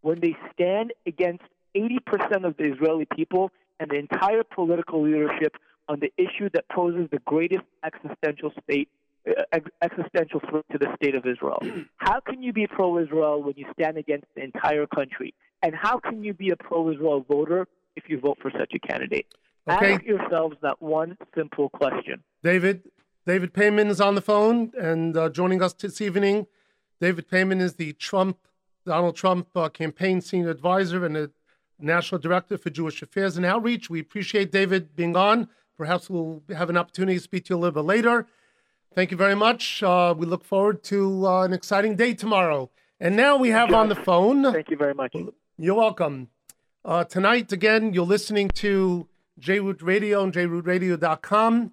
when 0.00 0.20
they 0.20 0.36
stand 0.52 0.92
against 1.06 1.42
80% 1.74 2.44
of 2.44 2.56
the 2.56 2.64
Israeli 2.64 3.06
people 3.14 3.50
and 3.80 3.90
the 3.90 3.96
entire 3.96 4.42
political 4.44 5.02
leadership 5.02 5.56
on 5.88 6.00
the 6.00 6.12
issue 6.16 6.48
that 6.52 6.68
poses 6.68 7.08
the 7.10 7.18
greatest 7.24 7.64
existential 7.84 8.52
state 8.62 8.88
uh, 9.28 9.58
existential 9.82 10.40
threat 10.48 10.64
to 10.72 10.78
the 10.78 10.86
state 10.96 11.14
of 11.14 11.26
Israel. 11.26 11.60
How 11.96 12.20
can 12.20 12.42
you 12.42 12.52
be 12.52 12.66
pro-Israel 12.66 13.42
when 13.42 13.54
you 13.56 13.66
stand 13.78 13.98
against 13.98 14.26
the 14.34 14.42
entire 14.42 14.86
country? 14.86 15.34
And 15.62 15.74
how 15.74 15.98
can 15.98 16.22
you 16.22 16.32
be 16.32 16.50
a 16.50 16.56
pro-Israel 16.56 17.24
voter 17.28 17.66
if 17.96 18.04
you 18.06 18.20
vote 18.20 18.38
for 18.40 18.50
such 18.56 18.72
a 18.74 18.78
candidate? 18.78 19.26
Okay. 19.68 19.94
Ask 19.94 20.04
yourselves 20.04 20.56
that 20.62 20.80
one 20.80 21.18
simple 21.34 21.68
question. 21.68 22.22
David, 22.42 22.84
David 23.26 23.52
Peyman 23.52 23.88
is 23.88 24.00
on 24.00 24.14
the 24.14 24.22
phone 24.22 24.72
and 24.80 25.16
uh, 25.16 25.28
joining 25.28 25.60
us 25.62 25.72
this 25.72 26.00
evening. 26.00 26.46
David 27.00 27.28
Peyman 27.28 27.60
is 27.60 27.74
the 27.74 27.92
Trump, 27.94 28.38
Donald 28.86 29.16
Trump 29.16 29.48
uh, 29.56 29.68
campaign 29.68 30.20
senior 30.20 30.50
advisor 30.50 31.04
and 31.04 31.16
the 31.16 31.30
national 31.78 32.20
director 32.20 32.58
for 32.58 32.70
Jewish 32.70 33.02
Affairs 33.02 33.36
and 33.36 33.46
Outreach. 33.46 33.88
We 33.88 34.00
appreciate 34.00 34.52
David 34.52 34.94
being 34.96 35.16
on. 35.16 35.48
Perhaps 35.76 36.10
we'll 36.10 36.42
have 36.54 36.70
an 36.70 36.76
opportunity 36.76 37.18
to 37.18 37.22
speak 37.22 37.44
to 37.46 37.54
you 37.54 37.58
a 37.58 37.60
little 37.60 37.82
bit 37.82 37.86
later. 37.86 38.26
Thank 38.94 39.10
you 39.10 39.16
very 39.16 39.36
much. 39.36 39.82
Uh, 39.82 40.14
we 40.16 40.26
look 40.26 40.44
forward 40.44 40.82
to 40.84 41.26
uh, 41.26 41.44
an 41.44 41.52
exciting 41.52 41.94
day 41.94 42.14
tomorrow. 42.14 42.70
And 42.98 43.16
now 43.16 43.36
we 43.36 43.50
have 43.50 43.72
on 43.72 43.88
the 43.88 43.94
phone. 43.94 44.52
Thank 44.52 44.70
you 44.70 44.76
very 44.76 44.94
much. 44.94 45.14
You're 45.56 45.76
welcome. 45.76 46.28
Uh, 46.84 47.04
tonight, 47.04 47.52
again, 47.52 47.92
you're 47.92 48.04
listening 48.04 48.48
to 48.48 49.06
JRoot 49.40 49.82
Radio 49.82 50.24
and 50.24 50.32
jrootradio.com. 50.32 51.72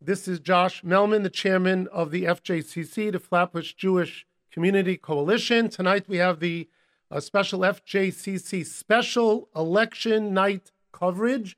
This 0.00 0.28
is 0.28 0.40
Josh 0.40 0.82
Melman, 0.82 1.22
the 1.22 1.30
chairman 1.30 1.88
of 1.92 2.10
the 2.10 2.24
FJCC, 2.24 3.10
the 3.10 3.18
Flatbush 3.18 3.72
Jewish 3.74 4.26
Community 4.52 4.96
Coalition. 4.96 5.68
Tonight, 5.68 6.04
we 6.08 6.18
have 6.18 6.38
the 6.38 6.68
uh, 7.12 7.20
special 7.20 7.60
FJCC 7.60 8.66
special 8.66 9.48
election 9.54 10.34
night 10.34 10.72
coverage 10.92 11.56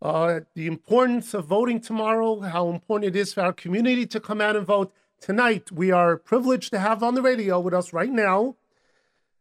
uh, 0.00 0.40
the 0.54 0.66
importance 0.66 1.34
of 1.34 1.46
voting 1.46 1.80
tomorrow, 1.80 2.40
how 2.40 2.68
important 2.68 3.16
it 3.16 3.18
is 3.18 3.34
for 3.34 3.42
our 3.42 3.52
community 3.52 4.06
to 4.06 4.20
come 4.20 4.40
out 4.40 4.54
and 4.54 4.64
vote. 4.64 4.92
Tonight, 5.20 5.72
we 5.72 5.90
are 5.90 6.16
privileged 6.16 6.70
to 6.70 6.78
have 6.78 7.02
on 7.02 7.14
the 7.14 7.22
radio 7.22 7.58
with 7.58 7.74
us 7.74 7.92
right 7.92 8.10
now 8.10 8.56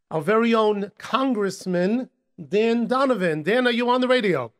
our 0.10 0.22
very 0.22 0.54
own 0.54 0.92
Congressman, 0.98 2.10
Dan 2.50 2.88
Donovan. 2.88 3.44
Dan, 3.44 3.68
are 3.68 3.72
you 3.72 3.90
on 3.90 4.00
the 4.00 4.08
radio? 4.08 4.54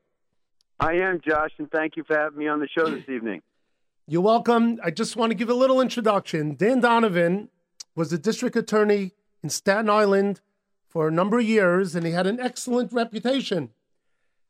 I 0.80 0.94
am, 0.96 1.22
Josh, 1.26 1.52
and 1.58 1.72
thank 1.72 1.96
you 1.96 2.04
for 2.04 2.18
having 2.18 2.38
me 2.38 2.48
on 2.48 2.60
the 2.60 2.68
show 2.68 2.90
this 2.90 3.06
evening. 3.10 3.42
You're 4.08 4.22
welcome. 4.22 4.78
I 4.84 4.92
just 4.92 5.16
want 5.16 5.32
to 5.32 5.36
give 5.36 5.50
a 5.50 5.54
little 5.54 5.82
introduction. 5.82 6.56
Dan 6.56 6.82
Donovan 6.82 7.50
was 7.96 8.12
the 8.12 8.18
district 8.18 8.56
attorney 8.56 9.14
in 9.42 9.50
Staten 9.50 9.90
Island 9.90 10.42
for 10.98 11.08
a 11.08 11.12
number 11.12 11.38
of 11.38 11.46
years, 11.46 11.94
and 11.94 12.08
he 12.08 12.12
had 12.12 12.26
an 12.26 12.40
excellent 12.40 12.92
reputation. 12.92 13.70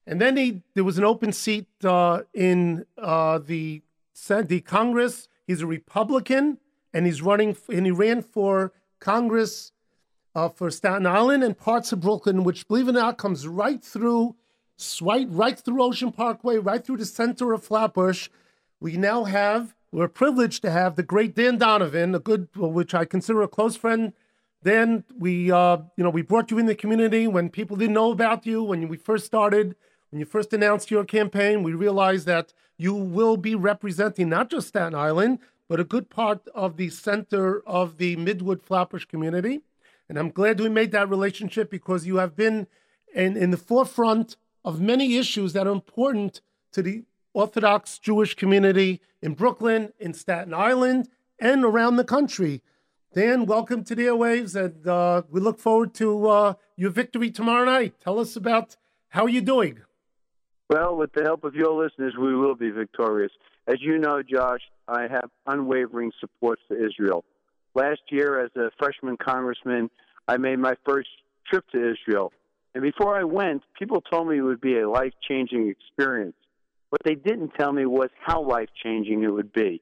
And 0.06 0.22
then 0.22 0.38
he 0.38 0.62
there 0.76 0.86
was 0.86 0.98
an 0.98 1.04
open 1.04 1.34
seat 1.34 1.68
uh, 1.84 2.22
in 2.34 2.86
uh, 2.98 3.39
the 3.39 3.82
the 4.30 4.62
Congress. 4.62 5.28
He's 5.45 5.62
a 5.62 5.68
Republican, 5.68 6.60
and 6.93 7.06
he's 7.06 7.22
running 7.22 7.58
and 7.68 7.86
he 7.86 7.91
ran 7.91 8.22
for 8.22 8.72
Congress 9.02 9.74
uh, 10.36 10.48
for 10.48 10.72
Staten 10.72 11.06
Island 11.06 11.43
and 11.43 11.58
parts 11.58 11.91
of 11.91 12.00
Brooklyn, 12.00 12.45
which, 12.45 12.66
believe 12.70 12.88
it 12.88 12.91
or 12.91 12.93
not, 12.93 13.18
comes 13.18 13.45
right 13.45 13.84
through, 13.84 14.38
right 15.02 15.28
right 15.30 15.60
through 15.60 15.84
Ocean 15.84 16.14
Parkway, 16.14 16.60
right 16.60 16.82
through 16.82 16.95
the 16.95 17.06
center 17.06 17.52
of 17.52 17.66
Flatbush. 17.66 18.30
We 18.80 18.95
now 18.95 19.26
have 19.26 19.76
we're 19.91 20.08
privileged 20.08 20.62
to 20.62 20.72
have 20.72 20.95
the 20.95 21.04
great 21.04 21.36
Dan 21.36 21.58
Donovan, 21.58 22.16
a 22.16 22.20
good, 22.20 22.48
which 22.56 22.93
I 22.93 23.04
consider 23.04 23.41
a 23.41 23.50
close 23.50 23.76
friend. 23.76 24.14
Dan, 24.68 25.03
we 25.18 25.51
uh, 25.51 25.78
you 25.97 26.03
know 26.03 26.09
we 26.09 26.22
brought 26.22 26.51
you 26.51 26.57
in 26.57 26.65
the 26.65 26.76
community 26.76 27.24
when 27.28 27.49
people 27.49 27.76
didn't 27.78 27.93
know 27.93 28.11
about 28.11 28.45
you 28.45 28.61
when 28.63 28.88
we 28.88 28.97
first 28.97 29.26
started 29.26 29.76
when 30.09 30.20
you 30.20 30.26
first 30.26 30.53
announced 30.53 30.89
your 30.89 31.03
campaign, 31.03 31.63
we 31.63 31.74
realized 31.74 32.26
that 32.28 32.53
you 32.78 32.93
will 32.93 33.36
be 33.36 33.55
representing 33.55 34.30
not 34.30 34.49
just 34.49 34.70
Staten 34.70 34.95
Island, 34.95 35.39
but 35.68 35.80
a 35.80 35.84
good 35.84 36.09
part 36.09 36.47
of 36.55 36.78
the 36.78 36.89
center 36.89 37.61
of 37.68 37.97
the 37.97 38.15
Midwood 38.15 38.61
Flatbush 38.61 39.05
community. 39.05 39.61
And 40.07 40.18
I'm 40.18 40.30
glad 40.30 40.61
we 40.61 40.70
made 40.70 40.91
that 40.93 41.09
relationship 41.09 41.70
because 41.70 42.07
you 42.07 42.18
have 42.18 42.36
been 42.36 42.68
in, 43.13 43.36
in 43.36 43.51
the 43.51 43.57
forefront 43.57 44.38
of 44.63 44.80
many 44.80 45.18
issues 45.18 45.51
that 45.53 45.68
are 45.68 45.74
important 45.74 46.39
to 46.72 46.82
the 46.82 47.03
Orthodox 47.34 47.99
Jewish 47.99 48.34
community 48.34 49.01
in 49.22 49.34
Brooklyn, 49.34 49.91
in 49.99 50.13
Staten 50.13 50.53
Island, 50.53 51.09
and 51.38 51.65
around 51.65 51.97
the 51.97 52.05
country. 52.05 52.61
Dan, 53.14 53.45
welcome 53.45 53.84
to 53.86 53.95
the 53.95 54.03
airwaves, 54.03 54.53
and 54.53 54.86
uh, 54.86 55.24
we 55.32 55.39
look 55.39 55.60
forward 55.60 55.93
to 55.95 56.28
uh, 56.28 56.53
your 56.76 56.89
victory 56.91 57.32
tomorrow 57.32 57.64
night. 57.64 57.95
Tell 58.01 58.20
us 58.20 58.36
about 58.36 58.76
how 59.10 59.28
you're 59.28 59.41
doing. 59.41 59.80
Well, 60.70 60.97
with 60.97 61.14
the 61.14 61.24
help 61.24 61.45
of 61.45 61.55
your 61.55 61.72
listeners, 61.82 62.16
we 62.20 62.36
will 62.36 62.53
be 62.53 62.70
victorious. 62.70 63.32
As 63.66 63.78
you 63.80 63.97
know, 63.97 64.22
Josh, 64.22 64.60
I 64.89 65.03
have 65.03 65.30
unwavering 65.45 66.12
support 66.20 66.60
for 66.68 66.76
Israel. 66.76 67.24
Last 67.74 68.01
year, 68.10 68.43
as 68.43 68.51
a 68.58 68.72
freshman 68.78 69.16
congressman, 69.16 69.89
I 70.28 70.36
made 70.36 70.60
my 70.60 70.76
first 70.86 71.10
trip 71.49 71.64
to 71.72 71.93
Israel. 71.93 72.34
And 72.76 72.84
before 72.84 73.18
I 73.18 73.24
went, 73.24 73.64
people 73.80 74.01
told 74.01 74.28
me 74.28 74.38
it 74.38 74.41
would 74.41 74.62
be 74.62 74.80
a 74.80 74.89
life 74.89 75.14
changing 75.28 75.70
experience. 75.70 76.36
What 76.89 77.01
they 77.05 77.16
didn't 77.16 77.53
tell 77.58 77.72
me 77.72 77.86
was 77.86 78.10
how 78.22 78.43
life 78.43 78.70
changing 78.84 79.24
it 79.24 79.32
would 79.32 79.53
be. 79.53 79.82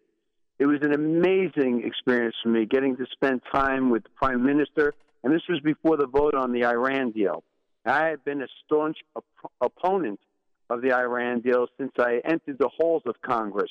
It 0.57 0.65
was 0.65 0.79
an 0.83 0.93
amazing 0.93 1.83
experience 1.85 2.35
for 2.41 2.49
me 2.49 2.65
getting 2.65 2.95
to 2.97 3.05
spend 3.11 3.41
time 3.53 3.89
with 3.89 4.03
the 4.03 4.09
prime 4.15 4.45
minister, 4.45 4.93
and 5.23 5.33
this 5.33 5.41
was 5.49 5.59
before 5.59 5.97
the 5.97 6.07
vote 6.07 6.33
on 6.33 6.53
the 6.53 6.65
Iran 6.65 7.11
deal. 7.11 7.43
I 7.85 8.05
had 8.07 8.23
been 8.23 8.41
a 8.41 8.47
staunch 8.65 8.97
op- 9.15 9.51
opponent 9.61 10.19
of 10.69 10.81
the 10.81 10.93
Iran 10.93 11.41
deal 11.41 11.67
since 11.77 11.91
I 11.99 12.21
entered 12.23 12.57
the 12.57 12.69
halls 12.69 13.03
of 13.05 13.15
Congress. 13.21 13.69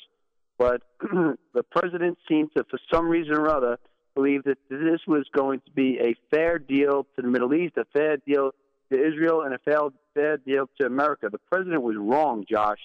But 0.57 0.83
the 1.01 1.63
president 1.71 2.17
seemed 2.29 2.51
to, 2.55 2.63
for 2.69 2.79
some 2.93 3.09
reason 3.09 3.33
or 3.33 3.49
other, 3.49 3.77
believe 4.13 4.43
that 4.43 4.57
this 4.69 5.01
was 5.07 5.25
going 5.33 5.59
to 5.61 5.71
be 5.71 5.99
a 5.99 6.15
fair 6.33 6.57
deal 6.59 7.05
to 7.15 7.21
the 7.21 7.27
Middle 7.27 7.53
East, 7.53 7.75
a 7.77 7.85
fair 7.93 8.17
deal 8.17 8.51
to 8.91 9.07
Israel, 9.07 9.41
and 9.41 9.53
a 9.53 9.57
fair, 9.57 9.79
fair 10.13 10.37
deal 10.37 10.69
to 10.79 10.85
America. 10.85 11.27
The 11.29 11.39
president 11.51 11.81
was 11.81 11.97
wrong, 11.97 12.45
Josh. 12.49 12.79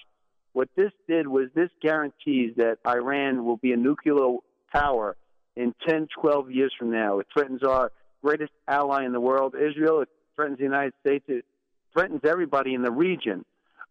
What 0.53 0.69
this 0.75 0.91
did 1.07 1.27
was 1.27 1.47
this 1.55 1.69
guarantees 1.81 2.55
that 2.57 2.77
Iran 2.85 3.45
will 3.45 3.57
be 3.57 3.71
a 3.71 3.77
nuclear 3.77 4.37
power 4.73 5.15
in 5.55 5.73
10, 5.87 6.07
12 6.19 6.51
years 6.51 6.73
from 6.77 6.91
now. 6.91 7.19
It 7.19 7.27
threatens 7.33 7.63
our 7.63 7.91
greatest 8.21 8.51
ally 8.67 9.05
in 9.05 9.13
the 9.13 9.19
world, 9.19 9.55
Israel. 9.55 10.01
It 10.01 10.09
threatens 10.35 10.57
the 10.57 10.63
United 10.63 10.93
States. 11.05 11.25
It 11.27 11.45
threatens 11.93 12.21
everybody 12.25 12.73
in 12.73 12.81
the 12.81 12.91
region. 12.91 13.45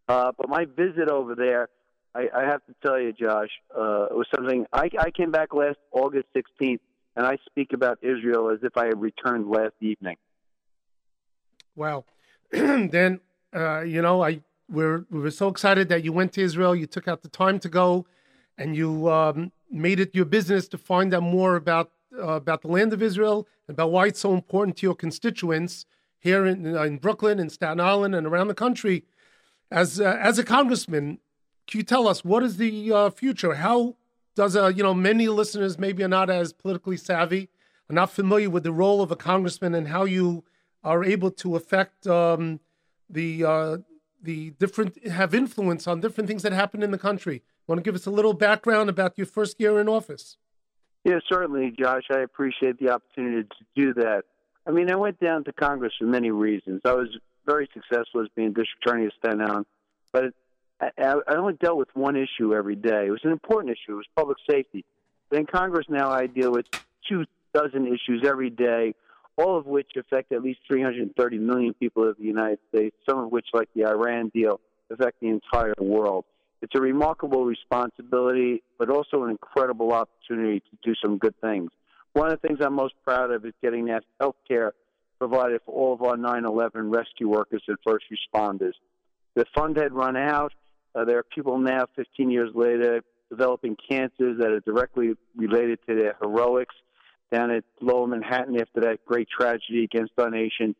Uh, 0.09 0.33
but 0.37 0.49
my 0.49 0.65
visit 0.65 1.09
over 1.09 1.35
there, 1.35 1.69
I, 2.15 2.29
I 2.35 2.43
have 2.45 2.65
to 2.67 2.75
tell 2.85 3.01
you, 3.01 3.13
Josh, 3.13 3.51
uh, 3.75 4.07
was 4.11 4.27
something. 4.35 4.67
I, 4.73 4.91
I 4.99 5.11
came 5.11 5.31
back 5.31 5.55
last 5.55 5.79
August 5.93 6.27
16th, 6.35 6.81
and 7.17 7.27
I 7.27 7.39
speak 7.47 7.73
about 7.73 7.99
Israel 8.03 8.51
as 8.51 8.59
if 8.63 8.77
I 8.77 8.87
had 8.87 9.01
returned 9.01 9.49
last 9.49 9.75
evening. 9.81 10.17
Well, 11.77 12.05
then, 12.51 13.21
uh, 13.55 13.83
you 13.83 14.03
know, 14.03 14.23
I 14.23 14.41
we're 14.71 15.05
we 15.11 15.21
were 15.21 15.31
so 15.31 15.49
excited 15.49 15.89
that 15.89 16.05
you 16.05 16.13
went 16.13 16.33
to 16.35 16.43
Israel. 16.43 16.75
You 16.75 16.87
took 16.87 17.09
out 17.09 17.23
the 17.23 17.29
time 17.29 17.59
to 17.61 17.69
go, 17.69 18.07
and 18.57 18.77
you 18.77 19.11
um, 19.11 19.53
made 19.71 20.01
it 20.01 20.15
your 20.15 20.25
business 20.25 20.69
to 20.69 20.79
find 20.79 21.13
out 21.13 21.23
more 21.23 21.57
about 21.57 21.91
uh, 22.17 22.33
about 22.33 22.63
the 22.63 22.69
land 22.69 22.93
of 22.93 23.03
Israel 23.03 23.47
and 23.67 23.75
about 23.75 23.91
why 23.91 24.07
it's 24.07 24.21
so 24.21 24.35
important 24.35 24.77
to 24.79 24.87
your 24.87 24.95
constituents 24.95 25.87
here 26.19 26.47
in, 26.47 26.67
in 26.67 26.99
Brooklyn 26.99 27.39
and 27.39 27.51
Staten 27.51 27.81
Island 27.81 28.15
and 28.15 28.27
around 28.27 28.49
the 28.49 28.55
country. 28.55 29.05
As 29.71 30.01
uh, 30.01 30.19
as 30.21 30.39
a 30.39 30.45
congressman, 30.45 31.19
can 31.67 31.79
you 31.79 31.85
tell 31.85 32.07
us 32.09 32.25
what 32.25 32.43
is 32.43 32.57
the 32.57 32.93
uh, 32.93 33.11
future? 33.11 33.55
How 33.55 33.97
does 34.37 34.55
a 34.55 34.65
uh, 34.65 34.69
you 34.69 34.83
know 34.83 34.95
many 34.95 35.29
listeners 35.29 35.79
maybe 35.79 36.03
are 36.03 36.09
not 36.09 36.31
as 36.31 36.53
politically 36.53 36.97
savvy, 36.97 37.49
are 37.89 37.95
not 37.95 38.11
familiar 38.11 38.51
with 38.51 38.63
the 38.63 38.73
role 38.73 39.03
of 39.03 39.11
a 39.11 39.17
congressman 39.17 39.75
and 39.75 39.89
how 39.89 40.05
you 40.05 40.45
are 40.83 41.05
able 41.05 41.31
to 41.31 41.57
affect 41.57 42.07
um, 42.07 42.59
the 43.09 43.45
uh, 43.45 43.77
the 44.23 44.51
different 44.59 45.07
have 45.07 45.35
influence 45.35 45.87
on 45.87 46.01
different 46.01 46.29
things 46.29 46.43
that 46.43 46.53
happen 46.53 46.83
in 46.83 46.91
the 46.91 46.99
country. 46.99 47.43
Want 47.67 47.79
to 47.79 47.83
give 47.83 47.95
us 47.95 48.07
a 48.07 48.11
little 48.11 48.35
background 48.35 48.91
about 48.91 49.17
your 49.17 49.27
first 49.27 49.61
year 49.61 49.81
in 49.81 49.89
office? 49.89 50.37
Yeah, 51.05 51.19
certainly, 51.29 51.75
Josh. 51.79 52.05
I 52.11 52.21
appreciate 52.21 52.79
the 52.79 52.91
opportunity 52.91 53.49
to 53.49 53.65
do 53.75 53.95
that. 53.95 54.25
I 54.67 54.71
mean, 54.71 54.91
I 54.91 54.97
went 54.97 55.19
down 55.19 55.45
to 55.45 55.53
Congress 55.53 55.95
for 55.99 56.05
many 56.05 56.31
reasons. 56.31 56.83
I 56.85 56.93
was 56.93 57.09
very 57.47 57.69
successful 57.73 58.21
as 58.21 58.29
being 58.37 58.49
district 58.49 58.85
attorney 58.85 59.07
of 59.07 59.13
Staten 59.19 59.41
Island, 59.41 59.67
but 60.13 60.25
I, 60.81 60.91
I 61.27 61.35
only 61.37 61.55
dealt 61.55 61.79
with 61.79 61.89
one 61.95 62.17
issue 62.17 62.55
every 62.55 62.77
day. 62.77 63.07
It 63.07 63.11
was 63.11 63.25
an 63.25 63.33
important 63.33 63.73
issue. 63.73 63.95
It 63.95 63.97
was 63.97 64.07
public 64.15 64.37
safety. 64.49 64.85
But 65.31 65.41
in 65.41 65.47
Congress 65.47 65.87
now, 65.89 66.11
I 66.11 66.27
deal 66.27 66.53
with 66.53 66.67
two 67.09 67.25
dozen 67.55 67.87
issues 67.87 68.25
every 68.27 68.51
day, 68.51 68.95
all 69.41 69.57
of 69.57 69.67
which 69.67 69.91
affect 69.97 70.33
at 70.33 70.43
least 70.43 70.61
330 70.69 71.39
million 71.39 71.75
people 71.75 72.09
of 72.09 72.17
the 72.19 72.25
United 72.25 72.59
States, 72.69 72.95
some 73.09 73.19
of 73.19 73.31
which, 73.31 73.47
like 73.55 73.69
the 73.75 73.87
Iran 73.87 74.31
deal, 74.35 74.61
affect 74.91 75.21
the 75.21 75.29
entire 75.29 75.75
world. 75.81 76.25
It's 76.63 76.75
a 76.75 76.81
remarkable 76.81 77.45
responsibility, 77.47 78.63
but 78.79 78.91
also 78.91 79.25
an 79.25 79.31
incredible 79.31 79.93
opportunity 79.93 80.61
to 80.61 80.77
do 80.83 80.95
some 81.03 81.17
good 81.17 81.35
things. 81.41 81.71
One 82.13 82.31
of 82.31 82.41
the 82.41 82.49
things 82.49 82.61
I'm 82.61 82.75
most 82.75 82.95
proud 83.05 83.31
of 83.31 83.47
is 83.47 83.55
getting 83.63 83.87
that 83.87 84.05
health 84.21 84.37
care 84.47 84.73
provided 85.19 85.61
for 85.65 85.73
all 85.73 85.95
of 85.95 86.03
our 86.03 86.17
9 86.17 86.45
11 86.45 86.91
rescue 86.91 87.29
workers 87.29 87.63
and 87.69 87.79
first 87.87 88.05
responders. 88.11 88.73
The 89.35 89.47
fund 89.55 89.77
had 89.77 89.93
run 89.93 90.17
out. 90.17 90.53
Uh, 90.95 91.05
there 91.05 91.19
are 91.19 91.23
people 91.23 91.59
now, 91.59 91.87
15 91.97 92.31
years 92.31 92.51
later, 92.55 93.03
developing 93.31 93.77
cancers 93.89 94.39
that 94.39 94.51
are 94.51 94.61
directly 94.61 95.15
related 95.37 95.79
to 95.89 95.95
their 95.95 96.17
heroics 96.21 96.75
down 97.31 97.51
at 97.51 97.65
Lower 97.81 98.07
Manhattan 98.07 98.61
after 98.61 98.81
that 98.81 99.05
great 99.07 99.29
tragedy 99.29 99.85
against 99.85 100.13
our 100.19 100.31
nation. 100.31 100.75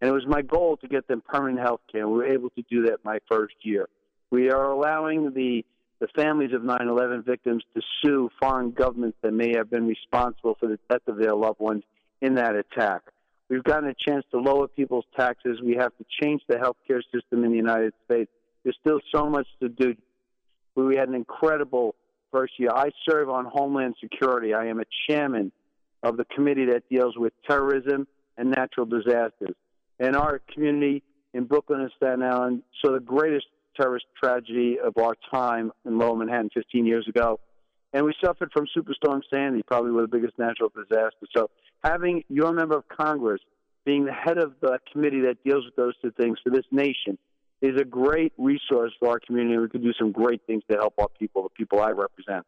And 0.00 0.08
it 0.08 0.12
was 0.12 0.26
my 0.26 0.42
goal 0.42 0.76
to 0.78 0.88
get 0.88 1.08
them 1.08 1.22
permanent 1.26 1.60
health 1.60 1.80
care. 1.90 2.08
We 2.08 2.18
were 2.18 2.26
able 2.26 2.50
to 2.50 2.62
do 2.70 2.82
that 2.86 2.98
my 3.04 3.18
first 3.28 3.54
year. 3.62 3.88
We 4.30 4.50
are 4.50 4.70
allowing 4.70 5.32
the, 5.34 5.64
the 6.00 6.08
families 6.14 6.52
of 6.52 6.62
9 6.62 6.88
11 6.88 7.22
victims 7.22 7.64
to 7.74 7.82
sue 8.02 8.30
foreign 8.40 8.70
governments 8.70 9.18
that 9.22 9.32
may 9.32 9.56
have 9.56 9.70
been 9.70 9.86
responsible 9.86 10.56
for 10.60 10.68
the 10.68 10.78
death 10.88 11.02
of 11.08 11.16
their 11.16 11.34
loved 11.34 11.60
ones 11.60 11.82
in 12.20 12.34
that 12.34 12.54
attack. 12.54 13.02
We've 13.48 13.64
gotten 13.64 13.88
a 13.88 13.94
chance 13.94 14.24
to 14.30 14.38
lower 14.38 14.68
people's 14.68 15.06
taxes. 15.16 15.58
We 15.64 15.76
have 15.76 15.96
to 15.96 16.04
change 16.22 16.42
the 16.48 16.56
healthcare 16.56 17.00
system 17.12 17.44
in 17.44 17.50
the 17.50 17.56
United 17.56 17.94
States. 18.04 18.30
There's 18.62 18.76
still 18.80 19.00
so 19.14 19.28
much 19.28 19.46
to 19.60 19.68
do. 19.68 19.94
We 20.74 20.96
had 20.96 21.08
an 21.08 21.14
incredible 21.14 21.94
first 22.30 22.52
year. 22.58 22.70
I 22.72 22.90
serve 23.08 23.30
on 23.30 23.46
Homeland 23.46 23.94
Security. 24.00 24.52
I 24.52 24.66
am 24.66 24.80
a 24.80 24.84
chairman 25.08 25.50
of 26.02 26.16
the 26.16 26.24
committee 26.34 26.66
that 26.66 26.88
deals 26.88 27.16
with 27.16 27.32
terrorism 27.48 28.06
and 28.36 28.50
natural 28.50 28.86
disasters. 28.86 29.54
And 29.98 30.14
our 30.14 30.40
community 30.52 31.02
in 31.34 31.44
Brooklyn 31.44 31.80
and 31.80 31.90
Staten 31.96 32.22
Island 32.22 32.62
saw 32.80 32.92
the 32.92 33.00
greatest 33.00 33.46
terrorist 33.76 34.06
tragedy 34.22 34.78
of 34.82 34.96
our 34.96 35.14
time 35.30 35.72
in 35.84 35.98
Lower 35.98 36.16
Manhattan 36.16 36.50
15 36.54 36.86
years 36.86 37.06
ago. 37.08 37.40
And 37.92 38.04
we 38.04 38.14
suffered 38.22 38.50
from 38.52 38.66
Superstorm 38.76 39.22
Sandy, 39.32 39.62
probably 39.62 39.92
one 39.92 40.04
of 40.04 40.10
the 40.10 40.16
biggest 40.16 40.38
natural 40.38 40.68
disasters. 40.68 41.28
So 41.34 41.50
having 41.82 42.22
your 42.28 42.52
member 42.52 42.76
of 42.76 42.84
Congress 42.88 43.40
being 43.84 44.04
the 44.04 44.12
head 44.12 44.38
of 44.38 44.54
the 44.60 44.78
committee 44.92 45.22
that 45.22 45.42
deals 45.44 45.64
with 45.64 45.76
those 45.76 45.94
two 46.02 46.10
things 46.10 46.38
for 46.44 46.50
this 46.50 46.64
nation 46.70 47.16
is 47.62 47.80
a 47.80 47.84
great 47.84 48.32
resource 48.36 48.92
for 49.00 49.08
our 49.08 49.20
community. 49.20 49.56
We 49.56 49.68
could 49.68 49.82
do 49.82 49.94
some 49.98 50.12
great 50.12 50.42
things 50.46 50.62
to 50.70 50.76
help 50.76 50.94
our 50.98 51.08
people, 51.08 51.42
the 51.44 51.48
people 51.48 51.80
I 51.80 51.90
represent. 51.90 52.44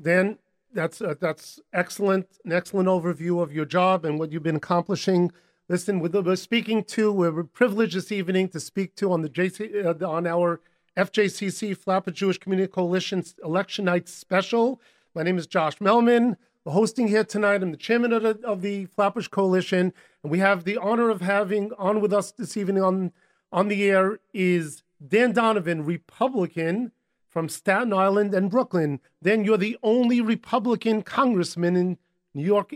Dan, 0.00 0.38
that's 0.72 1.00
uh, 1.00 1.14
that's 1.20 1.60
excellent, 1.72 2.26
an 2.44 2.52
excellent 2.52 2.88
overview 2.88 3.42
of 3.42 3.52
your 3.52 3.64
job 3.64 4.04
and 4.04 4.18
what 4.18 4.32
you've 4.32 4.42
been 4.42 4.56
accomplishing. 4.56 5.32
Listen, 5.68 5.98
we're 5.98 6.36
speaking 6.36 6.84
to, 6.84 7.12
we're 7.12 7.42
privileged 7.42 7.96
this 7.96 8.12
evening 8.12 8.48
to 8.50 8.60
speak 8.60 8.94
to 8.96 9.10
on 9.10 9.22
the 9.22 9.28
JC 9.28 9.84
uh, 9.84 10.08
on 10.08 10.26
our 10.26 10.60
FJCC 10.96 11.76
Flatbush 11.76 12.14
Jewish 12.14 12.38
Community 12.38 12.70
Coalition 12.70 13.24
Election 13.42 13.84
Night 13.86 14.08
Special. 14.08 14.80
My 15.14 15.22
name 15.22 15.38
is 15.38 15.46
Josh 15.46 15.78
Melman. 15.78 16.36
Hosting 16.66 17.06
here 17.06 17.22
tonight. 17.22 17.62
I'm 17.62 17.70
the 17.70 17.76
chairman 17.76 18.12
of 18.12 18.22
the, 18.22 18.40
of 18.44 18.60
the 18.60 18.86
Flatbush 18.86 19.28
Coalition, 19.28 19.92
and 20.22 20.32
we 20.32 20.40
have 20.40 20.64
the 20.64 20.76
honor 20.76 21.10
of 21.10 21.20
having 21.20 21.70
on 21.78 22.00
with 22.00 22.12
us 22.12 22.32
this 22.32 22.56
evening 22.56 22.82
on 22.82 23.12
on 23.52 23.68
the 23.68 23.84
air 23.84 24.18
is 24.34 24.82
Dan 25.06 25.32
Donovan, 25.32 25.84
Republican 25.84 26.90
from 27.36 27.50
Staten 27.50 27.92
Island 27.92 28.32
and 28.32 28.50
Brooklyn. 28.50 28.98
then 29.20 29.44
you're 29.44 29.58
the 29.58 29.76
only 29.82 30.22
Republican 30.22 31.02
congressman 31.02 31.76
in 31.76 31.98
New 32.32 32.42
York 32.42 32.74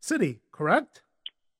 City, 0.00 0.40
correct? 0.50 1.02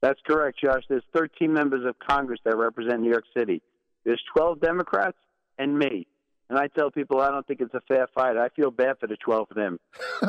That's 0.01 0.19
correct, 0.27 0.59
Josh. 0.59 0.83
There's 0.89 1.05
13 1.15 1.53
members 1.53 1.87
of 1.87 1.95
Congress 2.01 2.41
that 2.45 2.57
represent 2.57 3.01
New 3.01 3.11
York 3.11 3.27
City. 3.39 3.63
There's 4.05 4.21
12 4.35 4.61
Democrats 4.61 5.19
and 5.57 5.79
me. 5.79 6.09
And 6.51 6.59
I 6.59 6.67
tell 6.67 6.91
people 6.91 7.21
I 7.21 7.31
don't 7.31 7.47
think 7.47 7.61
it's 7.61 7.75
a 7.75 7.81
fair 7.87 8.09
fight. 8.13 8.37
I 8.37 8.49
feel 8.49 8.73
bad 8.73 8.97
for 8.99 9.07
the 9.07 9.17
12 9.25 9.47
of 9.49 9.57
them. 9.57 9.79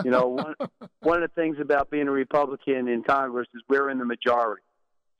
You 0.05 0.11
know, 0.11 0.28
one, 0.28 0.53
one 0.99 1.24
of 1.24 1.32
the 1.32 1.41
things 1.41 1.57
about 1.59 1.89
being 1.89 2.07
a 2.07 2.11
Republican 2.11 2.89
in 2.89 3.01
Congress 3.01 3.47
is 3.55 3.64
we're 3.68 3.89
in 3.89 3.97
the 3.97 4.05
majority. 4.05 4.61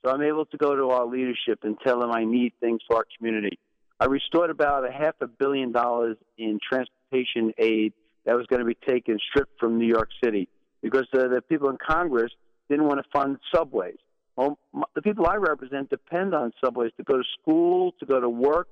So 0.04 0.12
I'm 0.12 0.22
able 0.22 0.46
to 0.46 0.56
go 0.56 0.76
to 0.76 0.90
our 0.90 1.06
leadership 1.06 1.58
and 1.64 1.76
tell 1.84 1.98
them 1.98 2.12
I 2.12 2.24
need 2.24 2.52
things 2.60 2.82
for 2.86 2.98
our 2.98 3.06
community. 3.18 3.58
I 4.00 4.06
restored 4.06 4.50
about 4.50 4.88
a 4.88 4.92
half 4.92 5.14
a 5.20 5.26
billion 5.26 5.72
dollars 5.72 6.16
in 6.36 6.58
transportation 6.66 7.52
aid 7.58 7.92
that 8.24 8.36
was 8.36 8.46
going 8.46 8.60
to 8.60 8.66
be 8.66 8.76
taken 8.86 9.18
stripped 9.30 9.58
from 9.60 9.78
New 9.78 9.86
York 9.86 10.08
City 10.22 10.48
because 10.82 11.06
uh, 11.14 11.28
the 11.28 11.42
people 11.48 11.70
in 11.70 11.78
Congress 11.78 12.32
didn't 12.68 12.86
want 12.86 12.98
to 12.98 13.04
fund 13.12 13.38
subways. 13.54 13.96
Well, 14.36 14.58
the 14.94 15.02
people 15.02 15.26
I 15.26 15.36
represent 15.36 15.90
depend 15.90 16.34
on 16.34 16.52
subways 16.62 16.90
to 16.96 17.04
go 17.04 17.16
to 17.16 17.22
school, 17.40 17.92
to 18.00 18.06
go 18.06 18.20
to 18.20 18.28
work, 18.28 18.68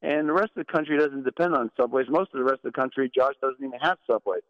and 0.00 0.28
the 0.28 0.32
rest 0.32 0.50
of 0.56 0.66
the 0.66 0.72
country 0.72 0.98
doesn't 0.98 1.24
depend 1.24 1.54
on 1.54 1.70
subways. 1.78 2.06
Most 2.08 2.30
of 2.32 2.38
the 2.38 2.44
rest 2.44 2.60
of 2.64 2.72
the 2.72 2.80
country, 2.80 3.10
Josh, 3.14 3.34
doesn't 3.42 3.64
even 3.64 3.78
have 3.80 3.98
subways. 4.10 4.42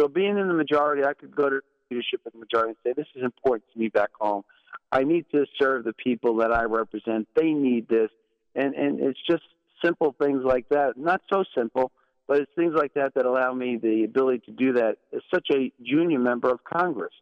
So 0.00 0.08
being 0.08 0.38
in 0.38 0.48
the 0.48 0.54
majority, 0.54 1.04
I 1.04 1.12
could 1.12 1.34
go 1.34 1.50
to 1.50 1.60
leadership 1.90 2.20
in 2.24 2.32
the 2.32 2.38
majority 2.38 2.70
and 2.70 2.76
say, 2.84 2.94
this 2.96 3.08
is 3.14 3.22
important 3.22 3.64
to 3.72 3.78
me 3.78 3.88
back 3.88 4.10
home. 4.18 4.42
I 4.92 5.04
need 5.04 5.26
to 5.32 5.44
serve 5.60 5.84
the 5.84 5.92
people 5.92 6.36
that 6.36 6.52
I 6.52 6.64
represent. 6.64 7.28
They 7.36 7.50
need 7.50 7.88
this. 7.88 8.10
And, 8.54 8.74
and 8.74 9.00
it's 9.00 9.20
just 9.28 9.42
simple 9.84 10.14
things 10.20 10.42
like 10.44 10.68
that. 10.70 10.96
Not 10.96 11.20
so 11.32 11.44
simple, 11.56 11.92
but 12.26 12.40
it's 12.40 12.50
things 12.54 12.74
like 12.76 12.94
that 12.94 13.14
that 13.14 13.26
allow 13.26 13.52
me 13.52 13.76
the 13.76 14.04
ability 14.04 14.42
to 14.46 14.52
do 14.52 14.72
that 14.74 14.98
as 15.14 15.20
such 15.32 15.46
a 15.52 15.72
junior 15.82 16.18
member 16.18 16.50
of 16.50 16.62
Congress. 16.64 17.12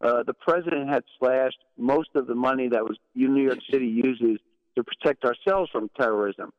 Uh, 0.00 0.22
the 0.22 0.34
president 0.34 0.88
had 0.88 1.02
slashed 1.18 1.58
most 1.78 2.10
of 2.14 2.26
the 2.26 2.34
money 2.34 2.68
that 2.68 2.84
was 2.84 2.98
New 3.14 3.42
York 3.42 3.58
City 3.70 3.86
uses 3.86 4.38
to 4.76 4.84
protect 4.84 5.24
ourselves 5.24 5.70
from 5.70 5.88
terrorism. 5.98 6.52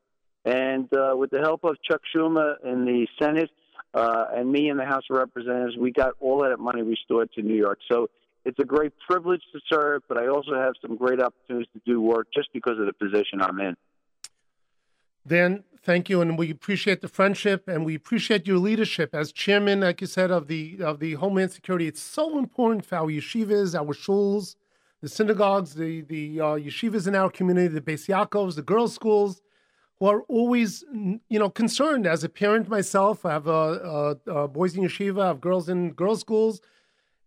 And 0.46 0.88
uh, 0.96 1.16
with 1.16 1.32
the 1.32 1.40
help 1.40 1.64
of 1.64 1.76
Chuck 1.84 2.02
Schumer 2.16 2.56
in 2.64 2.86
the 2.86 3.08
Senate 3.20 3.50
uh, 3.94 4.26
and 4.34 4.52
me 4.52 4.70
in 4.70 4.78
the 4.78 4.86
House 4.86 5.04
of 5.10 5.18
Representatives, 5.18 5.76
we 5.78 5.92
got 5.92 6.14
all 6.20 6.44
that 6.44 6.58
money 6.60 6.82
restored 6.82 7.30
to 7.34 7.42
New 7.42 7.56
York. 7.56 7.80
So 7.92 8.08
it's 8.46 8.60
a 8.60 8.64
great 8.64 8.94
privilege 9.08 9.42
to 9.54 9.60
serve, 9.72 10.04
but 10.08 10.18
I 10.18 10.28
also 10.28 10.54
have 10.54 10.74
some 10.82 10.96
great 10.96 11.20
opportunities 11.20 11.68
to 11.74 11.82
do 11.86 12.00
work 12.00 12.28
just 12.34 12.50
because 12.54 12.80
of 12.80 12.86
the 12.86 12.94
position 12.94 13.42
I'm 13.42 13.60
in. 13.60 13.76
Dan, 15.28 15.64
thank 15.82 16.08
you, 16.08 16.22
and 16.22 16.38
we 16.38 16.52
appreciate 16.52 17.02
the 17.02 17.08
friendship, 17.08 17.68
and 17.68 17.84
we 17.84 17.96
appreciate 17.96 18.46
your 18.46 18.60
leadership 18.60 19.16
as 19.16 19.32
chairman, 19.32 19.80
like 19.80 20.00
you 20.00 20.06
said, 20.06 20.30
of 20.30 20.48
the 20.48 20.78
of 20.82 21.00
the 21.00 21.14
Homeland 21.16 21.52
Security. 21.52 21.88
It's 21.88 22.02
so 22.02 22.38
important 22.38 22.86
for 22.86 22.98
our 22.98 23.08
yeshivas, 23.08 23.74
our 23.74 23.96
shuls, 23.96 24.56
the 25.02 25.10
synagogues, 25.10 25.74
the 25.74 26.02
the 26.02 26.40
uh, 26.40 26.44
yeshivas 26.58 27.08
in 27.08 27.16
our 27.16 27.32
community, 27.32 27.70
the 27.70 27.82
Beis 27.82 28.08
Yaakovs, 28.08 28.56
the 28.56 28.62
girls' 28.62 28.94
schools, 28.94 29.42
who 29.98 30.06
are 30.06 30.22
always, 30.28 30.84
you 30.94 31.40
know, 31.40 31.50
concerned. 31.50 32.06
As 32.06 32.24
a 32.24 32.30
parent 32.30 32.70
myself, 32.70 33.26
I 33.26 33.32
have 33.32 33.48
a, 33.48 34.20
boys 34.54 34.76
in 34.76 34.84
yeshiva, 34.84 35.24
I 35.24 35.28
have 35.30 35.42
girls 35.42 35.70
in 35.70 35.94
girls' 35.94 36.20
schools, 36.20 36.62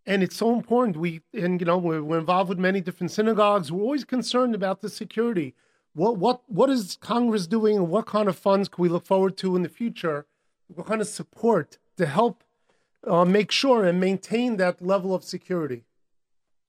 and 0.07 0.23
it's 0.23 0.37
so 0.37 0.55
important. 0.55 0.97
We 0.97 1.23
and 1.35 1.61
you 1.61 1.67
know 1.67 1.79
we're, 1.79 2.05
we're 2.05 2.21
involved 2.21 2.49
with 2.49 2.61
many 2.61 2.81
different 2.81 3.11
synagogues. 3.11 3.73
We're 3.73 3.83
always 3.83 4.05
concerned 4.05 4.55
about 4.55 4.83
the 4.83 4.89
security 4.89 5.57
what 5.95 6.17
what 6.17 6.43
what 6.47 6.71
is 6.71 6.97
Congress 7.01 7.47
doing, 7.47 7.77
and 7.77 7.89
what 7.89 8.07
kind 8.07 8.29
of 8.29 8.37
funds 8.37 8.69
can 8.69 8.83
we 8.83 8.89
look 8.89 9.07
forward 9.07 9.37
to 9.39 9.57
in 9.57 9.63
the 9.63 9.69
future? 9.69 10.27
What 10.69 10.87
kind 10.87 11.01
of 11.01 11.09
support 11.09 11.79
to 11.97 12.07
help 12.07 12.45
uh, 13.07 13.25
make 13.25 13.51
sure 13.51 13.85
and 13.85 13.99
maintain 13.99 14.57
that 14.57 14.83
level 14.83 15.15
of 15.15 15.25
security? 15.25 15.85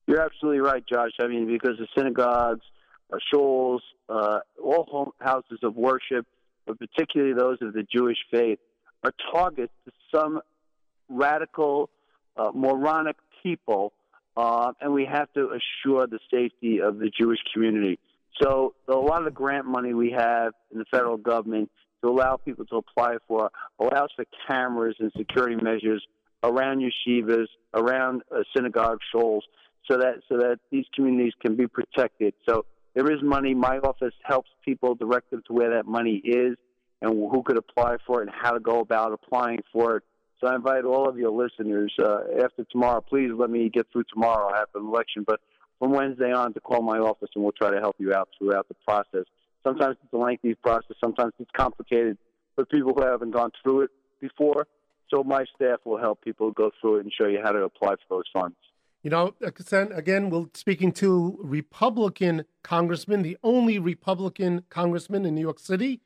You're 0.08 0.22
absolutely 0.22 0.62
right, 0.62 0.84
Josh. 0.88 1.12
I 1.22 1.28
mean, 1.28 1.46
because 1.46 1.78
the 1.78 1.88
synagogues, 1.96 2.66
uh, 3.14 3.18
shuls, 3.32 3.80
uh, 4.08 4.40
all 4.64 4.86
home, 4.90 5.12
houses 5.20 5.60
of 5.62 5.76
worship, 5.76 6.26
but 6.66 6.80
particularly 6.80 7.34
those 7.34 7.58
of 7.62 7.74
the 7.74 7.84
Jewish 7.84 8.18
faith, 8.32 8.60
are 9.04 9.14
targets 9.32 9.74
to 9.86 9.92
some 10.14 10.42
radical, 11.10 11.90
uh, 12.38 12.52
moronic 12.54 13.18
people, 13.44 13.94
uh, 14.36 14.72
and 14.82 14.94
we 14.94 15.06
have 15.06 15.32
to 15.34 15.50
assure 15.52 16.08
the 16.08 16.20
safety 16.32 16.82
of 16.82 16.98
the 16.98 17.12
Jewish 17.16 17.40
community. 17.54 18.00
So 18.42 18.74
a 18.88 18.94
lot 18.94 19.20
of 19.20 19.26
the 19.26 19.32
grant 19.32 19.66
money 19.66 19.94
we 19.94 20.12
have 20.12 20.54
in 20.72 20.80
the 20.80 20.86
federal 20.92 21.18
government 21.18 21.70
to 22.02 22.10
allow 22.10 22.38
people 22.38 22.66
to 22.66 22.78
apply 22.78 23.18
for 23.28 23.52
allows 23.80 24.10
for 24.16 24.26
cameras 24.48 24.96
and 25.00 25.12
security 25.18 25.56
measures 25.62 26.06
around 26.44 26.82
yeshivas, 26.82 27.48
around 27.74 28.22
uh, 28.34 28.40
synagogue 28.56 29.00
shuls, 29.14 29.42
so 29.90 29.98
that 29.98 30.16
so 30.30 30.38
that 30.38 30.60
these 30.72 30.86
communities 30.96 31.34
can 31.42 31.56
be 31.56 31.68
protected. 31.68 32.34
So 32.48 32.66
there 32.96 33.12
is 33.12 33.22
money. 33.22 33.54
My 33.54 33.78
office 33.80 34.14
helps 34.24 34.50
people 34.64 34.96
direct 34.96 35.32
them 35.32 35.44
to 35.48 35.54
where 35.54 35.72
that 35.72 35.86
money 35.86 36.22
is, 36.24 36.56
and 37.02 37.12
who 37.12 37.44
could 37.44 37.58
apply 37.58 37.98
for 38.06 38.22
it 38.22 38.28
and 38.28 38.36
how 38.42 38.52
to 38.52 38.60
go 38.60 38.80
about 38.80 39.12
applying 39.14 39.60
for 39.72 39.98
it. 39.98 40.04
So 40.40 40.48
I 40.48 40.56
invite 40.56 40.86
all 40.86 41.10
of 41.10 41.18
your 41.18 41.32
listeners 41.32 41.94
uh, 42.02 42.20
after 42.42 42.66
tomorrow. 42.72 43.02
Please 43.02 43.32
let 43.36 43.50
me 43.50 43.70
get 43.70 43.88
through 43.92 44.06
tomorrow. 44.14 44.54
I 44.54 44.60
have 44.60 44.70
an 44.76 44.86
election, 44.86 45.26
but 45.28 45.42
from 45.80 45.92
Wednesday 45.92 46.32
on 46.32 46.54
to 46.54 46.60
call 46.60 46.82
my 46.82 47.00
office 47.00 47.30
and 47.34 47.44
we'll 47.44 47.54
try 47.54 47.72
to 47.72 47.80
help 47.80 47.96
you 48.00 48.14
out 48.14 48.30
throughout 48.38 48.68
the 48.68 48.76
process. 48.86 49.26
Sometimes 49.64 49.98
it's 50.04 50.14
a 50.14 50.18
lengthy 50.18 50.54
process. 50.56 50.96
Sometimes 51.00 51.34
it's 51.40 51.52
complicated 51.56 52.18
for 52.56 52.66
people 52.66 52.94
who 52.94 53.02
haven't 53.04 53.32
gone 53.32 53.52
through 53.64 53.82
it 53.82 53.92
before. 54.20 54.68
So 55.10 55.24
my 55.24 55.46
staff 55.56 55.80
will 55.86 55.98
help 55.98 56.22
people 56.22 56.52
go 56.52 56.72
through 56.80 56.98
it 56.98 57.00
and 57.02 57.14
show 57.14 57.28
you 57.28 57.40
how 57.44 57.52
to 57.52 57.64
apply 57.64 57.96
for 57.96 58.18
those 58.18 58.26
funds. 58.32 58.56
You 59.02 59.10
know, 59.10 59.34
again, 59.42 60.30
we're 60.30 60.48
speaking 60.54 60.92
to 60.94 61.40
Republican 61.42 62.44
congressman, 62.64 63.22
the 63.22 63.38
only 63.44 63.80
Republican 63.80 64.64
congressman 64.70 65.26
in 65.26 65.36
New 65.36 65.42
York 65.42 65.60
City, 65.60 66.02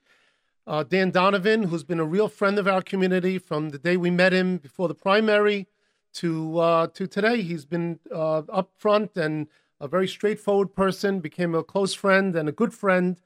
uh, 0.67 0.83
Dan 0.83 1.09
Donovan, 1.09 1.63
who's 1.63 1.83
been 1.83 1.99
a 1.99 2.05
real 2.05 2.29
friend 2.29 2.59
of 2.59 2.67
our 2.67 2.83
community 2.83 3.39
from 3.39 3.69
the 3.69 3.79
day 3.79 3.97
we 3.97 4.11
met 4.11 4.31
him 4.31 4.57
before 4.57 4.87
the 4.87 4.93
primary 4.93 5.67
to 6.13 6.59
uh, 6.59 6.87
to 6.87 7.07
today. 7.07 7.41
He's 7.41 7.65
been 7.65 7.99
uh, 8.13 8.43
up 8.49 8.71
front 8.77 9.17
and 9.17 9.47
a 9.83 9.87
very 9.87 10.07
straightforward 10.07 10.73
person, 10.73 11.19
became 11.19 11.53
a 11.53 11.61
close 11.61 11.93
friend 11.93 12.37
and 12.37 12.47
a 12.47 12.53
good 12.53 12.73
friend 12.73 13.17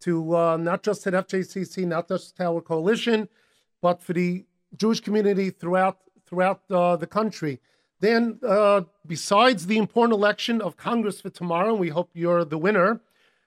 to 0.00 0.36
uh, 0.36 0.56
not 0.56 0.82
just 0.82 1.06
at 1.06 1.12
FJCC, 1.12 1.86
not 1.86 2.08
just 2.08 2.40
our 2.40 2.60
coalition, 2.60 3.28
but 3.80 4.02
for 4.02 4.12
the 4.12 4.44
Jewish 4.76 5.00
community 5.00 5.50
throughout 5.50 5.98
throughout 6.26 6.62
uh, 6.70 6.96
the 6.96 7.06
country. 7.06 7.60
Then, 8.00 8.40
uh, 8.46 8.82
besides 9.06 9.66
the 9.66 9.78
important 9.78 10.14
election 10.18 10.60
of 10.60 10.76
Congress 10.76 11.20
for 11.20 11.30
tomorrow, 11.30 11.70
and 11.70 11.80
we 11.80 11.90
hope 11.90 12.10
you're 12.12 12.44
the 12.44 12.58
winner. 12.58 13.00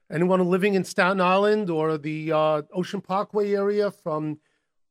Anyone 0.10 0.46
living 0.50 0.74
in 0.76 0.84
Staten 0.86 1.20
Island 1.20 1.70
or 1.70 1.98
the 1.98 2.32
uh, 2.32 2.62
Ocean 2.72 3.02
Parkway 3.02 3.54
area, 3.56 3.92
from 3.92 4.40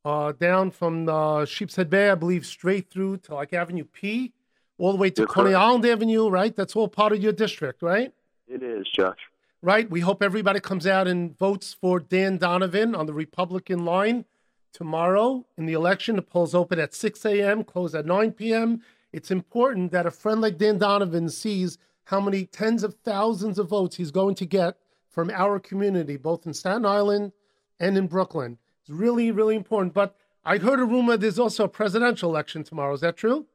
uh, 0.04 0.32
down 0.32 0.72
from 0.72 1.08
uh, 1.08 1.44
Sheepshead 1.46 1.88
Bay, 1.88 2.10
I 2.10 2.16
believe, 2.16 2.44
straight 2.44 2.90
through 2.90 3.18
to 3.18 3.34
like 3.36 3.52
Avenue 3.52 3.84
P, 3.84 4.32
all 4.78 4.92
the 4.92 4.98
way 4.98 5.10
to 5.10 5.26
Coney 5.26 5.54
Island 5.54 5.84
Avenue, 5.84 6.28
right? 6.28 6.54
That's 6.54 6.74
all 6.74 6.88
part 6.88 7.12
of 7.12 7.22
your 7.22 7.32
district, 7.32 7.82
right? 7.82 8.12
It 8.48 8.62
is, 8.62 8.88
Josh. 8.88 9.18
Right. 9.60 9.88
We 9.88 10.00
hope 10.00 10.22
everybody 10.22 10.58
comes 10.58 10.86
out 10.86 11.06
and 11.06 11.38
votes 11.38 11.72
for 11.72 12.00
Dan 12.00 12.36
Donovan 12.36 12.94
on 12.94 13.06
the 13.06 13.12
Republican 13.12 13.84
line 13.84 14.24
tomorrow 14.72 15.46
in 15.56 15.66
the 15.66 15.72
election. 15.72 16.16
The 16.16 16.22
polls 16.22 16.54
open 16.54 16.80
at 16.80 16.94
6 16.94 17.24
a.m., 17.24 17.62
close 17.62 17.94
at 17.94 18.04
9 18.04 18.32
p.m. 18.32 18.82
It's 19.12 19.30
important 19.30 19.92
that 19.92 20.06
a 20.06 20.10
friend 20.10 20.40
like 20.40 20.58
Dan 20.58 20.78
Donovan 20.78 21.28
sees 21.28 21.78
how 22.04 22.20
many 22.20 22.46
tens 22.46 22.82
of 22.82 22.94
thousands 23.04 23.58
of 23.58 23.68
votes 23.68 23.96
he's 23.96 24.10
going 24.10 24.34
to 24.36 24.46
get 24.46 24.76
from 25.08 25.30
our 25.30 25.60
community, 25.60 26.16
both 26.16 26.46
in 26.46 26.54
Staten 26.54 26.84
Island 26.84 27.32
and 27.78 27.96
in 27.96 28.06
Brooklyn. 28.06 28.58
It's 28.80 28.90
really, 28.90 29.30
really 29.30 29.54
important. 29.54 29.94
But 29.94 30.16
I 30.44 30.58
heard 30.58 30.80
a 30.80 30.84
rumor 30.84 31.16
there's 31.16 31.38
also 31.38 31.64
a 31.64 31.68
presidential 31.68 32.30
election 32.30 32.64
tomorrow. 32.64 32.94
Is 32.94 33.00
that 33.02 33.16
true? 33.16 33.46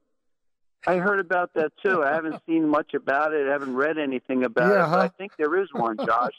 I 0.85 0.97
heard 0.97 1.19
about 1.19 1.53
that 1.55 1.71
too. 1.83 2.03
I 2.03 2.13
haven't 2.13 2.41
seen 2.45 2.67
much 2.67 2.93
about 2.93 3.33
it. 3.33 3.47
I 3.47 3.51
haven't 3.51 3.75
read 3.75 3.97
anything 3.97 4.43
about 4.43 4.73
yeah, 4.73 4.85
it. 4.85 4.89
Huh? 4.89 4.97
I 4.97 5.07
think 5.09 5.33
there 5.37 5.59
is 5.61 5.69
one, 5.73 5.97
Josh. 6.05 6.33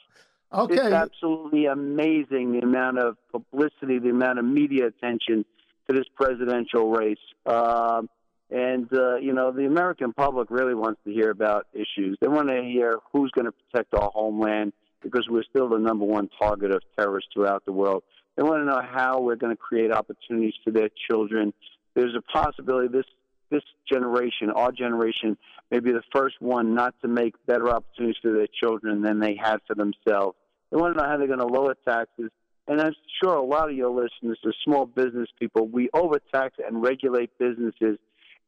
okay. 0.53 0.75
It's 0.75 0.93
absolutely 0.93 1.67
amazing 1.67 2.53
the 2.53 2.61
amount 2.61 2.99
of 2.99 3.17
publicity, 3.33 3.99
the 3.99 4.11
amount 4.11 4.39
of 4.39 4.45
media 4.45 4.87
attention 4.87 5.45
to 5.89 5.97
this 5.97 6.07
presidential 6.15 6.91
race. 6.91 7.19
Um, 7.47 8.09
and, 8.51 8.89
uh, 8.93 9.17
you 9.17 9.35
know, 9.35 9.53
the 9.53 9.67
American 9.67 10.15
public 10.15 10.51
really 10.51 10.75
wants 10.75 11.01
to 11.05 11.13
hear 11.13 11.31
about 11.31 11.67
issues. 11.75 12.17
They 12.21 12.29
want 12.29 12.49
to 12.49 12.63
hear 12.63 12.99
who's 13.13 13.31
going 13.33 13.45
to 13.45 13.53
protect 13.53 13.93
our 13.95 14.11
homeland 14.15 14.73
because 15.03 15.27
we're 15.29 15.45
still 15.45 15.69
the 15.69 15.79
number 15.79 16.05
one 16.05 16.31
target 16.41 16.71
of 16.71 16.83
terrorists 16.97 17.31
throughout 17.35 17.65
the 17.67 17.73
world. 17.73 18.03
They 18.37 18.43
want 18.43 18.63
to 18.63 18.65
know 18.65 18.81
how 18.81 19.21
we're 19.21 19.37
going 19.37 19.55
to 19.55 19.61
create 19.61 19.93
opportunities 19.93 20.55
for 20.65 20.71
their 20.71 20.89
children. 21.11 21.53
There's 21.95 22.15
a 22.17 22.23
possibility 22.23 22.89
this 22.89 23.05
this 23.51 23.63
generation, 23.91 24.51
our 24.51 24.73
generation, 24.73 25.37
may 25.71 25.81
be 25.81 25.93
the 25.93 26.03
first 26.15 26.37
one 26.41 26.75
not 26.75 26.95
to 27.03 27.09
make 27.09 27.35
better 27.47 27.69
opportunities 27.69 28.17
for 28.23 28.33
their 28.33 28.49
children 28.61 29.03
than 29.03 29.21
they 29.21 29.37
had 29.37 29.59
for 29.67 29.75
themselves. 29.75 30.37
They 30.71 30.77
want 30.77 30.97
to 30.97 31.03
know 31.03 31.09
how 31.09 31.17
they're 31.17 31.27
going 31.27 31.39
to 31.39 31.47
lower 31.47 31.75
taxes. 31.87 32.31
And 32.67 32.81
I'm 32.81 32.95
sure 33.23 33.35
a 33.35 33.43
lot 33.43 33.71
of 33.71 33.77
your 33.77 33.91
listeners 33.91 34.39
are 34.45 34.53
small 34.65 34.85
business 34.85 35.29
people. 35.39 35.67
We 35.67 35.89
overtax 35.95 36.57
and 36.65 36.83
regulate 36.83 37.31
businesses 37.39 37.99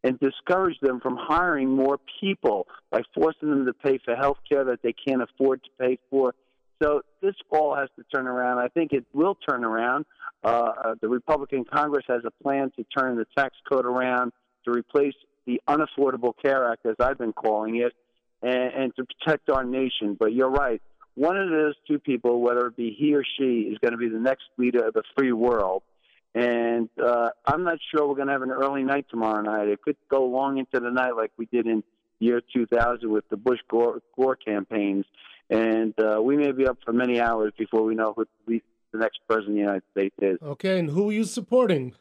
and 0.05 0.19
discourage 0.21 0.79
them 0.81 1.01
from 1.01 1.17
hiring 1.19 1.71
more 1.71 1.99
people 2.21 2.67
by 2.91 3.03
forcing 3.15 3.51
them 3.51 3.67
to 3.67 3.73
pay 3.73 3.99
for 4.05 4.15
health 4.15 4.39
care 4.49 4.65
that 4.65 4.83
they 4.83 4.93
can't 4.93 5.23
afford 5.23 5.63
to 5.65 5.71
pay 5.79 5.99
for. 6.11 6.35
So 6.83 7.03
this 7.21 7.35
all 7.51 7.75
has 7.77 7.89
to 7.97 8.05
turn 8.15 8.27
around. 8.27 8.59
I 8.59 8.69
think 8.69 8.93
it 8.93 9.05
will 9.13 9.35
turn 9.35 9.65
around. 9.65 10.07
Uh, 10.43 10.49
uh, 10.49 10.95
the 11.01 11.09
Republican 11.09 11.65
Congress 11.71 12.05
has 12.09 12.23
a 12.25 12.31
plan 12.43 12.73
to 12.77 12.85
turn 12.97 13.17
the 13.17 13.27
tax 13.37 13.55
code 13.71 13.85
around 13.85 14.33
to 14.65 14.71
replace 14.71 15.15
the 15.47 15.61
Unaffordable 15.69 16.33
Care 16.41 16.71
Act, 16.71 16.87
as 16.87 16.97
I've 17.01 17.19
been 17.19 17.33
calling 17.33 17.77
it, 17.77 17.93
and, 18.43 18.73
and 18.75 18.97
to 18.97 19.05
protect 19.05 19.51
our 19.51 19.65
nation. 19.65 20.17
But 20.19 20.33
you're 20.33 20.51
right. 20.51 20.81
One 21.15 21.37
of 21.37 21.51
those 21.51 21.75
two 21.89 21.99
people, 21.99 22.41
whether 22.41 22.67
it 22.67 22.77
be 22.77 22.97
he 22.99 23.15
or 23.15 23.25
she, 23.39 23.69
is 23.71 23.79
going 23.79 23.93
to 23.93 23.99
be 23.99 24.09
the 24.09 24.19
next 24.19 24.45
leader 24.59 24.87
of 24.87 24.95
the 24.95 25.03
free 25.17 25.33
world. 25.33 25.83
And 26.35 26.89
uh, 27.05 27.31
I'm 27.45 27.65
not 27.65 27.79
sure 27.91 28.07
we're 28.07 28.15
going 28.15 28.29
to 28.29 28.33
have 28.33 28.43
an 28.43 28.53
early 28.53 28.85
night 28.85 29.07
tomorrow 29.11 29.43
night. 29.43 29.69
It 29.69 29.83
could 29.83 29.97
go 30.09 30.27
long 30.27 30.59
into 30.59 30.79
the 30.79 30.91
night 30.91 31.17
like 31.17 31.33
we 31.37 31.47
did 31.47 31.67
in 31.67 31.83
year 32.21 32.41
2000 32.55 33.11
with 33.11 33.29
the 33.31 33.37
Bush 33.37 33.59
Gore, 33.69 34.01
Gore 34.17 34.37
campaigns. 34.37 35.05
And 35.49 35.93
uh, 35.99 36.23
we 36.23 36.37
may 36.37 36.53
be 36.53 36.69
up 36.69 36.79
for 36.85 36.93
many 36.93 37.21
hours 37.21 37.53
before 37.59 37.83
we 37.83 37.97
know 37.97 38.15
who 38.17 38.27
the 38.47 38.99
next 38.99 39.19
president 39.29 39.51
of 39.51 39.55
the 39.55 39.61
United 39.61 39.83
States 39.91 40.15
is. 40.21 40.39
Okay, 40.43 40.79
and 40.79 40.91
who 40.91 41.11
are 41.11 41.13
you 41.13 41.25
supporting? 41.25 41.95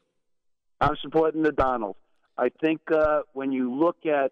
I'm 0.80 0.96
supporting 1.02 1.42
the 1.42 1.52
Donald. 1.52 1.96
I 2.40 2.50
think 2.62 2.80
uh, 2.92 3.22
when 3.34 3.52
you 3.52 3.74
look 3.74 4.06
at 4.06 4.32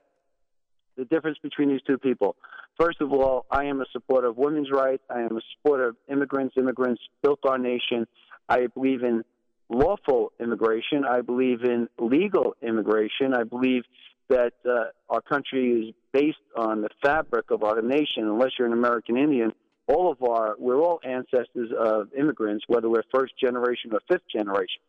the 0.95 1.05
difference 1.05 1.37
between 1.43 1.69
these 1.69 1.81
two 1.85 1.97
people, 1.97 2.37
first 2.79 3.01
of 3.01 3.11
all, 3.11 3.45
I 3.51 3.65
am 3.65 3.81
a 3.81 3.85
supporter 3.91 4.27
of 4.27 4.37
women's 4.37 4.71
rights. 4.71 5.03
I 5.09 5.19
am 5.19 5.35
a 5.35 5.41
supporter 5.55 5.89
of 5.89 5.97
immigrants. 6.09 6.55
Immigrants 6.57 7.01
built 7.21 7.39
our 7.45 7.57
nation. 7.57 8.07
I 8.47 8.67
believe 8.67 9.03
in 9.03 9.23
lawful 9.69 10.31
immigration. 10.39 11.03
I 11.03 11.19
believe 11.21 11.63
in 11.63 11.89
legal 11.99 12.55
immigration. 12.61 13.33
I 13.33 13.43
believe 13.43 13.83
that 14.29 14.53
uh, 14.65 14.85
our 15.09 15.21
country 15.21 15.89
is 15.89 15.95
based 16.13 16.37
on 16.55 16.81
the 16.81 16.89
fabric 17.03 17.51
of 17.51 17.63
our 17.63 17.81
nation. 17.81 18.23
Unless 18.23 18.51
you're 18.57 18.67
an 18.67 18.73
American 18.73 19.17
Indian, 19.17 19.51
all 19.87 20.11
of 20.11 20.23
our 20.23 20.55
we're 20.57 20.79
all 20.81 20.99
ancestors 21.03 21.71
of 21.77 22.07
immigrants, 22.17 22.63
whether 22.67 22.89
we're 22.89 23.03
first 23.13 23.33
generation 23.37 23.91
or 23.91 23.99
fifth 24.09 24.27
generation. 24.33 24.81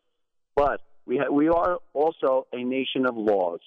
But 0.55 0.81
we 1.09 1.17
ha- 1.17 1.33
we 1.33 1.49
are 1.49 1.79
also 1.95 2.47
a 2.53 2.63
nation 2.63 3.07
of 3.07 3.17
laws, 3.17 3.61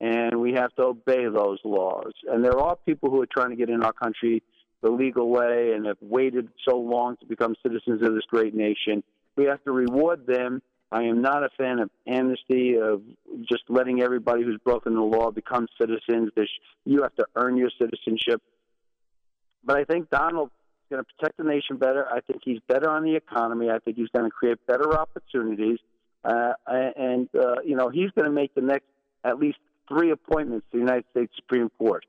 and 0.00 0.38
we 0.40 0.52
have 0.52 0.72
to 0.76 0.82
obey 0.82 1.24
those 1.24 1.58
laws. 1.64 2.12
And 2.30 2.44
there 2.44 2.58
are 2.58 2.76
people 2.76 3.10
who 3.10 3.22
are 3.22 3.26
trying 3.26 3.50
to 3.50 3.56
get 3.56 3.70
in 3.70 3.82
our 3.82 3.92
country 3.92 4.42
the 4.82 4.90
legal 4.90 5.30
way 5.30 5.72
and 5.74 5.86
have 5.86 5.96
waited 6.02 6.48
so 6.68 6.76
long 6.76 7.16
to 7.16 7.26
become 7.26 7.56
citizens 7.62 8.02
of 8.02 8.14
this 8.14 8.24
great 8.28 8.54
nation. 8.54 9.02
We 9.34 9.46
have 9.46 9.64
to 9.64 9.72
reward 9.72 10.26
them. 10.26 10.60
I 10.92 11.04
am 11.04 11.22
not 11.22 11.42
a 11.42 11.48
fan 11.56 11.78
of 11.80 11.90
amnesty, 12.06 12.76
of 12.76 13.02
just 13.48 13.62
letting 13.68 14.02
everybody 14.02 14.44
who's 14.44 14.60
broken 14.62 14.94
the 14.94 15.00
law 15.00 15.30
become 15.30 15.66
citizens. 15.80 16.30
You 16.84 17.02
have 17.02 17.14
to 17.16 17.24
earn 17.34 17.56
your 17.56 17.70
citizenship. 17.80 18.42
But 19.64 19.78
I 19.78 19.84
think 19.84 20.10
Donald 20.10 20.50
is 20.50 20.94
going 20.94 21.02
to 21.02 21.08
protect 21.16 21.38
the 21.38 21.44
nation 21.44 21.78
better. 21.78 22.06
I 22.06 22.20
think 22.20 22.42
he's 22.44 22.60
better 22.68 22.90
on 22.90 23.02
the 23.02 23.16
economy. 23.16 23.70
I 23.70 23.78
think 23.78 23.96
he's 23.96 24.10
going 24.14 24.26
to 24.26 24.30
create 24.30 24.58
better 24.66 24.92
opportunities. 24.92 25.78
Uh, 26.24 26.52
and, 26.66 27.28
uh, 27.34 27.60
you 27.64 27.76
know, 27.76 27.90
he's 27.90 28.10
going 28.12 28.24
to 28.24 28.32
make 28.32 28.54
the 28.54 28.62
next 28.62 28.86
at 29.24 29.38
least 29.38 29.58
three 29.88 30.10
appointments 30.10 30.66
to 30.70 30.78
the 30.78 30.82
United 30.82 31.04
States 31.10 31.32
Supreme 31.36 31.70
Court. 31.78 32.04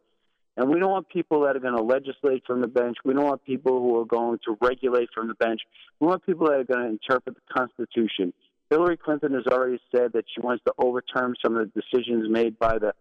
And 0.58 0.70
we 0.70 0.80
don't 0.80 0.92
want 0.92 1.10
people 1.10 1.42
that 1.42 1.58
are 1.58 1.60
going 1.60 1.76
to 1.76 1.84
legislate 1.84 2.44
from 2.48 2.62
the 2.62 2.68
bench. 2.68 2.96
We 3.04 3.14
don't 3.14 3.26
want 3.26 3.44
people 3.44 3.80
who 3.82 4.00
are 4.00 4.06
going 4.06 4.40
to 4.46 4.58
regulate 4.62 5.10
from 5.14 5.28
the 5.28 5.34
bench. 5.34 5.62
We 6.00 6.08
want 6.08 6.26
people 6.26 6.48
that 6.48 6.60
are 6.60 6.64
going 6.64 6.84
to 6.84 6.88
interpret 6.88 7.36
the 7.36 7.54
Constitution. 7.54 8.34
Hillary 8.70 8.98
Clinton 8.98 9.34
has 9.34 9.46
already 9.48 9.80
said 9.94 10.14
that 10.14 10.24
she 10.34 10.42
wants 10.42 10.64
to 10.66 10.74
overturn 10.78 11.36
some 11.44 11.58
of 11.58 11.70
the 11.72 11.82
decisions 11.82 12.30
made 12.30 12.58
by 12.58 12.78
the 12.80 12.94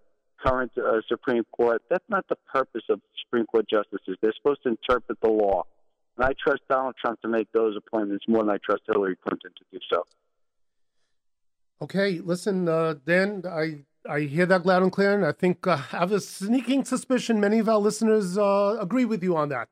current 0.45 0.73
uh, 0.77 1.01
Supreme 1.09 1.45
Court. 1.53 1.81
That's 1.89 2.05
not 2.09 2.28
the 2.28 2.36
purpose 2.53 2.82
of 2.91 3.01
Supreme 3.24 3.47
Court 3.47 3.66
justices. 3.70 4.16
They're 4.20 4.35
supposed 4.36 4.65
to 4.65 4.70
interpret 4.70 5.19
the 5.23 5.31
law. 5.31 5.62
And 6.16 6.27
I 6.27 6.32
trust 6.43 6.62
Donald 6.69 6.97
Trump 7.01 7.20
to 7.23 7.28
make 7.28 7.51
those 7.53 7.77
appointments 7.77 8.24
more 8.28 8.43
than 8.43 8.51
I 8.51 8.59
trust 8.65 8.82
Hillary 8.86 9.16
Clinton 9.16 9.53
to 9.57 9.65
do 9.73 9.78
so. 9.93 10.05
Okay, 11.83 12.21
listen, 12.21 12.69
uh, 12.69 12.95
Dan, 13.05 13.43
I 13.47 13.85
I 14.09 14.21
hear 14.21 14.47
that 14.47 14.67
loud 14.67 14.83
and 14.83 14.93
clear, 14.93 15.15
and 15.15 15.25
I 15.25 15.33
think 15.33 15.67
uh, 15.67 15.73
I 15.93 15.99
have 15.99 16.13
a 16.13 16.21
sneaking 16.21 16.85
suspicion 16.85 17.41
many 17.41 17.59
of 17.59 17.69
our 17.69 17.79
listeners 17.79 18.39
uh, 18.39 18.77
agree 18.81 19.05
with 19.05 19.23
you 19.23 19.37
on 19.37 19.49
that. 19.49 19.69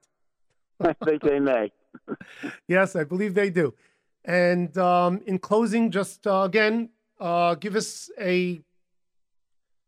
I 0.80 0.92
think 1.04 1.22
they 1.22 1.38
may. 1.38 1.70
yes, 2.68 2.96
I 2.96 3.04
believe 3.04 3.34
they 3.34 3.50
do. 3.50 3.74
And 4.24 4.76
um, 4.78 5.20
in 5.26 5.38
closing, 5.38 5.90
just 5.90 6.26
uh, 6.26 6.42
again, 6.42 6.90
uh, 7.20 7.54
give 7.56 7.76
us 7.76 8.10
a 8.18 8.60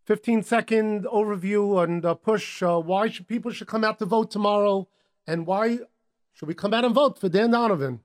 15 0.05 0.43
second 0.43 1.05
overview 1.07 1.83
and 1.83 2.05
uh, 2.05 2.15
push 2.15 2.63
uh, 2.63 2.79
why 2.79 3.09
should 3.09 3.27
people 3.27 3.51
should 3.51 3.69
come 3.69 3.85
out 3.85 3.99
to 3.99 4.05
vote 4.05 4.31
tomorrow, 4.31 4.87
and 5.27 5.47
why 5.47 5.79
should 6.33 6.49
we 6.49 6.55
come 6.55 6.75
out 6.75 6.85
and 6.85 6.95
vote 6.95 7.19
for 7.19 7.29
Dan 7.29 7.51
Donovan? 7.51 8.01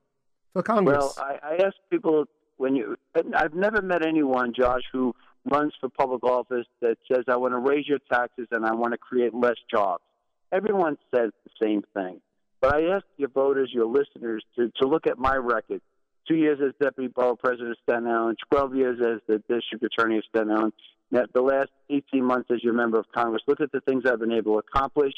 for 0.53 0.63
Congress? 0.63 1.13
Well, 1.17 1.39
I, 1.41 1.55
I 1.55 1.65
ask 1.65 1.75
people 1.89 2.25
when 2.59 2.75
you. 2.75 2.95
I've 3.35 3.53
never 3.53 3.81
met 3.81 4.05
anyone, 4.05 4.53
Josh, 4.53 4.83
who 4.91 5.15
runs 5.49 5.73
for 5.79 5.89
public 5.89 6.23
office 6.23 6.67
that 6.81 6.97
says, 7.11 7.25
"I 7.27 7.37
want 7.37 7.53
to 7.53 7.59
raise 7.59 7.87
your 7.87 7.99
taxes 8.11 8.47
and 8.51 8.65
I 8.65 8.73
want 8.73 8.93
to 8.93 8.97
create 8.97 9.33
less 9.33 9.57
jobs." 9.71 10.03
Everyone 10.51 10.97
says 11.13 11.31
the 11.43 11.51
same 11.61 11.83
thing. 11.93 12.21
But 12.61 12.75
I 12.75 12.87
ask 12.95 13.05
your 13.17 13.29
voters, 13.29 13.71
your 13.73 13.85
listeners, 13.85 14.43
to, 14.57 14.71
to 14.81 14.87
look 14.87 15.07
at 15.07 15.17
my 15.17 15.35
record. 15.35 15.81
Two 16.27 16.35
years 16.35 16.59
as 16.61 16.73
deputy 16.81 17.07
borough 17.07 17.35
president 17.35 17.71
of 17.71 17.77
Staten 17.83 18.07
Island, 18.07 18.37
12 18.51 18.75
years 18.75 18.99
as 18.99 19.21
the 19.27 19.37
district 19.47 19.83
attorney 19.83 20.17
of 20.17 20.23
Staten 20.25 20.51
Island, 20.51 20.73
the 21.11 21.41
last 21.41 21.69
18 21.89 22.23
months 22.23 22.51
as 22.51 22.63
your 22.63 22.73
member 22.73 22.99
of 22.99 23.05
Congress. 23.11 23.41
Look 23.47 23.61
at 23.61 23.71
the 23.71 23.79
things 23.81 24.03
I've 24.05 24.19
been 24.19 24.33
able 24.33 24.53
to 24.61 24.67
accomplish. 24.67 25.13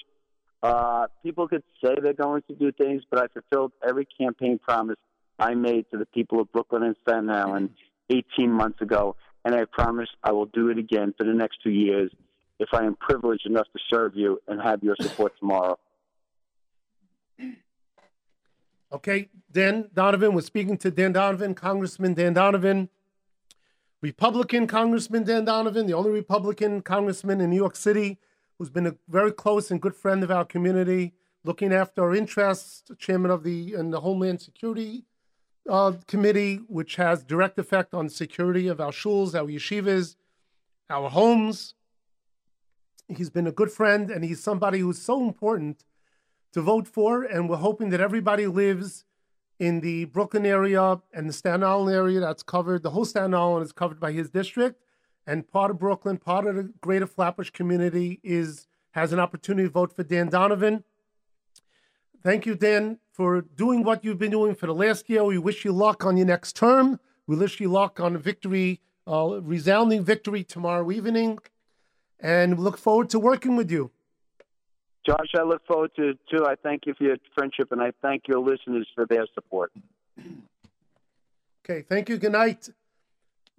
Uh, 0.61 1.07
people 1.23 1.47
could 1.47 1.63
say 1.84 1.95
they're 2.01 2.13
going 2.13 2.43
to 2.47 2.53
do 2.53 2.72
things, 2.72 3.01
but 3.09 3.19
I 3.19 3.27
fulfilled 3.27 3.72
every 3.85 4.05
campaign 4.05 4.59
promise 4.59 4.97
I 5.41 5.55
made 5.55 5.88
to 5.91 5.97
the 5.97 6.05
people 6.05 6.39
of 6.39 6.51
Brooklyn 6.51 6.84
and 6.84 6.95
Staten 7.01 7.30
Island 7.30 7.72
18 8.11 8.51
months 8.51 8.80
ago, 8.80 9.15
and 9.43 9.55
I 9.55 9.65
promise 9.65 10.07
I 10.23 10.31
will 10.31 10.45
do 10.45 10.69
it 10.69 10.77
again 10.77 11.15
for 11.18 11.23
the 11.23 11.34
next 11.34 11.57
two 11.63 11.72
years 11.72 12.11
if 12.59 12.69
I 12.73 12.85
am 12.85 12.95
privileged 12.95 13.47
enough 13.47 13.65
to 13.73 13.80
serve 13.89 14.15
you 14.15 14.39
and 14.47 14.61
have 14.61 14.84
your 14.84 14.95
support 15.01 15.34
tomorrow. 15.39 15.80
Okay, 18.93 19.30
Dan 19.51 19.89
Donovan 19.95 20.35
was 20.35 20.45
speaking 20.45 20.77
to 20.77 20.91
Dan 20.91 21.13
Donovan, 21.13 21.55
Congressman 21.55 22.13
Dan 22.13 22.34
Donovan, 22.34 22.89
Republican 24.01 24.68
Congressman 24.68 25.23
Dan 25.23 25.45
Donovan, 25.45 25.88
the 25.88 25.93
only 25.93 26.11
Republican 26.11 26.81
congressman 26.81 27.41
in 27.41 27.49
New 27.49 27.55
York 27.55 27.76
City 27.76 28.19
who's 28.59 28.69
been 28.69 28.85
a 28.85 28.95
very 29.09 29.31
close 29.31 29.72
and 29.72 29.81
good 29.81 29.95
friend 29.95 30.23
of 30.23 30.30
our 30.30 30.45
community, 30.45 31.13
looking 31.43 31.73
after 31.73 32.03
our 32.03 32.13
interests, 32.13 32.84
chairman 32.99 33.31
of 33.31 33.41
the 33.43 33.73
and 33.73 33.91
the 33.91 34.01
Homeland 34.01 34.39
Security 34.39 35.03
uh, 35.69 35.93
Committee, 36.07 36.61
which 36.67 36.95
has 36.95 37.23
direct 37.23 37.57
effect 37.59 37.93
on 37.93 38.09
security 38.09 38.67
of 38.67 38.79
our 38.81 38.91
shuls, 38.91 39.35
our 39.35 39.47
yeshivas, 39.47 40.15
our 40.89 41.09
homes. 41.09 41.75
He's 43.07 43.29
been 43.29 43.47
a 43.47 43.51
good 43.51 43.71
friend, 43.71 44.09
and 44.09 44.23
he's 44.23 44.41
somebody 44.41 44.79
who's 44.79 45.01
so 45.01 45.23
important 45.23 45.83
to 46.53 46.61
vote 46.61 46.88
for, 46.88 47.23
and 47.23 47.49
we're 47.49 47.57
hoping 47.57 47.89
that 47.89 48.01
everybody 48.01 48.47
lives 48.47 49.05
in 49.59 49.81
the 49.81 50.05
Brooklyn 50.05 50.45
area 50.45 50.99
and 51.13 51.29
the 51.29 51.33
Staten 51.33 51.63
Island 51.63 51.95
area 51.95 52.19
that's 52.19 52.43
covered. 52.43 52.83
The 52.83 52.89
whole 52.89 53.05
Staten 53.05 53.33
Island 53.33 53.65
is 53.65 53.71
covered 53.71 53.99
by 53.99 54.11
his 54.11 54.29
district, 54.29 54.81
and 55.27 55.47
part 55.47 55.71
of 55.71 55.79
Brooklyn, 55.79 56.17
part 56.17 56.47
of 56.47 56.55
the 56.55 56.73
greater 56.81 57.07
Flatbush 57.07 57.51
community 57.51 58.19
is 58.23 58.67
has 58.91 59.13
an 59.13 59.19
opportunity 59.19 59.67
to 59.67 59.71
vote 59.71 59.95
for 59.95 60.03
Dan 60.03 60.27
Donovan. 60.27 60.83
Thank 62.23 62.45
you, 62.45 62.53
Dan, 62.53 62.99
for 63.14 63.41
doing 63.41 63.84
what 63.84 64.06
you've 64.06 64.19
been 64.19 64.31
doing 64.31 64.53
for 64.53 64.68
the 64.68 64.76
last 64.76 65.10
year. 65.10 65.23
We 65.23 65.39
wish 65.39 65.65
you 65.65 65.72
luck 65.72 66.06
on 66.06 66.18
your 66.18 66.27
next 66.27 66.56
term. 66.56 66.99
We 67.26 67.35
wish 67.35 67.60
you 67.60 67.68
luck 67.68 67.99
on 67.99 68.15
a 68.15 68.19
victory, 68.19 68.80
uh, 69.07 69.39
resounding 69.41 70.03
victory 70.03 70.43
tomorrow 70.43 70.91
evening, 70.91 71.39
and 72.19 72.60
look 72.60 72.77
forward 72.77 73.10
to 73.11 73.19
working 73.19 73.56
with 73.56 73.72
you. 73.72 73.89
Josh, 75.03 75.31
I 75.35 75.41
look 75.41 75.65
forward 75.65 75.91
to 75.95 76.10
it 76.10 76.19
too. 76.30 76.45
I 76.45 76.53
thank 76.61 76.85
you 76.85 76.93
for 76.93 77.06
your 77.06 77.18
friendship 77.34 77.72
and 77.72 77.81
I 77.81 77.91
thank 78.03 78.27
your 78.27 78.39
listeners 78.39 78.88
for 78.93 79.07
their 79.07 79.26
support. 79.34 79.72
Okay, 81.65 81.81
thank 81.81 82.07
you. 82.07 82.18
Good 82.18 82.34
night. 82.34 82.69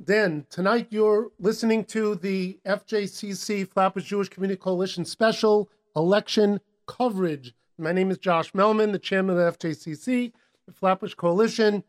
Dan, 0.04 0.46
tonight 0.50 0.86
you're 0.90 1.30
listening 1.40 1.84
to 1.86 2.14
the 2.14 2.60
FJCC 2.64 3.68
Flatbush 3.68 4.04
Jewish 4.04 4.28
Community 4.28 4.58
Coalition 4.58 5.04
special 5.04 5.68
election 5.96 6.60
coverage. 6.86 7.54
My 7.82 7.90
name 7.90 8.12
is 8.12 8.18
Josh 8.18 8.52
Melman, 8.52 8.92
the 8.92 8.98
chairman 9.00 9.36
of 9.36 9.58
the 9.58 9.68
FJCC, 9.68 10.32
the 10.66 10.72
Flatbush 10.72 11.14
Coalition. 11.14 11.82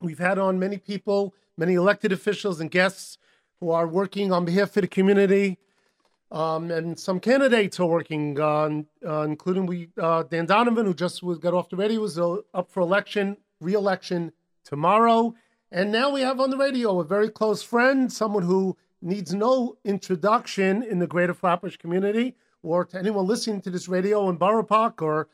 We've 0.00 0.18
had 0.18 0.38
on 0.38 0.58
many 0.58 0.78
people, 0.78 1.34
many 1.58 1.74
elected 1.74 2.10
officials 2.10 2.58
and 2.58 2.70
guests 2.70 3.18
who 3.60 3.70
are 3.70 3.86
working 3.86 4.32
on 4.32 4.46
behalf 4.46 4.74
of 4.78 4.80
the 4.80 4.88
community 4.88 5.58
um, 6.32 6.70
and 6.70 6.98
some 6.98 7.20
candidates 7.20 7.78
are 7.78 7.86
working 7.86 8.40
on, 8.40 8.86
uh, 9.06 9.22
including 9.22 9.66
we 9.66 9.90
uh, 10.00 10.22
Dan 10.22 10.46
Donovan, 10.46 10.86
who 10.86 10.94
just 10.94 11.22
was 11.22 11.36
got 11.36 11.52
off 11.52 11.68
the 11.68 11.76
radio, 11.76 12.00
was 12.00 12.18
uh, 12.18 12.36
up 12.54 12.70
for 12.70 12.80
election, 12.80 13.36
re-election 13.60 14.32
tomorrow. 14.64 15.34
And 15.70 15.92
now 15.92 16.08
we 16.08 16.22
have 16.22 16.40
on 16.40 16.48
the 16.48 16.56
radio 16.56 16.98
a 16.98 17.04
very 17.04 17.28
close 17.28 17.62
friend, 17.62 18.10
someone 18.10 18.44
who 18.44 18.74
needs 19.02 19.34
no 19.34 19.76
introduction 19.84 20.82
in 20.82 20.98
the 20.98 21.06
greater 21.06 21.34
Flatbush 21.34 21.76
community 21.76 22.36
or 22.62 22.84
to 22.84 22.98
anyone 22.98 23.26
listening 23.26 23.60
to 23.62 23.70
this 23.70 23.88
radio 23.88 24.28
in 24.28 24.36
Borough 24.36 24.62
Park 24.62 25.02
or 25.02 25.28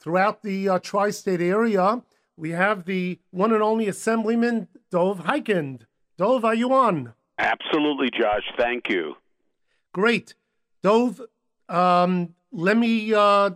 throughout 0.00 0.42
the 0.42 0.68
uh, 0.68 0.78
tri 0.78 1.10
state 1.10 1.40
area. 1.40 2.02
We 2.36 2.50
have 2.50 2.84
the 2.84 3.18
one 3.30 3.52
and 3.52 3.62
only 3.62 3.88
Assemblyman 3.88 4.68
Dov 4.90 5.20
Hikind. 5.20 5.82
Dov, 6.16 6.44
are 6.44 6.54
you 6.54 6.72
on? 6.72 7.14
Absolutely, 7.38 8.10
Josh. 8.10 8.44
Thank 8.56 8.88
you. 8.88 9.16
Great. 9.92 10.34
Dov, 10.82 11.20
um, 11.68 12.34
let 12.52 12.76
me 12.76 13.12
uh, 13.12 13.50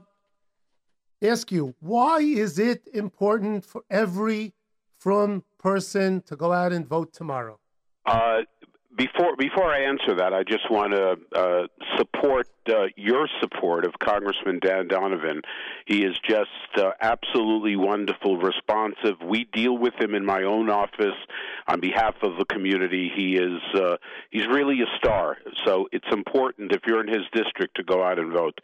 ask 1.23 1.53
you, 1.53 1.75
why 1.81 2.19
is 2.19 2.59
it 2.59 2.89
important 2.93 3.65
for 3.65 3.83
every 3.91 4.53
from 4.99 5.45
person 5.59 6.21
to 6.23 6.37
go 6.37 6.53
out 6.53 6.73
and 6.73 6.87
vote 6.87 7.13
tomorrow? 7.13 7.59
Uh, 8.05 8.43
before 8.97 9.37
before 9.37 9.73
I 9.73 9.81
answer 9.81 10.15
that, 10.17 10.33
I 10.33 10.43
just 10.43 10.71
want 10.71 10.93
to 10.93 11.17
uh, 11.39 11.67
support 11.97 12.47
uh, 12.69 12.87
your 12.97 13.29
support 13.41 13.85
of 13.85 13.93
Congressman 13.99 14.61
Dan 14.61 14.89
Donovan. 14.89 15.43
He 15.87 16.05
is 16.05 16.17
just 16.29 16.51
uh, 16.77 16.91
absolutely 17.01 17.77
wonderful, 17.77 18.37
responsive. 18.39 19.17
We 19.25 19.45
deal 19.53 19.77
with 19.77 19.95
him 20.01 20.15
in 20.15 20.25
my 20.25 20.43
own 20.43 20.71
office 20.71 21.17
on 21.67 21.81
behalf 21.81 22.15
of 22.23 22.37
the 22.39 22.45
community. 22.45 23.11
He 23.15 23.37
is 23.37 23.61
uh, 23.75 23.97
he's 24.31 24.47
really 24.47 24.81
a 24.83 24.97
star. 24.99 25.39
So 25.65 25.89
it's 25.93 26.09
important 26.13 26.73
if 26.73 26.81
you're 26.87 27.01
in 27.01 27.09
his 27.09 27.27
district 27.33 27.77
to 27.77 27.83
go 27.83 28.03
out 28.03 28.19
and 28.19 28.33
vote. 28.33 28.61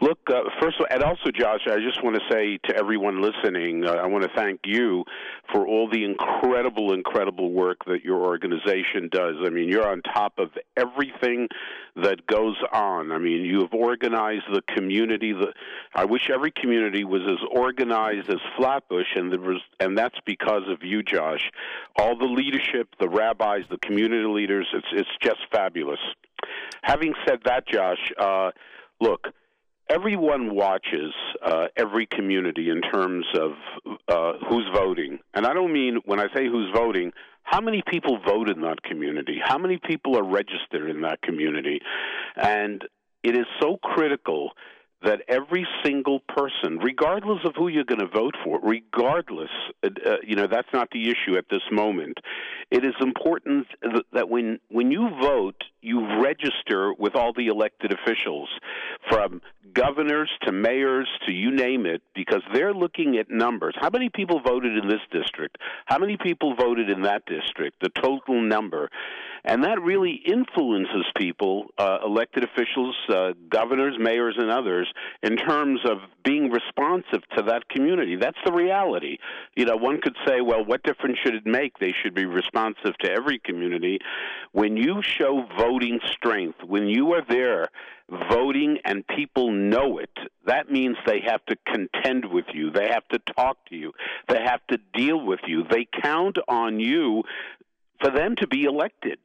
Look, 0.00 0.18
uh, 0.28 0.40
first, 0.60 0.80
of 0.80 0.82
all, 0.82 0.86
and 0.90 1.02
also, 1.02 1.30
Josh, 1.32 1.60
I 1.66 1.76
just 1.76 2.02
want 2.02 2.16
to 2.16 2.22
say 2.30 2.58
to 2.68 2.76
everyone 2.76 3.22
listening, 3.22 3.84
uh, 3.84 3.92
I 3.92 4.06
want 4.06 4.24
to 4.24 4.30
thank 4.34 4.60
you 4.64 5.04
for 5.52 5.66
all 5.66 5.88
the 5.88 6.04
incredible, 6.04 6.92
incredible 6.92 7.52
work 7.52 7.84
that 7.86 8.02
your 8.02 8.20
organization 8.22 9.08
does. 9.10 9.36
I 9.44 9.50
mean, 9.50 9.68
you're 9.68 9.88
on 9.88 10.02
top 10.02 10.34
of 10.38 10.48
everything 10.76 11.48
that 11.96 12.26
goes 12.26 12.56
on. 12.72 13.12
I 13.12 13.18
mean, 13.18 13.44
you 13.44 13.60
have 13.60 13.74
organized 13.74 14.44
the 14.52 14.62
community. 14.74 15.32
The, 15.32 15.52
I 15.94 16.04
wish 16.04 16.30
every 16.32 16.52
community 16.52 17.04
was 17.04 17.22
as 17.28 17.38
organized 17.50 18.28
as 18.30 18.40
Flatbush, 18.56 19.14
and 19.14 19.30
was, 19.30 19.60
and 19.78 19.96
that's 19.96 20.18
because 20.24 20.62
of 20.68 20.82
you, 20.82 21.02
Josh. 21.02 21.50
All 21.96 22.16
the 22.16 22.24
leadership, 22.24 22.88
the 22.98 23.08
rabbis, 23.08 23.64
the 23.70 23.78
community 23.78 24.26
leaders, 24.26 24.66
it's 24.72 24.86
it's 24.92 25.10
just 25.22 25.40
fabulous. 25.52 26.00
Having 26.82 27.14
said 27.26 27.40
that, 27.44 27.68
Josh, 27.68 28.10
uh, 28.18 28.50
look 29.00 29.28
everyone 29.92 30.54
watches 30.54 31.12
uh, 31.44 31.66
every 31.76 32.06
community 32.06 32.70
in 32.70 32.80
terms 32.80 33.26
of 33.38 33.52
uh, 34.08 34.32
who's 34.48 34.66
voting. 34.74 35.18
And 35.34 35.46
I 35.46 35.52
don't 35.52 35.72
mean 35.72 36.00
when 36.04 36.18
I 36.18 36.26
say 36.34 36.46
who's 36.46 36.70
voting, 36.74 37.12
how 37.42 37.60
many 37.60 37.82
people 37.86 38.18
vote 38.26 38.48
in 38.48 38.62
that 38.62 38.82
community? 38.82 39.38
How 39.42 39.58
many 39.58 39.78
people 39.78 40.16
are 40.16 40.24
registered 40.24 40.88
in 40.88 41.02
that 41.02 41.20
community? 41.22 41.80
And 42.36 42.82
it 43.22 43.36
is 43.36 43.46
so 43.60 43.76
critical 43.82 44.52
that 45.04 45.22
every 45.28 45.66
single 45.84 46.20
person, 46.20 46.78
regardless 46.78 47.40
of 47.44 47.54
who 47.56 47.68
you're 47.68 47.84
going 47.84 48.00
to 48.00 48.06
vote 48.06 48.34
for, 48.44 48.60
regardless, 48.62 49.50
uh, 49.82 49.88
uh, 50.06 50.16
you 50.26 50.36
know, 50.36 50.46
that's 50.46 50.68
not 50.72 50.88
the 50.92 51.10
issue 51.10 51.36
at 51.36 51.44
this 51.50 51.62
moment. 51.70 52.18
It 52.70 52.84
is 52.84 52.94
important 53.00 53.66
that 54.12 54.28
when 54.28 54.58
when 54.68 54.90
you 54.90 55.10
vote, 55.20 55.64
you 55.80 56.22
register 56.22 56.94
with 56.98 57.14
all 57.14 57.32
the 57.32 57.48
elected 57.48 57.92
officials, 57.92 58.48
from 59.08 59.42
governors 59.74 60.30
to 60.42 60.52
mayors 60.52 61.08
to 61.26 61.32
you 61.32 61.50
name 61.50 61.86
it, 61.86 62.02
because 62.14 62.42
they're 62.54 62.74
looking 62.74 63.18
at 63.18 63.30
numbers. 63.30 63.74
How 63.80 63.90
many 63.90 64.08
people 64.08 64.40
voted 64.40 64.76
in 64.76 64.88
this 64.88 65.00
district? 65.10 65.58
How 65.86 65.98
many 65.98 66.16
people 66.16 66.54
voted 66.54 66.88
in 66.90 67.02
that 67.02 67.24
district? 67.26 67.80
The 67.80 67.90
total 68.00 68.40
number. 68.40 68.88
And 69.44 69.64
that 69.64 69.82
really 69.82 70.22
influences 70.24 71.04
people, 71.16 71.66
uh, 71.76 71.98
elected 72.04 72.44
officials, 72.44 72.94
uh, 73.08 73.32
governors, 73.48 73.96
mayors, 73.98 74.36
and 74.38 74.50
others, 74.50 74.92
in 75.22 75.36
terms 75.36 75.80
of 75.84 75.98
being 76.24 76.50
responsive 76.50 77.22
to 77.36 77.42
that 77.42 77.68
community. 77.68 78.16
That's 78.16 78.38
the 78.44 78.52
reality. 78.52 79.18
You 79.56 79.64
know, 79.64 79.76
one 79.76 80.00
could 80.00 80.16
say, 80.26 80.40
well, 80.40 80.64
what 80.64 80.84
difference 80.84 81.18
should 81.24 81.34
it 81.34 81.44
make? 81.44 81.78
They 81.78 81.92
should 82.02 82.14
be 82.14 82.24
responsive 82.24 82.96
to 83.00 83.10
every 83.10 83.40
community. 83.40 83.98
When 84.52 84.76
you 84.76 85.02
show 85.02 85.44
voting 85.58 85.98
strength, 86.12 86.62
when 86.64 86.86
you 86.86 87.12
are 87.14 87.24
there 87.28 87.68
voting 88.30 88.78
and 88.84 89.06
people 89.06 89.50
know 89.50 89.98
it, 89.98 90.10
that 90.46 90.70
means 90.70 90.96
they 91.06 91.20
have 91.26 91.44
to 91.46 91.56
contend 91.66 92.26
with 92.26 92.44
you. 92.52 92.70
They 92.70 92.88
have 92.88 93.06
to 93.08 93.18
talk 93.36 93.56
to 93.70 93.76
you. 93.76 93.92
They 94.28 94.40
have 94.44 94.60
to 94.68 94.78
deal 94.94 95.24
with 95.24 95.40
you. 95.46 95.64
They 95.68 95.88
count 96.02 96.36
on 96.48 96.78
you 96.78 97.24
for 98.02 98.10
them 98.10 98.34
to 98.36 98.46
be 98.46 98.64
elected. 98.64 99.18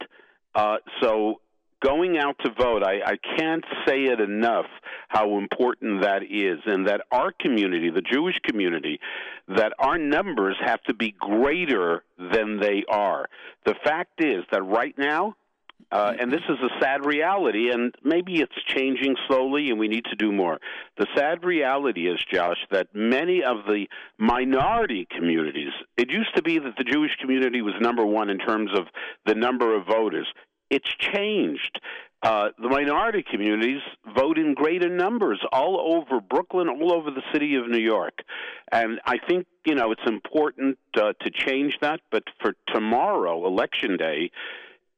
Uh, 0.54 0.76
so 1.00 1.40
going 1.82 2.18
out 2.18 2.36
to 2.40 2.50
vote, 2.50 2.82
I, 2.82 3.00
I 3.04 3.16
can't 3.38 3.64
say 3.86 4.04
it 4.04 4.20
enough 4.20 4.66
how 5.08 5.38
important 5.38 6.02
that 6.02 6.22
is, 6.22 6.58
and 6.66 6.86
that 6.88 7.02
our 7.12 7.32
community, 7.32 7.90
the 7.90 8.02
Jewish 8.02 8.38
community, 8.44 9.00
that 9.48 9.72
our 9.78 9.98
numbers 9.98 10.56
have 10.64 10.82
to 10.84 10.94
be 10.94 11.14
greater 11.18 12.04
than 12.18 12.60
they 12.60 12.84
are. 12.88 13.28
The 13.64 13.74
fact 13.84 14.22
is 14.22 14.44
that 14.50 14.62
right 14.62 14.96
now, 14.98 15.34
uh, 15.90 16.12
and 16.20 16.30
this 16.30 16.42
is 16.48 16.58
a 16.62 16.82
sad 16.82 17.06
reality, 17.06 17.70
and 17.70 17.94
maybe 18.02 18.40
it's 18.40 18.52
changing 18.66 19.16
slowly, 19.26 19.70
and 19.70 19.78
we 19.78 19.88
need 19.88 20.04
to 20.04 20.16
do 20.16 20.32
more. 20.32 20.58
The 20.98 21.06
sad 21.16 21.44
reality 21.44 22.08
is, 22.08 22.22
Josh, 22.30 22.58
that 22.70 22.88
many 22.94 23.42
of 23.42 23.64
the 23.66 23.86
minority 24.18 25.06
communities, 25.10 25.72
it 25.96 26.10
used 26.10 26.34
to 26.36 26.42
be 26.42 26.58
that 26.58 26.76
the 26.76 26.84
Jewish 26.84 27.16
community 27.20 27.62
was 27.62 27.74
number 27.80 28.04
one 28.04 28.28
in 28.28 28.38
terms 28.38 28.70
of 28.74 28.84
the 29.24 29.34
number 29.34 29.74
of 29.74 29.86
voters. 29.86 30.26
It's 30.70 30.90
changed. 30.98 31.80
Uh, 32.20 32.48
the 32.60 32.68
minority 32.68 33.24
communities 33.30 33.80
vote 34.14 34.38
in 34.38 34.52
greater 34.52 34.88
numbers 34.88 35.40
all 35.52 35.80
over 35.94 36.20
Brooklyn, 36.20 36.68
all 36.68 36.92
over 36.92 37.10
the 37.10 37.22
city 37.32 37.54
of 37.54 37.68
New 37.68 37.78
York. 37.78 38.18
And 38.72 39.00
I 39.06 39.18
think, 39.18 39.46
you 39.64 39.76
know, 39.76 39.92
it's 39.92 40.02
important 40.06 40.78
uh, 40.96 41.12
to 41.20 41.30
change 41.30 41.74
that. 41.80 42.00
But 42.10 42.24
for 42.42 42.54
tomorrow, 42.74 43.46
Election 43.46 43.96
Day, 43.96 44.32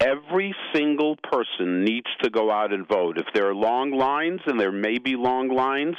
every 0.01 0.55
single 0.75 1.17
person 1.17 1.85
needs 1.85 2.07
to 2.23 2.31
go 2.31 2.51
out 2.51 2.73
and 2.73 2.89
vote. 2.89 3.19
If 3.19 3.27
there 3.35 3.49
are 3.49 3.55
long 3.55 3.93
lines, 3.93 4.41
and 4.47 4.59
there 4.59 4.73
may 4.73 4.99
be 4.99 5.17
long 5.17 5.49
lines, 5.49 5.97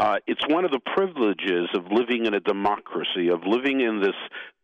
uh, 0.00 0.16
it's 0.26 0.46
one 0.48 0.64
of 0.64 0.70
the 0.70 0.80
privileges 0.94 1.68
of 1.74 1.84
living 1.90 2.26
in 2.26 2.34
a 2.34 2.40
democracy, 2.40 3.28
of 3.28 3.40
living 3.46 3.80
in 3.80 4.00
this 4.00 4.14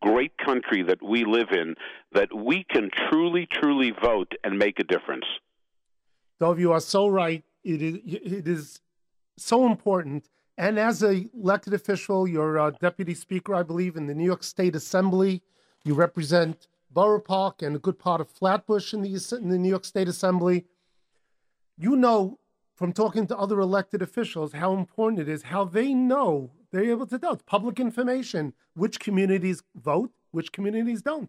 great 0.02 0.36
country 0.38 0.82
that 0.82 1.02
we 1.02 1.24
live 1.24 1.48
in, 1.52 1.74
that 2.12 2.34
we 2.34 2.64
can 2.70 2.90
truly, 3.10 3.46
truly 3.46 3.92
vote 4.02 4.32
and 4.42 4.58
make 4.58 4.78
a 4.78 4.84
difference. 4.84 5.26
Dov, 6.40 6.58
you 6.58 6.72
are 6.72 6.80
so 6.80 7.06
right. 7.06 7.44
It 7.62 7.82
is, 7.82 7.96
it 8.04 8.48
is 8.48 8.80
so 9.36 9.66
important. 9.66 10.28
And 10.56 10.78
as 10.78 11.02
a 11.02 11.26
elected 11.34 11.74
official, 11.74 12.26
you're 12.26 12.58
a 12.58 12.72
deputy 12.72 13.14
speaker, 13.14 13.54
I 13.54 13.62
believe, 13.62 13.96
in 13.96 14.06
the 14.06 14.14
New 14.14 14.24
York 14.24 14.42
State 14.42 14.74
Assembly. 14.74 15.42
You 15.84 15.94
represent 15.94 16.66
Borough 16.90 17.20
Park 17.20 17.62
and 17.62 17.76
a 17.76 17.78
good 17.78 17.98
part 17.98 18.20
of 18.20 18.28
Flatbush 18.28 18.92
in 18.92 19.02
the, 19.02 19.38
in 19.40 19.48
the 19.48 19.58
New 19.58 19.68
York 19.68 19.84
State 19.84 20.08
Assembly. 20.08 20.66
You 21.76 21.96
know 21.96 22.40
from 22.80 22.94
talking 22.94 23.26
to 23.26 23.36
other 23.36 23.60
elected 23.60 24.00
officials 24.00 24.54
how 24.54 24.72
important 24.72 25.20
it 25.20 25.28
is, 25.28 25.42
how 25.42 25.64
they 25.64 25.92
know 25.92 26.50
they're 26.70 26.90
able 26.90 27.06
to 27.06 27.18
tell. 27.18 27.34
It's 27.34 27.42
public 27.42 27.78
information 27.78 28.54
which 28.74 28.98
communities 28.98 29.62
vote, 29.74 30.10
which 30.30 30.50
communities 30.50 31.02
don't. 31.02 31.28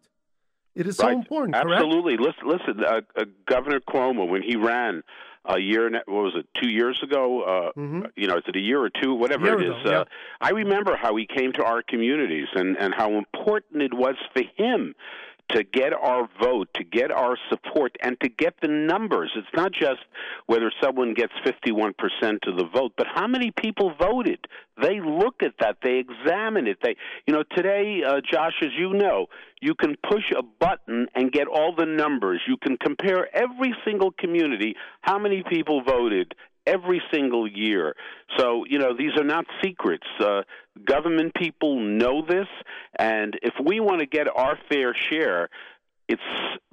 It 0.76 0.88
is 0.88 0.98
right. 1.00 1.12
so 1.12 1.18
important. 1.20 1.58
Absolutely. 1.58 2.16
Correct? 2.16 2.42
Listen, 2.46 2.78
listen 2.78 2.86
uh, 2.86 3.02
uh, 3.20 3.26
Governor 3.50 3.82
Cuomo, 3.82 4.30
when 4.30 4.42
he 4.42 4.56
ran 4.56 5.04
a 5.44 5.60
year, 5.60 5.92
what 6.06 6.24
was 6.24 6.36
it, 6.38 6.48
two 6.62 6.70
years 6.70 6.98
ago? 7.04 7.42
Uh, 7.42 7.80
mm-hmm. 7.80 8.02
You 8.16 8.28
know, 8.28 8.38
is 8.38 8.44
it 8.48 8.56
a 8.56 8.60
year 8.60 8.80
or 8.82 8.90
two? 8.90 9.14
Whatever 9.14 9.48
year 9.48 9.60
it 9.60 9.66
ago, 9.66 9.82
yeah. 9.84 10.00
Uh, 10.00 10.06
I 10.40 10.52
remember 10.52 10.96
how 10.96 11.18
he 11.18 11.28
came 11.28 11.52
to 11.54 11.66
our 11.66 11.82
communities 11.82 12.48
and, 12.56 12.78
and 12.78 12.94
how 12.96 13.18
important 13.18 13.82
it 13.82 13.94
was 13.94 14.16
for 14.34 14.44
him 14.56 14.94
to 15.52 15.64
get 15.64 15.94
our 15.94 16.30
vote, 16.42 16.70
to 16.76 16.84
get 16.84 17.12
our 17.12 17.38
support, 17.50 17.96
and 18.02 18.20
to 18.22 18.30
get 18.30 18.56
the 18.62 18.68
numbers. 18.68 19.32
It's 19.36 19.48
not 19.56 19.72
just 19.72 20.02
whether 20.48 20.72
someone 20.82 21.14
gets 21.14 21.34
51% 21.46 21.94
of 22.48 22.58
the 22.58 22.68
vote, 22.74 22.94
but 22.98 23.08
how 23.14 23.28
many 23.28 23.52
people 23.52 23.94
voted. 24.00 24.40
They 24.82 25.00
look 25.00 25.44
at 25.44 25.54
that. 25.60 25.78
They 25.84 26.00
examine 26.00 26.68
it. 26.68 26.78
They, 26.82 26.96
you 27.28 27.34
know, 27.34 27.44
today, 27.56 28.02
uh, 28.06 28.22
Josh, 28.22 28.54
as 28.62 28.70
you 28.78 28.94
know, 28.94 29.28
you 29.62 29.76
can 29.76 29.96
push 30.10 30.24
a 30.36 30.42
button 30.42 31.08
and 31.14 31.32
get 31.32 31.48
all 31.48 31.76
the 31.76 31.86
numbers. 31.86 32.42
You 32.48 32.58
can 32.58 32.78
compare 32.78 33.28
every 33.36 33.76
single 33.86 34.12
community, 34.12 34.76
how 35.02 35.20
many 35.20 35.44
people 35.48 35.84
voted, 35.84 36.34
every 36.66 37.02
single 37.12 37.48
year. 37.48 37.96
So, 38.38 38.66
you 38.68 38.80
know, 38.80 38.96
these 38.98 39.12
are 39.18 39.24
not 39.24 39.46
secrets. 39.64 40.08
Uh, 40.20 40.42
government 40.86 41.34
people 41.36 41.80
know 41.80 42.26
this, 42.26 42.48
and 42.98 43.38
if 43.42 43.54
we 43.64 43.80
want 43.80 44.00
to 44.00 44.06
get 44.06 44.28
our 44.36 44.58
fair 44.70 44.96
share, 45.10 45.50
it's 46.08 46.22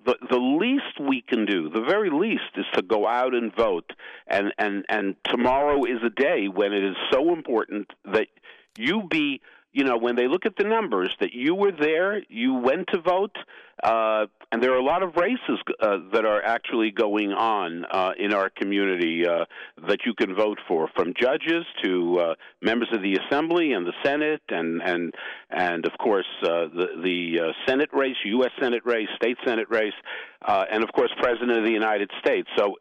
the 0.04 0.16
the 0.30 0.36
least 0.36 0.98
we 1.00 1.22
can 1.22 1.44
do, 1.44 1.68
the 1.68 1.82
very 1.82 2.10
least, 2.10 2.50
is 2.56 2.64
to 2.74 2.82
go 2.82 3.06
out 3.06 3.34
and 3.34 3.54
vote. 3.54 3.92
And 4.26 4.52
and 4.58 4.84
and 4.88 5.16
tomorrow 5.24 5.84
is 5.84 6.02
a 6.04 6.10
day 6.10 6.48
when 6.48 6.72
it 6.72 6.84
is 6.84 6.96
so 7.12 7.32
important 7.32 7.90
that 8.12 8.28
you 8.76 9.02
be 9.08 9.40
you 9.72 9.84
know, 9.84 9.98
when 9.98 10.16
they 10.16 10.28
look 10.28 10.46
at 10.46 10.56
the 10.56 10.64
numbers, 10.64 11.14
that 11.20 11.32
you 11.32 11.54
were 11.54 11.72
there, 11.72 12.22
you 12.28 12.54
went 12.54 12.88
to 12.92 13.00
vote, 13.00 13.36
uh, 13.82 14.26
and 14.50 14.62
there 14.62 14.72
are 14.72 14.78
a 14.78 14.84
lot 14.84 15.02
of 15.02 15.14
races 15.16 15.58
uh, 15.80 15.98
that 16.12 16.24
are 16.24 16.42
actually 16.42 16.90
going 16.90 17.32
on 17.32 17.84
uh, 17.84 18.12
in 18.18 18.32
our 18.32 18.50
community 18.50 19.24
uh, 19.26 19.44
that 19.86 19.98
you 20.06 20.14
can 20.14 20.34
vote 20.34 20.58
for, 20.66 20.88
from 20.96 21.12
judges 21.20 21.64
to 21.84 22.18
uh, 22.18 22.34
members 22.62 22.88
of 22.92 23.02
the 23.02 23.18
Assembly 23.26 23.72
and 23.72 23.86
the 23.86 23.92
Senate, 24.02 24.42
and 24.48 24.80
and 24.82 25.14
and 25.50 25.84
of 25.84 25.92
course 25.98 26.26
uh, 26.42 26.66
the 26.74 26.86
the 27.02 27.40
uh, 27.40 27.52
Senate 27.68 27.90
race, 27.92 28.16
U.S. 28.24 28.50
Senate 28.60 28.82
race, 28.84 29.08
state 29.16 29.36
Senate 29.46 29.68
race, 29.70 29.92
uh, 30.46 30.64
and 30.72 30.82
of 30.82 30.90
course 30.92 31.10
President 31.20 31.58
of 31.58 31.64
the 31.64 31.70
United 31.70 32.10
States. 32.20 32.48
So 32.56 32.76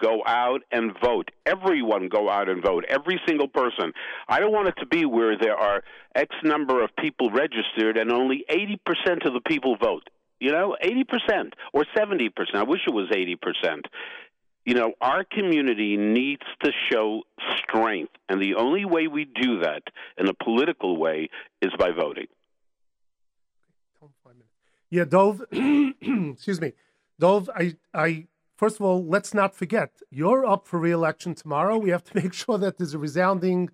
go 0.00 0.22
out 0.26 0.62
and 0.70 0.92
vote. 1.02 1.30
Everyone 1.46 2.08
go 2.08 2.28
out 2.28 2.48
and 2.48 2.62
vote. 2.62 2.84
Every 2.88 3.20
single 3.26 3.48
person. 3.48 3.92
I 4.28 4.40
don't 4.40 4.52
want 4.52 4.68
it 4.68 4.74
to 4.78 4.86
be 4.86 5.04
where 5.04 5.36
there 5.38 5.56
are 5.56 5.82
X 6.14 6.34
number 6.42 6.82
of 6.82 6.90
people 6.96 7.30
registered 7.30 7.96
and 7.96 8.10
only 8.12 8.44
80% 8.50 9.26
of 9.26 9.32
the 9.32 9.40
people 9.46 9.76
vote. 9.76 10.08
You 10.40 10.52
know, 10.52 10.76
80% 10.82 11.52
or 11.72 11.84
70%. 11.96 12.30
I 12.54 12.62
wish 12.62 12.80
it 12.86 12.92
was 12.92 13.08
80%. 13.10 13.82
You 14.64 14.74
know, 14.74 14.92
our 15.00 15.24
community 15.24 15.96
needs 15.96 16.42
to 16.62 16.70
show 16.90 17.22
strength. 17.56 18.12
And 18.28 18.40
the 18.40 18.54
only 18.54 18.84
way 18.84 19.08
we 19.08 19.24
do 19.24 19.60
that 19.60 19.82
in 20.16 20.28
a 20.28 20.34
political 20.34 20.96
way 20.96 21.30
is 21.60 21.72
by 21.78 21.90
voting. 21.90 22.26
Yeah, 24.90 25.04
Dov, 25.04 25.42
excuse 25.52 26.60
me. 26.60 26.72
Dov, 27.18 27.50
I, 27.54 27.76
I 27.92 28.26
first 28.58 28.76
of 28.76 28.82
all, 28.82 29.06
let's 29.06 29.32
not 29.32 29.54
forget, 29.54 29.92
you're 30.10 30.44
up 30.44 30.66
for 30.66 30.78
reelection 30.78 31.34
tomorrow. 31.34 31.78
We 31.78 31.90
have 31.90 32.04
to 32.04 32.16
make 32.22 32.34
sure 32.34 32.58
that 32.58 32.76
there's 32.76 32.92
a 32.92 32.98
resounding 32.98 33.70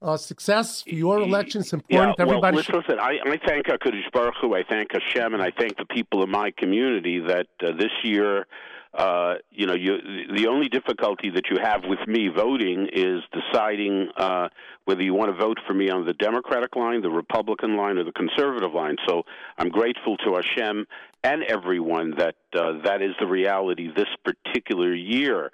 uh, 0.00 0.16
success 0.16 0.82
for 0.82 0.90
your 0.90 1.20
election. 1.20 1.60
It's 1.60 1.72
important. 1.72 2.14
Yeah, 2.18 2.24
well, 2.24 2.36
Everybody 2.36 2.56
listen, 2.58 2.74
should... 2.74 2.84
listen, 2.88 3.00
I, 3.00 3.18
I 3.24 3.36
thank 3.44 3.66
HaKadosh 3.66 4.12
Baruch 4.12 4.34
Hu, 4.40 4.54
I 4.54 4.62
thank 4.62 4.90
Hashem, 4.92 5.34
and 5.34 5.42
I 5.42 5.50
thank 5.58 5.76
the 5.76 5.86
people 5.86 6.22
of 6.22 6.28
my 6.28 6.52
community 6.56 7.20
that 7.26 7.48
uh, 7.60 7.72
this 7.76 7.90
year, 8.04 8.46
uh, 8.94 9.34
you 9.50 9.66
know, 9.66 9.74
you, 9.74 9.98
the 10.36 10.46
only 10.46 10.68
difficulty 10.68 11.30
that 11.30 11.44
you 11.50 11.58
have 11.60 11.82
with 11.84 11.98
me 12.06 12.28
voting 12.34 12.88
is 12.92 13.22
deciding 13.32 14.08
uh, 14.16 14.48
whether 14.84 15.02
you 15.02 15.14
want 15.14 15.36
to 15.36 15.36
vote 15.36 15.58
for 15.66 15.74
me 15.74 15.90
on 15.90 16.06
the 16.06 16.14
Democratic 16.14 16.76
line, 16.76 17.02
the 17.02 17.10
Republican 17.10 17.76
line, 17.76 17.98
or 17.98 18.04
the 18.04 18.12
conservative 18.12 18.72
line. 18.72 18.96
So 19.08 19.24
I'm 19.58 19.68
grateful 19.68 20.16
to 20.18 20.34
Hashem 20.36 20.86
and 21.24 21.42
everyone 21.44 22.14
that 22.18 22.36
uh, 22.54 22.80
that 22.84 23.02
is 23.02 23.12
the 23.20 23.26
reality 23.26 23.88
this 23.94 24.08
particular 24.24 24.94
year. 24.94 25.50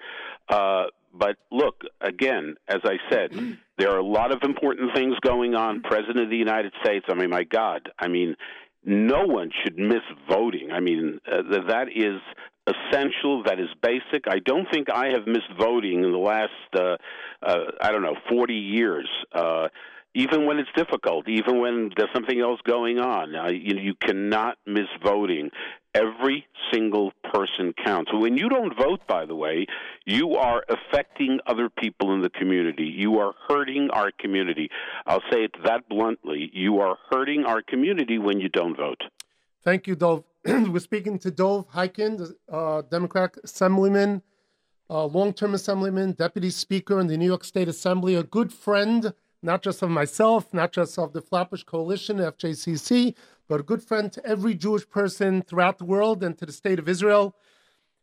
Uh, 0.49 0.85
but 1.13 1.37
look, 1.51 1.83
again, 2.01 2.57
as 2.69 2.81
I 2.85 2.97
said, 3.11 3.33
there 3.79 3.91
are 3.91 3.99
a 3.99 4.07
lot 4.07 4.33
of 4.33 4.43
important 4.43 4.95
things 4.95 5.15
going 5.23 5.55
on. 5.55 5.83
President 5.83 6.19
of 6.19 6.31
the 6.31 6.37
United 6.37 6.73
States, 6.83 7.07
I 7.09 7.15
mean, 7.15 7.31
my 7.31 7.45
God, 7.45 7.89
I 7.99 8.09
mean, 8.09 8.37
no 8.85 9.25
one 9.25 9.51
should 9.63 9.79
miss 9.79 10.03
voting. 10.29 10.71
I 10.73 10.81
mean, 10.81 11.21
uh, 11.31 11.43
that 11.69 11.87
is 11.95 12.21
essential. 12.67 13.43
That 13.45 13.59
is 13.59 13.69
basic. 13.83 14.25
I 14.29 14.39
don't 14.45 14.67
think 14.71 14.89
I 14.91 15.09
have 15.09 15.27
missed 15.27 15.53
voting 15.59 16.05
in 16.05 16.13
the 16.13 16.19
last, 16.19 16.51
uh, 16.75 16.97
uh, 17.43 17.65
I 17.81 17.91
don't 17.91 18.03
know, 18.03 18.17
40 18.29 18.55
years. 18.55 19.09
Uh, 19.33 19.69
even 20.15 20.47
when 20.47 20.59
it's 20.59 20.71
difficult, 20.77 21.29
even 21.29 21.61
when 21.61 21.91
there's 21.97 22.11
something 22.15 22.41
else 22.41 22.61
going 22.65 22.99
on, 22.99 23.35
uh, 23.35 23.49
you, 23.49 23.77
you 23.77 23.95
cannot 24.01 24.57
miss 24.67 24.87
voting. 25.03 25.51
Every 25.95 26.47
single 26.73 27.13
person 27.33 27.73
counts. 27.85 28.11
When 28.13 28.37
you 28.37 28.49
don't 28.49 28.77
vote, 28.77 29.01
by 29.09 29.27
the 29.27 29.35
way, 29.35 29.67
you 30.05 30.35
are 30.35 30.65
affecting 30.69 31.39
other 31.47 31.69
people 31.69 32.15
in 32.15 32.21
the 32.21 32.31
community. 32.31 32.85
You 32.85 33.19
are 33.19 33.33
hurting 33.49 33.91
our 33.93 34.11
community. 34.19 34.71
I'll 35.07 35.23
say 35.33 35.45
it 35.45 35.53
that 35.65 35.89
bluntly. 35.89 36.51
You 36.53 36.81
are 36.81 36.97
hurting 37.11 37.45
our 37.45 37.63
community 37.63 38.19
when 38.19 38.41
you 38.41 38.49
don't 38.49 38.77
vote. 38.77 39.03
Thank 39.63 39.87
you, 39.87 39.95
Dov. 39.95 40.25
We're 40.45 40.79
speaking 40.81 41.19
to 41.21 41.31
Dov 41.31 41.71
Hikind, 41.71 42.35
uh, 42.53 42.83
Democratic 42.83 43.43
Assemblyman, 43.45 44.23
uh, 44.91 45.07
long 45.07 45.33
term 45.33 45.55
Assemblyman, 45.55 46.13
Deputy 46.13 46.51
Speaker 46.51 47.01
in 47.01 47.07
the 47.07 47.17
New 47.17 47.27
York 47.27 47.45
State 47.45 47.69
Assembly, 47.69 48.15
a 48.15 48.23
good 48.23 48.53
friend, 48.53 49.15
not 49.45 49.63
just 49.63 49.83
of 49.83 49.91
myself, 49.91 50.53
not 50.53 50.73
just 50.73 50.99
of 50.99 51.13
the 51.13 51.21
Flatbush 51.21 51.65
Coalition, 51.65 52.17
FJCC, 52.17 53.15
but 53.47 53.61
a 53.61 53.63
good 53.63 53.83
friend 53.83 54.11
to 54.13 54.25
every 54.25 54.55
Jewish 54.55 54.89
person 54.89 55.43
throughout 55.43 55.79
the 55.79 55.85
world 55.85 56.25
and 56.25 56.37
to 56.39 56.47
the 56.47 56.53
state 56.53 56.79
of 56.79 56.89
Israel. 56.89 57.37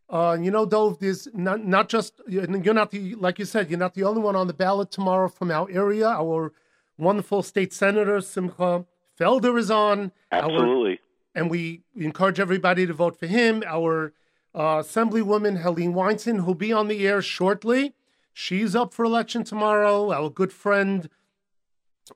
Uh, 0.07 0.37
you 0.39 0.51
know, 0.51 0.65
Dov, 0.65 0.99
there's 0.99 1.27
not, 1.33 1.65
not 1.65 1.89
just, 1.89 2.21
you're 2.27 2.73
not 2.73 2.91
the, 2.91 3.15
like 3.15 3.39
you 3.39 3.45
said, 3.45 3.69
you're 3.69 3.79
not 3.79 3.95
the 3.95 4.03
only 4.03 4.21
one 4.21 4.35
on 4.35 4.47
the 4.47 4.53
ballot 4.53 4.91
tomorrow 4.91 5.29
from 5.29 5.49
our 5.49 5.69
area. 5.71 6.07
Our 6.07 6.53
wonderful 6.97 7.41
state 7.41 7.73
senator, 7.73 8.21
Simcha 8.21 8.85
Felder, 9.19 9.57
is 9.57 9.71
on. 9.71 10.11
Absolutely. 10.31 10.91
Our, 10.91 10.97
and 11.33 11.49
we 11.49 11.81
encourage 11.95 12.39
everybody 12.39 12.85
to 12.85 12.93
vote 12.93 13.17
for 13.17 13.25
him. 13.25 13.63
Our 13.65 14.13
uh, 14.53 14.79
Assemblywoman 14.79 15.61
Helene 15.61 15.93
Weinstein, 15.93 16.39
who'll 16.39 16.53
be 16.53 16.73
on 16.73 16.87
the 16.87 17.07
air 17.07 17.21
shortly. 17.21 17.95
She's 18.33 18.75
up 18.75 18.93
for 18.93 19.05
election 19.05 19.43
tomorrow. 19.43 20.11
Our 20.11 20.29
good 20.29 20.51
friend 20.53 21.09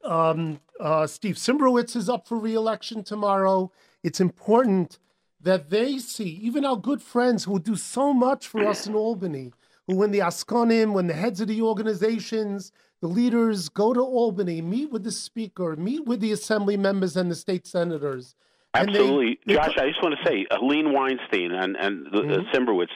um, 0.04 0.60
uh, 0.80 1.08
Steve 1.08 1.36
Cymbrowitz 1.36 1.96
is 1.96 2.10
up 2.10 2.28
for 2.28 2.38
reelection 2.38 3.04
tomorrow. 3.04 3.72
It's 4.04 4.20
important 4.20 5.00
that 5.42 5.70
they 5.70 6.00
see, 6.00 6.30
even 6.42 6.66
our 6.66 6.76
good 6.76 7.02
friends 7.02 7.44
who 7.44 7.60
do 7.60 7.76
so 7.76 8.14
much 8.14 8.48
for 8.48 8.66
us 8.66 8.88
in 8.88 8.96
Albany, 8.96 9.54
who 9.88 9.96
when 9.96 10.12
the 10.12 10.20
Askonim, 10.20 10.94
when 10.94 11.08
the 11.08 11.14
heads 11.14 11.40
of 11.40 11.48
the 11.48 11.62
organizations, 11.62 12.72
the 13.02 13.08
leaders 13.08 13.70
go 13.70 13.94
to 13.94 14.02
Albany, 14.02 14.62
meet 14.62 14.92
with 14.92 15.04
the 15.04 15.12
speaker, 15.12 15.76
meet 15.76 16.06
with 16.06 16.20
the 16.20 16.32
assembly 16.32 16.78
members 16.78 17.16
and 17.16 17.30
the 17.30 17.36
state 17.36 17.68
senators, 17.68 18.36
Absolutely, 18.76 19.39
they, 19.45 19.56
Josh. 19.56 19.73
I 19.77 19.88
just 19.88 20.02
want 20.02 20.15
to 20.18 20.30
say, 20.30 20.45
Helene 20.52 20.93
Weinstein 20.93 21.52
and 21.52 21.76
and 21.76 22.06
the, 22.11 22.22
mm-hmm. 22.22 22.56
Cymbrowitz, 22.56 22.89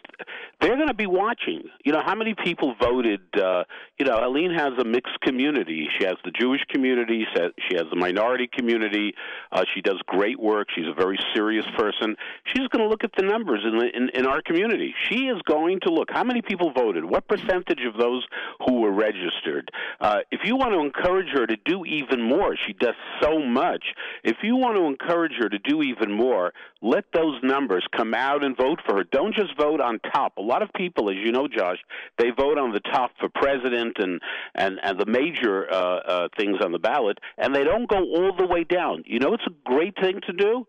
they're 0.61 0.75
going 0.75 0.87
to 0.87 0.93
be 0.93 1.07
watching. 1.07 1.63
You 1.85 1.93
know, 1.93 2.01
how 2.05 2.15
many 2.15 2.35
people 2.35 2.75
voted? 2.81 3.21
Uh, 3.33 3.63
you 3.97 4.05
know, 4.05 4.19
Helene 4.21 4.51
has 4.51 4.73
a 4.79 4.85
mixed 4.85 5.19
community. 5.21 5.87
She 5.97 6.05
has 6.05 6.15
the 6.23 6.31
Jewish 6.31 6.61
community. 6.69 7.25
She 7.35 7.75
has 7.75 7.85
the 7.89 7.95
minority 7.95 8.49
community. 8.51 9.13
Uh, 9.51 9.63
she 9.73 9.81
does 9.81 9.99
great 10.07 10.39
work. 10.39 10.67
She's 10.75 10.87
a 10.87 10.93
very 10.93 11.19
serious 11.33 11.65
person. 11.77 12.15
She's 12.45 12.67
going 12.69 12.83
to 12.83 12.87
look 12.87 13.03
at 13.03 13.11
the 13.17 13.23
numbers 13.23 13.61
in, 13.65 13.77
the, 13.77 13.87
in 13.95 14.09
in 14.13 14.25
our 14.25 14.41
community. 14.41 14.93
She 15.09 15.27
is 15.27 15.41
going 15.47 15.79
to 15.81 15.91
look 15.91 16.09
how 16.11 16.23
many 16.23 16.41
people 16.41 16.71
voted. 16.73 17.05
What 17.05 17.27
percentage 17.27 17.85
of 17.85 17.97
those 17.97 18.25
who 18.65 18.81
were 18.81 18.91
registered? 18.91 19.71
Uh, 19.99 20.19
if 20.31 20.41
you 20.43 20.55
want 20.55 20.73
to 20.73 20.79
encourage 20.79 21.29
her 21.33 21.45
to 21.45 21.57
do 21.65 21.85
even 21.85 22.21
more, 22.21 22.55
she 22.65 22.73
does 22.73 22.95
so 23.21 23.39
much. 23.39 23.83
If 24.23 24.37
you 24.43 24.55
want 24.55 24.77
to 24.77 24.83
encourage 24.85 25.33
her 25.39 25.49
to 25.49 25.59
do 25.59 25.68
even 25.83 26.11
more, 26.11 26.53
let 26.81 27.05
those 27.13 27.39
numbers 27.43 27.85
come 27.95 28.13
out 28.13 28.43
and 28.43 28.55
vote 28.57 28.79
for 28.85 28.97
her. 28.97 29.03
Don't 29.03 29.33
just 29.33 29.55
vote 29.57 29.79
on 29.81 29.99
top. 30.13 30.37
A 30.37 30.41
lot 30.41 30.61
of 30.61 30.69
people, 30.75 31.09
as 31.09 31.15
you 31.17 31.31
know, 31.31 31.47
Josh, 31.47 31.77
they 32.17 32.29
vote 32.31 32.57
on 32.57 32.71
the 32.71 32.79
top 32.79 33.11
for 33.19 33.29
president 33.29 33.97
and 33.99 34.21
and 34.55 34.79
and 34.83 34.99
the 34.99 35.05
major 35.05 35.71
uh, 35.71 35.75
uh, 35.75 36.27
things 36.37 36.57
on 36.63 36.71
the 36.71 36.79
ballot, 36.79 37.19
and 37.37 37.55
they 37.55 37.63
don't 37.63 37.87
go 37.89 37.97
all 37.97 38.35
the 38.37 38.45
way 38.45 38.63
down. 38.63 39.03
You 39.05 39.19
know, 39.19 39.33
it's 39.33 39.47
a 39.47 39.69
great 39.69 39.95
thing 40.01 40.19
to 40.27 40.33
do. 40.33 40.67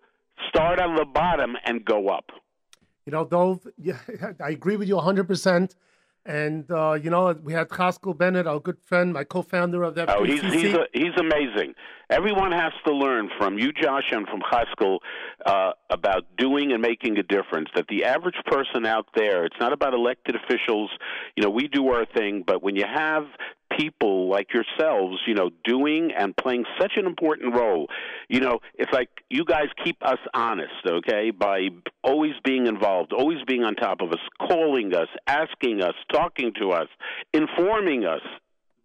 Start 0.48 0.80
on 0.80 0.96
the 0.96 1.04
bottom 1.04 1.56
and 1.64 1.84
go 1.84 2.08
up. 2.08 2.30
You 3.06 3.12
know, 3.12 3.24
Dov, 3.24 3.66
yeah, 3.78 3.98
I 4.44 4.50
agree 4.50 4.76
with 4.76 4.88
you 4.88 4.96
100. 4.96 5.26
percent 5.26 5.74
and 6.26 6.70
uh, 6.70 6.92
you 6.92 7.10
know, 7.10 7.32
we 7.42 7.52
had 7.52 7.68
Chaskel 7.68 8.16
Bennett, 8.16 8.46
our 8.46 8.60
good 8.60 8.78
friend, 8.84 9.12
my 9.12 9.24
co-founder 9.24 9.82
of 9.82 9.94
that. 9.94 10.10
Oh, 10.10 10.24
he's 10.24 10.42
he's, 10.42 10.74
a, 10.74 10.86
he's 10.92 11.16
amazing. 11.18 11.74
Everyone 12.10 12.52
has 12.52 12.72
to 12.86 12.92
learn 12.92 13.30
from 13.38 13.58
you, 13.58 13.72
Josh, 13.72 14.10
and 14.10 14.26
from 14.28 14.40
Chaskel 14.40 14.98
uh, 15.46 15.72
about 15.90 16.24
doing 16.36 16.72
and 16.72 16.82
making 16.82 17.18
a 17.18 17.22
difference. 17.22 17.68
That 17.74 17.86
the 17.88 18.04
average 18.04 18.36
person 18.46 18.84
out 18.84 19.06
there, 19.14 19.44
it's 19.44 19.56
not 19.60 19.72
about 19.72 19.94
elected 19.94 20.36
officials. 20.36 20.90
You 21.36 21.44
know, 21.44 21.50
we 21.50 21.68
do 21.68 21.88
our 21.88 22.04
thing, 22.04 22.44
but 22.46 22.62
when 22.62 22.76
you 22.76 22.84
have 22.84 23.24
people 23.76 24.28
like 24.28 24.48
yourselves, 24.52 25.20
you 25.26 25.34
know, 25.34 25.50
doing 25.64 26.12
and 26.16 26.36
playing 26.36 26.64
such 26.80 26.92
an 26.96 27.06
important 27.06 27.54
role. 27.54 27.88
You 28.28 28.40
know, 28.40 28.60
it's 28.74 28.92
like 28.92 29.08
you 29.28 29.44
guys 29.44 29.66
keep 29.84 29.96
us 30.02 30.18
honest, 30.34 30.72
okay, 30.86 31.30
by 31.30 31.68
always 32.02 32.34
being 32.44 32.66
involved, 32.66 33.12
always 33.12 33.38
being 33.46 33.64
on 33.64 33.74
top 33.74 34.00
of 34.00 34.10
us, 34.10 34.20
calling 34.38 34.94
us, 34.94 35.08
asking 35.26 35.82
us, 35.82 35.94
talking 36.12 36.52
to 36.60 36.70
us, 36.70 36.88
informing 37.32 38.04
us, 38.04 38.22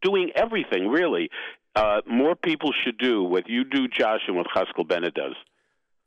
doing 0.01 0.31
everything, 0.35 0.87
really. 0.87 1.29
Uh, 1.75 2.01
more 2.05 2.35
people 2.35 2.71
should 2.83 2.97
do 2.97 3.23
what 3.23 3.49
you 3.49 3.63
do, 3.65 3.87
Josh, 3.87 4.21
and 4.27 4.37
what 4.37 4.47
Chaskel 4.55 4.87
Bennett 4.87 5.13
does. 5.13 5.35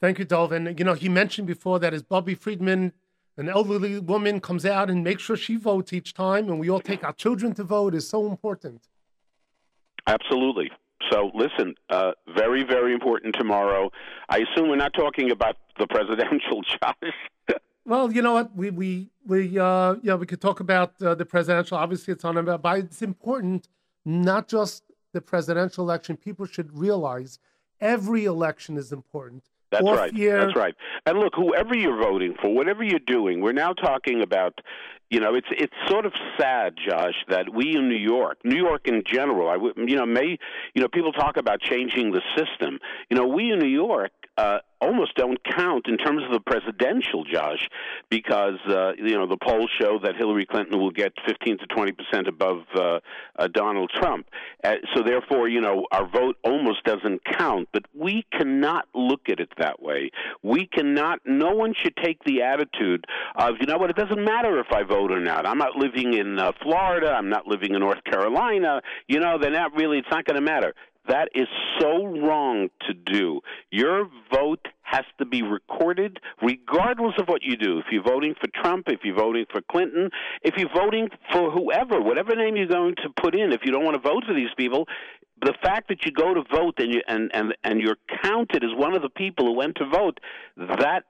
Thank 0.01 0.19
you, 0.19 0.25
Dolvin. 0.25 0.79
You 0.79 0.85
know, 0.85 0.95
he 0.95 1.09
mentioned 1.09 1.47
before 1.47 1.79
that 1.81 1.93
as 1.93 2.03
Bobby 2.03 2.35
Friedman 2.35 2.93
an 3.39 3.49
elderly 3.49 4.01
woman 4.01 4.41
comes 4.41 4.67
out 4.67 4.91
and 4.91 5.03
makes 5.05 5.23
sure 5.23 5.37
she 5.37 5.57
votes 5.57 5.93
each 5.93 6.13
time, 6.13 6.51
and 6.51 6.59
we 6.59 6.69
all 6.69 6.81
take 6.81 7.05
our 7.05 7.13
children 7.13 7.55
to 7.55 7.63
vote 7.63 7.95
is 7.95 8.07
so 8.07 8.27
important. 8.27 8.89
Absolutely. 10.09 10.71
So 11.11 11.31
listen, 11.35 11.77
uh, 11.89 12.13
very, 12.37 12.65
very 12.65 12.93
important 12.93 13.37
tomorrow. 13.39 13.91
I 14.29 14.39
assume 14.39 14.69
we're 14.69 14.77
not 14.77 14.93
talking 14.93 15.31
about 15.31 15.57
the 15.79 15.87
presidential, 15.87 16.63
Josh. 16.83 17.59
well, 17.85 18.13
you 18.13 18.21
know 18.21 18.33
what? 18.33 18.55
We 18.57 18.71
we 18.71 19.11
we 19.25 19.57
uh, 19.57 19.95
yeah, 20.03 20.17
we 20.17 20.27
could 20.27 20.41
talk 20.41 20.59
about 20.59 21.01
uh, 21.01 21.15
the 21.15 21.25
presidential. 21.25 21.79
Obviously, 21.79 22.13
it's 22.13 22.25
on 22.25 22.37
about, 22.37 22.63
but 22.63 22.81
it's 22.81 23.03
important 23.03 23.69
not 24.05 24.49
just 24.49 24.83
the 25.13 25.21
presidential 25.21 25.85
election. 25.85 26.17
People 26.17 26.47
should 26.47 26.77
realize 26.77 27.39
every 27.81 28.25
election 28.25 28.77
is 28.77 28.91
important. 28.91 29.45
That's 29.71 29.85
right. 29.85 30.13
Year. 30.13 30.41
That's 30.45 30.57
right. 30.57 30.75
And 31.07 31.19
look, 31.19 31.35
whoever 31.35 31.75
you're 31.75 32.01
voting 32.01 32.35
for, 32.41 32.55
whatever 32.55 32.83
you're 32.83 32.99
doing, 32.99 33.41
we're 33.41 33.53
now 33.53 33.73
talking 33.73 34.23
about. 34.23 34.61
You 35.11 35.21
know, 35.21 35.35
it's 35.35 35.47
it's 35.51 35.73
sort 35.87 36.05
of 36.05 36.13
sad, 36.39 36.75
Josh, 36.87 37.15
that 37.29 37.55
we 37.55 37.75
in 37.75 37.89
New 37.89 37.97
York, 37.97 38.37
New 38.45 38.57
York 38.57 38.87
in 38.87 39.03
general, 39.07 39.49
I 39.49 39.57
you 39.79 39.97
know 39.97 40.05
may 40.05 40.37
you 40.75 40.83
know 40.83 40.89
people 40.89 41.13
talk 41.13 41.39
about 41.39 41.63
changing 41.63 42.13
the 42.13 42.21
system. 42.37 42.79
You 43.09 43.17
know, 43.17 43.27
we 43.27 43.51
in 43.51 43.59
New 43.59 43.71
York 43.71 44.13
uh, 44.39 44.59
almost 44.81 45.15
don't 45.17 45.39
count 45.45 45.87
in 45.89 45.99
terms 45.99 46.23
of 46.25 46.31
the 46.31 46.41
presidential, 46.41 47.25
Josh, 47.25 47.69
because 48.09 48.59
uh, 48.69 48.93
you 48.97 49.19
know 49.19 49.27
the 49.27 49.37
polls 49.37 49.69
show 49.81 49.99
that 50.05 50.15
Hillary 50.17 50.47
Clinton 50.47 50.79
will 50.79 50.93
get 50.93 51.13
15 51.27 51.59
to 51.59 51.67
20 51.67 51.93
percent 51.93 52.29
above 52.29 52.63
uh, 52.75 53.01
uh, 53.37 53.49
Donald 53.49 53.91
Trump. 53.95 54.27
Uh, 54.63 54.75
so 54.95 55.03
therefore, 55.03 55.49
you 55.49 55.61
know 55.61 55.87
our 55.91 56.09
vote 56.09 56.37
almost 56.45 56.85
doesn't 56.85 57.21
count. 57.37 57.69
But 57.73 57.87
we 57.93 58.25
cannot 58.33 58.87
look 58.95 59.29
at 59.29 59.41
it 59.41 59.51
that 59.59 59.83
way. 59.83 60.11
We 60.43 60.67
cannot. 60.67 61.21
No 61.27 61.51
one 61.51 61.75
should 61.83 61.97
take 61.97 62.23
the 62.25 62.43
attitude 62.43 63.05
of 63.35 63.55
you 63.61 63.67
know 63.67 63.77
what. 63.77 63.91
It 63.91 63.97
doesn't 63.97 64.25
matter 64.25 64.61
if 64.61 64.67
I 64.73 64.85
vote 64.85 65.11
or 65.11 65.21
not. 65.21 65.47
I'm 65.47 65.59
not 65.59 65.75
living 65.75 66.15
in 66.15 66.39
uh, 66.39 66.53
Florida. 66.63 67.11
I'm 67.11 67.29
not 67.29 67.49
living 67.49 67.75
in 67.75 67.81
North 67.81 68.05
Carolina. 68.05 68.83
You 69.09 69.19
know, 69.19 69.37
they're 69.41 69.51
not 69.51 69.75
really. 69.75 69.99
It's 69.99 70.09
not 70.13 70.25
going 70.25 70.37
to 70.37 70.43
matter. 70.43 70.75
That 71.09 71.29
is 71.35 71.49
so 71.81 72.05
wrong 72.05 72.69
to 72.87 72.95
do. 72.95 73.41
Your 73.71 74.09
vote 74.33 74.67
has 74.83 75.05
to 75.19 75.25
be 75.25 75.43
recorded 75.43 76.19
regardless 76.43 77.15
of 77.19 77.29
what 77.29 77.43
you 77.43 77.57
do. 77.57 77.79
If 77.79 77.87
you're 77.91 78.03
voting 78.03 78.35
for 78.41 78.49
Trump, 78.63 78.89
if 78.89 79.01
you're 79.05 79.17
voting 79.17 79.47
for 79.51 79.61
Clinton, 79.71 80.11
if 80.43 80.55
you're 80.57 80.73
voting 80.75 81.09
for 81.33 81.51
whoever, 81.51 82.01
whatever 82.01 82.35
name 82.35 82.57
you're 82.57 82.67
going 82.67 82.95
to 82.97 83.09
put 83.21 83.35
in, 83.35 83.53
if 83.53 83.61
you 83.65 83.73
don't 83.73 83.85
want 83.85 84.03
to 84.03 84.09
vote 84.09 84.25
for 84.27 84.35
these 84.35 84.53
people, 84.57 84.87
the 85.43 85.55
fact 85.63 85.89
that 85.89 86.05
you 86.05 86.13
go 86.13 86.35
to 86.35 86.43
vote 86.53 86.75
and 86.79 86.93
you 86.93 87.01
and, 87.07 87.31
and 87.33 87.55
and 87.65 87.81
you're 87.81 87.97
counted 88.23 88.65
as 88.65 88.71
one 88.77 88.95
of 88.97 89.03
the 89.03 89.09
people 89.09 89.47
who 89.47 89.53
went 89.53 89.77
to 89.77 89.89
vote, 89.89 90.19
that 90.57 91.05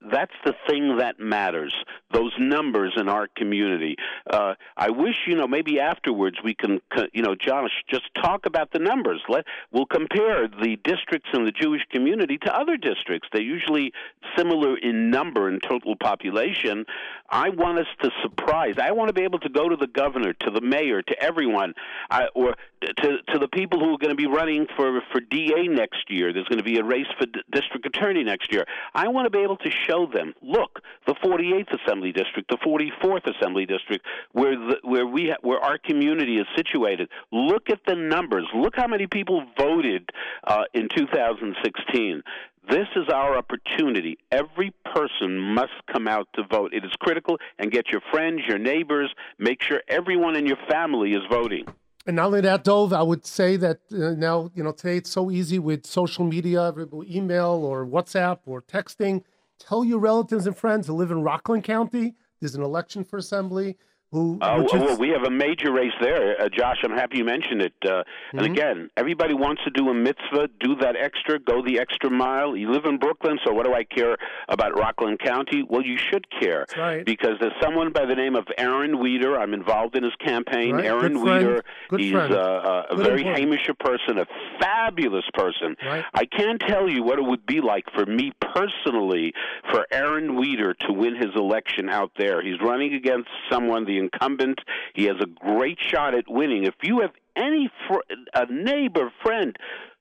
that's 0.00 0.32
the 0.44 0.54
thing 0.68 0.96
that 0.98 1.20
matters. 1.20 1.74
Those 2.12 2.32
numbers 2.38 2.94
in 2.96 3.08
our 3.08 3.28
community. 3.36 3.96
Uh, 4.28 4.54
I 4.76 4.90
wish 4.90 5.14
you 5.26 5.36
know 5.36 5.46
maybe 5.46 5.78
afterwards 5.78 6.38
we 6.42 6.54
can 6.54 6.80
you 7.12 7.22
know 7.22 7.34
Josh 7.34 7.70
just 7.88 8.04
talk 8.22 8.46
about 8.46 8.72
the 8.72 8.78
numbers. 8.78 9.22
Let 9.28 9.44
we'll 9.72 9.86
compare 9.86 10.48
the 10.48 10.76
districts 10.84 11.28
in 11.34 11.44
the 11.44 11.52
Jewish 11.52 11.82
community 11.90 12.38
to 12.38 12.54
other 12.54 12.76
districts. 12.76 13.28
They're 13.32 13.42
usually 13.42 13.92
similar 14.36 14.76
in 14.78 15.10
number 15.10 15.48
and 15.48 15.62
total 15.62 15.96
population. 15.96 16.86
I 17.28 17.50
want 17.50 17.78
us 17.78 17.86
to 18.02 18.10
surprise. 18.22 18.74
I 18.80 18.92
want 18.92 19.08
to 19.08 19.14
be 19.14 19.22
able 19.22 19.38
to 19.40 19.48
go 19.48 19.68
to 19.68 19.76
the 19.76 19.86
governor, 19.86 20.32
to 20.32 20.50
the 20.50 20.60
mayor, 20.60 21.02
to 21.02 21.22
everyone, 21.22 21.74
I, 22.10 22.26
or 22.34 22.54
to 22.82 23.18
to 23.28 23.38
the 23.38 23.48
people 23.48 23.78
who 23.78 23.94
are 23.94 23.98
going 23.98 24.10
to 24.10 24.16
be 24.16 24.26
running 24.26 24.66
for 24.76 25.00
for 25.12 25.20
DA 25.20 25.68
next 25.68 26.10
year. 26.10 26.32
There's 26.32 26.48
going 26.48 26.58
to 26.58 26.64
be 26.64 26.78
a 26.78 26.84
race 26.84 27.06
for 27.18 27.26
d- 27.26 27.40
district 27.52 27.86
attorney 27.86 28.24
next 28.24 28.52
year. 28.52 28.64
I 28.94 29.08
want 29.08 29.26
to 29.26 29.30
be 29.30 29.42
able 29.42 29.58
to 29.58 29.70
show 29.90 30.06
them, 30.12 30.34
look, 30.42 30.80
the 31.06 31.14
48th 31.14 31.76
Assembly 31.84 32.12
District, 32.12 32.48
the 32.48 32.58
44th 32.58 33.26
Assembly 33.36 33.66
District, 33.66 34.04
where 34.32 34.56
the, 34.56 34.76
where 34.82 35.06
we 35.06 35.28
ha- 35.30 35.40
where 35.42 35.58
our 35.58 35.78
community 35.78 36.38
is 36.38 36.46
situated. 36.56 37.08
Look 37.32 37.70
at 37.70 37.80
the 37.86 37.94
numbers. 37.94 38.46
Look 38.54 38.74
how 38.76 38.86
many 38.86 39.06
people 39.06 39.44
voted 39.58 40.10
uh, 40.44 40.64
in 40.74 40.88
2016. 40.94 42.22
This 42.68 42.86
is 42.94 43.08
our 43.12 43.36
opportunity. 43.36 44.18
Every 44.30 44.72
person 44.94 45.38
must 45.38 45.72
come 45.92 46.06
out 46.06 46.28
to 46.34 46.42
vote. 46.50 46.72
It 46.72 46.84
is 46.84 46.92
critical, 47.00 47.38
and 47.58 47.72
get 47.72 47.88
your 47.90 48.02
friends, 48.12 48.42
your 48.46 48.58
neighbors. 48.58 49.12
Make 49.38 49.62
sure 49.62 49.82
everyone 49.88 50.36
in 50.36 50.46
your 50.46 50.58
family 50.68 51.12
is 51.12 51.22
voting. 51.30 51.64
And 52.06 52.16
not 52.16 52.26
only 52.26 52.40
that, 52.42 52.64
Dov, 52.64 52.92
I 52.92 53.02
would 53.02 53.26
say 53.26 53.56
that 53.56 53.80
uh, 53.92 54.14
now, 54.16 54.50
you 54.54 54.62
know, 54.62 54.72
today 54.72 54.96
it's 54.98 55.10
so 55.10 55.30
easy 55.30 55.58
with 55.58 55.84
social 55.84 56.24
media, 56.24 56.72
email 57.08 57.62
or 57.64 57.84
WhatsApp 57.84 58.38
or 58.46 58.62
texting. 58.62 59.22
Tell 59.60 59.84
your 59.84 59.98
relatives 59.98 60.46
and 60.46 60.56
friends 60.56 60.86
who 60.86 60.94
live 60.94 61.10
in 61.10 61.22
Rockland 61.22 61.64
County. 61.64 62.16
There's 62.40 62.54
an 62.54 62.62
election 62.62 63.04
for 63.04 63.18
assembly. 63.18 63.76
Who? 64.12 64.38
Uh, 64.40 64.64
well, 64.72 64.98
we 64.98 65.10
have 65.10 65.22
a 65.22 65.30
major 65.30 65.70
race 65.72 65.92
there, 66.00 66.40
uh, 66.40 66.48
Josh. 66.48 66.78
I'm 66.82 66.90
happy 66.90 67.18
you 67.18 67.24
mentioned 67.24 67.62
it. 67.62 67.74
Uh, 67.86 68.02
And 68.32 68.42
Mhm. 68.42 68.52
again, 68.52 68.90
everybody 68.96 69.34
wants 69.34 69.62
to 69.64 69.70
do 69.70 69.88
a 69.88 69.94
mitzvah, 69.94 70.48
do 70.60 70.74
that 70.76 70.96
extra, 70.96 71.38
go 71.38 71.62
the 71.62 71.78
extra 71.78 72.10
mile. 72.10 72.56
You 72.56 72.70
live 72.70 72.84
in 72.86 72.96
Brooklyn, 72.98 73.38
so 73.44 73.52
what 73.52 73.66
do 73.66 73.72
I 73.74 73.84
care 73.84 74.16
about 74.48 74.76
Rockland 74.76 75.18
County? 75.20 75.62
Well, 75.62 75.82
you 75.82 75.96
should 75.96 76.26
care 76.30 76.66
right. 76.76 77.04
because 77.04 77.38
there's 77.40 77.52
someone 77.62 77.90
by 77.92 78.04
the 78.04 78.14
name 78.16 78.34
of 78.36 78.46
Aron 78.58 79.00
Wieder. 79.02 79.38
I'm 79.38 79.52
involved 79.54 79.96
in 79.96 80.02
his 80.04 80.14
campaign. 80.16 80.76
Right. 80.76 80.86
Aron 80.86 81.14
Good. 81.14 81.22
Wieder. 81.42 81.62
Good 81.88 82.00
He's 82.00 82.12
friend. 82.12 82.32
uh, 82.34 82.84
a 82.90 82.96
very 82.96 83.22
employee. 83.22 83.46
Hamisher 83.46 83.74
person, 83.78 84.18
a 84.18 84.26
fabulous 84.60 85.24
person. 85.34 85.76
Right. 85.84 86.04
I 86.14 86.24
can't 86.24 86.60
tell 86.60 86.88
you 86.88 87.02
what 87.02 87.18
it 87.18 87.24
would 87.24 87.46
be 87.46 87.60
like 87.60 87.84
for 87.94 88.06
me 88.06 88.32
personally 88.40 89.34
for 89.70 89.86
Aron 89.92 90.36
Wieder 90.40 90.74
to 90.74 90.92
win 90.92 91.14
his 91.16 91.34
election 91.36 91.88
out 91.88 92.12
there. 92.16 92.42
He's 92.42 92.60
running 92.60 92.94
against 92.94 93.28
someone, 93.50 93.84
the 93.84 93.99
incumbent. 94.00 94.58
He 94.94 95.04
has 95.04 95.16
a 95.20 95.26
great 95.26 95.78
shot 95.80 96.14
at 96.14 96.24
winning. 96.28 96.64
If 96.64 96.74
you 96.82 97.00
have 97.00 97.12
any 97.36 97.70
fr- 97.86 98.14
a 98.34 98.46
neighbor, 98.50 99.12
friend, 99.22 99.56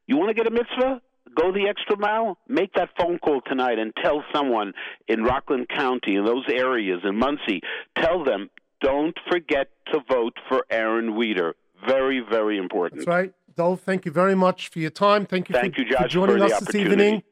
you 0.07 0.17
want 0.17 0.29
to 0.29 0.33
get 0.33 0.47
a 0.47 0.51
mitzvah? 0.51 1.01
Go 1.35 1.51
the 1.51 1.67
extra 1.69 1.95
mile. 1.97 2.39
Make 2.47 2.73
that 2.73 2.89
phone 2.97 3.19
call 3.19 3.41
tonight 3.41 3.77
and 3.77 3.93
tell 4.03 4.23
someone 4.33 4.73
in 5.07 5.23
Rockland 5.23 5.69
County, 5.69 6.15
in 6.15 6.25
those 6.25 6.45
areas, 6.49 7.01
in 7.03 7.15
Monsey, 7.17 7.61
tell 7.95 8.23
them 8.23 8.49
don't 8.81 9.17
forget 9.29 9.67
to 9.91 9.99
vote 10.09 10.33
for 10.47 10.65
Aron 10.69 11.17
Wieder. 11.19 11.53
Very, 11.87 12.21
very 12.27 12.57
important. 12.57 13.01
That's 13.01 13.07
right. 13.07 13.33
Dov, 13.55 13.81
thank 13.81 14.05
you 14.05 14.11
very 14.11 14.35
much 14.35 14.69
for 14.69 14.79
your 14.79 14.89
time. 14.89 15.25
Thank 15.25 15.49
you, 15.49 15.53
Thank 15.53 15.75
for, 15.75 15.81
you, 15.81 15.89
Josh, 15.89 16.03
for 16.03 16.07
joining 16.07 16.37
for 16.37 16.45
us 16.45 16.59
this 16.61 16.75
evening. 16.75 17.23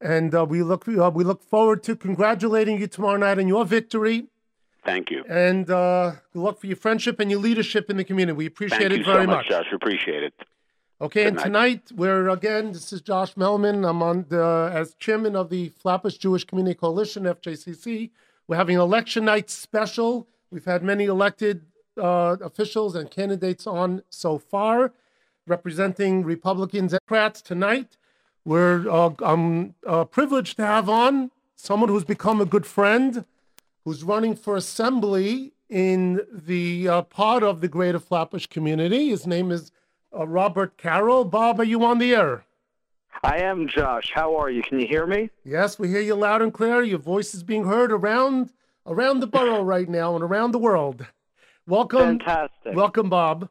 And 0.00 0.34
uh, 0.34 0.44
we 0.44 0.62
look 0.62 0.88
uh, 0.88 1.10
we 1.14 1.22
look 1.22 1.42
forward 1.42 1.82
to 1.84 1.94
congratulating 1.94 2.80
you 2.80 2.88
tomorrow 2.88 3.18
night 3.18 3.38
on 3.38 3.46
your 3.46 3.64
victory. 3.64 4.26
Thank 4.84 5.10
you. 5.10 5.24
And 5.28 5.70
uh, 5.70 6.12
good 6.32 6.42
luck 6.42 6.58
for 6.60 6.66
your 6.66 6.76
friendship 6.76 7.20
and 7.20 7.30
your 7.30 7.40
leadership 7.40 7.88
in 7.88 7.96
the 7.96 8.04
community. 8.04 8.36
We 8.36 8.46
appreciate 8.46 8.80
Thank 8.80 8.92
it 8.92 8.98
you 8.98 9.04
very 9.04 9.24
so 9.24 9.30
much, 9.30 9.48
Josh. 9.48 9.66
We 9.70 9.76
appreciate 9.76 10.22
it. 10.24 10.34
Okay, 11.00 11.22
Good 11.24 11.28
and 11.28 11.36
night. 11.36 11.44
tonight 11.44 11.82
we're 11.94 12.28
again. 12.28 12.72
This 12.72 12.92
is 12.92 13.00
Josh 13.00 13.34
Melman. 13.34 13.88
I'm 13.88 14.02
on 14.02 14.26
the 14.28 14.70
as 14.72 14.94
chairman 14.94 15.34
of 15.36 15.50
the 15.50 15.68
Flatbush 15.70 16.16
Jewish 16.16 16.44
Community 16.44 16.74
Coalition 16.74 17.24
(FJCC). 17.24 18.10
We're 18.48 18.56
having 18.56 18.76
an 18.76 18.82
election 18.82 19.24
night 19.24 19.50
special. 19.50 20.28
We've 20.50 20.64
had 20.64 20.82
many 20.82 21.04
elected 21.06 21.62
uh, 21.96 22.36
officials 22.40 22.94
and 22.94 23.10
candidates 23.10 23.66
on 23.66 24.02
so 24.10 24.38
far, 24.38 24.92
representing 25.46 26.24
Republicans 26.24 26.92
and 26.92 27.00
Democrats 27.08 27.40
tonight. 27.42 27.96
We're 28.44 28.88
uh, 28.88 29.10
I'm 29.24 29.74
uh, 29.86 30.04
privileged 30.04 30.56
to 30.56 30.66
have 30.66 30.88
on 30.88 31.30
someone 31.56 31.88
who's 31.88 32.04
become 32.04 32.40
a 32.40 32.44
good 32.44 32.66
friend, 32.66 33.24
who's 33.84 34.04
running 34.04 34.34
for 34.34 34.56
assembly 34.56 35.52
in 35.68 36.20
the 36.30 36.88
uh, 36.88 37.02
part 37.02 37.42
of 37.42 37.60
the 37.60 37.68
Greater 37.68 37.98
Flatbush 37.98 38.46
community. 38.46 39.08
His 39.08 39.26
name 39.26 39.50
is 39.50 39.72
uh, 40.16 40.26
Robert 40.26 40.76
Carroll. 40.76 41.24
Bob, 41.24 41.60
are 41.60 41.64
you 41.64 41.84
on 41.84 41.98
the 41.98 42.14
air? 42.14 42.44
I 43.22 43.38
am 43.38 43.68
Josh. 43.68 44.10
How 44.14 44.36
are 44.36 44.50
you? 44.50 44.62
Can 44.62 44.80
you 44.80 44.86
hear 44.86 45.06
me? 45.06 45.30
Yes, 45.44 45.78
we 45.78 45.88
hear 45.88 46.00
you 46.00 46.14
loud 46.14 46.42
and 46.42 46.52
clear. 46.52 46.82
Your 46.82 46.98
voice 46.98 47.34
is 47.34 47.42
being 47.42 47.64
heard 47.64 47.92
around 47.92 48.52
around 48.86 49.20
the 49.20 49.26
borough 49.26 49.62
right 49.74 49.88
now 49.88 50.14
and 50.14 50.24
around 50.24 50.52
the 50.52 50.58
world. 50.58 51.06
Welcome, 51.66 52.18
Fantastic. 52.18 52.74
welcome, 52.74 53.08
Bob. 53.08 53.48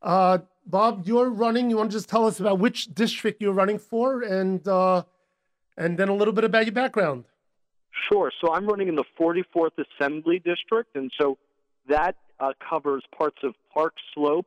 Uh, 0.00 0.38
Bob, 0.64 1.02
you're 1.06 1.30
running. 1.30 1.68
You 1.70 1.78
want 1.78 1.90
to 1.90 1.96
just 1.96 2.08
tell 2.08 2.26
us 2.26 2.38
about 2.38 2.60
which 2.60 2.94
district 2.94 3.42
you're 3.42 3.52
running 3.52 3.78
for, 3.78 4.22
and 4.22 4.66
uh, 4.68 5.02
and 5.76 5.98
then 5.98 6.08
a 6.08 6.14
little 6.14 6.34
bit 6.34 6.44
about 6.44 6.66
your 6.66 6.72
background. 6.74 7.24
Sure. 8.10 8.30
So 8.40 8.52
I'm 8.52 8.66
running 8.66 8.88
in 8.88 8.96
the 8.96 9.04
44th 9.18 9.72
Assembly 9.78 10.38
District, 10.38 10.94
and 10.94 11.10
so 11.20 11.38
that 11.88 12.16
uh, 12.40 12.52
covers 12.68 13.02
parts 13.16 13.38
of 13.42 13.54
Park 13.72 13.94
Slope, 14.14 14.46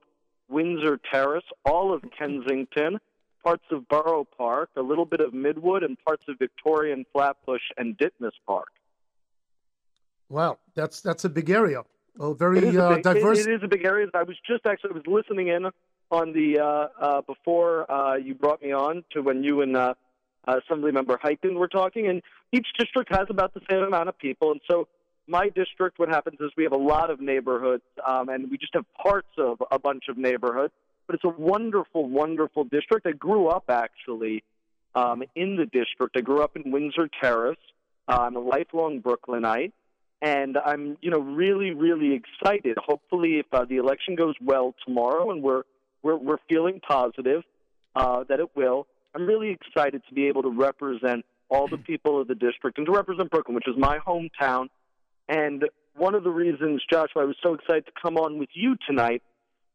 Windsor 0.49 0.99
Terrace, 1.11 1.44
all 1.65 1.94
of 1.94 2.03
Kensington, 2.18 2.99
parts 3.44 3.64
of 3.72 3.88
Borough 3.88 4.28
Park, 4.38 4.69
a 4.76 4.82
little 4.82 5.06
bit 5.06 5.19
of 5.19 5.34
Midwood, 5.34 5.84
and 5.84 5.98
parts 6.06 6.23
of 6.28 6.38
Victorian 6.38 7.06
Flatbush 7.11 7.61
and 7.78 7.98
Ditmas 7.98 8.32
Park. 8.45 8.69
Wow, 10.30 10.60
that's 10.76 11.02
that's 11.02 11.26
a 11.26 11.30
big 11.30 11.49
area. 11.49 11.84
Oh, 12.19 12.34
very 12.34 12.60
It 12.60 12.78
uh, 12.78 12.95
big, 12.95 13.03
diverse. 13.03 13.40
it, 13.40 13.49
it 13.49 13.56
is 13.56 13.64
a 13.64 13.68
big 13.68 13.86
area. 13.86 14.07
I 14.14 14.23
was 14.23 14.38
just 14.48 14.65
actually 14.65 14.91
I 14.91 14.94
was 14.94 15.07
listening 15.07 15.48
in 15.48 15.69
on 16.10 16.34
the 16.34 16.60
uh, 16.60 16.88
uh, 17.03 17.22
before 17.22 17.90
uh, 17.91 18.15
you 18.15 18.36
brought 18.36 18.61
me 18.61 18.72
on 18.72 19.03
to 19.11 19.22
when 19.22 19.44
you 19.44 19.61
and 19.61 19.76
uh, 20.47 20.59
Assemblymember 20.59 21.19
Hikind 21.19 21.55
were 21.55 21.68
talking, 21.68 22.07
and 22.07 22.22
each 22.51 22.68
district 22.77 23.13
has 23.13 23.27
about 23.30 23.53
the 23.53 23.61
same 23.69 23.84
amount 23.84 24.09
of 24.09 24.18
people, 24.18 24.51
and 24.51 24.61
so 24.69 24.88
my 25.27 25.49
district, 25.49 25.99
what 25.99 26.09
happens 26.09 26.38
is 26.41 26.51
we 26.57 26.63
have 26.63 26.73
a 26.73 26.77
lot 26.77 27.09
of 27.09 27.22
neighborhoods, 27.22 27.84
um, 28.05 28.30
and 28.30 28.49
we 28.49 28.57
just 28.57 28.73
have 28.73 28.85
parts 29.01 29.30
of 29.38 29.61
a 29.72 29.80
bunch 29.80 30.05
of 30.09 30.18
neighborhoods. 30.18 30.73
But 31.07 31.15
it's 31.15 31.23
a 31.23 31.41
wonderful, 31.41 32.07
wonderful 32.07 32.63
district. 32.65 33.05
I 33.05 33.11
grew 33.11 33.47
up 33.47 33.65
actually 33.69 34.43
um, 34.95 35.23
in 35.35 35.55
the 35.55 35.65
district. 35.65 36.15
I 36.18 36.22
grew 36.22 36.41
up 36.41 36.55
in 36.55 36.72
Windsor 36.72 37.09
Terrace. 37.22 37.57
Uh, 38.07 38.19
I'm 38.22 38.35
a 38.35 38.39
lifelong 38.39 38.99
Brooklynite 38.99 39.73
and 40.22 40.57
I'm, 40.57 40.97
you 41.01 41.09
know, 41.09 41.19
really, 41.19 41.72
really 41.72 42.13
excited. 42.13 42.77
Hopefully, 42.77 43.39
if 43.39 43.47
uh, 43.51 43.65
the 43.65 43.77
election 43.77 44.15
goes 44.15 44.35
well 44.39 44.76
tomorrow, 44.85 45.31
and 45.31 45.41
we're 45.41 45.63
we're 46.03 46.18
we're 46.18 46.38
feeling 46.47 46.80
positive 46.80 47.43
uh, 47.95 48.23
that 48.30 48.39
it 48.39 48.55
will, 48.55 48.88
I'm 49.14 49.26
really 49.26 49.50
excited 49.52 50.02
to 50.08 50.14
be 50.14 50.28
able 50.28 50.44
to 50.44 50.50
represent 50.50 51.26
all 51.50 51.68
the 51.68 51.78
people 51.90 52.22
of 52.22 52.28
the 52.28 52.36
district 52.36 52.78
and 52.78 52.86
to 52.88 52.94
represent 52.94 53.30
Brooklyn, 53.30 53.56
which 53.56 53.68
is 53.68 53.76
my 53.78 54.00
hometown. 54.00 54.68
And 55.28 55.66
one 55.96 56.16
of 56.16 56.24
the 56.24 56.30
reasons, 56.30 56.82
Josh, 56.92 57.10
why 57.14 57.24
I 57.24 57.26
was 57.26 57.38
so 57.44 57.54
excited 57.54 57.86
to 57.86 57.92
come 58.02 58.18
on 58.18 58.40
with 58.40 58.50
you 58.54 58.76
tonight 58.88 59.22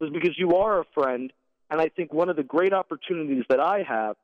was 0.00 0.10
because 0.10 0.38
you 0.38 0.56
are 0.56 0.80
a 0.80 0.84
friend, 0.94 1.32
and 1.70 1.80
I 1.80 1.88
think 1.88 2.12
one 2.12 2.28
of 2.28 2.36
the 2.36 2.42
great 2.42 2.72
opportunities 2.72 3.44
that 3.48 3.60
I 3.60 3.82
have 3.88 4.16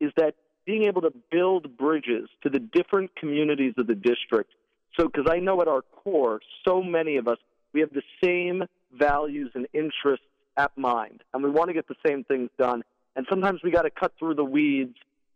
is 0.00 0.12
that 0.16 0.34
being 0.64 0.84
able 0.84 1.02
to 1.02 1.12
build 1.30 1.76
bridges 1.76 2.28
to 2.42 2.50
the 2.50 2.58
different 2.58 3.14
communities 3.16 3.74
of 3.78 3.86
the 3.86 3.94
district 3.94 4.52
so, 4.98 5.06
because 5.06 5.26
I 5.30 5.38
know 5.38 5.60
at 5.60 5.68
our 5.68 5.82
core, 5.82 6.40
so 6.66 6.82
many 6.82 7.16
of 7.16 7.28
us, 7.28 7.38
we 7.72 7.80
have 7.80 7.90
the 7.92 8.02
same 8.22 8.64
values 8.92 9.52
and 9.54 9.66
interests 9.72 10.26
at 10.56 10.76
mind, 10.76 11.22
and 11.32 11.42
we 11.42 11.50
want 11.50 11.68
to 11.68 11.74
get 11.74 11.86
the 11.86 11.94
same 12.06 12.24
things 12.24 12.50
done. 12.58 12.82
And 13.18 13.26
sometimes 13.28 13.64
we 13.64 13.72
got 13.72 13.82
to 13.82 13.90
cut 13.90 14.12
through 14.16 14.36
the 14.36 14.44
weeds 14.44 14.94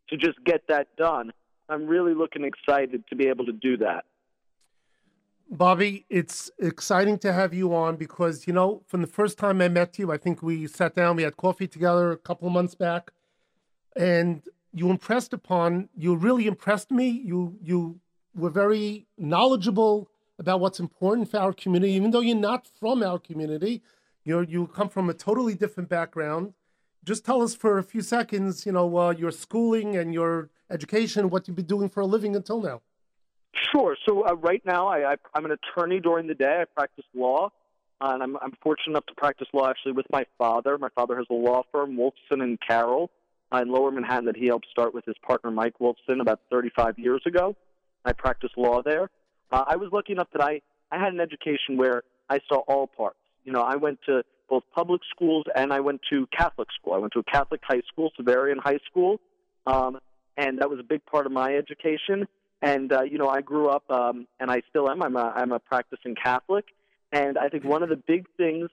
to 0.09 0.17
just 0.17 0.39
get 0.45 0.69
that 0.69 0.95
done. 0.97 1.33
I'm 1.69 1.89
really 1.89 2.15
looking 2.15 2.45
excited 2.45 3.03
to 3.09 3.17
be 3.17 3.27
able 3.27 3.45
to 3.47 3.53
do 3.53 3.77
that. 3.79 4.05
Bobby, 5.51 6.07
it's 6.09 6.49
exciting 6.61 7.19
to 7.19 7.33
have 7.33 7.53
you 7.53 7.75
on 7.75 7.97
because, 7.97 8.47
you 8.47 8.53
know, 8.53 8.85
from 8.87 9.01
the 9.01 9.09
first 9.09 9.37
time 9.37 9.61
I 9.61 9.69
met 9.69 9.99
you, 9.99 10.13
I 10.13 10.17
think 10.17 10.43
we 10.43 10.69
sat 10.69 10.95
down, 10.95 11.17
we 11.17 11.25
had 11.25 11.37
coffee 11.37 11.67
together 11.67 12.13
a 12.13 12.17
couple 12.17 12.47
of 12.47 12.55
months 12.55 12.77
back, 12.77 13.11
and 13.97 14.43
you 14.73 14.89
impressed 14.89 15.33
upon, 15.33 15.89
you 15.97 16.15
really 16.15 16.47
impressed 16.47 16.93
me. 16.93 17.09
You, 17.09 17.59
you 17.61 17.99
were 18.33 18.51
very 18.51 19.09
knowledgeable 19.19 20.09
about 20.39 20.61
what's 20.61 20.79
important 20.79 21.33
for 21.33 21.39
our 21.39 21.53
community, 21.53 21.95
even 21.95 22.13
though 22.13 22.21
you're 22.21 22.37
not 22.37 22.65
from 22.65 23.03
our 23.03 23.19
community. 23.19 23.83
You're, 24.23 24.45
you 24.45 24.69
come 24.69 24.89
from 24.89 25.11
a 25.11 25.15
totally 25.15 25.57
different 25.57 25.89
background. 25.89 26.55
Just 27.05 27.24
tell 27.24 27.43
us 27.43 27.55
for 27.55 27.79
a 27.79 27.83
few 27.83 28.01
seconds, 28.01 28.65
you 28.65 28.73
know, 28.73 28.97
uh, 28.97 29.11
your 29.11 29.33
schooling 29.33 29.97
and 29.97 30.15
your 30.15 30.51
education, 30.70 31.31
what 31.31 31.49
you've 31.49 31.57
been 31.57 31.66
doing 31.66 31.89
for 31.89 32.01
a 32.01 32.07
living 32.07 32.37
until 32.37 32.61
now. 32.61 32.81
Sure. 33.73 33.97
So 34.07 34.27
uh, 34.27 34.35
right 34.35 34.62
now, 34.65 34.87
I, 34.87 35.12
I, 35.12 35.16
I'm 35.35 35.45
an 35.45 35.53
attorney 35.53 36.01
during 36.01 36.27
the 36.27 36.35
day. 36.35 36.61
I 36.62 36.65
practice 36.65 37.05
law, 37.15 37.51
and 38.01 38.23
I'm, 38.23 38.37
I'm 38.37 38.53
fortunate 38.62 38.93
enough 38.93 39.07
to 39.07 39.15
practice 39.15 39.49
law 39.53 39.69
actually 39.69 39.93
with 39.93 40.07
my 40.11 40.24
father. 40.39 40.79
My 40.79 40.89
father 40.95 41.16
has 41.16 41.27
a 41.31 41.35
law 41.35 41.62
firm, 41.73 41.97
Wolfson 41.97 42.43
and 42.43 42.59
Carroll, 42.61 43.11
uh, 43.53 43.59
in 43.59 43.70
Lower 43.70 43.91
Manhattan, 43.91 44.27
that 44.27 44.37
he 44.37 44.47
helped 44.47 44.66
start 44.70 44.95
with 44.95 45.05
his 45.05 45.16
partner 45.27 45.51
Mike 45.51 45.74
Wolfson 45.81 46.20
about 46.20 46.41
35 46.51 46.99
years 46.99 47.23
ago. 47.27 47.57
I 48.05 48.12
practiced 48.12 48.57
law 48.57 48.83
there. 48.83 49.11
Uh, 49.51 49.65
I 49.66 49.77
was 49.77 49.91
lucky 49.93 50.12
enough 50.12 50.29
that 50.33 50.43
I, 50.43 50.61
I 50.91 50.99
had 50.99 51.12
an 51.12 51.20
education 51.20 51.77
where 51.77 52.03
I 52.31 52.41
saw 52.49 52.59
all 52.69 52.87
parts. 52.87 53.19
You 53.45 53.53
know, 53.53 53.62
I 53.62 53.77
went 53.77 53.99
to 54.07 54.23
both 54.53 54.65
public 54.74 55.01
schools 55.09 55.47
and 55.57 55.73
I 55.73 55.81
went 55.81 56.03
to 56.11 56.27
Catholic 56.27 56.69
school. 56.79 56.93
I 56.93 56.99
went 56.99 57.15
to 57.15 57.20
a 57.20 57.24
Catholic 57.24 57.62
high 57.65 57.81
school, 57.91 58.12
Xaverian 58.20 58.59
High 58.62 58.81
School, 58.91 59.19
um, 59.66 59.99
and 60.37 60.59
that 60.59 60.69
was 60.69 60.79
a 60.79 60.83
big 60.83 61.03
part 61.07 61.24
of 61.24 61.33
my 61.33 61.55
education. 61.55 62.29
And 62.61 62.93
uh, 62.93 63.03
you 63.03 63.16
know, 63.16 63.31
I 63.31 63.41
grew 63.41 63.69
up, 63.70 63.91
um, 63.91 64.27
and 64.39 64.51
I 64.51 64.61
still 64.69 64.91
am. 64.91 65.03
I'm 65.03 65.16
a, 65.16 65.33
I'm 65.35 65.53
a 65.53 65.59
practicing 65.59 66.15
Catholic, 66.23 66.66
and 67.12 67.39
I 67.39 67.49
think 67.49 67.65
one 67.65 67.83
of 67.83 67.89
the 67.89 67.97
big 67.97 68.27
things 68.37 68.69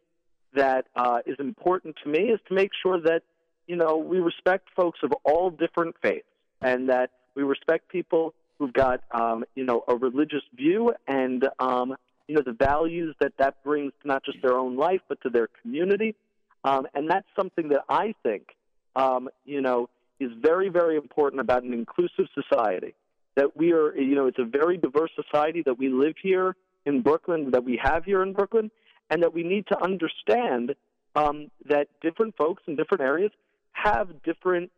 that 0.54 0.88
uh, 0.98 1.20
is 1.26 1.38
important 1.40 1.96
to 2.04 2.10
me 2.10 2.24
is 2.24 2.42
to 2.50 2.54
make 2.54 2.72
sure 2.84 3.00
that 3.00 3.22
you 3.66 3.78
know 3.78 3.96
we 3.96 4.20
respect 4.20 4.68
folks 4.76 5.00
of 5.02 5.14
all 5.24 5.50
different 5.50 5.96
faiths, 6.02 6.28
and 6.62 6.90
that 6.90 7.12
we 7.36 7.44
respect 7.44 7.88
people 7.88 8.34
who've 8.58 8.74
got 8.74 9.00
um, 9.12 9.46
you 9.56 9.64
know 9.64 9.86
a 9.88 9.96
religious 9.96 10.44
view 10.54 10.94
and 11.08 11.48
um, 11.58 11.96
you 12.30 12.36
know 12.36 12.44
the 12.46 12.54
values 12.54 13.16
that 13.20 13.34
that 13.40 13.64
brings 13.64 13.92
to 14.02 14.08
not 14.08 14.24
just 14.24 14.38
their 14.42 14.58
own 14.58 14.78
life 14.78 15.02
but 15.10 15.20
to 15.22 15.30
their 15.30 15.50
community, 15.62 16.16
um, 16.64 16.86
and 16.94 17.10
that's 17.10 17.28
something 17.36 17.70
that 17.70 17.82
I 17.90 18.14
think 18.24 18.56
um, 18.96 19.30
you 19.46 19.62
know 19.62 19.90
is 20.20 20.32
very 20.40 20.70
very 20.70 20.96
important 20.96 21.42
about 21.42 21.64
an 21.64 21.74
inclusive 21.74 22.28
society 22.36 22.94
that 23.36 23.56
we 23.56 23.72
are, 23.72 23.96
you 23.96 24.16
know, 24.16 24.28
it's 24.28 24.38
a 24.38 24.44
very 24.44 24.78
diverse 24.78 25.12
society 25.16 25.64
that 25.66 25.80
we 25.80 25.88
live 25.88 26.16
here 26.22 26.56
in 26.86 27.02
Brooklyn 27.02 27.52
that 27.52 27.64
we 27.64 27.80
have 27.82 28.04
here 28.04 28.22
in 28.22 28.34
Brooklyn, 28.34 28.70
and 29.10 29.24
that 29.24 29.34
we 29.34 29.44
need 29.44 29.66
to 29.68 29.82
understand 29.82 30.76
um, 31.16 31.50
that 31.66 31.88
different 32.02 32.36
folks 32.36 32.64
in 32.68 32.76
different 32.76 33.02
areas 33.02 33.32
have 33.72 34.10
different 34.24 34.72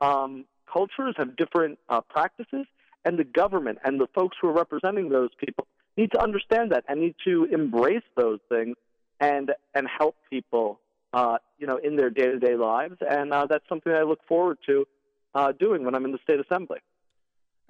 um, 0.00 0.44
cultures, 0.70 1.14
have 1.16 1.36
different 1.36 1.78
uh, 1.88 2.00
practices, 2.00 2.66
and 3.04 3.18
the 3.18 3.24
government 3.24 3.78
and 3.84 4.00
the 4.00 4.08
folks 4.14 4.36
who 4.40 4.48
are 4.48 4.52
representing 4.52 5.08
those 5.08 5.30
people 5.38 5.66
need 5.98 6.12
to 6.12 6.22
understand 6.22 6.70
that 6.72 6.84
and 6.88 7.00
need 7.00 7.16
to 7.24 7.48
embrace 7.52 8.08
those 8.16 8.38
things 8.48 8.76
and 9.20 9.50
and 9.74 9.86
help 9.98 10.14
people, 10.30 10.80
uh, 11.12 11.38
you 11.58 11.66
know, 11.66 11.76
in 11.76 11.96
their 11.96 12.08
day 12.08 12.26
to 12.26 12.38
day 12.38 12.54
lives. 12.54 12.96
And 13.00 13.32
uh, 13.32 13.46
that's 13.46 13.68
something 13.68 13.92
I 13.92 14.02
look 14.02 14.20
forward 14.26 14.58
to 14.66 14.86
uh, 15.34 15.52
doing 15.52 15.84
when 15.84 15.94
I'm 15.94 16.04
in 16.04 16.12
the 16.12 16.22
state 16.22 16.40
assembly. 16.40 16.78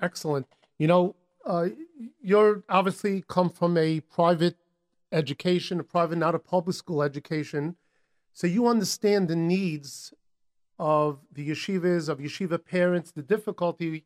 Excellent. 0.00 0.46
You 0.78 0.86
know, 0.86 1.16
uh, 1.44 1.68
you're 2.20 2.62
obviously 2.68 3.24
come 3.26 3.48
from 3.48 3.76
a 3.78 4.00
private 4.00 4.56
education, 5.10 5.80
a 5.80 5.84
private, 5.84 6.18
not 6.18 6.34
a 6.34 6.38
public 6.38 6.76
school 6.76 7.02
education. 7.02 7.76
So 8.34 8.46
you 8.46 8.68
understand 8.68 9.28
the 9.28 9.36
needs 9.36 10.12
of 10.78 11.18
the 11.32 11.48
yeshivas, 11.48 12.08
of 12.08 12.18
yeshiva 12.18 12.64
parents, 12.64 13.10
the 13.10 13.22
difficulty 13.22 14.04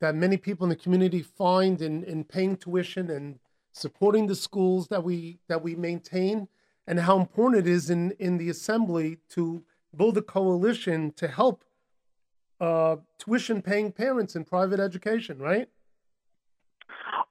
that 0.00 0.14
many 0.14 0.36
people 0.36 0.64
in 0.64 0.70
the 0.70 0.76
community 0.76 1.20
find 1.20 1.82
in, 1.82 2.04
in 2.04 2.24
paying 2.24 2.56
tuition 2.56 3.10
and 3.10 3.38
supporting 3.76 4.26
the 4.26 4.34
schools 4.34 4.88
that 4.88 5.04
we 5.04 5.38
that 5.48 5.62
we 5.62 5.74
maintain, 5.74 6.48
and 6.86 7.00
how 7.00 7.18
important 7.20 7.66
it 7.66 7.70
is 7.70 7.90
in, 7.90 8.12
in 8.12 8.38
the 8.38 8.48
assembly 8.48 9.18
to 9.28 9.62
build 9.94 10.16
a 10.16 10.22
coalition 10.22 11.12
to 11.12 11.28
help 11.28 11.64
uh, 12.60 12.96
tuition 13.18 13.60
paying 13.60 13.92
parents 13.92 14.34
in 14.34 14.44
private 14.44 14.80
education, 14.80 15.38
right? 15.38 15.68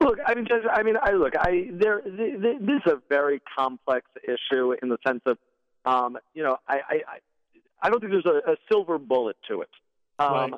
Look, 0.01 0.19
I 0.25 0.35
mean, 0.35 0.45
just, 0.45 0.65
I 0.71 0.83
mean, 0.83 0.95
I 1.01 1.11
look, 1.11 1.33
I 1.37 1.69
there. 1.71 2.01
The, 2.05 2.27
the, 2.43 2.53
this 2.59 2.81
is 2.85 2.93
a 2.93 3.01
very 3.09 3.41
complex 3.57 4.05
issue 4.23 4.73
in 4.81 4.89
the 4.89 4.97
sense 5.07 5.21
of, 5.25 5.37
um, 5.85 6.17
you 6.33 6.43
know, 6.43 6.57
I, 6.67 6.77
I, 6.89 7.01
I 7.81 7.89
don't 7.89 7.99
think 7.99 8.11
there's 8.11 8.25
a, 8.25 8.51
a 8.51 8.55
silver 8.71 8.97
bullet 8.99 9.37
to 9.49 9.61
it. 9.61 9.69
Um, 10.19 10.31
Right. 10.33 10.53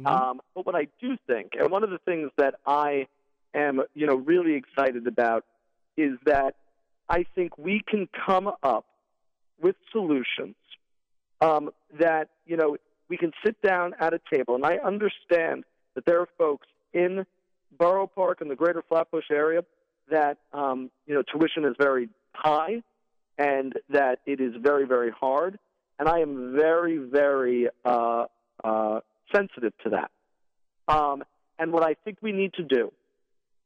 Mhm. 0.00 0.06
um, 0.06 0.40
but 0.54 0.64
what 0.64 0.76
I 0.76 0.86
do 1.00 1.16
think, 1.26 1.54
and 1.58 1.72
one 1.72 1.82
of 1.82 1.90
the 1.90 1.98
things 2.04 2.30
that 2.38 2.54
I 2.64 3.08
am, 3.54 3.82
you 3.94 4.06
know, 4.06 4.16
really 4.16 4.54
excited 4.54 5.06
about, 5.06 5.44
is 5.96 6.18
that 6.26 6.54
I 7.08 7.24
think 7.34 7.56
we 7.58 7.82
can 7.86 8.08
come 8.26 8.50
up 8.62 8.84
with 9.60 9.76
solutions 9.92 10.54
um, 11.40 11.70
that, 11.98 12.28
you 12.46 12.56
know, 12.56 12.76
we 13.08 13.16
can 13.16 13.32
sit 13.44 13.60
down 13.62 13.94
at 13.98 14.12
a 14.12 14.20
table, 14.32 14.54
and 14.54 14.64
I 14.64 14.76
understand 14.76 15.64
that 15.94 16.04
there 16.04 16.20
are 16.20 16.28
folks 16.36 16.66
in 16.92 17.24
Borough 17.78 18.06
Park 18.06 18.40
and 18.40 18.50
the 18.50 18.56
greater 18.56 18.82
Flatbush 18.88 19.30
area 19.30 19.64
that, 20.10 20.38
um, 20.52 20.90
you 21.06 21.14
know, 21.14 21.22
tuition 21.22 21.64
is 21.64 21.74
very 21.78 22.08
high 22.32 22.82
and 23.38 23.74
that 23.90 24.20
it 24.26 24.40
is 24.40 24.54
very, 24.60 24.86
very 24.86 25.10
hard. 25.10 25.58
And 25.98 26.08
I 26.08 26.20
am 26.20 26.54
very, 26.54 26.98
very 26.98 27.68
uh, 27.84 28.24
uh, 28.62 29.00
sensitive 29.34 29.72
to 29.84 29.90
that. 29.90 30.10
Um, 30.88 31.24
and 31.58 31.72
what 31.72 31.82
I 31.82 31.94
think 32.04 32.18
we 32.22 32.32
need 32.32 32.54
to 32.54 32.62
do 32.62 32.92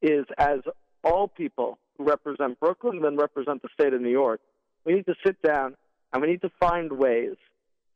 is, 0.02 0.26
as 0.38 0.58
all 1.04 1.28
people 1.28 1.78
who 1.96 2.04
represent 2.04 2.58
Brooklyn 2.60 2.96
and 2.96 3.04
then 3.04 3.16
represent 3.16 3.62
the 3.62 3.68
state 3.72 3.92
of 3.94 4.00
New 4.00 4.10
York, 4.10 4.40
we 4.84 4.94
need 4.94 5.06
to 5.06 5.14
sit 5.24 5.40
down 5.42 5.76
and 6.12 6.20
we 6.20 6.28
need 6.28 6.42
to 6.42 6.50
find 6.60 6.92
ways 6.92 7.36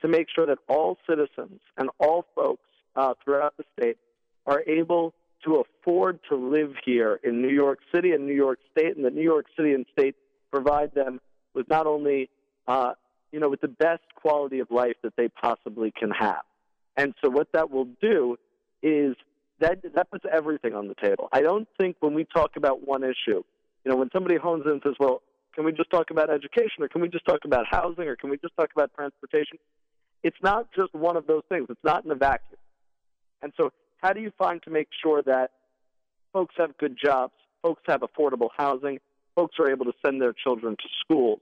to 0.02 0.08
make 0.08 0.26
sure 0.34 0.46
that 0.46 0.58
all 0.68 0.98
citizens 1.08 1.60
and 1.76 1.90
all 1.98 2.24
folks 2.34 2.62
uh, 2.94 3.14
throughout 3.24 3.54
the 3.56 3.64
state 3.78 3.96
are 4.46 4.62
able 4.66 5.12
to 5.44 5.62
afford 5.62 6.18
to 6.28 6.36
live 6.36 6.74
here 6.84 7.20
in 7.22 7.42
New 7.42 7.52
York 7.52 7.78
City 7.94 8.12
and 8.12 8.26
New 8.26 8.34
York 8.34 8.58
State, 8.72 8.96
and 8.96 9.04
that 9.04 9.14
New 9.14 9.22
York 9.22 9.46
City 9.56 9.72
and 9.72 9.86
state 9.92 10.14
provide 10.50 10.94
them 10.94 11.20
with 11.54 11.68
not 11.68 11.86
only, 11.86 12.30
uh, 12.66 12.92
you 13.32 13.40
know, 13.40 13.48
with 13.48 13.60
the 13.60 13.68
best 13.68 14.02
quality 14.14 14.60
of 14.60 14.70
life 14.70 14.96
that 15.02 15.14
they 15.16 15.28
possibly 15.28 15.92
can 15.96 16.10
have. 16.10 16.42
And 16.96 17.14
so 17.22 17.30
what 17.30 17.48
that 17.52 17.70
will 17.70 17.88
do 18.00 18.36
is 18.82 19.16
that 19.60 19.78
that 19.94 20.10
puts 20.10 20.24
everything 20.30 20.74
on 20.74 20.88
the 20.88 20.94
table. 20.94 21.28
I 21.32 21.40
don't 21.42 21.68
think 21.78 21.96
when 22.00 22.14
we 22.14 22.24
talk 22.24 22.56
about 22.56 22.86
one 22.86 23.02
issue, 23.02 23.42
you 23.84 23.90
know, 23.90 23.96
when 23.96 24.10
somebody 24.12 24.36
hones 24.36 24.64
in 24.66 24.72
and 24.72 24.82
says, 24.84 24.94
"Well, 24.98 25.22
can 25.54 25.64
we 25.64 25.72
just 25.72 25.90
talk 25.90 26.10
about 26.10 26.30
education, 26.30 26.82
or 26.82 26.88
can 26.88 27.00
we 27.00 27.08
just 27.08 27.24
talk 27.26 27.44
about 27.44 27.66
housing, 27.70 28.06
or 28.08 28.16
can 28.16 28.30
we 28.30 28.36
just 28.38 28.56
talk 28.56 28.70
about 28.74 28.92
transportation?" 28.94 29.58
It's 30.22 30.36
not 30.42 30.68
just 30.74 30.94
one 30.94 31.16
of 31.16 31.26
those 31.26 31.42
things. 31.48 31.66
It's 31.70 31.84
not 31.84 32.04
in 32.04 32.10
a 32.10 32.14
vacuum. 32.14 32.58
And 33.42 33.52
so, 33.56 33.72
how 34.02 34.12
do 34.12 34.20
you 34.20 34.32
find 34.36 34.62
to 34.64 34.70
make 34.70 34.88
sure 35.02 35.22
that 35.22 35.52
folks 36.32 36.54
have 36.58 36.76
good 36.78 36.96
jobs, 37.02 37.32
folks 37.62 37.82
have 37.86 38.00
affordable 38.00 38.48
housing, 38.56 38.98
folks 39.34 39.56
are 39.58 39.70
able 39.70 39.84
to 39.86 39.92
send 40.04 40.20
their 40.20 40.32
children 40.32 40.76
to 40.76 40.88
schools? 41.00 41.40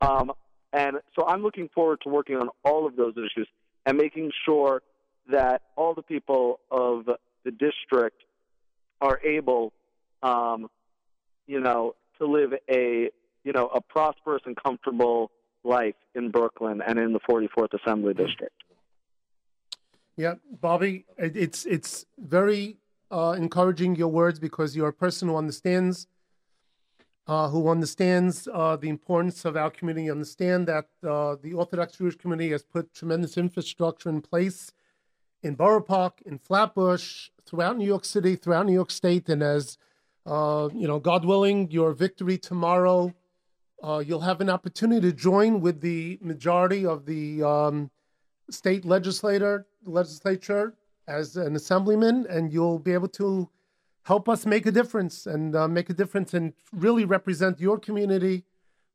Um, 0.00 0.32
and 0.72 0.96
so, 1.18 1.26
I'm 1.26 1.42
looking 1.42 1.68
forward 1.74 2.00
to 2.02 2.08
working 2.08 2.36
on 2.36 2.50
all 2.64 2.86
of 2.86 2.96
those 2.96 3.14
issues 3.16 3.48
and 3.86 3.96
making 3.96 4.32
sure 4.44 4.82
that 5.30 5.62
all 5.76 5.94
the 5.94 6.02
people 6.02 6.60
of 6.70 7.08
the 7.46 7.52
district 7.52 8.24
are 9.00 9.20
able, 9.24 9.72
um, 10.22 10.68
you 11.46 11.60
know, 11.60 11.94
to 12.18 12.26
live 12.26 12.52
a 12.68 13.10
you 13.44 13.52
know 13.52 13.68
a 13.68 13.80
prosperous 13.80 14.42
and 14.44 14.56
comfortable 14.62 15.30
life 15.64 15.94
in 16.14 16.30
Brooklyn 16.30 16.82
and 16.86 16.98
in 16.98 17.12
the 17.12 17.20
44th 17.20 17.72
Assembly 17.80 18.14
District. 18.14 18.54
Yeah, 20.16 20.34
Bobby, 20.60 21.04
it's 21.16 21.64
it's 21.64 22.04
very 22.18 22.78
uh, 23.10 23.34
encouraging 23.38 23.96
your 23.96 24.08
words 24.08 24.38
because 24.38 24.74
you're 24.76 24.88
a 24.88 25.00
person 25.06 25.28
who 25.28 25.36
understands 25.36 26.08
uh, 27.28 27.48
who 27.48 27.68
understands 27.68 28.48
uh, 28.52 28.76
the 28.76 28.88
importance 28.88 29.44
of 29.44 29.56
our 29.56 29.70
community. 29.70 30.10
Understand 30.10 30.66
that 30.66 30.88
uh, 31.06 31.36
the 31.40 31.52
Orthodox 31.54 31.98
Jewish 31.98 32.16
community 32.16 32.50
has 32.50 32.64
put 32.64 32.92
tremendous 32.92 33.36
infrastructure 33.36 34.08
in 34.08 34.20
place 34.20 34.72
in 35.42 35.54
Borough 35.54 35.80
Park, 35.82 36.22
in 36.24 36.38
Flatbush, 36.38 37.30
throughout 37.44 37.76
New 37.76 37.86
York 37.86 38.04
City, 38.04 38.36
throughout 38.36 38.66
New 38.66 38.72
York 38.72 38.90
State, 38.90 39.28
and 39.28 39.42
as 39.42 39.78
uh, 40.26 40.68
you 40.74 40.88
know, 40.88 40.98
God 40.98 41.24
willing, 41.24 41.70
your 41.70 41.92
victory 41.92 42.36
tomorrow, 42.36 43.14
uh, 43.82 44.02
you'll 44.04 44.20
have 44.20 44.40
an 44.40 44.50
opportunity 44.50 45.00
to 45.08 45.12
join 45.12 45.60
with 45.60 45.80
the 45.80 46.18
majority 46.20 46.84
of 46.84 47.06
the 47.06 47.42
um, 47.42 47.90
state 48.50 48.84
legislator 48.84 49.66
legislature 49.84 50.74
as 51.06 51.36
an 51.36 51.54
assemblyman, 51.54 52.26
and 52.28 52.52
you'll 52.52 52.80
be 52.80 52.92
able 52.92 53.08
to 53.08 53.48
help 54.02 54.28
us 54.28 54.44
make 54.46 54.66
a 54.66 54.72
difference 54.72 55.26
and 55.26 55.54
uh, 55.54 55.68
make 55.68 55.90
a 55.90 55.94
difference 55.94 56.34
and 56.34 56.52
really 56.72 57.04
represent 57.04 57.60
your 57.60 57.78
community, 57.78 58.44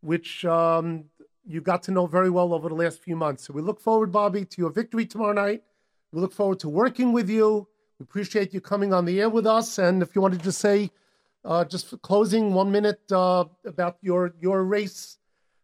which 0.01 0.43
um, 0.43 1.05
you 1.45 1.61
got 1.61 1.84
to 1.84 1.91
know 1.91 2.05
very 2.05 2.30
well 2.30 2.53
over 2.53 2.68
the 2.68 2.76
last 2.76 3.01
few 3.01 3.15
months. 3.15 3.45
So 3.45 3.53
we 3.53 3.61
look 3.61 3.80
forward, 3.80 4.11
Bobby, 4.11 4.43
to 4.45 4.61
your 4.61 4.72
victory 4.72 5.05
tomorrow 5.05 5.34
night. 5.34 5.63
We 6.12 6.20
look 6.20 6.34
forward 6.34 6.60
to 6.60 6.70
working 6.70 7.14
with 7.14 7.30
you. 7.30 7.68
We 8.00 8.04
appreciate 8.04 8.54
you 8.54 8.60
coming 8.60 8.94
on 8.94 9.06
the 9.06 9.22
air 9.22 9.30
with 9.30 9.48
us. 9.48 9.78
And 9.78 10.02
if 10.02 10.14
you 10.16 10.22
wanted 10.22 10.44
to 10.44 10.52
say, 10.52 10.92
uh, 11.46 11.64
just 11.64 11.88
for 11.90 11.98
closing, 11.98 12.54
one 12.54 12.72
minute 12.72 13.02
uh, 13.12 13.46
about 13.66 13.98
your 14.02 14.34
your 14.40 14.64
race, 14.64 15.18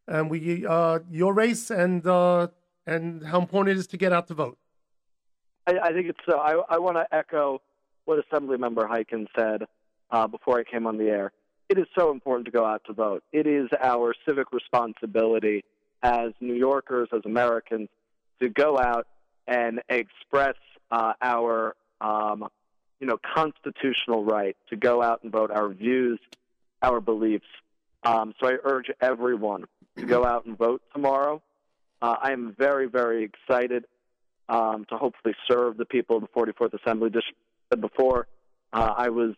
and 0.07 0.29
we 0.29 0.65
uh, 0.65 0.99
your 1.11 1.33
race 1.33 1.69
and 1.69 2.07
uh, 2.07 2.47
and 2.87 3.25
how 3.25 3.39
important 3.39 3.75
it 3.75 3.79
is 3.79 3.87
to 3.87 3.97
get 3.97 4.13
out 4.13 4.27
to 4.27 4.33
vote. 4.33 4.57
I, 5.67 5.77
I 5.83 5.93
think 5.93 6.07
it's 6.07 6.19
so. 6.27 6.37
I, 6.37 6.61
I 6.69 6.77
want 6.79 6.95
to 6.97 7.05
echo 7.15 7.61
what 8.05 8.23
Assemblymember 8.25 8.89
Hikind 8.89 9.27
said 9.37 9.63
uh, 10.09 10.27
before 10.27 10.59
I 10.59 10.63
came 10.63 10.87
on 10.87 10.97
the 10.97 11.09
air. 11.09 11.31
It 11.69 11.77
is 11.77 11.85
so 11.99 12.11
important 12.11 12.45
to 12.45 12.51
go 12.51 12.65
out 12.65 12.81
to 12.85 12.93
vote. 12.93 13.23
It 13.33 13.45
is 13.45 13.67
our 13.81 14.15
civic 14.25 14.53
responsibility 14.53 15.65
as 16.01 16.31
New 16.39 16.53
Yorkers, 16.53 17.09
as 17.13 17.21
Americans, 17.25 17.89
to 18.41 18.47
go 18.47 18.79
out 18.79 19.05
and 19.47 19.81
express 19.89 20.55
uh, 20.91 21.13
our, 21.21 21.75
um, 22.01 22.47
you 22.99 23.07
know, 23.07 23.17
constitutional 23.35 24.23
right 24.23 24.55
to 24.69 24.75
go 24.75 25.01
out 25.01 25.23
and 25.23 25.31
vote, 25.31 25.51
our 25.51 25.69
views, 25.69 26.19
our 26.81 26.99
beliefs. 26.99 27.45
Um, 28.03 28.33
so 28.39 28.47
I 28.47 28.57
urge 28.63 28.91
everyone 29.01 29.65
to 29.97 30.05
go 30.05 30.25
out 30.25 30.45
and 30.45 30.57
vote 30.57 30.81
tomorrow. 30.93 31.41
Uh, 32.01 32.15
I 32.21 32.31
am 32.31 32.55
very, 32.57 32.87
very 32.87 33.23
excited 33.23 33.85
um, 34.49 34.85
to 34.89 34.97
hopefully 34.97 35.35
serve 35.49 35.77
the 35.77 35.85
people 35.85 36.17
of 36.17 36.23
the 36.23 36.27
44th 36.29 36.73
Assembly. 36.73 37.09
Said 37.69 37.81
before, 37.81 38.27
uh, 38.71 38.93
I 38.95 39.09
was 39.09 39.35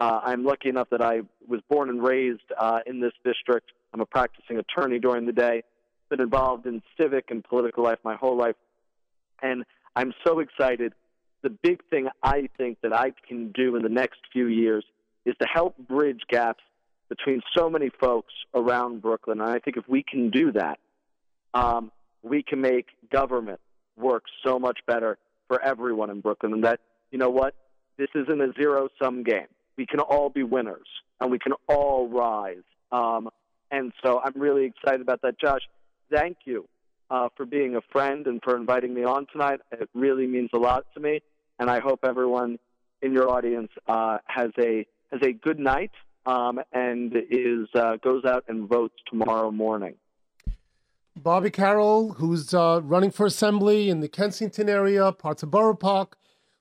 uh, 0.00 0.20
I'm 0.24 0.44
lucky 0.44 0.68
enough 0.68 0.90
that 0.90 1.00
I 1.00 1.20
was 1.46 1.60
born 1.68 1.88
and 1.88 2.02
raised 2.02 2.40
uh, 2.58 2.80
in 2.86 3.00
this 3.00 3.12
district. 3.24 3.70
I'm 3.94 4.00
a 4.00 4.06
practicing 4.06 4.58
attorney 4.58 4.98
during 4.98 5.26
the 5.26 5.32
day. 5.32 5.62
Been 6.08 6.20
involved 6.20 6.66
in 6.66 6.82
civic 7.00 7.30
and 7.30 7.44
political 7.44 7.84
life 7.84 7.98
my 8.02 8.16
whole 8.16 8.36
life, 8.36 8.56
and 9.42 9.64
I'm 9.94 10.14
so 10.24 10.38
excited. 10.38 10.94
The 11.42 11.50
big 11.50 11.82
thing 11.90 12.08
I 12.22 12.48
think 12.56 12.78
that 12.82 12.94
I 12.94 13.12
can 13.28 13.50
do 13.52 13.76
in 13.76 13.82
the 13.82 13.88
next 13.88 14.20
few 14.32 14.46
years 14.46 14.84
is 15.24 15.34
to 15.40 15.46
help 15.52 15.76
bridge 15.76 16.22
gaps 16.28 16.62
between 17.08 17.42
so 17.56 17.68
many 17.68 17.90
folks 18.00 18.32
around 18.54 19.02
Brooklyn. 19.02 19.40
And 19.40 19.50
I 19.50 19.58
think 19.58 19.76
if 19.76 19.86
we 19.88 20.02
can 20.02 20.30
do 20.30 20.52
that, 20.52 20.78
um, 21.52 21.90
we 22.22 22.42
can 22.42 22.60
make 22.60 22.86
government 23.10 23.60
work 23.96 24.24
so 24.46 24.58
much 24.58 24.78
better 24.86 25.18
for 25.48 25.60
everyone 25.62 26.08
in 26.10 26.20
Brooklyn. 26.20 26.54
And 26.54 26.64
that, 26.64 26.80
you 27.10 27.18
know 27.18 27.28
what? 27.28 27.54
This 27.98 28.08
isn't 28.14 28.40
a 28.40 28.52
zero 28.58 28.88
sum 29.02 29.22
game. 29.22 29.48
we 29.76 29.86
can 29.86 30.00
all 30.00 30.30
be 30.30 30.42
winners 30.42 30.86
and 31.20 31.30
we 31.30 31.38
can 31.38 31.52
all 31.68 32.08
rise. 32.08 32.62
Um, 32.90 33.28
and 33.70 33.92
so 34.02 34.20
I'm 34.24 34.40
really 34.40 34.64
excited 34.64 35.00
about 35.00 35.22
that. 35.22 35.38
Josh, 35.38 35.62
thank 36.10 36.38
you 36.44 36.66
uh, 37.12 37.28
for 37.36 37.44
being 37.44 37.76
a 37.76 37.80
friend 37.92 38.26
and 38.26 38.40
for 38.42 38.56
inviting 38.56 38.94
me 38.94 39.04
on 39.04 39.26
tonight. 39.30 39.60
It 39.70 39.88
really 39.94 40.26
means 40.26 40.50
a 40.54 40.58
lot 40.58 40.86
to 40.94 41.00
me, 41.00 41.20
and 41.58 41.70
I 41.70 41.78
hope 41.78 42.00
everyone 42.04 42.58
in 43.02 43.12
your 43.12 43.30
audience 43.30 43.70
uh, 43.86 44.18
has 44.26 44.50
a 44.58 44.86
has 45.12 45.20
a 45.22 45.32
good 45.32 45.58
night 45.58 45.90
um, 46.24 46.58
and 46.72 47.14
is 47.30 47.68
uh, 47.74 47.96
goes 48.02 48.24
out 48.24 48.44
and 48.48 48.66
votes 48.66 48.94
tomorrow 49.08 49.50
morning. 49.50 49.94
Bobby 51.14 51.50
Carroll, 51.50 52.14
who's 52.14 52.54
uh, 52.54 52.80
running 52.82 53.10
for 53.10 53.26
assembly 53.26 53.90
in 53.90 54.00
the 54.00 54.08
Kensington 54.08 54.70
area, 54.70 55.12
parts 55.12 55.42
of 55.42 55.50
Borough 55.50 55.74
Park. 55.74 56.16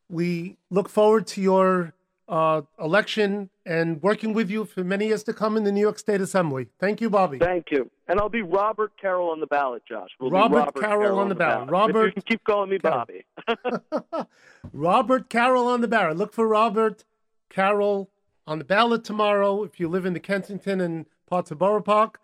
We 0.09 0.57
look 0.69 0.89
forward 0.89 1.25
to 1.27 1.41
your 1.41 1.93
uh, 2.31 2.61
election 2.79 3.49
and 3.65 4.01
working 4.01 4.33
with 4.33 4.49
you 4.49 4.63
for 4.63 4.85
many 4.85 5.07
years 5.07 5.21
to 5.21 5.33
come 5.33 5.57
in 5.57 5.65
the 5.65 5.71
New 5.71 5.81
York 5.81 5.99
State 5.99 6.21
Assembly. 6.21 6.67
Thank 6.79 7.01
you, 7.01 7.09
Bobby. 7.09 7.37
Thank 7.37 7.71
you. 7.71 7.91
And 8.07 8.19
I'll 8.19 8.29
be 8.29 8.41
Robert 8.41 8.93
Carroll 8.99 9.29
on 9.29 9.41
the 9.41 9.47
ballot, 9.47 9.83
Josh. 9.87 10.09
We'll 10.19 10.31
Robert, 10.31 10.57
Robert 10.57 10.79
Carroll, 10.79 11.01
Carroll 11.01 11.19
on 11.19 11.29
the 11.29 11.35
ballot. 11.35 11.67
ballot. 11.67 11.71
Robert, 11.71 12.05
you 12.05 12.11
can 12.13 12.21
keep 12.21 12.43
calling 12.45 12.69
me 12.69 12.79
Carroll. 12.79 13.05
Bobby. 13.45 14.27
Robert 14.73 15.29
Carroll 15.29 15.67
on 15.67 15.81
the 15.81 15.89
ballot. 15.89 16.17
Look 16.17 16.33
for 16.33 16.47
Robert 16.47 17.03
Carroll 17.49 18.09
on 18.47 18.59
the 18.59 18.65
ballot 18.65 19.03
tomorrow 19.03 19.63
if 19.63 19.77
you 19.77 19.89
live 19.89 20.05
in 20.05 20.13
the 20.13 20.19
Kensington 20.19 20.79
and 20.79 21.05
parts 21.29 21.51
of 21.51 21.59
Borough 21.59 21.81
Park. 21.81 22.21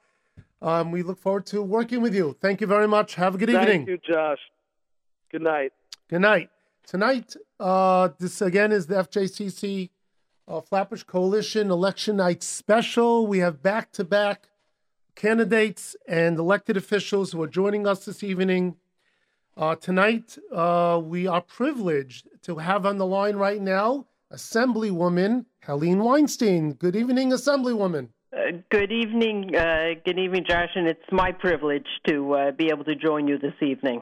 Um, 0.62 0.92
we 0.92 1.04
look 1.04 1.20
forward 1.20 1.46
to 1.48 1.62
working 1.62 2.02
with 2.02 2.16
you. 2.16 2.36
Thank 2.42 2.62
you 2.62 2.68
very 2.68 2.88
much. 2.88 3.16
Have 3.16 3.36
a 3.36 3.38
good 3.38 3.50
evening. 3.50 3.86
Thank 3.86 3.90
you, 3.90 3.98
Josh. 3.98 4.40
Good 5.32 5.42
night. 5.42 5.74
Good 6.10 6.22
night. 6.22 6.50
Tonight, 6.86 7.36
uh, 7.60 8.10
this 8.18 8.42
again 8.42 8.72
is 8.72 8.88
the 8.88 8.96
FJCC 8.96 9.90
uh, 10.48 10.62
Flatbush 10.62 11.04
Coalition 11.04 11.70
Election 11.70 12.18
Night 12.18 12.42
Special. 12.42 13.28
We 13.28 13.40
have 13.40 13.62
back 13.62 13.92
to 13.94 14.04
back 14.04 14.50
candidates 15.16 15.96
and 16.08 16.38
elected 16.38 16.78
officials 16.78 17.32
who 17.32 17.42
are 17.42 17.48
joining 17.48 17.88
us 17.88 18.06
this 18.06 18.24
evening. 18.24 18.76
Uh, 19.56 19.76
tonight, 19.76 20.38
uh, 20.54 21.02
we 21.04 21.28
are 21.28 21.42
privileged 21.42 22.30
to 22.44 22.58
have 22.58 22.86
on 22.86 22.98
the 22.98 23.06
line 23.06 23.36
right 23.36 23.62
now 23.62 24.06
Assemblywoman 24.32 25.46
Helene 25.62 26.00
Weinstein. 26.00 26.74
Good 26.74 26.96
evening, 26.96 27.32
Assemblywoman. 27.32 28.10
Uh, 28.32 28.58
good 28.70 28.92
evening, 28.92 29.56
uh, 29.56 29.96
good 30.06 30.20
evening, 30.20 30.44
Josh, 30.48 30.70
and 30.76 30.88
it's 30.88 31.02
my 31.12 31.32
privilege 31.32 31.88
to 32.08 32.34
uh, 32.34 32.52
be 32.52 32.70
able 32.72 32.84
to 32.84 32.96
join 32.96 33.28
you 33.28 33.40
this 33.40 33.54
evening. 33.62 34.02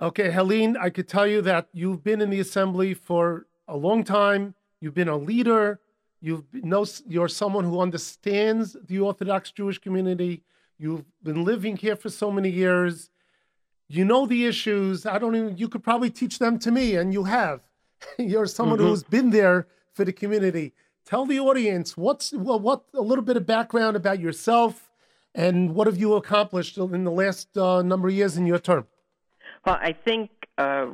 Okay, 0.00 0.30
Helene, 0.30 0.76
I 0.80 0.90
could 0.90 1.08
tell 1.08 1.26
you 1.26 1.42
that 1.42 1.68
you've 1.72 2.02
been 2.02 2.20
in 2.20 2.30
the 2.30 2.40
assembly 2.40 2.94
for 2.94 3.46
a 3.68 3.76
long 3.76 4.02
time. 4.02 4.54
You've 4.80 4.94
been 4.94 5.08
a 5.08 5.16
leader. 5.16 5.80
You've 6.20 6.50
been- 6.50 6.68
know 6.68 6.84
you're 7.06 7.28
someone 7.28 7.64
who 7.64 7.80
understands 7.80 8.76
the 8.86 9.00
Orthodox 9.00 9.50
Jewish 9.52 9.78
community. 9.78 10.42
You've 10.78 11.04
been 11.22 11.44
living 11.44 11.76
here 11.76 11.96
for 11.96 12.08
so 12.10 12.30
many 12.30 12.50
years. 12.50 13.10
You 13.88 14.04
know 14.04 14.26
the 14.26 14.44
issues. 14.44 15.06
I 15.06 15.18
don't 15.18 15.34
even. 15.34 15.56
You 15.58 15.68
could 15.68 15.82
probably 15.82 16.10
teach 16.10 16.38
them 16.38 16.58
to 16.60 16.70
me, 16.70 16.94
and 16.96 17.12
you 17.12 17.24
have. 17.24 17.60
you're 18.18 18.46
someone 18.46 18.78
Mhm. 18.78 18.82
who's 18.88 19.02
been 19.02 19.30
there 19.30 19.66
for 19.92 20.04
the 20.04 20.12
community. 20.12 20.74
Tell 21.04 21.24
the 21.24 21.40
audience 21.40 21.96
what's 21.96 22.32
well, 22.32 22.60
what 22.60 22.84
a 22.94 23.00
little 23.00 23.24
bit 23.24 23.36
of 23.36 23.46
background 23.46 23.96
about 23.96 24.20
yourself, 24.20 24.90
and 25.34 25.74
what 25.74 25.86
have 25.86 25.96
you 25.96 26.14
accomplished 26.14 26.76
in 26.78 27.04
the 27.04 27.10
last 27.10 27.56
uh, 27.56 27.82
number 27.82 28.08
of 28.08 28.14
years 28.14 28.36
in 28.36 28.46
your 28.46 28.58
term. 28.58 28.86
Well, 29.64 29.78
I 29.80 29.92
think 29.92 30.30
uh, 30.58 30.86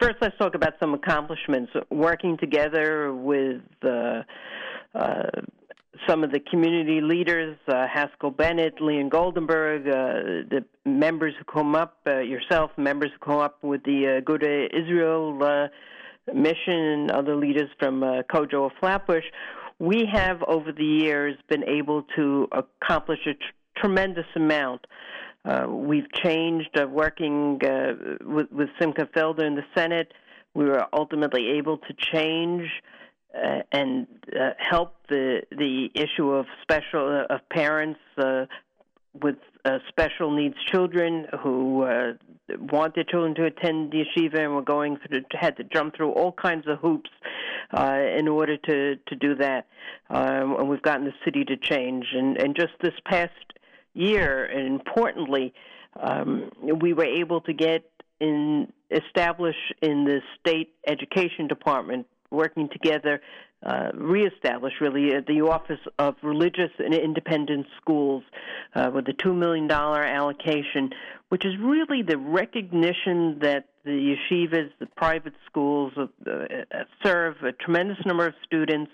first 0.00 0.16
let's 0.20 0.36
talk 0.38 0.54
about 0.54 0.74
some 0.78 0.94
accomplishments. 0.94 1.72
Working 1.90 2.36
together 2.36 3.14
with 3.14 3.62
uh, 3.82 4.22
uh, 4.94 5.22
some 6.06 6.22
of 6.22 6.32
the 6.32 6.40
community 6.40 7.00
leaders, 7.00 7.56
uh, 7.68 7.86
Chaskel 7.94 8.36
Bennett, 8.36 8.80
Leon 8.80 9.08
Goldenberg, 9.08 9.88
uh, 9.88 10.46
the 10.50 10.64
members 10.84 11.32
who 11.38 11.44
come 11.44 11.74
up, 11.74 11.96
uh, 12.06 12.18
yourself, 12.18 12.70
members 12.76 13.10
who 13.12 13.24
come 13.24 13.40
up 13.40 13.62
with 13.62 13.82
the 13.84 14.18
uh, 14.18 14.20
Good 14.20 14.42
Israel 14.44 15.68
mission, 16.32 16.74
and 16.74 17.10
other 17.10 17.36
leaders 17.36 17.70
from 17.78 18.00
COJO 18.00 18.66
of 18.66 18.72
Flatbush. 18.80 19.24
We 19.78 20.06
have 20.12 20.42
over 20.46 20.72
the 20.72 20.84
years 20.84 21.36
been 21.48 21.64
able 21.64 22.04
to 22.16 22.48
accomplish 22.52 23.20
a 23.26 23.34
tr- 23.34 23.80
tremendous 23.80 24.26
amount. 24.36 24.86
Uh, 25.44 25.66
we've 25.68 26.10
changed 26.12 26.78
uh, 26.78 26.86
working 26.86 27.60
uh, 27.64 28.16
with, 28.24 28.50
with 28.50 28.68
Simcha 28.80 29.06
Felder 29.14 29.44
in 29.44 29.54
the 29.54 29.64
Senate. 29.74 30.12
We 30.54 30.64
were 30.64 30.86
ultimately 30.92 31.58
able 31.58 31.78
to 31.78 31.94
change 32.12 32.70
uh, 33.34 33.62
and 33.72 34.06
uh, 34.32 34.50
help 34.58 34.94
the 35.08 35.42
the 35.50 35.90
issue 35.94 36.30
of 36.30 36.46
special 36.62 37.26
uh, 37.28 37.34
of 37.34 37.40
parents 37.48 37.98
with 39.20 39.36
special 39.88 40.30
needs 40.30 40.56
children 40.70 41.26
who 41.42 41.84
want 42.58 42.94
their 42.94 43.04
children 43.04 43.34
to 43.34 43.44
attend 43.44 43.92
the 43.92 44.04
yeshiva 44.04 44.38
and 44.40 44.54
were 44.54 44.62
going 44.62 44.96
through 44.98 45.22
had 45.32 45.56
to 45.56 45.64
jump 45.64 45.96
through 45.96 46.10
all 46.10 46.32
kinds 46.32 46.66
of 46.68 46.78
hoops 46.78 47.10
uh, 47.76 47.98
in 48.16 48.28
order 48.28 48.56
to 48.56 48.96
to 48.96 49.16
do 49.16 49.34
that. 49.34 49.66
Um, 50.10 50.56
and 50.58 50.68
we've 50.68 50.82
gotten 50.82 51.04
the 51.04 51.14
city 51.24 51.44
to 51.44 51.56
change. 51.56 52.06
And 52.12 52.36
and 52.36 52.54
just 52.54 52.72
this 52.80 52.94
past 53.04 53.32
year, 53.94 54.44
and 54.44 54.66
importantly, 54.66 55.54
um, 56.00 56.50
we 56.80 56.92
were 56.92 57.04
able 57.04 57.40
to 57.42 57.52
get 57.52 57.84
in 58.20 58.72
establish 58.90 59.56
in 59.82 60.04
the 60.04 60.20
state 60.38 60.74
education 60.86 61.48
department 61.48 62.06
working 62.30 62.68
together, 62.68 63.20
uh, 63.64 63.90
reestablish 63.94 64.74
really 64.80 65.14
uh, 65.14 65.20
the 65.26 65.40
Office 65.40 65.80
of 65.98 66.16
Religious 66.22 66.70
and 66.78 66.94
Independent 66.94 67.66
Schools 67.80 68.22
uh, 68.74 68.90
with 68.92 69.06
a 69.08 69.12
$2 69.12 69.34
million 69.34 69.70
allocation, 69.70 70.90
which 71.28 71.44
is 71.44 71.52
really 71.60 72.02
the 72.02 72.18
recognition 72.18 73.38
that 73.40 73.64
the 73.84 74.14
yeshivas, 74.30 74.70
the 74.80 74.86
private 74.96 75.34
schools, 75.46 75.92
uh, 75.96 76.02
uh, 76.30 76.84
serve 77.02 77.36
a 77.42 77.52
tremendous 77.52 77.98
number 78.04 78.26
of 78.26 78.34
students. 78.44 78.90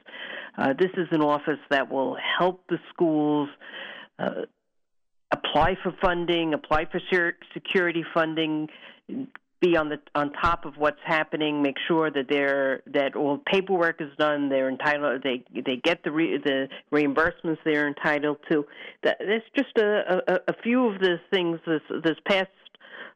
Uh, 0.56 0.72
this 0.78 0.90
is 0.96 1.08
an 1.10 1.22
office 1.22 1.58
that 1.70 1.90
will 1.90 2.16
help 2.38 2.64
the 2.68 2.78
schools. 2.92 3.48
Uh, 5.32 5.36
apply 5.50 5.76
for 5.82 5.92
funding, 6.00 6.54
apply 6.54 6.86
for 6.86 7.00
security 7.52 8.04
funding, 8.14 8.68
be 9.60 9.76
on 9.76 9.88
the 9.90 9.98
on 10.14 10.32
top 10.32 10.64
of 10.64 10.76
what's 10.78 11.00
happening, 11.04 11.62
make 11.62 11.76
sure 11.86 12.10
that 12.10 12.26
they're 12.28 12.82
that 12.86 13.14
all 13.14 13.38
paperwork 13.46 14.00
is 14.00 14.10
done, 14.18 14.48
they're 14.48 14.70
entitled, 14.70 15.22
they 15.22 15.44
they 15.54 15.76
get 15.76 16.02
the 16.02 16.10
re, 16.10 16.38
the 16.38 16.68
reimbursements 16.92 17.58
they're 17.64 17.86
entitled 17.86 18.38
to. 18.50 18.64
That 19.02 19.18
that's 19.18 19.44
just 19.54 19.76
a, 19.76 20.22
a, 20.26 20.34
a 20.48 20.54
few 20.62 20.86
of 20.86 21.00
the 21.00 21.20
things 21.30 21.60
this 21.66 21.82
this 22.02 22.16
past 22.26 22.48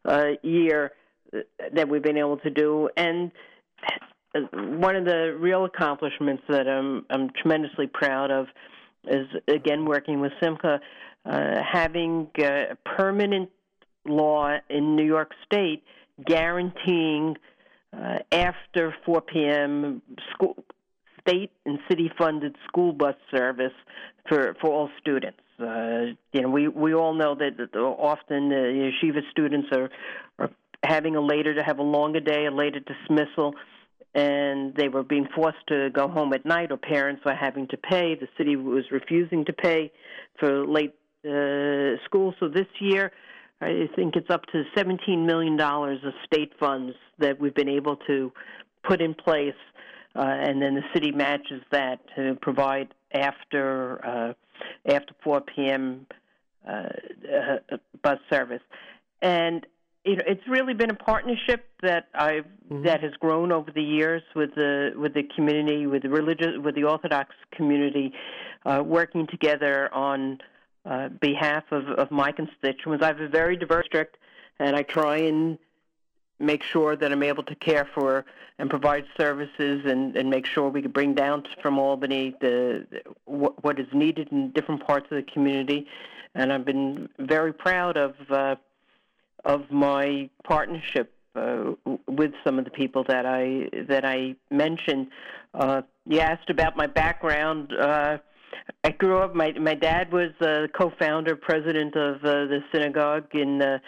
uh, 0.04 0.32
year 0.42 0.92
that 1.72 1.88
we've 1.88 2.02
been 2.02 2.18
able 2.18 2.36
to 2.38 2.50
do, 2.50 2.90
and 2.96 3.32
one 4.52 4.96
of 4.96 5.04
the 5.04 5.36
real 5.38 5.64
accomplishments 5.64 6.42
that 6.48 6.68
I'm 6.68 7.06
I'm 7.08 7.30
tremendously 7.30 7.86
proud 7.86 8.30
of 8.30 8.46
is 9.04 9.26
again 9.48 9.86
working 9.86 10.20
with 10.20 10.32
Simcha, 10.42 10.80
uh, 11.24 11.62
having 11.70 12.28
a 12.38 12.76
permanent 12.84 13.50
law 14.06 14.56
in 14.68 14.96
New 14.96 15.06
York 15.06 15.32
State 15.44 15.82
guaranteeing 16.24 17.36
uh, 17.92 18.18
after 18.32 18.94
4 19.04 19.20
p.m. 19.22 20.02
school 20.32 20.56
state 21.20 21.50
and 21.64 21.78
city 21.88 22.10
funded 22.18 22.54
school 22.68 22.92
bus 22.92 23.14
service 23.30 23.72
for 24.28 24.54
for 24.60 24.70
all 24.70 24.90
students. 25.00 25.40
Uh, 25.58 26.12
you 26.32 26.42
know, 26.42 26.50
we 26.50 26.68
we 26.68 26.94
all 26.94 27.14
know 27.14 27.34
that, 27.34 27.56
that 27.56 27.78
often 27.78 28.48
the 28.48 28.90
yeshiva 29.02 29.20
students 29.30 29.68
are 29.72 29.90
are 30.38 30.50
having 30.82 31.16
a 31.16 31.20
later 31.20 31.54
to 31.54 31.62
have 31.62 31.78
a 31.78 31.82
longer 31.82 32.20
day, 32.20 32.46
a 32.46 32.50
later 32.50 32.80
dismissal, 32.80 33.54
and 34.14 34.74
they 34.74 34.88
were 34.88 35.02
being 35.02 35.26
forced 35.34 35.66
to 35.68 35.88
go 35.90 36.08
home 36.08 36.32
at 36.32 36.44
night, 36.44 36.70
or 36.70 36.76
parents 36.76 37.22
were 37.24 37.34
having 37.34 37.68
to 37.68 37.76
pay. 37.76 38.14
The 38.14 38.28
city 38.36 38.56
was 38.56 38.84
refusing 38.90 39.44
to 39.46 39.52
pay 39.52 39.92
for 40.38 40.66
late 40.66 40.94
uh, 41.24 41.96
school. 42.04 42.34
So 42.40 42.48
this 42.48 42.66
year, 42.80 43.12
I 43.60 43.88
think 43.96 44.16
it's 44.16 44.30
up 44.30 44.46
to 44.46 44.64
$17 44.76 45.24
million 45.24 45.58
of 45.60 46.14
state 46.24 46.52
funds 46.58 46.94
that 47.18 47.40
we've 47.40 47.54
been 47.54 47.68
able 47.68 47.96
to 48.08 48.32
put 48.86 49.00
in 49.00 49.14
place, 49.14 49.54
uh, 50.16 50.20
and 50.22 50.60
then 50.60 50.74
the 50.74 50.82
city 50.92 51.10
matches 51.12 51.62
that 51.70 52.00
to 52.16 52.36
provide 52.42 52.88
after 53.12 54.04
uh, 54.04 54.32
after 54.86 55.14
4 55.22 55.40
p.m. 55.40 56.06
Uh, 56.66 56.70
uh, 56.72 57.76
bus 58.02 58.18
service. 58.30 58.62
And 59.22 59.66
you 60.04 60.16
know, 60.16 60.22
it's 60.26 60.46
really 60.48 60.74
been 60.74 60.90
a 60.90 60.94
partnership 60.94 61.66
that 61.82 62.08
I've 62.14 62.46
Mhm. 62.70 62.84
that 62.84 63.02
has 63.02 63.12
grown 63.14 63.52
over 63.52 63.70
the 63.70 63.82
years 63.82 64.22
with 64.34 64.54
the 64.54 64.92
with 64.96 65.14
the 65.14 65.24
community, 65.34 65.86
with 65.86 66.02
the 66.02 66.08
religious, 66.08 66.56
with 66.58 66.74
the 66.74 66.84
Orthodox 66.84 67.34
community, 67.52 68.12
uh, 68.64 68.82
working 68.84 69.26
together 69.26 69.92
on 69.92 70.40
uh, 70.84 71.08
behalf 71.08 71.64
of, 71.70 71.88
of 71.88 72.10
my 72.10 72.32
constituents. 72.32 73.02
I 73.02 73.08
have 73.08 73.20
a 73.20 73.28
very 73.28 73.56
diverse 73.56 73.84
district, 73.84 74.16
and 74.58 74.76
I 74.76 74.82
try 74.82 75.16
and 75.16 75.58
make 76.38 76.62
sure 76.62 76.96
that 76.96 77.12
I'm 77.12 77.22
able 77.22 77.42
to 77.44 77.54
care 77.54 77.88
for 77.94 78.24
and 78.58 78.68
provide 78.68 79.04
services 79.16 79.82
and, 79.86 80.16
and 80.16 80.30
make 80.30 80.46
sure 80.46 80.68
we 80.68 80.82
can 80.82 80.90
bring 80.90 81.14
down 81.14 81.44
from 81.62 81.78
Albany 81.78 82.34
the, 82.40 82.86
the 82.90 83.00
what, 83.24 83.62
what 83.64 83.78
is 83.78 83.86
needed 83.92 84.28
in 84.30 84.50
different 84.50 84.86
parts 84.86 85.06
of 85.10 85.16
the 85.16 85.22
community. 85.32 85.86
And 86.34 86.52
I've 86.52 86.64
been 86.64 87.08
very 87.18 87.52
proud 87.52 87.96
of 87.96 88.14
uh, 88.30 88.56
of 89.44 89.70
my 89.70 90.28
partnership 90.42 91.12
uh, 91.36 91.72
with 92.08 92.32
some 92.44 92.58
of 92.58 92.64
the 92.64 92.70
people 92.70 93.04
that 93.04 93.26
I 93.26 93.68
that 93.88 94.04
I 94.04 94.34
mentioned. 94.50 95.08
Uh, 95.52 95.82
you 96.06 96.20
asked 96.20 96.50
about 96.50 96.76
my 96.76 96.86
background. 96.86 97.72
Uh, 97.72 98.18
I 98.84 98.90
grew 98.90 99.18
up. 99.18 99.34
My 99.34 99.52
my 99.52 99.74
dad 99.74 100.12
was 100.12 100.30
uh, 100.40 100.66
co-founder, 100.78 101.36
president 101.36 101.96
of 101.96 102.16
uh, 102.16 102.46
the 102.46 102.60
synagogue 102.72 103.26
in 103.32 103.62
uh, 103.62 103.78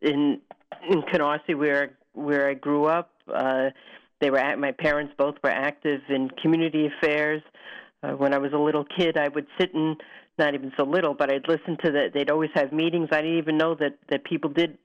in 0.00 0.40
in 0.88 1.02
Canarsie, 1.02 1.56
where 1.56 1.96
where 2.12 2.48
I 2.48 2.54
grew 2.54 2.86
up. 2.86 3.10
Uh, 3.32 3.70
they 4.20 4.30
were 4.30 4.38
at, 4.38 4.58
my 4.58 4.72
parents 4.72 5.12
both 5.18 5.34
were 5.42 5.50
active 5.50 6.00
in 6.08 6.30
community 6.40 6.86
affairs. 6.86 7.42
Uh, 8.02 8.12
when 8.12 8.32
I 8.32 8.38
was 8.38 8.52
a 8.52 8.58
little 8.58 8.84
kid, 8.96 9.16
I 9.16 9.28
would 9.28 9.46
sit 9.58 9.74
and 9.74 10.00
not 10.38 10.54
even 10.54 10.72
so 10.76 10.84
little, 10.84 11.14
but 11.14 11.32
I'd 11.32 11.48
listen 11.48 11.76
to 11.84 11.92
that. 11.92 12.12
They'd 12.14 12.30
always 12.30 12.50
have 12.54 12.72
meetings. 12.72 13.08
I 13.12 13.22
didn't 13.22 13.38
even 13.38 13.58
know 13.58 13.74
that 13.76 13.98
that 14.10 14.24
people 14.24 14.50
did 14.50 14.78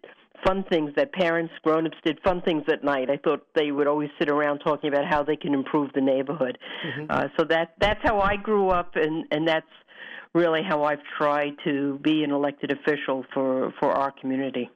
fun 0.46 0.64
things 0.72 0.92
that 0.96 1.12
parents, 1.12 1.54
grown-ups 1.64 1.98
did 2.04 2.20
fun 2.24 2.42
things 2.42 2.64
at 2.72 2.84
night. 2.84 3.10
I 3.10 3.18
thought 3.18 3.46
they 3.56 3.72
would 3.72 3.88
always 3.88 4.10
sit 4.20 4.30
around 4.30 4.60
talking 4.60 4.90
about 4.90 5.06
how 5.06 5.24
they 5.24 5.36
can 5.36 5.54
improve 5.54 5.92
the 5.94 6.02
neighborhood. 6.02 6.58
Mm-hmm. 6.86 7.06
Uh, 7.10 7.28
so 7.38 7.46
that 7.46 7.74
that's 7.80 8.00
how 8.04 8.20
I 8.20 8.36
grew 8.36 8.70
up, 8.70 8.96
and 8.96 9.26
and 9.32 9.48
that's 9.48 9.68
really 10.34 10.62
how 10.64 10.84
I've 10.84 11.04
tried 11.18 11.54
to 11.66 12.00
be 12.00 12.24
an 12.24 12.32
elected 12.32 12.72
official 12.72 13.26
for 13.34 13.74
for 13.80 13.92
our 13.92 14.12
community. 14.12 14.70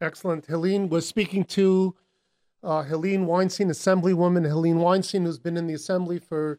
Excellent, 0.00 0.46
Helene. 0.46 0.88
We're 0.88 1.00
speaking 1.00 1.44
to 1.44 1.94
uh, 2.62 2.82
Helene 2.84 3.26
Weinstein, 3.26 3.68
Assemblywoman 3.68 4.46
Helene 4.46 4.78
Weinstein, 4.78 5.24
who's 5.24 5.38
been 5.38 5.56
in 5.56 5.66
the 5.66 5.74
Assembly 5.74 6.18
for 6.18 6.58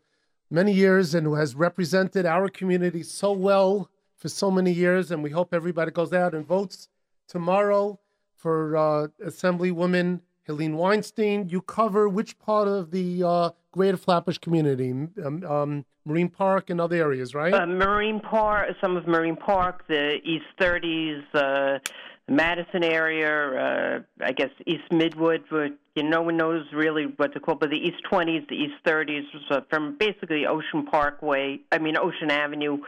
many 0.50 0.74
years 0.74 1.16
and 1.16 1.26
who 1.26 1.36
has 1.36 1.56
represented 1.56 2.26
our 2.26 2.50
community 2.50 3.02
so 3.04 3.32
well 3.32 3.90
for 4.16 4.30
so 4.30 4.52
many 4.52 4.72
years. 4.72 5.10
And 5.10 5.24
we 5.24 5.32
hope 5.32 5.54
everybody 5.54 5.92
goes 5.92 6.14
out 6.14 6.36
and 6.36 6.46
votes 6.46 6.88
tomorrow 7.32 7.98
for 8.36 8.76
uh, 8.76 9.08
Assemblywoman 9.26 10.20
Helene 10.46 10.76
Weinstein. 10.76 11.48
You 11.50 11.62
cover 11.62 12.10
which 12.10 12.38
part 12.38 12.68
of 12.68 12.92
the 12.92 13.24
uh, 13.24 13.50
Greater 13.72 13.98
Flatbush 13.98 14.38
community? 14.38 14.92
Um, 14.92 15.44
um, 15.48 15.86
Marine 16.04 16.30
Park 16.30 16.70
and 16.70 16.82
other 16.82 16.98
areas, 16.98 17.34
right? 17.34 17.54
Uh, 17.54 17.66
Marine 17.66 18.20
Park, 18.20 18.76
some 18.82 18.98
of 18.98 19.08
Marine 19.08 19.38
Park, 19.38 19.88
the 19.88 20.16
East 20.24 20.46
30s, 20.60 21.24
uh, 21.34 21.80
Madison 22.28 22.84
area, 22.84 24.04
uh, 24.20 24.26
I 24.26 24.32
guess 24.34 24.50
East 24.66 24.90
Midwood. 24.92 25.44
But, 25.50 25.78
you 25.96 26.04
know, 26.04 26.10
no 26.10 26.22
one 26.24 26.38
knows 26.38 26.66
really 26.74 27.06
what 27.16 27.34
to 27.34 27.40
call, 27.40 27.56
but 27.56 27.70
the 27.70 27.78
East 27.78 28.04
20s, 28.12 28.48
the 28.50 28.56
East 28.56 28.84
30s, 28.86 29.22
so 29.50 29.62
from 29.70 29.96
basically 29.98 30.46
Ocean 30.48 30.86
Parkway, 30.86 31.60
I 31.72 31.78
mean 31.78 31.96
Ocean 31.98 32.32
Avenue, 32.32 32.80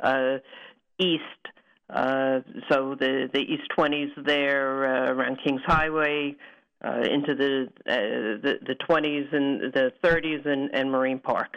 uh, 0.00 0.38
east 0.98 1.22
uh, 1.90 2.40
so 2.70 2.94
the 2.98 3.28
the 3.32 3.40
East 3.40 3.68
20s 3.76 4.10
there 4.24 4.86
uh, 4.86 5.12
around 5.12 5.38
Kings 5.42 5.62
Highway 5.66 6.36
uh, 6.84 7.00
into 7.10 7.34
the, 7.34 7.68
uh, 7.86 8.42
the 8.42 8.58
the 8.66 8.74
20s 8.88 9.34
and 9.34 9.72
the 9.72 9.92
30s 10.04 10.46
and, 10.46 10.70
and 10.74 10.90
Marine 10.90 11.18
Park. 11.18 11.56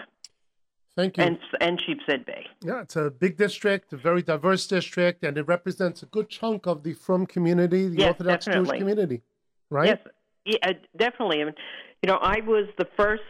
Thank 0.96 1.18
you. 1.18 1.24
And 1.24 1.38
and 1.60 1.82
Sheepshead 1.82 2.26
Bay. 2.26 2.46
Yeah, 2.64 2.82
it's 2.82 2.96
a 2.96 3.10
big 3.10 3.38
district, 3.38 3.94
a 3.94 3.98
very 3.98 4.22
diverse 4.22 4.68
district, 4.68 5.24
and 5.24 5.38
it 5.38 5.48
represents 5.48 6.04
a 6.04 6.06
good 6.08 6.30
chunk 6.30 6.66
of 6.66 6.84
the 6.84 6.94
Frum 6.94 7.26
community, 7.26 7.88
the 7.88 7.98
yes, 7.98 8.08
Orthodox 8.10 8.46
definitely. 8.46 8.68
Jewish 8.68 8.80
community, 8.80 9.22
right? 9.70 9.88
Yes, 9.88 10.00
yeah, 10.46 10.74
definitely. 10.98 11.42
I 11.42 11.46
mean, 11.46 11.54
you 12.02 12.08
know, 12.08 12.18
I 12.22 12.42
was 12.42 12.68
the 12.78 12.88
first 12.98 13.24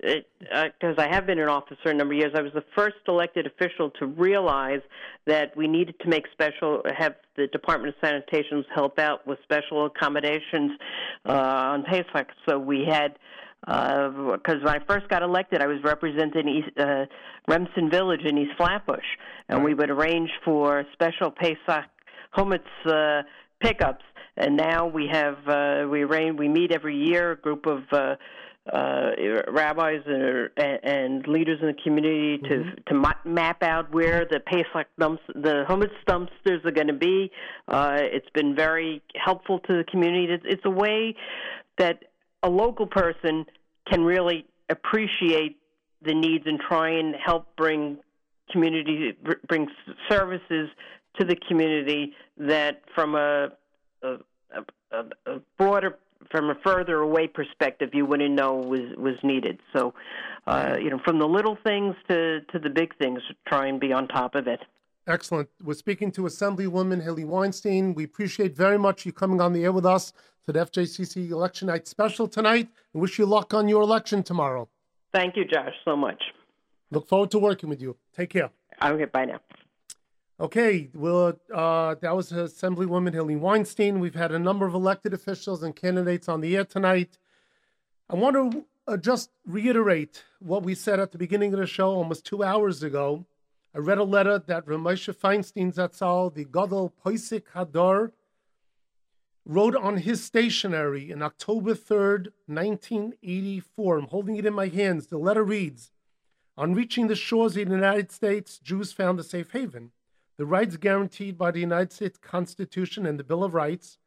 because 0.00 0.98
uh, 0.98 1.02
I 1.02 1.08
have 1.10 1.26
been 1.26 1.38
in 1.38 1.48
office 1.48 1.78
for 1.82 1.90
a 1.90 1.94
number 1.94 2.14
of 2.14 2.18
years, 2.18 2.32
I 2.34 2.42
was 2.42 2.52
the 2.52 2.64
first 2.74 2.96
elected 3.08 3.46
official 3.46 3.90
to 3.98 4.06
realize 4.06 4.80
that 5.26 5.56
we 5.56 5.66
needed 5.66 5.94
to 6.00 6.08
make 6.08 6.24
special, 6.32 6.82
have 6.96 7.14
the 7.36 7.46
Department 7.48 7.94
of 7.94 8.06
Sanitation 8.06 8.64
help 8.74 8.98
out 8.98 9.26
with 9.26 9.38
special 9.42 9.86
accommodations 9.86 10.72
uh, 11.26 11.32
on 11.32 11.84
Pesach. 11.84 12.28
So 12.48 12.58
we 12.58 12.84
had, 12.88 13.18
because 13.60 14.56
uh, 14.56 14.64
when 14.64 14.68
I 14.68 14.78
first 14.86 15.08
got 15.08 15.22
elected, 15.22 15.62
I 15.62 15.66
was 15.66 15.78
representing 15.82 16.48
East, 16.48 16.78
uh, 16.78 17.06
Remsen 17.48 17.90
Village 17.90 18.22
in 18.24 18.36
East 18.36 18.52
Flatbush, 18.58 19.06
and 19.48 19.64
we 19.64 19.74
would 19.74 19.90
arrange 19.90 20.30
for 20.44 20.84
special 20.92 21.30
Pesach 21.30 21.86
chametz 22.36 22.60
uh, 22.84 23.22
pickups. 23.60 24.04
And 24.38 24.54
now 24.54 24.86
we 24.86 25.08
have 25.10 25.38
uh, 25.48 25.88
we 25.90 26.02
arrange 26.02 26.38
we 26.38 26.46
meet 26.46 26.70
every 26.70 26.94
year 26.94 27.32
a 27.32 27.36
group 27.36 27.64
of 27.64 27.84
uh, 27.90 28.16
uh, 28.72 29.10
rabbis 29.48 30.02
and, 30.06 30.50
and, 30.56 31.26
leaders 31.28 31.58
in 31.60 31.68
the 31.68 31.76
community 31.84 32.38
to 32.38 32.48
mm-hmm. 32.48 32.74
to 32.88 32.94
ma- 32.94 33.12
map 33.24 33.62
out 33.62 33.92
where 33.92 34.26
the 34.28 34.40
Pesach 34.40 34.88
dumps, 34.98 35.22
the 35.28 35.64
chametz 35.68 35.92
dumpsters 36.08 36.64
are 36.64 36.72
going 36.72 36.88
to 36.88 36.92
be. 36.92 37.30
Uh, 37.68 37.98
it's 37.98 38.28
been 38.34 38.56
very 38.56 39.02
helpful 39.14 39.60
to 39.60 39.76
the 39.76 39.84
community. 39.84 40.32
It's, 40.32 40.44
it's 40.46 40.64
a 40.64 40.70
way 40.70 41.14
that 41.78 42.02
a 42.42 42.50
local 42.50 42.86
person 42.86 43.46
can 43.88 44.02
really 44.02 44.46
appreciate 44.68 45.58
the 46.02 46.14
needs 46.14 46.44
and 46.46 46.60
try 46.60 46.90
and 46.90 47.14
help 47.24 47.54
bring 47.56 47.98
community 48.50 49.16
bring 49.48 49.68
services 50.08 50.68
to 51.18 51.24
the 51.24 51.36
community 51.48 52.14
that 52.36 52.82
from 52.94 53.14
a, 53.14 53.50
a, 54.02 54.16
a, 54.92 55.04
a 55.26 55.40
broader 55.56 55.98
from 56.30 56.50
a 56.50 56.54
further 56.64 56.98
away 56.98 57.26
perspective 57.26 57.90
you 57.92 58.06
wouldn't 58.06 58.34
know 58.34 58.54
was 58.54 58.96
was 58.96 59.16
needed. 59.22 59.60
So, 59.74 59.94
uh, 60.46 60.76
you 60.80 60.90
know, 60.90 61.00
from 61.04 61.18
the 61.18 61.26
little 61.26 61.56
things 61.64 61.94
to 62.08 62.40
to 62.52 62.58
the 62.58 62.70
big 62.70 62.96
things, 62.98 63.20
try 63.46 63.66
and 63.66 63.80
be 63.80 63.92
on 63.92 64.08
top 64.08 64.34
of 64.34 64.46
it. 64.46 64.60
Excellent. 65.06 65.48
We're 65.62 65.74
speaking 65.74 66.10
to 66.12 66.22
Assemblywoman 66.22 67.02
Haley 67.02 67.24
Weinstein. 67.24 67.94
We 67.94 68.04
appreciate 68.04 68.56
very 68.56 68.78
much 68.78 69.06
you 69.06 69.12
coming 69.12 69.40
on 69.40 69.52
the 69.52 69.62
air 69.62 69.72
with 69.72 69.86
us 69.86 70.12
to 70.46 70.52
the 70.52 70.58
FJCC 70.58 71.30
Election 71.30 71.68
Night 71.68 71.86
Special 71.86 72.26
tonight. 72.26 72.68
And 72.92 73.00
wish 73.00 73.18
you 73.18 73.26
luck 73.26 73.54
on 73.54 73.68
your 73.68 73.82
election 73.82 74.24
tomorrow. 74.24 74.68
Thank 75.14 75.36
you, 75.36 75.44
Josh, 75.44 75.74
so 75.84 75.96
much. 75.96 76.22
Look 76.90 77.08
forward 77.08 77.30
to 77.32 77.38
working 77.38 77.68
with 77.68 77.80
you. 77.80 77.96
Take 78.16 78.30
care. 78.30 78.50
Okay, 78.82 79.04
bye 79.04 79.26
now. 79.26 79.40
Okay, 80.38 80.90
well, 80.92 81.40
uh, 81.54 81.94
that 82.02 82.14
was 82.14 82.30
Assemblywoman 82.30 83.14
Helene 83.14 83.40
Weinstein. 83.40 84.00
We've 84.00 84.14
had 84.14 84.32
a 84.32 84.38
number 84.38 84.66
of 84.66 84.74
elected 84.74 85.14
officials 85.14 85.62
and 85.62 85.74
candidates 85.74 86.28
on 86.28 86.42
the 86.42 86.54
air 86.56 86.64
tonight. 86.66 87.16
I 88.10 88.16
want 88.16 88.36
to 88.36 88.66
uh, 88.86 88.98
just 88.98 89.30
reiterate 89.46 90.24
what 90.40 90.62
we 90.62 90.74
said 90.74 91.00
at 91.00 91.12
the 91.12 91.16
beginning 91.16 91.54
of 91.54 91.60
the 91.60 91.66
show 91.66 91.88
almost 91.88 92.26
two 92.26 92.44
hours 92.44 92.82
ago. 92.82 93.24
I 93.74 93.78
read 93.78 93.96
a 93.96 94.04
letter 94.04 94.38
that 94.38 94.66
Ramesha 94.66 95.16
Feinstein 95.16 95.74
Zatzal, 95.74 96.34
the 96.34 96.44
Gadol 96.44 96.92
Poisik 97.02 97.44
Hadar, 97.54 98.12
wrote 99.46 99.74
on 99.74 99.96
his 99.96 100.22
stationery 100.22 101.10
in 101.10 101.22
October 101.22 101.72
3rd, 101.72 102.28
1984. 102.44 103.98
I'm 103.98 104.08
holding 104.08 104.36
it 104.36 104.44
in 104.44 104.52
my 104.52 104.68
hands. 104.68 105.06
The 105.06 105.16
letter 105.16 105.42
reads 105.42 105.92
On 106.58 106.74
reaching 106.74 107.06
the 107.06 107.16
shores 107.16 107.56
of 107.56 107.68
the 107.68 107.74
United 107.74 108.12
States, 108.12 108.58
Jews 108.58 108.92
found 108.92 109.18
a 109.18 109.22
safe 109.22 109.52
haven. 109.52 109.92
The 110.38 110.46
rights 110.46 110.76
guaranteed 110.76 111.38
by 111.38 111.50
the 111.50 111.60
United 111.60 111.92
States 111.92 112.18
Constitution 112.18 113.06
and 113.06 113.18
the 113.18 113.24
Bill 113.24 113.42
of 113.42 113.54
Rights 113.54 113.98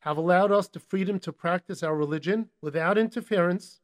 have 0.00 0.16
allowed 0.16 0.50
us 0.50 0.68
the 0.68 0.78
freedom 0.78 1.18
to 1.20 1.32
practice 1.32 1.82
our 1.82 1.94
religion 1.94 2.48
without 2.62 2.96
interference 2.96 3.80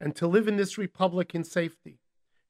and 0.00 0.14
to 0.14 0.28
live 0.28 0.46
in 0.46 0.56
this 0.56 0.78
republic 0.78 1.34
in 1.34 1.42
safety. 1.42 1.98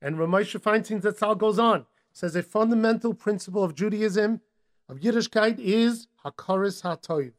And 0.03 0.17
Ramosha 0.17 0.61
Feinstein 0.61 1.01
Zatzal 1.01 1.39
goes 1.39 1.59
on, 1.59 1.87
says 2.13 2.37
a 2.37 2.43
fundamental 2.43 3.15
principle 3.15 3.65
of 3.65 3.75
Judaism, 3.75 4.41
of 4.89 5.01
Yiddishkeit, 5.01 5.59
is 5.59 6.09
Hakaris 6.25 6.83
HaToiv, 6.83 7.33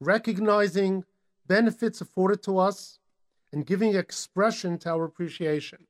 recognizing 0.00 1.04
benefits 1.46 2.00
afforded 2.00 2.42
to 2.44 2.58
us 2.58 2.98
and 3.52 3.66
giving 3.66 3.94
expression 3.94 4.78
to 4.78 4.90
our 4.90 5.04
appreciation. 5.04 5.86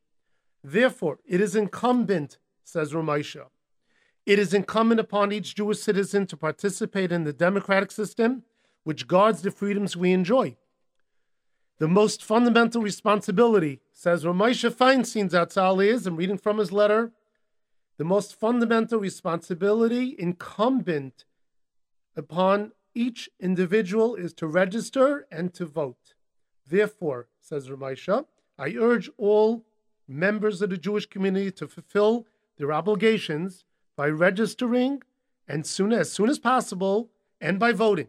Therefore, 0.65 1.19
it 1.25 1.41
is 1.41 1.55
incumbent, 1.55 2.39
says 2.65 2.93
Ramosha, 2.93 3.47
it 4.27 4.39
is 4.39 4.55
incumbent 4.55 5.01
upon 5.01 5.33
each 5.33 5.55
Jewish 5.55 5.81
citizen 5.81 6.27
to 6.27 6.37
participate 6.37 7.13
in 7.13 7.25
the 7.25 7.33
democratic 7.33 7.91
system 7.91 8.43
which 8.85 9.07
guards 9.07 9.43
the 9.43 9.51
freedoms 9.51 9.97
we 9.97 10.13
enjoy. 10.13 10.57
The 11.79 11.89
most 11.89 12.23
fundamental 12.23 12.83
responsibility, 12.83 13.81
says 13.93 14.25
Ramosha 14.25 14.71
Feinstein 14.71 15.31
Zatzal, 15.31 15.85
is, 15.85 16.07
I'm 16.07 16.17
reading 16.17 16.39
from 16.39 16.59
his 16.59 16.73
letter, 16.73 17.13
the 17.97 18.05
most 18.05 18.39
fundamental 18.39 18.99
responsibility 18.99 20.15
incumbent 20.19 21.25
upon 22.17 22.73
each 22.95 23.31
individual 23.39 24.15
is 24.15 24.33
to 24.35 24.47
register 24.47 25.27
and 25.31 25.55
to 25.55 25.65
vote. 25.65 26.15
Therefore, 26.67 27.29
says 27.41 27.69
Ramosha, 27.69 28.27
I 28.59 28.75
urge 28.79 29.11
all 29.17 29.65
members 30.07 30.61
of 30.61 30.71
the 30.71 30.77
Jewish 30.77 31.07
community 31.07 31.51
to 31.53 31.69
fulfill 31.69 32.27
their 32.59 32.73
obligations 32.73 33.65
by 34.01 34.09
registering 34.09 35.03
and 35.47 35.67
soon 35.67 35.93
as 35.93 36.11
soon 36.11 36.31
as 36.31 36.39
possible 36.39 37.11
and 37.39 37.59
by 37.59 37.71
voting. 37.71 38.07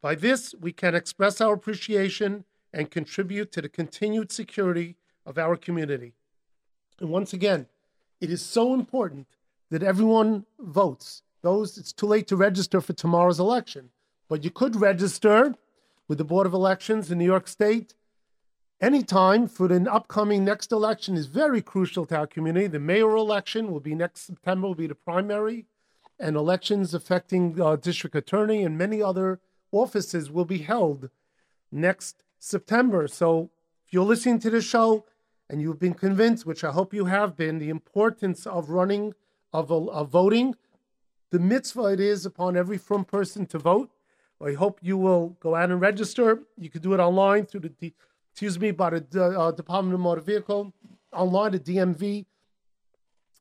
By 0.00 0.14
this, 0.14 0.54
we 0.58 0.72
can 0.72 0.94
express 0.94 1.42
our 1.42 1.52
appreciation 1.52 2.46
and 2.72 2.90
contribute 2.90 3.52
to 3.52 3.60
the 3.60 3.68
continued 3.68 4.32
security 4.32 4.96
of 5.26 5.36
our 5.36 5.54
community. 5.54 6.14
And 7.00 7.10
once 7.10 7.34
again, 7.34 7.66
it 8.18 8.30
is 8.30 8.40
so 8.40 8.72
important 8.72 9.26
that 9.68 9.82
everyone 9.82 10.46
votes. 10.58 11.22
Those 11.42 11.76
it's 11.76 11.92
too 11.92 12.06
late 12.06 12.26
to 12.28 12.36
register 12.36 12.80
for 12.80 12.94
tomorrow's 12.94 13.38
election, 13.38 13.90
but 14.30 14.42
you 14.42 14.50
could 14.50 14.74
register 14.74 15.54
with 16.08 16.16
the 16.16 16.24
Board 16.24 16.46
of 16.46 16.54
Elections 16.54 17.10
in 17.10 17.18
New 17.18 17.26
York 17.26 17.46
State 17.46 17.92
anytime 18.80 19.48
for 19.48 19.68
the 19.68 19.90
upcoming 19.90 20.44
next 20.44 20.72
election 20.72 21.16
is 21.16 21.26
very 21.26 21.62
crucial 21.62 22.06
to 22.06 22.16
our 22.16 22.26
community. 22.26 22.66
The 22.66 22.80
mayoral 22.80 23.24
election 23.24 23.70
will 23.72 23.80
be 23.80 23.94
next 23.94 24.26
September, 24.26 24.68
will 24.68 24.74
be 24.74 24.86
the 24.86 24.94
primary, 24.94 25.66
and 26.18 26.36
elections 26.36 26.94
affecting 26.94 27.60
uh, 27.60 27.76
district 27.76 28.16
attorney 28.16 28.62
and 28.62 28.78
many 28.78 29.02
other 29.02 29.40
offices 29.72 30.30
will 30.30 30.44
be 30.44 30.58
held 30.58 31.10
next 31.70 32.22
September. 32.38 33.08
So 33.08 33.50
if 33.86 33.92
you're 33.92 34.04
listening 34.04 34.38
to 34.40 34.50
this 34.50 34.64
show 34.64 35.04
and 35.50 35.60
you've 35.60 35.78
been 35.78 35.94
convinced, 35.94 36.46
which 36.46 36.64
I 36.64 36.72
hope 36.72 36.94
you 36.94 37.06
have 37.06 37.36
been, 37.36 37.58
the 37.58 37.68
importance 37.68 38.46
of 38.46 38.70
running, 38.70 39.14
of, 39.52 39.70
of 39.70 40.08
voting, 40.08 40.54
the 41.30 41.38
mitzvah 41.38 41.86
it 41.86 42.00
is 42.00 42.24
upon 42.24 42.56
every 42.56 42.78
frum 42.78 43.04
person 43.04 43.46
to 43.46 43.58
vote. 43.58 43.90
I 44.44 44.52
hope 44.52 44.80
you 44.82 44.96
will 44.96 45.30
go 45.40 45.54
out 45.54 45.70
and 45.70 45.80
register. 45.80 46.42
You 46.58 46.70
can 46.70 46.82
do 46.82 46.94
it 46.94 47.00
online 47.00 47.46
through 47.46 47.60
the, 47.60 47.92
excuse 48.36 48.60
me, 48.60 48.70
by 48.70 48.90
the 48.90 49.40
uh, 49.40 49.50
Department 49.50 49.94
of 49.94 50.00
Motor 50.00 50.20
Vehicle. 50.20 50.70
Online, 51.10 51.52
the 51.52 51.58
DMV 51.58 52.26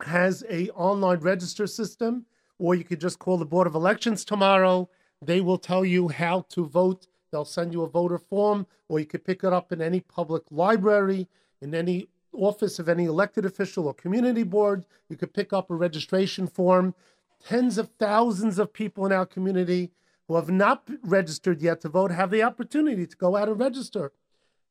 has 0.05 0.45
a 0.49 0.69
online 0.69 1.19
register 1.19 1.67
system, 1.67 2.25
or 2.59 2.75
you 2.75 2.85
could 2.85 3.01
just 3.01 3.19
call 3.19 3.37
the 3.37 3.45
Board 3.45 3.67
of 3.67 3.75
Elections 3.75 4.23
tomorrow. 4.23 4.87
They 5.21 5.41
will 5.41 5.57
tell 5.57 5.83
you 5.83 6.07
how 6.07 6.45
to 6.47 6.65
vote. 6.65 7.07
They'll 7.29 7.43
send 7.43 7.73
you 7.73 7.81
a 7.81 7.89
voter 7.89 8.17
form, 8.17 8.67
or 8.87 9.01
you 9.01 9.05
could 9.05 9.25
pick 9.25 9.43
it 9.43 9.51
up 9.51 9.73
in 9.73 9.81
any 9.81 9.99
public 9.99 10.43
library, 10.49 11.27
in 11.61 11.75
any 11.75 12.07
office 12.31 12.79
of 12.79 12.87
any 12.87 13.03
elected 13.03 13.43
official 13.43 13.87
or 13.87 13.93
community 13.93 14.43
board. 14.43 14.85
You 15.09 15.17
could 15.17 15.33
pick 15.33 15.51
up 15.51 15.69
a 15.69 15.75
registration 15.75 16.47
form. 16.47 16.95
Tens 17.45 17.77
of 17.77 17.89
thousands 17.99 18.59
of 18.59 18.71
people 18.71 19.05
in 19.05 19.11
our 19.11 19.25
community 19.25 19.91
who 20.29 20.37
have 20.37 20.49
not 20.49 20.87
registered 21.03 21.61
yet 21.61 21.81
to 21.81 21.89
vote 21.89 22.11
have 22.11 22.31
the 22.31 22.43
opportunity 22.43 23.05
to 23.05 23.17
go 23.17 23.35
out 23.35 23.49
and 23.49 23.59
register 23.59 24.13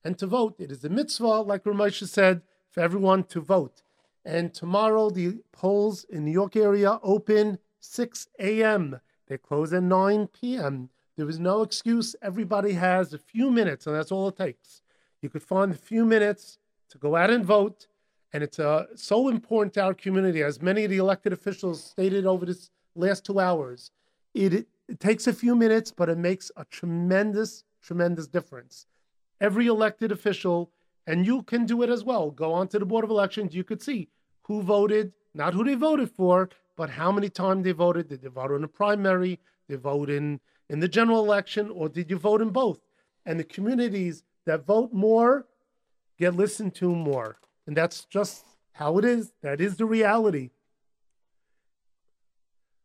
and 0.05 0.19
to 0.19 0.27
vote. 0.27 0.55
It 0.59 0.71
is 0.71 0.85
a 0.85 0.89
mitzvah, 0.89 1.41
like 1.41 1.65
Ramosha 1.65 2.07
said, 2.07 2.43
for 2.71 2.81
everyone 2.81 3.25
to 3.25 3.41
vote. 3.41 3.83
And 4.25 4.53
tomorrow, 4.53 5.11
the 5.11 5.39
polls 5.53 6.05
in 6.05 6.25
New 6.25 6.33
York 6.33 6.57
area 6.57 6.99
open 7.03 7.59
6 7.81 8.29
a.m. 8.39 9.01
They 9.29 9.39
close 9.39 9.73
at 9.73 9.83
9 9.83 10.29
p.m. 10.29 10.91
There 11.17 11.29
is 11.29 11.39
no 11.39 11.63
excuse. 11.63 12.17
Everybody 12.23 12.73
has 12.73 13.13
a 13.13 13.19
few 13.19 13.51
minutes, 13.51 13.87
and 13.87 13.95
that's 13.95 14.11
all 14.11 14.29
it 14.29 14.37
takes. 14.37 14.83
You 15.23 15.29
could 15.29 15.43
find 15.43 15.73
a 15.73 15.77
few 15.77 16.05
minutes 16.05 16.59
to 16.91 16.99
go 16.99 17.17
out 17.17 17.31
and 17.31 17.45
vote. 17.45 17.87
And 18.33 18.43
it's 18.43 18.59
uh, 18.59 18.87
so 18.97 19.29
important 19.29 19.75
to 19.75 19.83
our 19.83 19.95
community, 19.95 20.43
as 20.43 20.61
many 20.61 20.85
of 20.85 20.91
the 20.91 20.97
elected 20.97 21.33
officials 21.33 21.83
stated 21.85 22.27
over 22.27 22.45
this 22.45 22.71
last 22.97 23.25
two 23.25 23.39
hours. 23.39 23.91
It, 24.35 24.67
it 24.89 24.99
takes 24.99 25.27
a 25.27 25.33
few 25.33 25.55
minutes, 25.55 25.93
but 25.93 26.09
it 26.09 26.19
makes 26.19 26.51
a 26.57 26.65
tremendous, 26.65 27.63
tremendous 27.81 28.27
difference. 28.27 28.87
Every 29.45 29.67
elected 29.67 30.11
official, 30.11 30.71
and 31.07 31.27
you 31.27 31.43
can 31.43 31.67
do 31.67 31.83
it 31.83 31.91
as 31.91 32.03
well, 32.03 32.31
go 32.31 32.49
onto 32.55 32.79
the 32.79 32.87
Board 32.87 33.05
of 33.05 33.11
Elections. 33.11 33.55
You 33.55 33.63
could 33.63 33.83
see 33.83 34.09
who 34.47 34.63
voted, 34.63 35.13
not 35.35 35.53
who 35.53 35.65
they 35.65 35.75
voted 35.75 36.11
for, 36.11 36.49
but 36.77 36.89
how 36.89 37.13
many 37.13 37.29
times 37.29 37.65
they 37.65 37.73
voted. 37.73 38.09
Did 38.09 38.23
they 38.23 38.29
vote 38.29 38.53
in 38.53 38.65
a 38.65 38.69
primary? 38.69 39.33
Did 39.69 39.69
they 39.69 39.83
vote 39.91 40.09
in, 40.09 40.41
in 40.71 40.81
the 40.81 40.89
general 40.89 41.23
election? 41.23 41.71
Or 41.71 41.91
did 41.91 42.11
you 42.11 42.17
vote 42.17 42.41
in 42.41 42.51
both? 42.63 42.81
And 43.27 43.39
the 43.39 43.45
communities 43.45 44.23
that 44.47 44.65
vote 44.65 44.95
more 44.95 45.47
get 46.19 46.35
listened 46.35 46.75
to 46.77 46.95
more. 46.95 47.37
And 47.67 47.77
that's 47.77 48.07
just 48.07 48.47
how 48.73 48.97
it 48.97 49.05
is. 49.05 49.33
That 49.43 49.61
is 49.61 49.77
the 49.77 49.85
reality. 49.85 50.51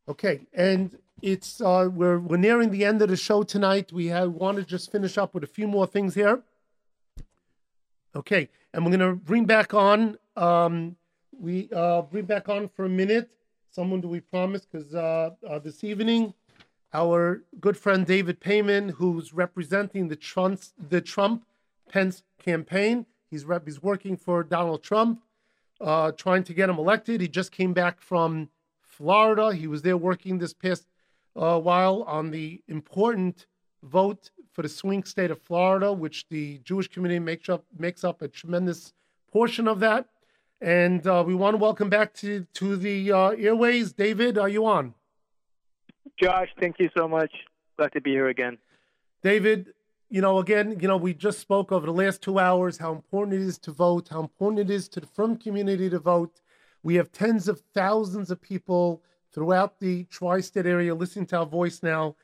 Okay, 0.10 0.42
and 0.54 0.98
it's 1.22 1.62
uh, 1.62 1.88
we're 2.00 2.20
we're 2.20 2.38
nearing 2.38 2.72
the 2.72 2.84
end 2.84 3.02
of 3.02 3.10
the 3.10 3.16
show 3.16 3.44
tonight. 3.44 3.94
We 3.94 4.08
have 4.08 4.32
want 4.32 4.58
to 4.58 4.64
just 4.64 4.92
finish 4.92 5.18
up 5.18 5.34
with 5.34 5.44
a 5.44 5.54
few 5.58 5.68
more 5.68 5.86
things 5.86 6.16
here. 6.16 6.42
Okay, 8.16 8.50
and 8.74 8.84
we're 8.84 8.92
gonna 8.92 9.14
bring 9.14 9.46
back 9.46 9.74
on. 9.74 10.18
Um, 10.36 10.96
we 11.32 11.70
uh, 11.76 12.02
bring 12.02 12.26
back 12.26 12.50
on 12.50 12.68
for 12.68 12.86
a 12.86 12.90
minute. 12.90 13.30
Someone 13.70 14.02
do 14.02 14.08
we 14.08 14.20
promise? 14.20 14.66
Because 14.66 14.96
uh, 14.96 15.32
uh, 15.48 15.60
this 15.60 15.84
evening, 15.84 16.34
our 16.92 17.44
good 17.60 17.78
friend 17.78 18.08
David 18.08 18.42
Peyman, 18.42 18.92
who's 18.92 19.32
representing 19.32 20.08
the 20.08 20.16
Trump 20.16 20.62
the 20.90 21.02
Trump 21.02 21.46
Pence 21.88 22.24
campaign, 22.44 23.06
he's 23.30 23.46
rep, 23.46 23.66
he's 23.66 23.84
working 23.84 24.18
for 24.18 24.44
Donald 24.44 24.82
Trump, 24.82 25.22
uh, 25.80 26.12
trying 26.12 26.44
to 26.46 26.54
get 26.54 26.68
him 26.68 26.80
elected. 26.80 27.22
He 27.22 27.28
just 27.28 27.52
came 27.52 27.74
back 27.74 28.02
from 28.02 28.50
Florida. 28.82 29.54
He 29.54 29.68
was 29.68 29.84
there 29.84 29.98
working 29.98 30.40
this 30.40 30.54
past 30.54 30.88
uh, 31.36 31.60
while 31.60 32.02
on 32.04 32.32
the 32.32 32.64
important 32.68 33.46
vote 33.84 34.32
for 34.54 34.62
the 34.62 34.70
swing 34.70 35.04
state 35.04 35.32
of 35.32 35.42
Florida, 35.42 35.92
which 35.94 36.28
the 36.30 36.60
Jewish 36.60 36.88
community 36.88 37.20
makes 37.20 37.50
up 37.50 37.66
makes 37.78 38.04
up 38.04 38.22
a 38.22 38.28
tremendous 38.28 38.94
portion 39.32 39.68
of 39.68 39.80
that. 39.80 40.08
And 40.62 41.06
uh, 41.08 41.24
we 41.26 41.36
want 41.36 41.54
to 41.54 41.58
welcome 41.58 41.90
back 41.90 42.14
to 42.16 42.46
to 42.56 42.76
the 42.76 43.12
uh, 43.12 43.30
airways. 43.32 43.94
David, 43.94 44.38
are 44.38 44.50
you 44.50 44.66
on? 44.66 44.94
Josh, 46.22 46.50
thank 46.60 46.80
you 46.80 46.90
so 46.98 47.08
much. 47.08 47.32
Glad 47.78 47.94
to 47.94 48.02
be 48.02 48.12
here 48.12 48.28
again. 48.28 48.58
David, 49.22 49.74
you 50.10 50.22
know, 50.22 50.40
again, 50.40 50.78
you 50.82 50.88
know, 50.88 50.98
we 50.98 51.14
just 51.14 51.40
spoke 51.40 51.72
over 51.72 51.86
the 51.86 51.94
last 51.94 52.22
two 52.22 52.40
hours 52.40 52.78
how 52.78 52.92
important 52.92 53.36
it 53.36 53.42
is 53.42 53.58
to 53.60 53.72
vote, 53.72 54.10
how 54.10 54.22
important 54.22 54.60
it 54.60 54.74
is 54.74 54.90
to 54.90 55.00
the 55.00 55.08
frum 55.08 55.38
community 55.38 55.90
to 55.90 56.00
vote. 56.00 56.42
We 56.84 56.96
have 56.96 57.12
tens 57.12 57.48
of 57.48 57.62
thousands 57.74 58.32
of 58.32 58.42
people 58.42 59.04
throughout 59.32 59.80
the 59.80 60.06
tri 60.06 60.42
state 60.42 60.66
area 60.66 60.96
listening 60.96 61.28
to 61.28 61.40
our 61.40 61.46
voice 61.46 61.84
now. 61.84 62.16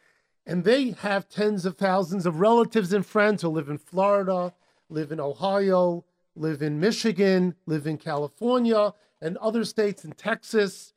And 0.46 0.64
they 0.64 0.92
have 0.92 1.28
tens 1.28 1.66
of 1.66 1.78
thousands 1.78 2.26
of 2.26 2.40
relatives 2.40 2.94
and 2.94 3.06
friends 3.06 3.42
who 3.42 3.50
live 3.50 3.70
in 3.70 3.78
Florida, 3.78 4.54
live 4.90 5.12
in 5.12 5.20
Ohio, 5.20 6.06
live 6.36 6.62
in 6.62 6.80
Michigan, 6.80 7.56
live 7.66 7.88
in 7.88 7.98
California, 7.98 8.94
and 9.22 9.38
other 9.38 9.64
states 9.64 10.06
in 10.06 10.12
Texas, 10.12 10.94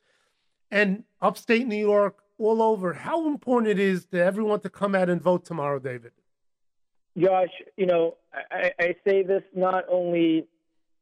and 0.69 1.03
upstate 1.21 1.67
New 1.67 1.75
York, 1.75 2.19
all 2.37 2.61
over. 2.61 2.93
How 2.93 3.27
important 3.27 3.71
it 3.71 3.79
is 3.79 4.05
to 4.07 4.23
everyone 4.23 4.59
to 4.61 4.69
come 4.69 4.93
out 4.93 5.09
and 5.09 5.21
vote 5.21 5.45
tomorrow, 5.45 5.79
David? 5.79 6.11
Josh, 7.17 7.49
you 7.75 7.87
know, 7.87 8.17
I, 8.51 8.71
I 8.79 8.95
say 9.05 9.23
this 9.23 9.43
not 9.55 9.85
only 9.89 10.47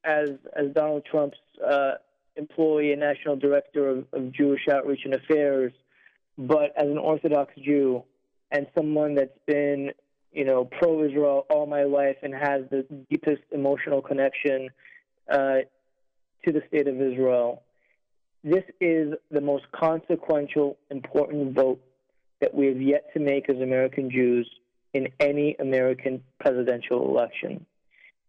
as 0.03 0.29
as 0.55 0.71
Donald 0.73 1.05
Trump's 1.05 1.37
uh, 1.65 1.95
employee 2.37 2.91
and 2.91 3.01
national 3.01 3.35
director 3.35 3.89
of, 3.89 4.05
of 4.13 4.31
Jewish 4.31 4.67
Outreach 4.71 5.01
and 5.03 5.13
Affairs, 5.13 5.73
but 6.37 6.71
as 6.77 6.87
an 6.87 6.97
Orthodox 6.97 7.53
Jew 7.61 8.03
and 8.51 8.67
someone 8.75 9.15
that's 9.15 9.37
been, 9.45 9.91
you 10.31 10.45
know, 10.45 10.65
pro-Israel 10.65 11.45
all 11.49 11.65
my 11.65 11.83
life 11.83 12.17
and 12.23 12.33
has 12.33 12.63
the 12.69 12.85
deepest 13.09 13.41
emotional 13.51 14.01
connection 14.01 14.69
uh, 15.31 15.57
to 16.45 16.51
the 16.51 16.61
state 16.67 16.87
of 16.87 17.01
Israel. 17.01 17.63
This 18.43 18.63
is 18.79 19.13
the 19.31 19.41
most 19.41 19.65
consequential, 19.71 20.77
important 20.89 21.53
vote 21.53 21.81
that 22.39 22.53
we 22.53 22.67
have 22.67 22.81
yet 22.81 23.11
to 23.13 23.19
make 23.19 23.49
as 23.49 23.57
American 23.57 24.09
Jews 24.09 24.49
in 24.93 25.07
any 25.19 25.55
American 25.59 26.23
presidential 26.39 27.09
election. 27.09 27.65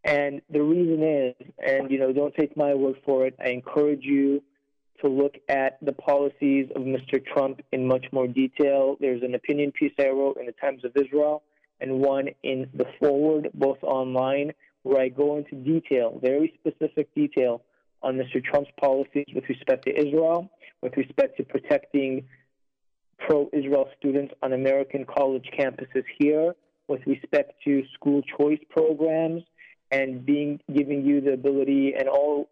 And 0.04 0.40
the 0.50 0.62
reason 0.62 1.02
is, 1.02 1.34
and 1.64 1.90
you 1.90 1.98
know, 1.98 2.12
don't 2.12 2.34
take 2.34 2.56
my 2.56 2.74
word 2.74 2.96
for 3.04 3.26
it, 3.26 3.36
I 3.44 3.50
encourage 3.50 4.02
you 4.02 4.42
to 5.00 5.08
look 5.08 5.34
at 5.48 5.78
the 5.82 5.92
policies 5.92 6.68
of 6.74 6.82
Mr. 6.82 7.24
Trump 7.24 7.60
in 7.72 7.86
much 7.86 8.06
more 8.12 8.26
detail. 8.26 8.96
There's 9.00 9.22
an 9.22 9.34
opinion 9.34 9.72
piece 9.72 9.92
I 9.98 10.08
wrote 10.08 10.36
in 10.38 10.46
the 10.46 10.52
Times 10.52 10.84
of 10.84 10.92
Israel 10.96 11.42
and 11.80 12.00
one 12.00 12.28
in 12.42 12.68
the 12.74 12.86
Forward, 12.98 13.50
both 13.54 13.78
online, 13.82 14.52
where 14.82 15.00
I 15.00 15.08
go 15.08 15.36
into 15.36 15.54
detail, 15.54 16.18
very 16.20 16.52
specific 16.60 17.14
detail, 17.14 17.62
on 18.02 18.16
Mr. 18.16 18.42
Trump's 18.42 18.70
policies 18.80 19.26
with 19.34 19.44
respect 19.48 19.84
to 19.86 19.96
Israel, 19.96 20.48
with 20.82 20.96
respect 20.96 21.36
to 21.36 21.44
protecting 21.44 22.24
pro 23.18 23.48
Israel 23.52 23.88
students 23.98 24.32
on 24.42 24.52
American 24.52 25.04
college 25.04 25.50
campuses 25.58 26.04
here, 26.18 26.54
with 26.86 27.00
respect 27.06 27.52
to 27.64 27.82
school 27.94 28.22
choice 28.38 28.60
programs, 28.70 29.42
and 29.90 30.24
being 30.24 30.60
giving 30.72 31.04
you 31.04 31.20
the 31.20 31.32
ability 31.32 31.94
and 31.98 32.08
all 32.08 32.48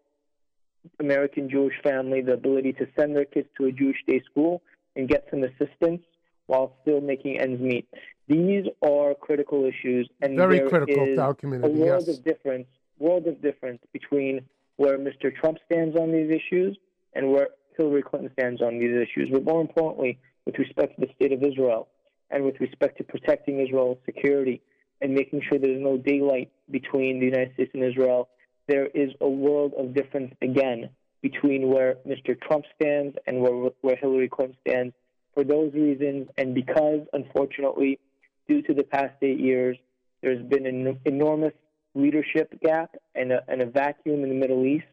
American 0.99 1.49
Jewish 1.49 1.75
family 1.83 2.21
the 2.21 2.33
ability 2.33 2.73
to 2.73 2.87
send 2.97 3.15
their 3.15 3.25
kids 3.25 3.47
to 3.57 3.65
a 3.65 3.71
Jewish 3.71 3.97
day 4.07 4.21
school 4.29 4.61
and 4.95 5.07
get 5.07 5.27
some 5.29 5.43
assistance 5.43 6.01
while 6.47 6.73
still 6.81 7.01
making 7.01 7.39
ends 7.39 7.61
meet. 7.61 7.87
These 8.27 8.65
are 8.81 9.13
critical 9.15 9.65
issues, 9.65 10.09
and 10.21 10.37
very 10.37 10.59
there 10.59 10.69
critical 10.69 11.03
is 11.05 11.15
to 11.17 11.21
our 11.21 11.33
community. 11.33 11.73
A 11.73 11.75
world 11.75 12.05
yes. 12.07 12.17
of 12.17 12.23
difference, 12.23 12.67
world 12.99 13.27
of 13.27 13.41
difference 13.41 13.81
between 13.93 14.41
where 14.77 14.97
Mr. 14.97 15.33
Trump 15.35 15.57
stands 15.65 15.97
on 15.97 16.11
these 16.11 16.29
issues 16.29 16.77
and 17.13 17.31
where 17.31 17.49
Hillary 17.77 18.03
Clinton 18.03 18.31
stands 18.33 18.61
on 18.61 18.79
these 18.79 18.95
issues. 18.95 19.29
But 19.31 19.43
more 19.43 19.61
importantly, 19.61 20.19
with 20.45 20.57
respect 20.57 20.99
to 20.99 21.05
the 21.05 21.13
state 21.15 21.31
of 21.31 21.43
Israel, 21.43 21.87
and 22.29 22.43
with 22.43 22.59
respect 22.59 22.97
to 22.97 23.03
protecting 23.03 23.59
Israel's 23.59 23.97
security 24.05 24.61
and 25.01 25.13
making 25.13 25.41
sure 25.47 25.59
there's 25.59 25.81
no 25.81 25.97
daylight 25.97 26.51
between 26.71 27.19
the 27.19 27.25
United 27.25 27.53
States 27.53 27.71
and 27.73 27.83
Israel, 27.83 28.29
there 28.67 28.87
is 28.87 29.11
a 29.21 29.29
world 29.29 29.73
of 29.77 29.93
difference 29.93 30.33
again 30.41 30.89
between 31.21 31.67
where 31.67 31.95
Mr. 32.07 32.39
Trump 32.39 32.65
stands 32.75 33.17
and 33.25 33.41
where, 33.41 33.71
where 33.81 33.95
Hillary 33.95 34.29
Clinton 34.29 34.57
stands. 34.67 34.93
For 35.33 35.43
those 35.43 35.73
reasons, 35.73 36.27
and 36.37 36.55
because, 36.55 37.01
unfortunately, 37.13 37.99
due 38.47 38.61
to 38.63 38.73
the 38.73 38.83
past 38.83 39.13
eight 39.21 39.39
years, 39.39 39.77
there's 40.21 40.43
been 40.47 40.65
an 40.65 40.99
enormous 41.05 41.53
leadership 41.93 42.59
gap 42.61 42.95
and 43.15 43.31
a, 43.31 43.43
and 43.47 43.61
a 43.61 43.65
vacuum 43.65 44.23
in 44.23 44.29
the 44.29 44.35
Middle 44.35 44.65
East 44.65 44.85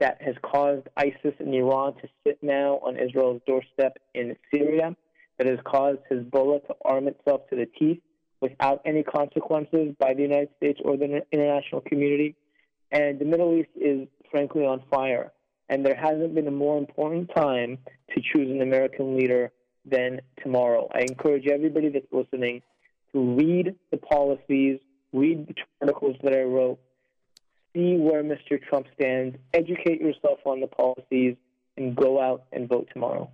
that 0.00 0.20
has 0.20 0.34
caused 0.42 0.86
ISIS 0.96 1.34
and 1.38 1.54
Iran 1.54 1.94
to 1.94 2.08
sit 2.26 2.42
now 2.42 2.80
on 2.82 2.96
Israel's 2.96 3.40
doorstep 3.46 3.98
in 4.14 4.36
Syria, 4.52 4.96
that 5.38 5.46
has 5.46 5.58
caused 5.64 5.98
Hezbollah 6.10 6.66
to 6.66 6.74
arm 6.84 7.08
itself 7.08 7.42
to 7.50 7.56
the 7.56 7.66
teeth 7.78 8.00
without 8.40 8.80
any 8.84 9.02
consequences 9.02 9.94
by 9.98 10.14
the 10.14 10.22
United 10.22 10.50
States 10.56 10.80
or 10.84 10.96
the 10.96 11.22
international 11.32 11.80
community. 11.80 12.36
And 12.90 13.18
the 13.18 13.24
Middle 13.24 13.54
East 13.56 13.70
is 13.76 14.08
frankly 14.30 14.64
on 14.64 14.82
fire. 14.90 15.32
And 15.68 15.84
there 15.84 15.94
hasn't 15.94 16.34
been 16.34 16.46
a 16.46 16.52
more 16.52 16.78
important 16.78 17.30
time 17.34 17.78
to 18.14 18.20
choose 18.20 18.50
an 18.50 18.60
American 18.60 19.16
leader 19.16 19.50
than 19.84 20.20
tomorrow. 20.42 20.90
I 20.94 21.00
encourage 21.00 21.46
everybody 21.46 21.88
that's 21.88 22.06
listening 22.12 22.62
to 23.12 23.34
read 23.34 23.74
the 23.90 23.96
policies, 23.96 24.80
read 25.12 25.46
the 25.48 25.54
articles 25.80 26.16
that 26.22 26.32
I 26.32 26.42
wrote, 26.42 26.78
see 27.74 27.96
where 27.96 28.22
Mr. 28.22 28.62
Trump 28.62 28.86
stands, 28.94 29.36
educate 29.52 30.00
yourself 30.00 30.38
on 30.44 30.60
the 30.60 30.66
policies, 30.66 31.36
and 31.76 31.96
go 31.96 32.20
out 32.20 32.44
and 32.52 32.68
vote 32.68 32.88
tomorrow. 32.92 33.30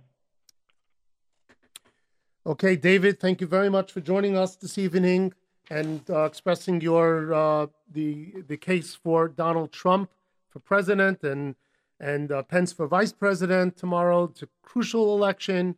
Okay, 2.45 2.75
David, 2.75 3.19
thank 3.19 3.39
you 3.39 3.47
very 3.47 3.69
much 3.69 3.91
for 3.91 4.01
joining 4.01 4.35
us 4.35 4.55
this 4.55 4.77
evening 4.77 5.33
and 5.71 6.01
uh, 6.09 6.25
expressing 6.25 6.81
your 6.81 7.33
uh, 7.33 7.67
the 7.91 8.33
the 8.47 8.57
case 8.57 8.93
for 8.93 9.29
Donald 9.29 9.71
Trump 9.71 10.09
for 10.49 10.59
president 10.59 11.23
and 11.23 11.55
and 11.99 12.31
uh, 12.31 12.43
Pence 12.43 12.73
for 12.73 12.87
vice 12.87 13.13
president 13.13 13.77
tomorrow. 13.77 14.25
It's 14.25 14.43
a 14.43 14.49
crucial 14.63 15.15
election, 15.15 15.75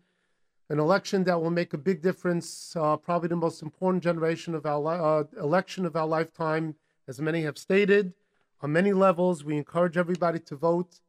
an 0.70 0.80
election 0.80 1.26
that 1.26 1.40
will 1.40 1.52
make 1.52 1.74
a 1.74 1.78
big 1.78 2.02
difference. 2.02 2.76
Uh, 2.76 2.98
probably 2.98 3.30
the 3.30 3.36
most 3.36 3.62
important 3.62 4.02
generation 4.04 4.56
of 4.56 4.66
our 4.66 4.84
uh, 5.10 5.24
election 5.40 5.86
of 5.86 5.96
our 5.96 6.08
lifetime, 6.08 6.76
as 7.08 7.22
many 7.22 7.44
have 7.44 7.58
stated 7.58 8.14
on 8.62 8.74
many 8.74 8.94
levels. 8.94 9.44
We 9.44 9.58
encourage 9.58 9.96
everybody 9.96 10.40
to 10.40 10.56
vote 10.56 11.02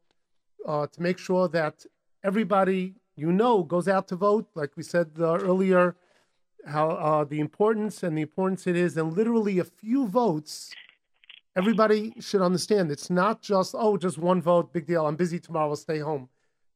uh, 0.67 0.89
to 0.89 1.03
make 1.03 1.19
sure 1.19 1.49
that 1.49 1.87
everybody 2.23 2.97
you 3.17 3.33
know 3.33 3.63
goes 3.63 3.89
out 3.89 4.09
to 4.09 4.17
vote. 4.17 4.47
Like 4.55 4.77
we 4.77 4.83
said 4.83 5.13
earlier, 5.19 5.97
how 6.67 6.91
uh, 6.91 7.25
the 7.25 7.41
importance 7.41 8.03
and 8.03 8.17
the 8.17 8.23
importance 8.23 8.67
it 8.67 8.77
is, 8.77 8.97
and 8.97 9.17
literally 9.17 9.59
a 9.59 9.65
few 9.65 10.07
votes. 10.07 10.73
Everybody 11.57 12.15
should 12.19 12.43
understand 12.43 12.91
it's 12.91 13.11
not 13.11 13.41
just 13.41 13.75
oh, 13.79 13.97
just 13.97 14.19
one 14.19 14.43
vote, 14.43 14.73
big 14.73 14.87
deal. 14.87 15.07
I'm 15.07 15.17
busy 15.17 15.39
tomorrow, 15.39 15.71
I'll 15.71 15.77
stay 15.77 15.99
home. 15.99 16.29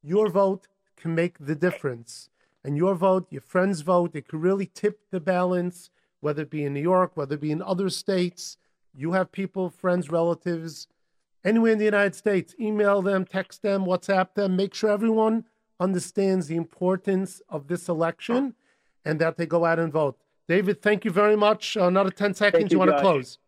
Your 0.02 0.28
vote 0.28 0.68
can 0.96 1.14
make 1.14 1.38
the 1.38 1.54
difference, 1.54 2.30
and 2.64 2.76
your 2.76 2.94
vote, 2.94 3.26
your 3.30 3.42
friend's 3.42 3.80
vote, 3.80 4.14
it 4.14 4.28
could 4.28 4.40
really 4.40 4.66
tip 4.66 5.00
the 5.10 5.20
balance. 5.20 5.90
Whether 6.20 6.42
it 6.42 6.50
be 6.50 6.64
in 6.64 6.74
New 6.74 6.80
York, 6.80 7.16
whether 7.16 7.36
it 7.36 7.40
be 7.40 7.52
in 7.52 7.62
other 7.62 7.88
states, 7.88 8.56
you 8.92 9.12
have 9.12 9.30
people, 9.30 9.70
friends, 9.70 10.10
relatives, 10.10 10.88
anywhere 11.44 11.72
in 11.72 11.78
the 11.78 11.84
United 11.84 12.16
States, 12.16 12.54
email 12.60 13.02
them, 13.02 13.24
text 13.24 13.62
them, 13.62 13.84
WhatsApp 13.84 14.34
them. 14.34 14.56
Make 14.56 14.74
sure 14.74 14.90
everyone 14.90 15.44
understands 15.78 16.48
the 16.48 16.56
importance 16.56 17.40
of 17.48 17.68
this 17.68 17.88
election 17.88 18.54
and 19.04 19.20
that 19.20 19.36
they 19.36 19.46
go 19.46 19.64
out 19.64 19.78
and 19.78 19.92
vote. 19.92 20.18
David, 20.48 20.80
thank 20.80 21.04
you 21.04 21.10
very 21.10 21.36
much. 21.36 21.76
Uh, 21.76 21.84
another 21.84 22.10
10 22.10 22.34
seconds. 22.34 22.60
Thank 22.62 22.72
you, 22.72 22.76
you, 22.76 22.78
want 22.78 22.90
to 22.90 23.00
close? 23.00 23.38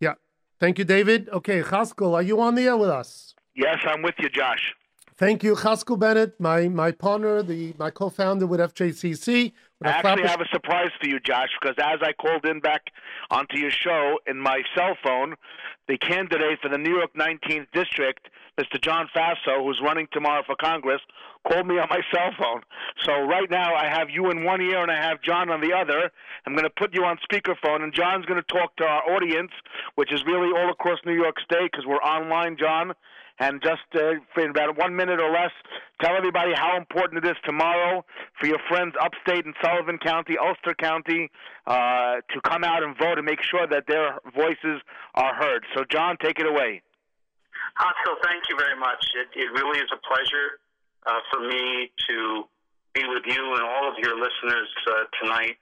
Yeah. 0.00 0.14
Thank 0.58 0.78
you, 0.78 0.84
David. 0.84 1.28
Okay, 1.30 1.62
Chaskel, 1.62 2.14
are 2.14 2.22
you 2.22 2.40
on 2.40 2.54
the 2.54 2.62
air 2.66 2.76
with 2.76 2.90
us? 2.90 3.34
Yes, 3.54 3.78
I'm 3.84 4.02
with 4.02 4.14
you, 4.18 4.28
Josh. 4.28 4.74
Thank 5.16 5.42
you, 5.42 5.56
Chaskel 5.56 5.98
Bennett, 5.98 6.38
my 6.38 6.68
my 6.68 6.92
partner, 6.92 7.42
the 7.42 7.74
my 7.76 7.90
co-founder 7.90 8.46
with 8.46 8.60
FJCC. 8.60 9.52
With 9.80 9.88
I 9.88 9.90
a 9.90 9.94
actually 9.94 10.22
Flatbush- 10.22 10.30
have 10.30 10.40
a 10.40 10.48
surprise 10.52 10.90
for 11.00 11.08
you, 11.08 11.18
Josh, 11.18 11.48
because 11.60 11.74
as 11.82 11.98
I 12.02 12.12
called 12.12 12.46
in 12.46 12.60
back 12.60 12.82
onto 13.30 13.58
your 13.58 13.72
show 13.72 14.20
in 14.28 14.38
my 14.38 14.62
cell 14.76 14.96
phone, 15.02 15.34
the 15.88 15.98
candidate 15.98 16.60
for 16.62 16.68
the 16.68 16.78
New 16.78 16.94
York 16.96 17.10
19th 17.14 17.66
District, 17.72 18.28
Mr. 18.58 18.82
John 18.82 19.08
Faso, 19.14 19.62
who's 19.62 19.80
running 19.82 20.08
tomorrow 20.12 20.42
for 20.44 20.56
Congress, 20.56 21.00
called 21.46 21.66
me 21.66 21.78
on 21.78 21.86
my 21.88 22.00
cell 22.12 22.30
phone. 22.38 22.62
So 23.04 23.12
right 23.22 23.48
now 23.50 23.74
I 23.74 23.86
have 23.86 24.10
you 24.10 24.30
in 24.30 24.44
one 24.44 24.60
ear 24.60 24.82
and 24.82 24.90
I 24.90 24.96
have 25.00 25.22
John 25.22 25.48
on 25.50 25.60
the 25.60 25.72
other. 25.72 26.10
I'm 26.46 26.54
going 26.54 26.64
to 26.64 26.70
put 26.70 26.92
you 26.94 27.04
on 27.04 27.18
speakerphone, 27.30 27.82
and 27.82 27.94
John's 27.94 28.26
going 28.26 28.42
to 28.42 28.52
talk 28.52 28.74
to 28.76 28.84
our 28.84 29.02
audience, 29.14 29.52
which 29.94 30.12
is 30.12 30.24
really 30.26 30.50
all 30.58 30.70
across 30.70 30.98
New 31.06 31.14
York 31.14 31.36
State 31.40 31.70
because 31.70 31.86
we're 31.86 31.96
online, 31.96 32.56
John. 32.58 32.92
And 33.40 33.62
just 33.62 33.86
uh, 33.94 34.18
for 34.34 34.48
about 34.48 34.76
one 34.76 34.96
minute 34.96 35.20
or 35.20 35.30
less, 35.30 35.52
tell 36.02 36.16
everybody 36.16 36.52
how 36.56 36.76
important 36.76 37.24
it 37.24 37.30
is 37.30 37.36
tomorrow 37.44 38.04
for 38.40 38.48
your 38.48 38.58
friends 38.68 38.94
upstate 39.00 39.46
in 39.46 39.54
Sullivan 39.62 39.98
County, 39.98 40.34
Ulster 40.36 40.74
County, 40.74 41.30
uh, 41.68 42.16
to 42.34 42.40
come 42.42 42.64
out 42.64 42.82
and 42.82 42.98
vote 42.98 43.16
and 43.16 43.24
make 43.24 43.38
sure 43.48 43.64
that 43.68 43.84
their 43.86 44.18
voices 44.34 44.82
are 45.14 45.34
heard. 45.36 45.64
So, 45.76 45.84
John, 45.88 46.16
take 46.20 46.40
it 46.40 46.46
away. 46.48 46.82
Chaskel, 47.76 48.16
thank 48.22 48.48
you 48.48 48.56
very 48.56 48.78
much. 48.78 49.02
It, 49.14 49.28
it 49.36 49.52
really 49.52 49.78
is 49.78 49.90
a 49.92 50.00
pleasure 50.06 50.62
uh, 51.06 51.20
for 51.30 51.40
me 51.40 51.90
to 52.08 52.48
be 52.94 53.04
with 53.04 53.24
you 53.26 53.42
and 53.54 53.62
all 53.62 53.88
of 53.88 53.98
your 54.00 54.16
listeners 54.16 54.70
uh, 54.88 55.04
tonight. 55.20 55.56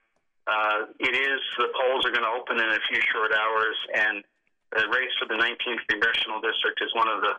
Uh, 0.47 0.87
it 0.99 1.11
is, 1.11 1.41
the 1.59 1.67
polls 1.75 2.05
are 2.07 2.13
going 2.15 2.23
to 2.23 2.35
open 2.39 2.55
in 2.55 2.69
a 2.71 2.81
few 2.87 3.01
short 3.11 3.35
hours, 3.35 3.77
and 3.93 4.23
the 4.71 4.87
race 4.95 5.11
for 5.19 5.27
the 5.27 5.35
19th 5.35 5.83
Congressional 5.91 6.39
District 6.39 6.79
is 6.79 6.91
one 6.95 7.11
of 7.11 7.19
the 7.19 7.35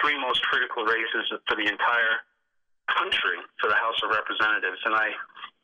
three 0.00 0.16
most 0.20 0.42
critical 0.44 0.84
races 0.84 1.24
for 1.48 1.56
the 1.56 1.64
entire 1.64 2.20
country 2.92 3.40
for 3.60 3.68
the 3.72 3.78
House 3.80 3.96
of 4.04 4.12
Representatives. 4.12 4.80
And 4.84 4.94
I 4.94 5.08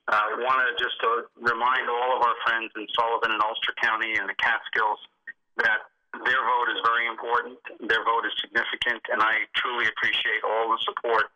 uh, 0.08 0.40
want 0.40 0.64
to 0.64 0.72
just 0.80 0.96
uh, 1.04 1.28
remind 1.36 1.90
all 1.90 2.16
of 2.16 2.24
our 2.24 2.36
friends 2.46 2.72
in 2.76 2.86
Sullivan 2.96 3.32
and 3.32 3.42
Ulster 3.42 3.74
County 3.80 4.16
and 4.16 4.28
the 4.28 4.38
Catskills 4.40 5.00
that 5.60 5.88
their 6.24 6.42
vote 6.42 6.68
is 6.72 6.80
very 6.86 7.06
important. 7.10 7.58
Their 7.84 8.04
vote 8.04 8.24
is 8.24 8.34
significant, 8.40 9.02
and 9.12 9.20
I 9.20 9.44
truly 9.58 9.86
appreciate 9.90 10.42
all 10.46 10.70
the 10.72 10.80
support. 10.86 11.28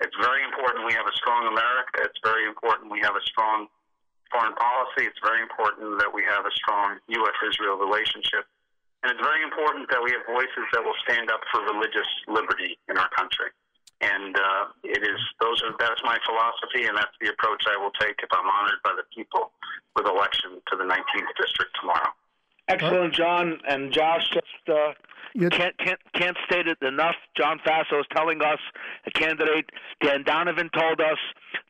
It's 0.00 0.16
very 0.20 0.44
important 0.44 0.84
we 0.84 0.96
have 0.96 1.08
a 1.08 1.16
strong 1.16 1.48
America. 1.48 2.04
It's 2.04 2.20
very 2.24 2.44
important 2.44 2.92
we 2.92 3.00
have 3.00 3.16
a 3.16 3.24
strong 3.24 3.68
foreign 4.28 4.54
policy. 4.56 5.08
It's 5.08 5.20
very 5.22 5.40
important 5.40 5.98
that 5.98 6.10
we 6.12 6.24
have 6.24 6.44
a 6.44 6.52
strong 6.52 7.00
U.S. 7.08 7.36
Israel 7.48 7.80
relationship. 7.80 8.44
And 9.02 9.14
it's 9.14 9.22
very 9.22 9.42
important 9.46 9.88
that 9.94 10.02
we 10.02 10.10
have 10.12 10.26
voices 10.26 10.66
that 10.74 10.82
will 10.82 10.96
stand 11.06 11.30
up 11.30 11.40
for 11.52 11.62
religious 11.62 12.08
liberty 12.26 12.76
in 12.90 12.98
our 12.98 13.08
country. 13.14 13.54
And 14.04 14.36
uh, 14.36 14.64
it 14.84 15.00
is 15.00 15.20
those 15.40 15.62
are 15.64 15.72
that's 15.80 16.02
my 16.04 16.20
philosophy, 16.28 16.84
and 16.84 16.98
that's 16.98 17.16
the 17.20 17.32
approach 17.32 17.64
I 17.64 17.80
will 17.80 17.94
take 17.96 18.20
if 18.20 18.28
I'm 18.28 18.44
honored 18.44 18.84
by 18.84 18.92
the 18.92 19.08
people 19.14 19.56
with 19.96 20.04
election 20.04 20.60
to 20.68 20.76
the 20.76 20.84
19th 20.84 21.32
district 21.40 21.72
tomorrow. 21.80 22.12
Excellent, 22.68 23.14
John 23.14 23.58
and 23.68 23.92
Josh. 23.92 24.28
Just 24.32 24.68
uh, 24.68 24.92
can't 25.50 25.76
can't 25.78 26.00
can't 26.14 26.36
state 26.46 26.66
it 26.66 26.78
enough. 26.82 27.14
John 27.36 27.60
Faso 27.66 28.00
is 28.00 28.06
telling 28.14 28.42
us 28.42 28.58
a 29.06 29.10
candidate. 29.10 29.70
Dan 30.02 30.24
Donovan 30.24 30.70
told 30.76 31.00
us. 31.00 31.18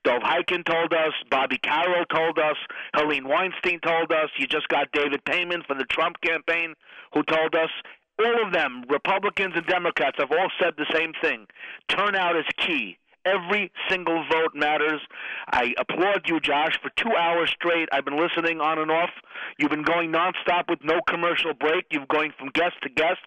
Dov 0.05 0.23
Hikind 0.23 0.65
told 0.65 0.93
us. 0.95 1.13
Bobby 1.31 1.59
Carroll 1.59 2.05
told 2.07 2.39
us. 2.39 2.57
Helene 2.95 3.29
Weinstein 3.29 3.81
told 3.81 4.13
us. 4.13 4.31
You 4.39 4.47
just 4.47 4.69
got 4.69 4.91
David 4.93 5.25
Peyman 5.25 5.67
for 5.67 5.75
the 5.75 5.85
Trump 5.85 6.21
campaign, 6.23 6.75
who 7.13 7.23
told 7.25 7.55
us. 7.55 7.71
All 8.19 8.47
of 8.47 8.53
them, 8.55 8.85
Republicans 8.89 9.53
and 9.57 9.67
Democrats, 9.67 10.17
have 10.19 10.33
all 10.33 10.49
said 10.59 10.73
the 10.79 10.87
same 10.95 11.13
thing. 11.21 11.47
Turnout 11.89 12.37
is 12.37 12.47
key. 12.57 12.97
Every 13.27 13.73
single 13.91 14.25
vote 14.31 14.55
matters. 14.55 15.01
I 15.49 15.75
applaud 15.79 16.29
you, 16.29 16.39
Josh, 16.39 16.79
for 16.81 16.91
two 16.97 17.11
hours 17.19 17.51
straight. 17.51 17.89
I've 17.93 18.05
been 18.05 18.19
listening 18.19 18.61
on 18.61 18.79
and 18.79 18.91
off. 18.91 19.11
You've 19.59 19.71
been 19.71 19.83
going 19.83 20.13
nonstop 20.13 20.71
with 20.71 20.79
no 20.85 21.01
commercial 21.09 21.53
break. 21.53 21.87
You've 21.91 22.07
going 22.07 22.33
from 22.39 22.51
guest 22.51 22.77
to 22.83 22.89
guest. 22.89 23.21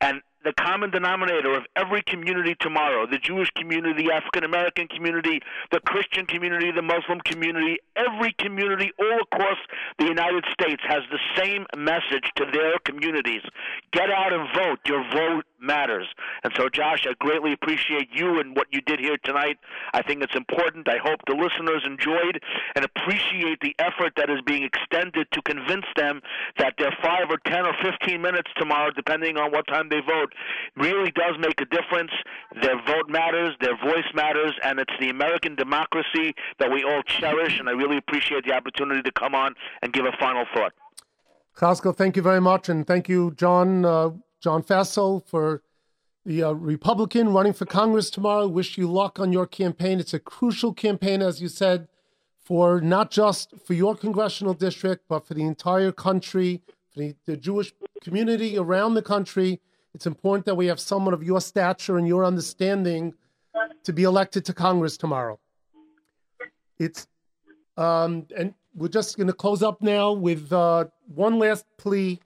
And 0.00 0.22
the 0.44 0.52
common 0.52 0.90
denominator 0.90 1.54
of 1.54 1.64
every 1.76 2.02
community 2.02 2.54
tomorrow 2.60 3.06
the 3.06 3.18
Jewish 3.18 3.50
community, 3.56 4.04
the 4.04 4.12
African 4.12 4.44
American 4.44 4.88
community, 4.88 5.40
the 5.72 5.80
Christian 5.80 6.26
community, 6.26 6.70
the 6.70 6.82
Muslim 6.82 7.20
community 7.20 7.78
every 7.96 8.32
community 8.38 8.92
all 8.98 9.20
across 9.32 9.58
the 9.98 10.04
United 10.04 10.44
States 10.52 10.82
has 10.86 11.02
the 11.10 11.18
same 11.36 11.66
message 11.76 12.30
to 12.36 12.44
their 12.52 12.78
communities. 12.84 13.42
Get 13.92 14.10
out 14.10 14.32
and 14.32 14.48
vote. 14.54 14.78
Your 14.86 15.04
vote 15.12 15.44
matters. 15.60 16.06
And 16.42 16.52
so, 16.56 16.68
Josh, 16.68 17.06
I 17.08 17.14
greatly 17.18 17.52
appreciate 17.52 18.08
you 18.12 18.40
and 18.40 18.56
what 18.56 18.66
you 18.70 18.80
did 18.82 19.00
here 19.00 19.16
tonight. 19.24 19.58
I 19.92 20.02
think 20.02 20.22
it's 20.22 20.34
important. 20.34 20.88
I 20.88 20.98
hope 20.98 21.20
the 21.26 21.34
listeners 21.34 21.82
enjoyed 21.86 22.42
and 22.74 22.84
appreciate 22.84 23.60
the 23.60 23.74
effort 23.78 24.12
that 24.16 24.30
is 24.30 24.40
being 24.44 24.62
extended 24.62 25.26
to 25.32 25.42
convince 25.42 25.86
them 25.96 26.20
that 26.58 26.74
their 26.78 26.94
five 27.02 27.30
or 27.30 27.38
ten 27.46 27.66
or 27.66 27.74
fifteen 27.82 28.20
minutes 28.20 28.50
tomorrow, 28.56 28.90
depending 28.90 29.38
on 29.38 29.52
what 29.52 29.66
time 29.66 29.88
they 29.88 30.00
vote, 30.00 30.33
really 30.76 31.10
does 31.12 31.36
make 31.38 31.60
a 31.60 31.64
difference. 31.66 32.10
Their 32.60 32.76
vote 32.86 33.08
matters, 33.08 33.54
their 33.60 33.76
voice 33.76 34.06
matters, 34.14 34.52
and 34.62 34.78
it's 34.78 34.92
the 35.00 35.10
American 35.10 35.54
democracy 35.54 36.34
that 36.58 36.70
we 36.70 36.84
all 36.84 37.02
cherish. 37.02 37.58
And 37.58 37.68
I 37.68 37.72
really 37.72 37.96
appreciate 37.96 38.44
the 38.44 38.52
opportunity 38.52 39.02
to 39.02 39.12
come 39.12 39.34
on 39.34 39.54
and 39.82 39.92
give 39.92 40.04
a 40.04 40.12
final 40.18 40.44
thought. 40.54 40.72
Chaskel, 41.56 41.96
thank 41.96 42.16
you 42.16 42.22
very 42.22 42.40
much, 42.40 42.68
and 42.68 42.84
thank 42.84 43.08
you, 43.08 43.32
John 43.36 43.84
uh, 43.84 44.10
John 44.40 44.62
Faso, 44.62 45.24
for 45.24 45.62
the 46.26 46.42
uh, 46.42 46.52
Republican 46.52 47.32
running 47.32 47.52
for 47.52 47.64
Congress 47.64 48.10
tomorrow. 48.10 48.48
Wish 48.48 48.76
you 48.76 48.90
luck 48.90 49.20
on 49.20 49.32
your 49.32 49.46
campaign. 49.46 50.00
It's 50.00 50.14
a 50.14 50.18
crucial 50.18 50.72
campaign, 50.72 51.22
as 51.22 51.40
you 51.40 51.48
said, 51.48 51.86
for 52.40 52.80
not 52.80 53.10
just 53.10 53.54
for 53.64 53.74
your 53.74 53.94
congressional 53.94 54.54
district, 54.54 55.04
but 55.08 55.26
for 55.26 55.34
the 55.34 55.44
entire 55.44 55.92
country, 55.92 56.62
for 56.92 57.00
the, 57.00 57.14
the 57.24 57.36
Jewish 57.36 57.72
community 58.02 58.58
around 58.58 58.94
the 58.94 59.02
country. 59.02 59.60
It's 59.94 60.06
important 60.06 60.44
that 60.46 60.56
we 60.56 60.66
have 60.66 60.80
someone 60.80 61.14
of 61.14 61.22
your 61.22 61.40
stature 61.40 61.96
and 61.96 62.06
your 62.06 62.24
understanding 62.24 63.14
to 63.84 63.92
be 63.92 64.02
elected 64.02 64.44
to 64.46 64.52
Congress 64.52 64.96
tomorrow. 64.96 65.38
It's 66.78 67.06
um, 67.76 68.26
and 68.36 68.54
we're 68.74 68.88
just 68.88 69.16
going 69.16 69.28
to 69.28 69.32
close 69.32 69.62
up 69.62 69.80
now 69.80 70.12
with 70.12 70.52
uh, 70.52 70.86
one 71.06 71.38
last 71.38 71.64
plea 71.76 72.20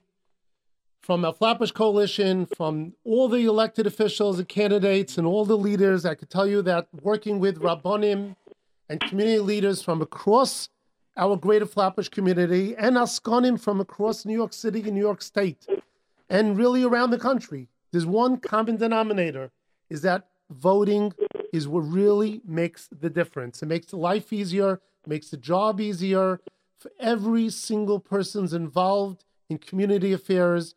from 1.01 1.23
our 1.25 1.33
Flatbush 1.33 1.71
Coalition, 1.71 2.45
from 2.45 2.93
all 3.03 3.27
the 3.27 3.45
elected 3.45 3.87
officials 3.87 4.39
and 4.39 4.47
candidates 4.47 5.17
and 5.17 5.25
all 5.25 5.45
the 5.45 5.57
leaders. 5.57 6.05
I 6.05 6.15
could 6.15 6.29
tell 6.29 6.47
you 6.47 6.61
that 6.63 6.87
working 7.01 7.39
with 7.39 7.59
Rabbonim 7.59 8.35
and 8.89 8.99
community 8.99 9.39
leaders 9.39 9.81
from 9.81 10.01
across 10.01 10.69
our 11.17 11.35
greater 11.35 11.65
Flatbush 11.65 12.09
community 12.09 12.75
and 12.75 12.95
Askonim 12.95 13.59
from 13.59 13.79
across 13.79 14.25
New 14.25 14.33
York 14.35 14.53
City 14.53 14.81
and 14.81 14.93
New 14.93 15.01
York 15.01 15.21
State 15.21 15.67
and 16.29 16.57
really 16.57 16.83
around 16.83 17.11
the 17.11 17.19
country, 17.19 17.67
there's 17.91 18.05
one 18.05 18.37
common 18.37 18.77
denominator 18.77 19.51
is 19.89 20.01
that 20.03 20.27
voting 20.49 21.13
is 21.51 21.67
what 21.67 21.81
really 21.81 22.41
makes 22.45 22.87
the 22.87 23.09
difference. 23.09 23.61
It 23.63 23.67
makes 23.67 23.93
life 23.93 24.31
easier, 24.31 24.81
makes 25.07 25.29
the 25.29 25.37
job 25.37 25.81
easier 25.81 26.39
for 26.77 26.91
every 26.99 27.49
single 27.49 27.99
person's 27.99 28.53
involved 28.53 29.25
in 29.49 29.57
community 29.57 30.13
affairs. 30.13 30.75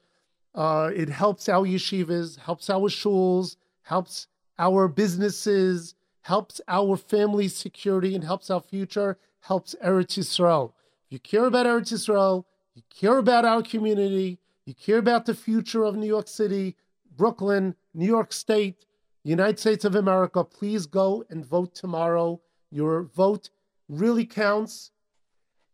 Uh, 0.54 0.90
it 0.94 1.08
helps 1.08 1.48
our 1.48 1.66
yeshivas, 1.66 2.38
helps 2.38 2.68
our 2.70 2.88
shuls, 2.88 3.56
helps 3.82 4.26
our 4.58 4.88
businesses, 4.88 5.94
helps 6.22 6.60
our 6.68 6.96
family 6.96 7.48
security, 7.48 8.14
and 8.14 8.24
helps 8.24 8.50
our 8.50 8.60
future, 8.60 9.18
helps 9.40 9.74
Eretz 9.84 10.18
Yisrael. 10.18 10.72
If 11.06 11.12
you 11.12 11.18
care 11.18 11.44
about 11.46 11.66
Eretz 11.66 11.92
Yisrael, 11.92 12.44
you 12.74 12.82
care 12.90 13.18
about 13.18 13.44
our 13.44 13.62
community, 13.62 14.38
you 14.66 14.74
care 14.74 14.98
about 14.98 15.26
the 15.26 15.34
future 15.34 15.84
of 15.84 15.96
New 15.96 16.06
York 16.06 16.28
City, 16.28 16.76
Brooklyn, 17.16 17.74
New 17.94 18.06
York 18.06 18.32
State, 18.32 18.86
United 19.24 19.58
States 19.58 19.84
of 19.84 19.94
America, 19.94 20.42
please 20.44 20.86
go 20.86 21.24
and 21.30 21.44
vote 21.44 21.74
tomorrow. 21.74 22.40
Your 22.70 23.02
vote 23.02 23.50
really 23.88 24.26
counts. 24.26 24.90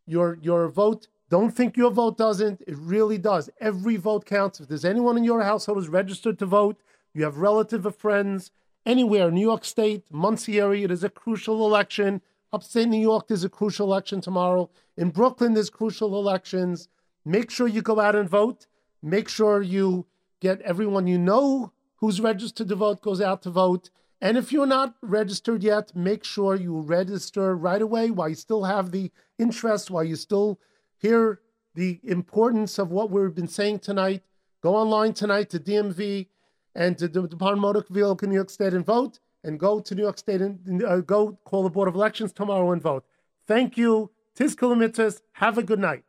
Your 0.07 0.39
your 0.43 0.69
vote, 0.69 1.09
don't 1.31 1.51
think 1.51 1.77
your 1.77 1.91
vote 1.91 2.17
doesn't. 2.17 2.63
It 2.67 2.77
really 2.79 3.19
does. 3.19 3.51
Every 3.61 3.97
vote 3.97 4.25
counts. 4.25 4.61
If 4.61 4.69
there's 4.69 4.85
anyone 4.85 5.17
in 5.17 5.25
your 5.25 5.43
household 5.43 5.79
who's 5.79 5.89
registered 5.89 6.39
to 6.39 6.47
vote, 6.47 6.81
you 7.15 7.25
have 7.25 7.39
relative 7.39 7.87
or 7.87 7.91
friends 7.91 8.51
anywhere, 8.87 9.31
New 9.31 9.43
York 9.43 9.65
State, 9.65 10.05
Monsey 10.11 10.59
area, 10.59 10.87
it 10.87 10.91
is 10.91 11.05
a 11.05 11.11
crucial 11.11 11.67
election. 11.67 12.23
Upstate 12.53 12.89
New 12.89 13.01
York, 13.01 13.29
there's 13.29 13.45
a 13.45 13.51
crucial 13.51 13.87
election 13.87 14.23
tomorrow. 14.23 14.71
In 14.97 15.11
Brooklyn, 15.11 15.53
there's 15.53 15.69
crucial 15.69 16.19
elections. 16.19 16.89
Make 17.25 17.51
sure 17.51 17.69
you 17.69 17.83
go 17.83 18.01
out 18.01 18.17
and 18.17 18.29
vote. 18.29 18.67
Make 19.03 19.29
sure 19.29 19.63
you 19.63 20.07
get 20.41 20.61
everyone 20.63 21.07
you 21.07 21.19
know 21.19 21.73
who's 21.97 22.21
registered 22.21 22.69
to 22.69 22.77
vote 22.77 23.03
goes 23.03 23.21
out 23.21 23.43
to 23.43 23.51
vote. 23.51 23.91
And 24.21 24.37
if 24.37 24.53
you're 24.53 24.67
not 24.67 24.95
registered 25.01 25.63
yet, 25.63 25.95
make 25.95 26.25
sure 26.25 26.57
you 26.57 26.81
register 26.81 27.57
right 27.57 27.81
away 27.81 28.11
while 28.11 28.29
you 28.29 28.35
still 28.35 28.65
have 28.65 28.91
the 28.91 29.13
interest, 29.39 29.91
while 29.91 30.05
you 30.05 30.17
still 30.17 30.59
hear 30.97 31.41
the 31.75 32.01
importance 32.03 32.79
of 32.79 32.91
what 32.91 33.11
we've 33.11 33.35
been 33.35 33.49
saying 33.49 33.79
tonight. 33.79 34.23
Go 34.61 34.75
online 34.75 35.13
tonight 35.13 35.51
to 35.51 35.61
DMV 35.61 36.27
and 36.75 36.99
to 36.99 37.07
the 37.07 37.29
Department 37.29 37.59
of 37.59 37.75
Motor 37.75 37.85
Vehicle 37.91 38.29
New 38.29 38.35
York 38.35 38.51
State 38.51 38.75
and 38.75 38.85
vote, 38.85 39.21
and 39.45 39.61
go 39.61 39.79
to 39.79 39.95
New 39.95 40.03
York 40.03 40.19
State 40.19 40.41
and 40.41 40.83
uh, 40.85 41.01
go 41.01 41.39
call 41.45 41.63
the 41.63 41.71
Board 41.71 41.89
of 41.89 41.95
Elections 41.95 42.33
tomorrow 42.33 42.73
and 42.73 42.83
vote. 42.83 43.05
Thank 43.47 43.77
you. 43.77 44.11
Tizku 44.37 44.69
l'mitzvos. 44.69 45.21
Have 45.33 45.59
a 45.59 45.63
good 45.63 45.79
night. 45.79 46.05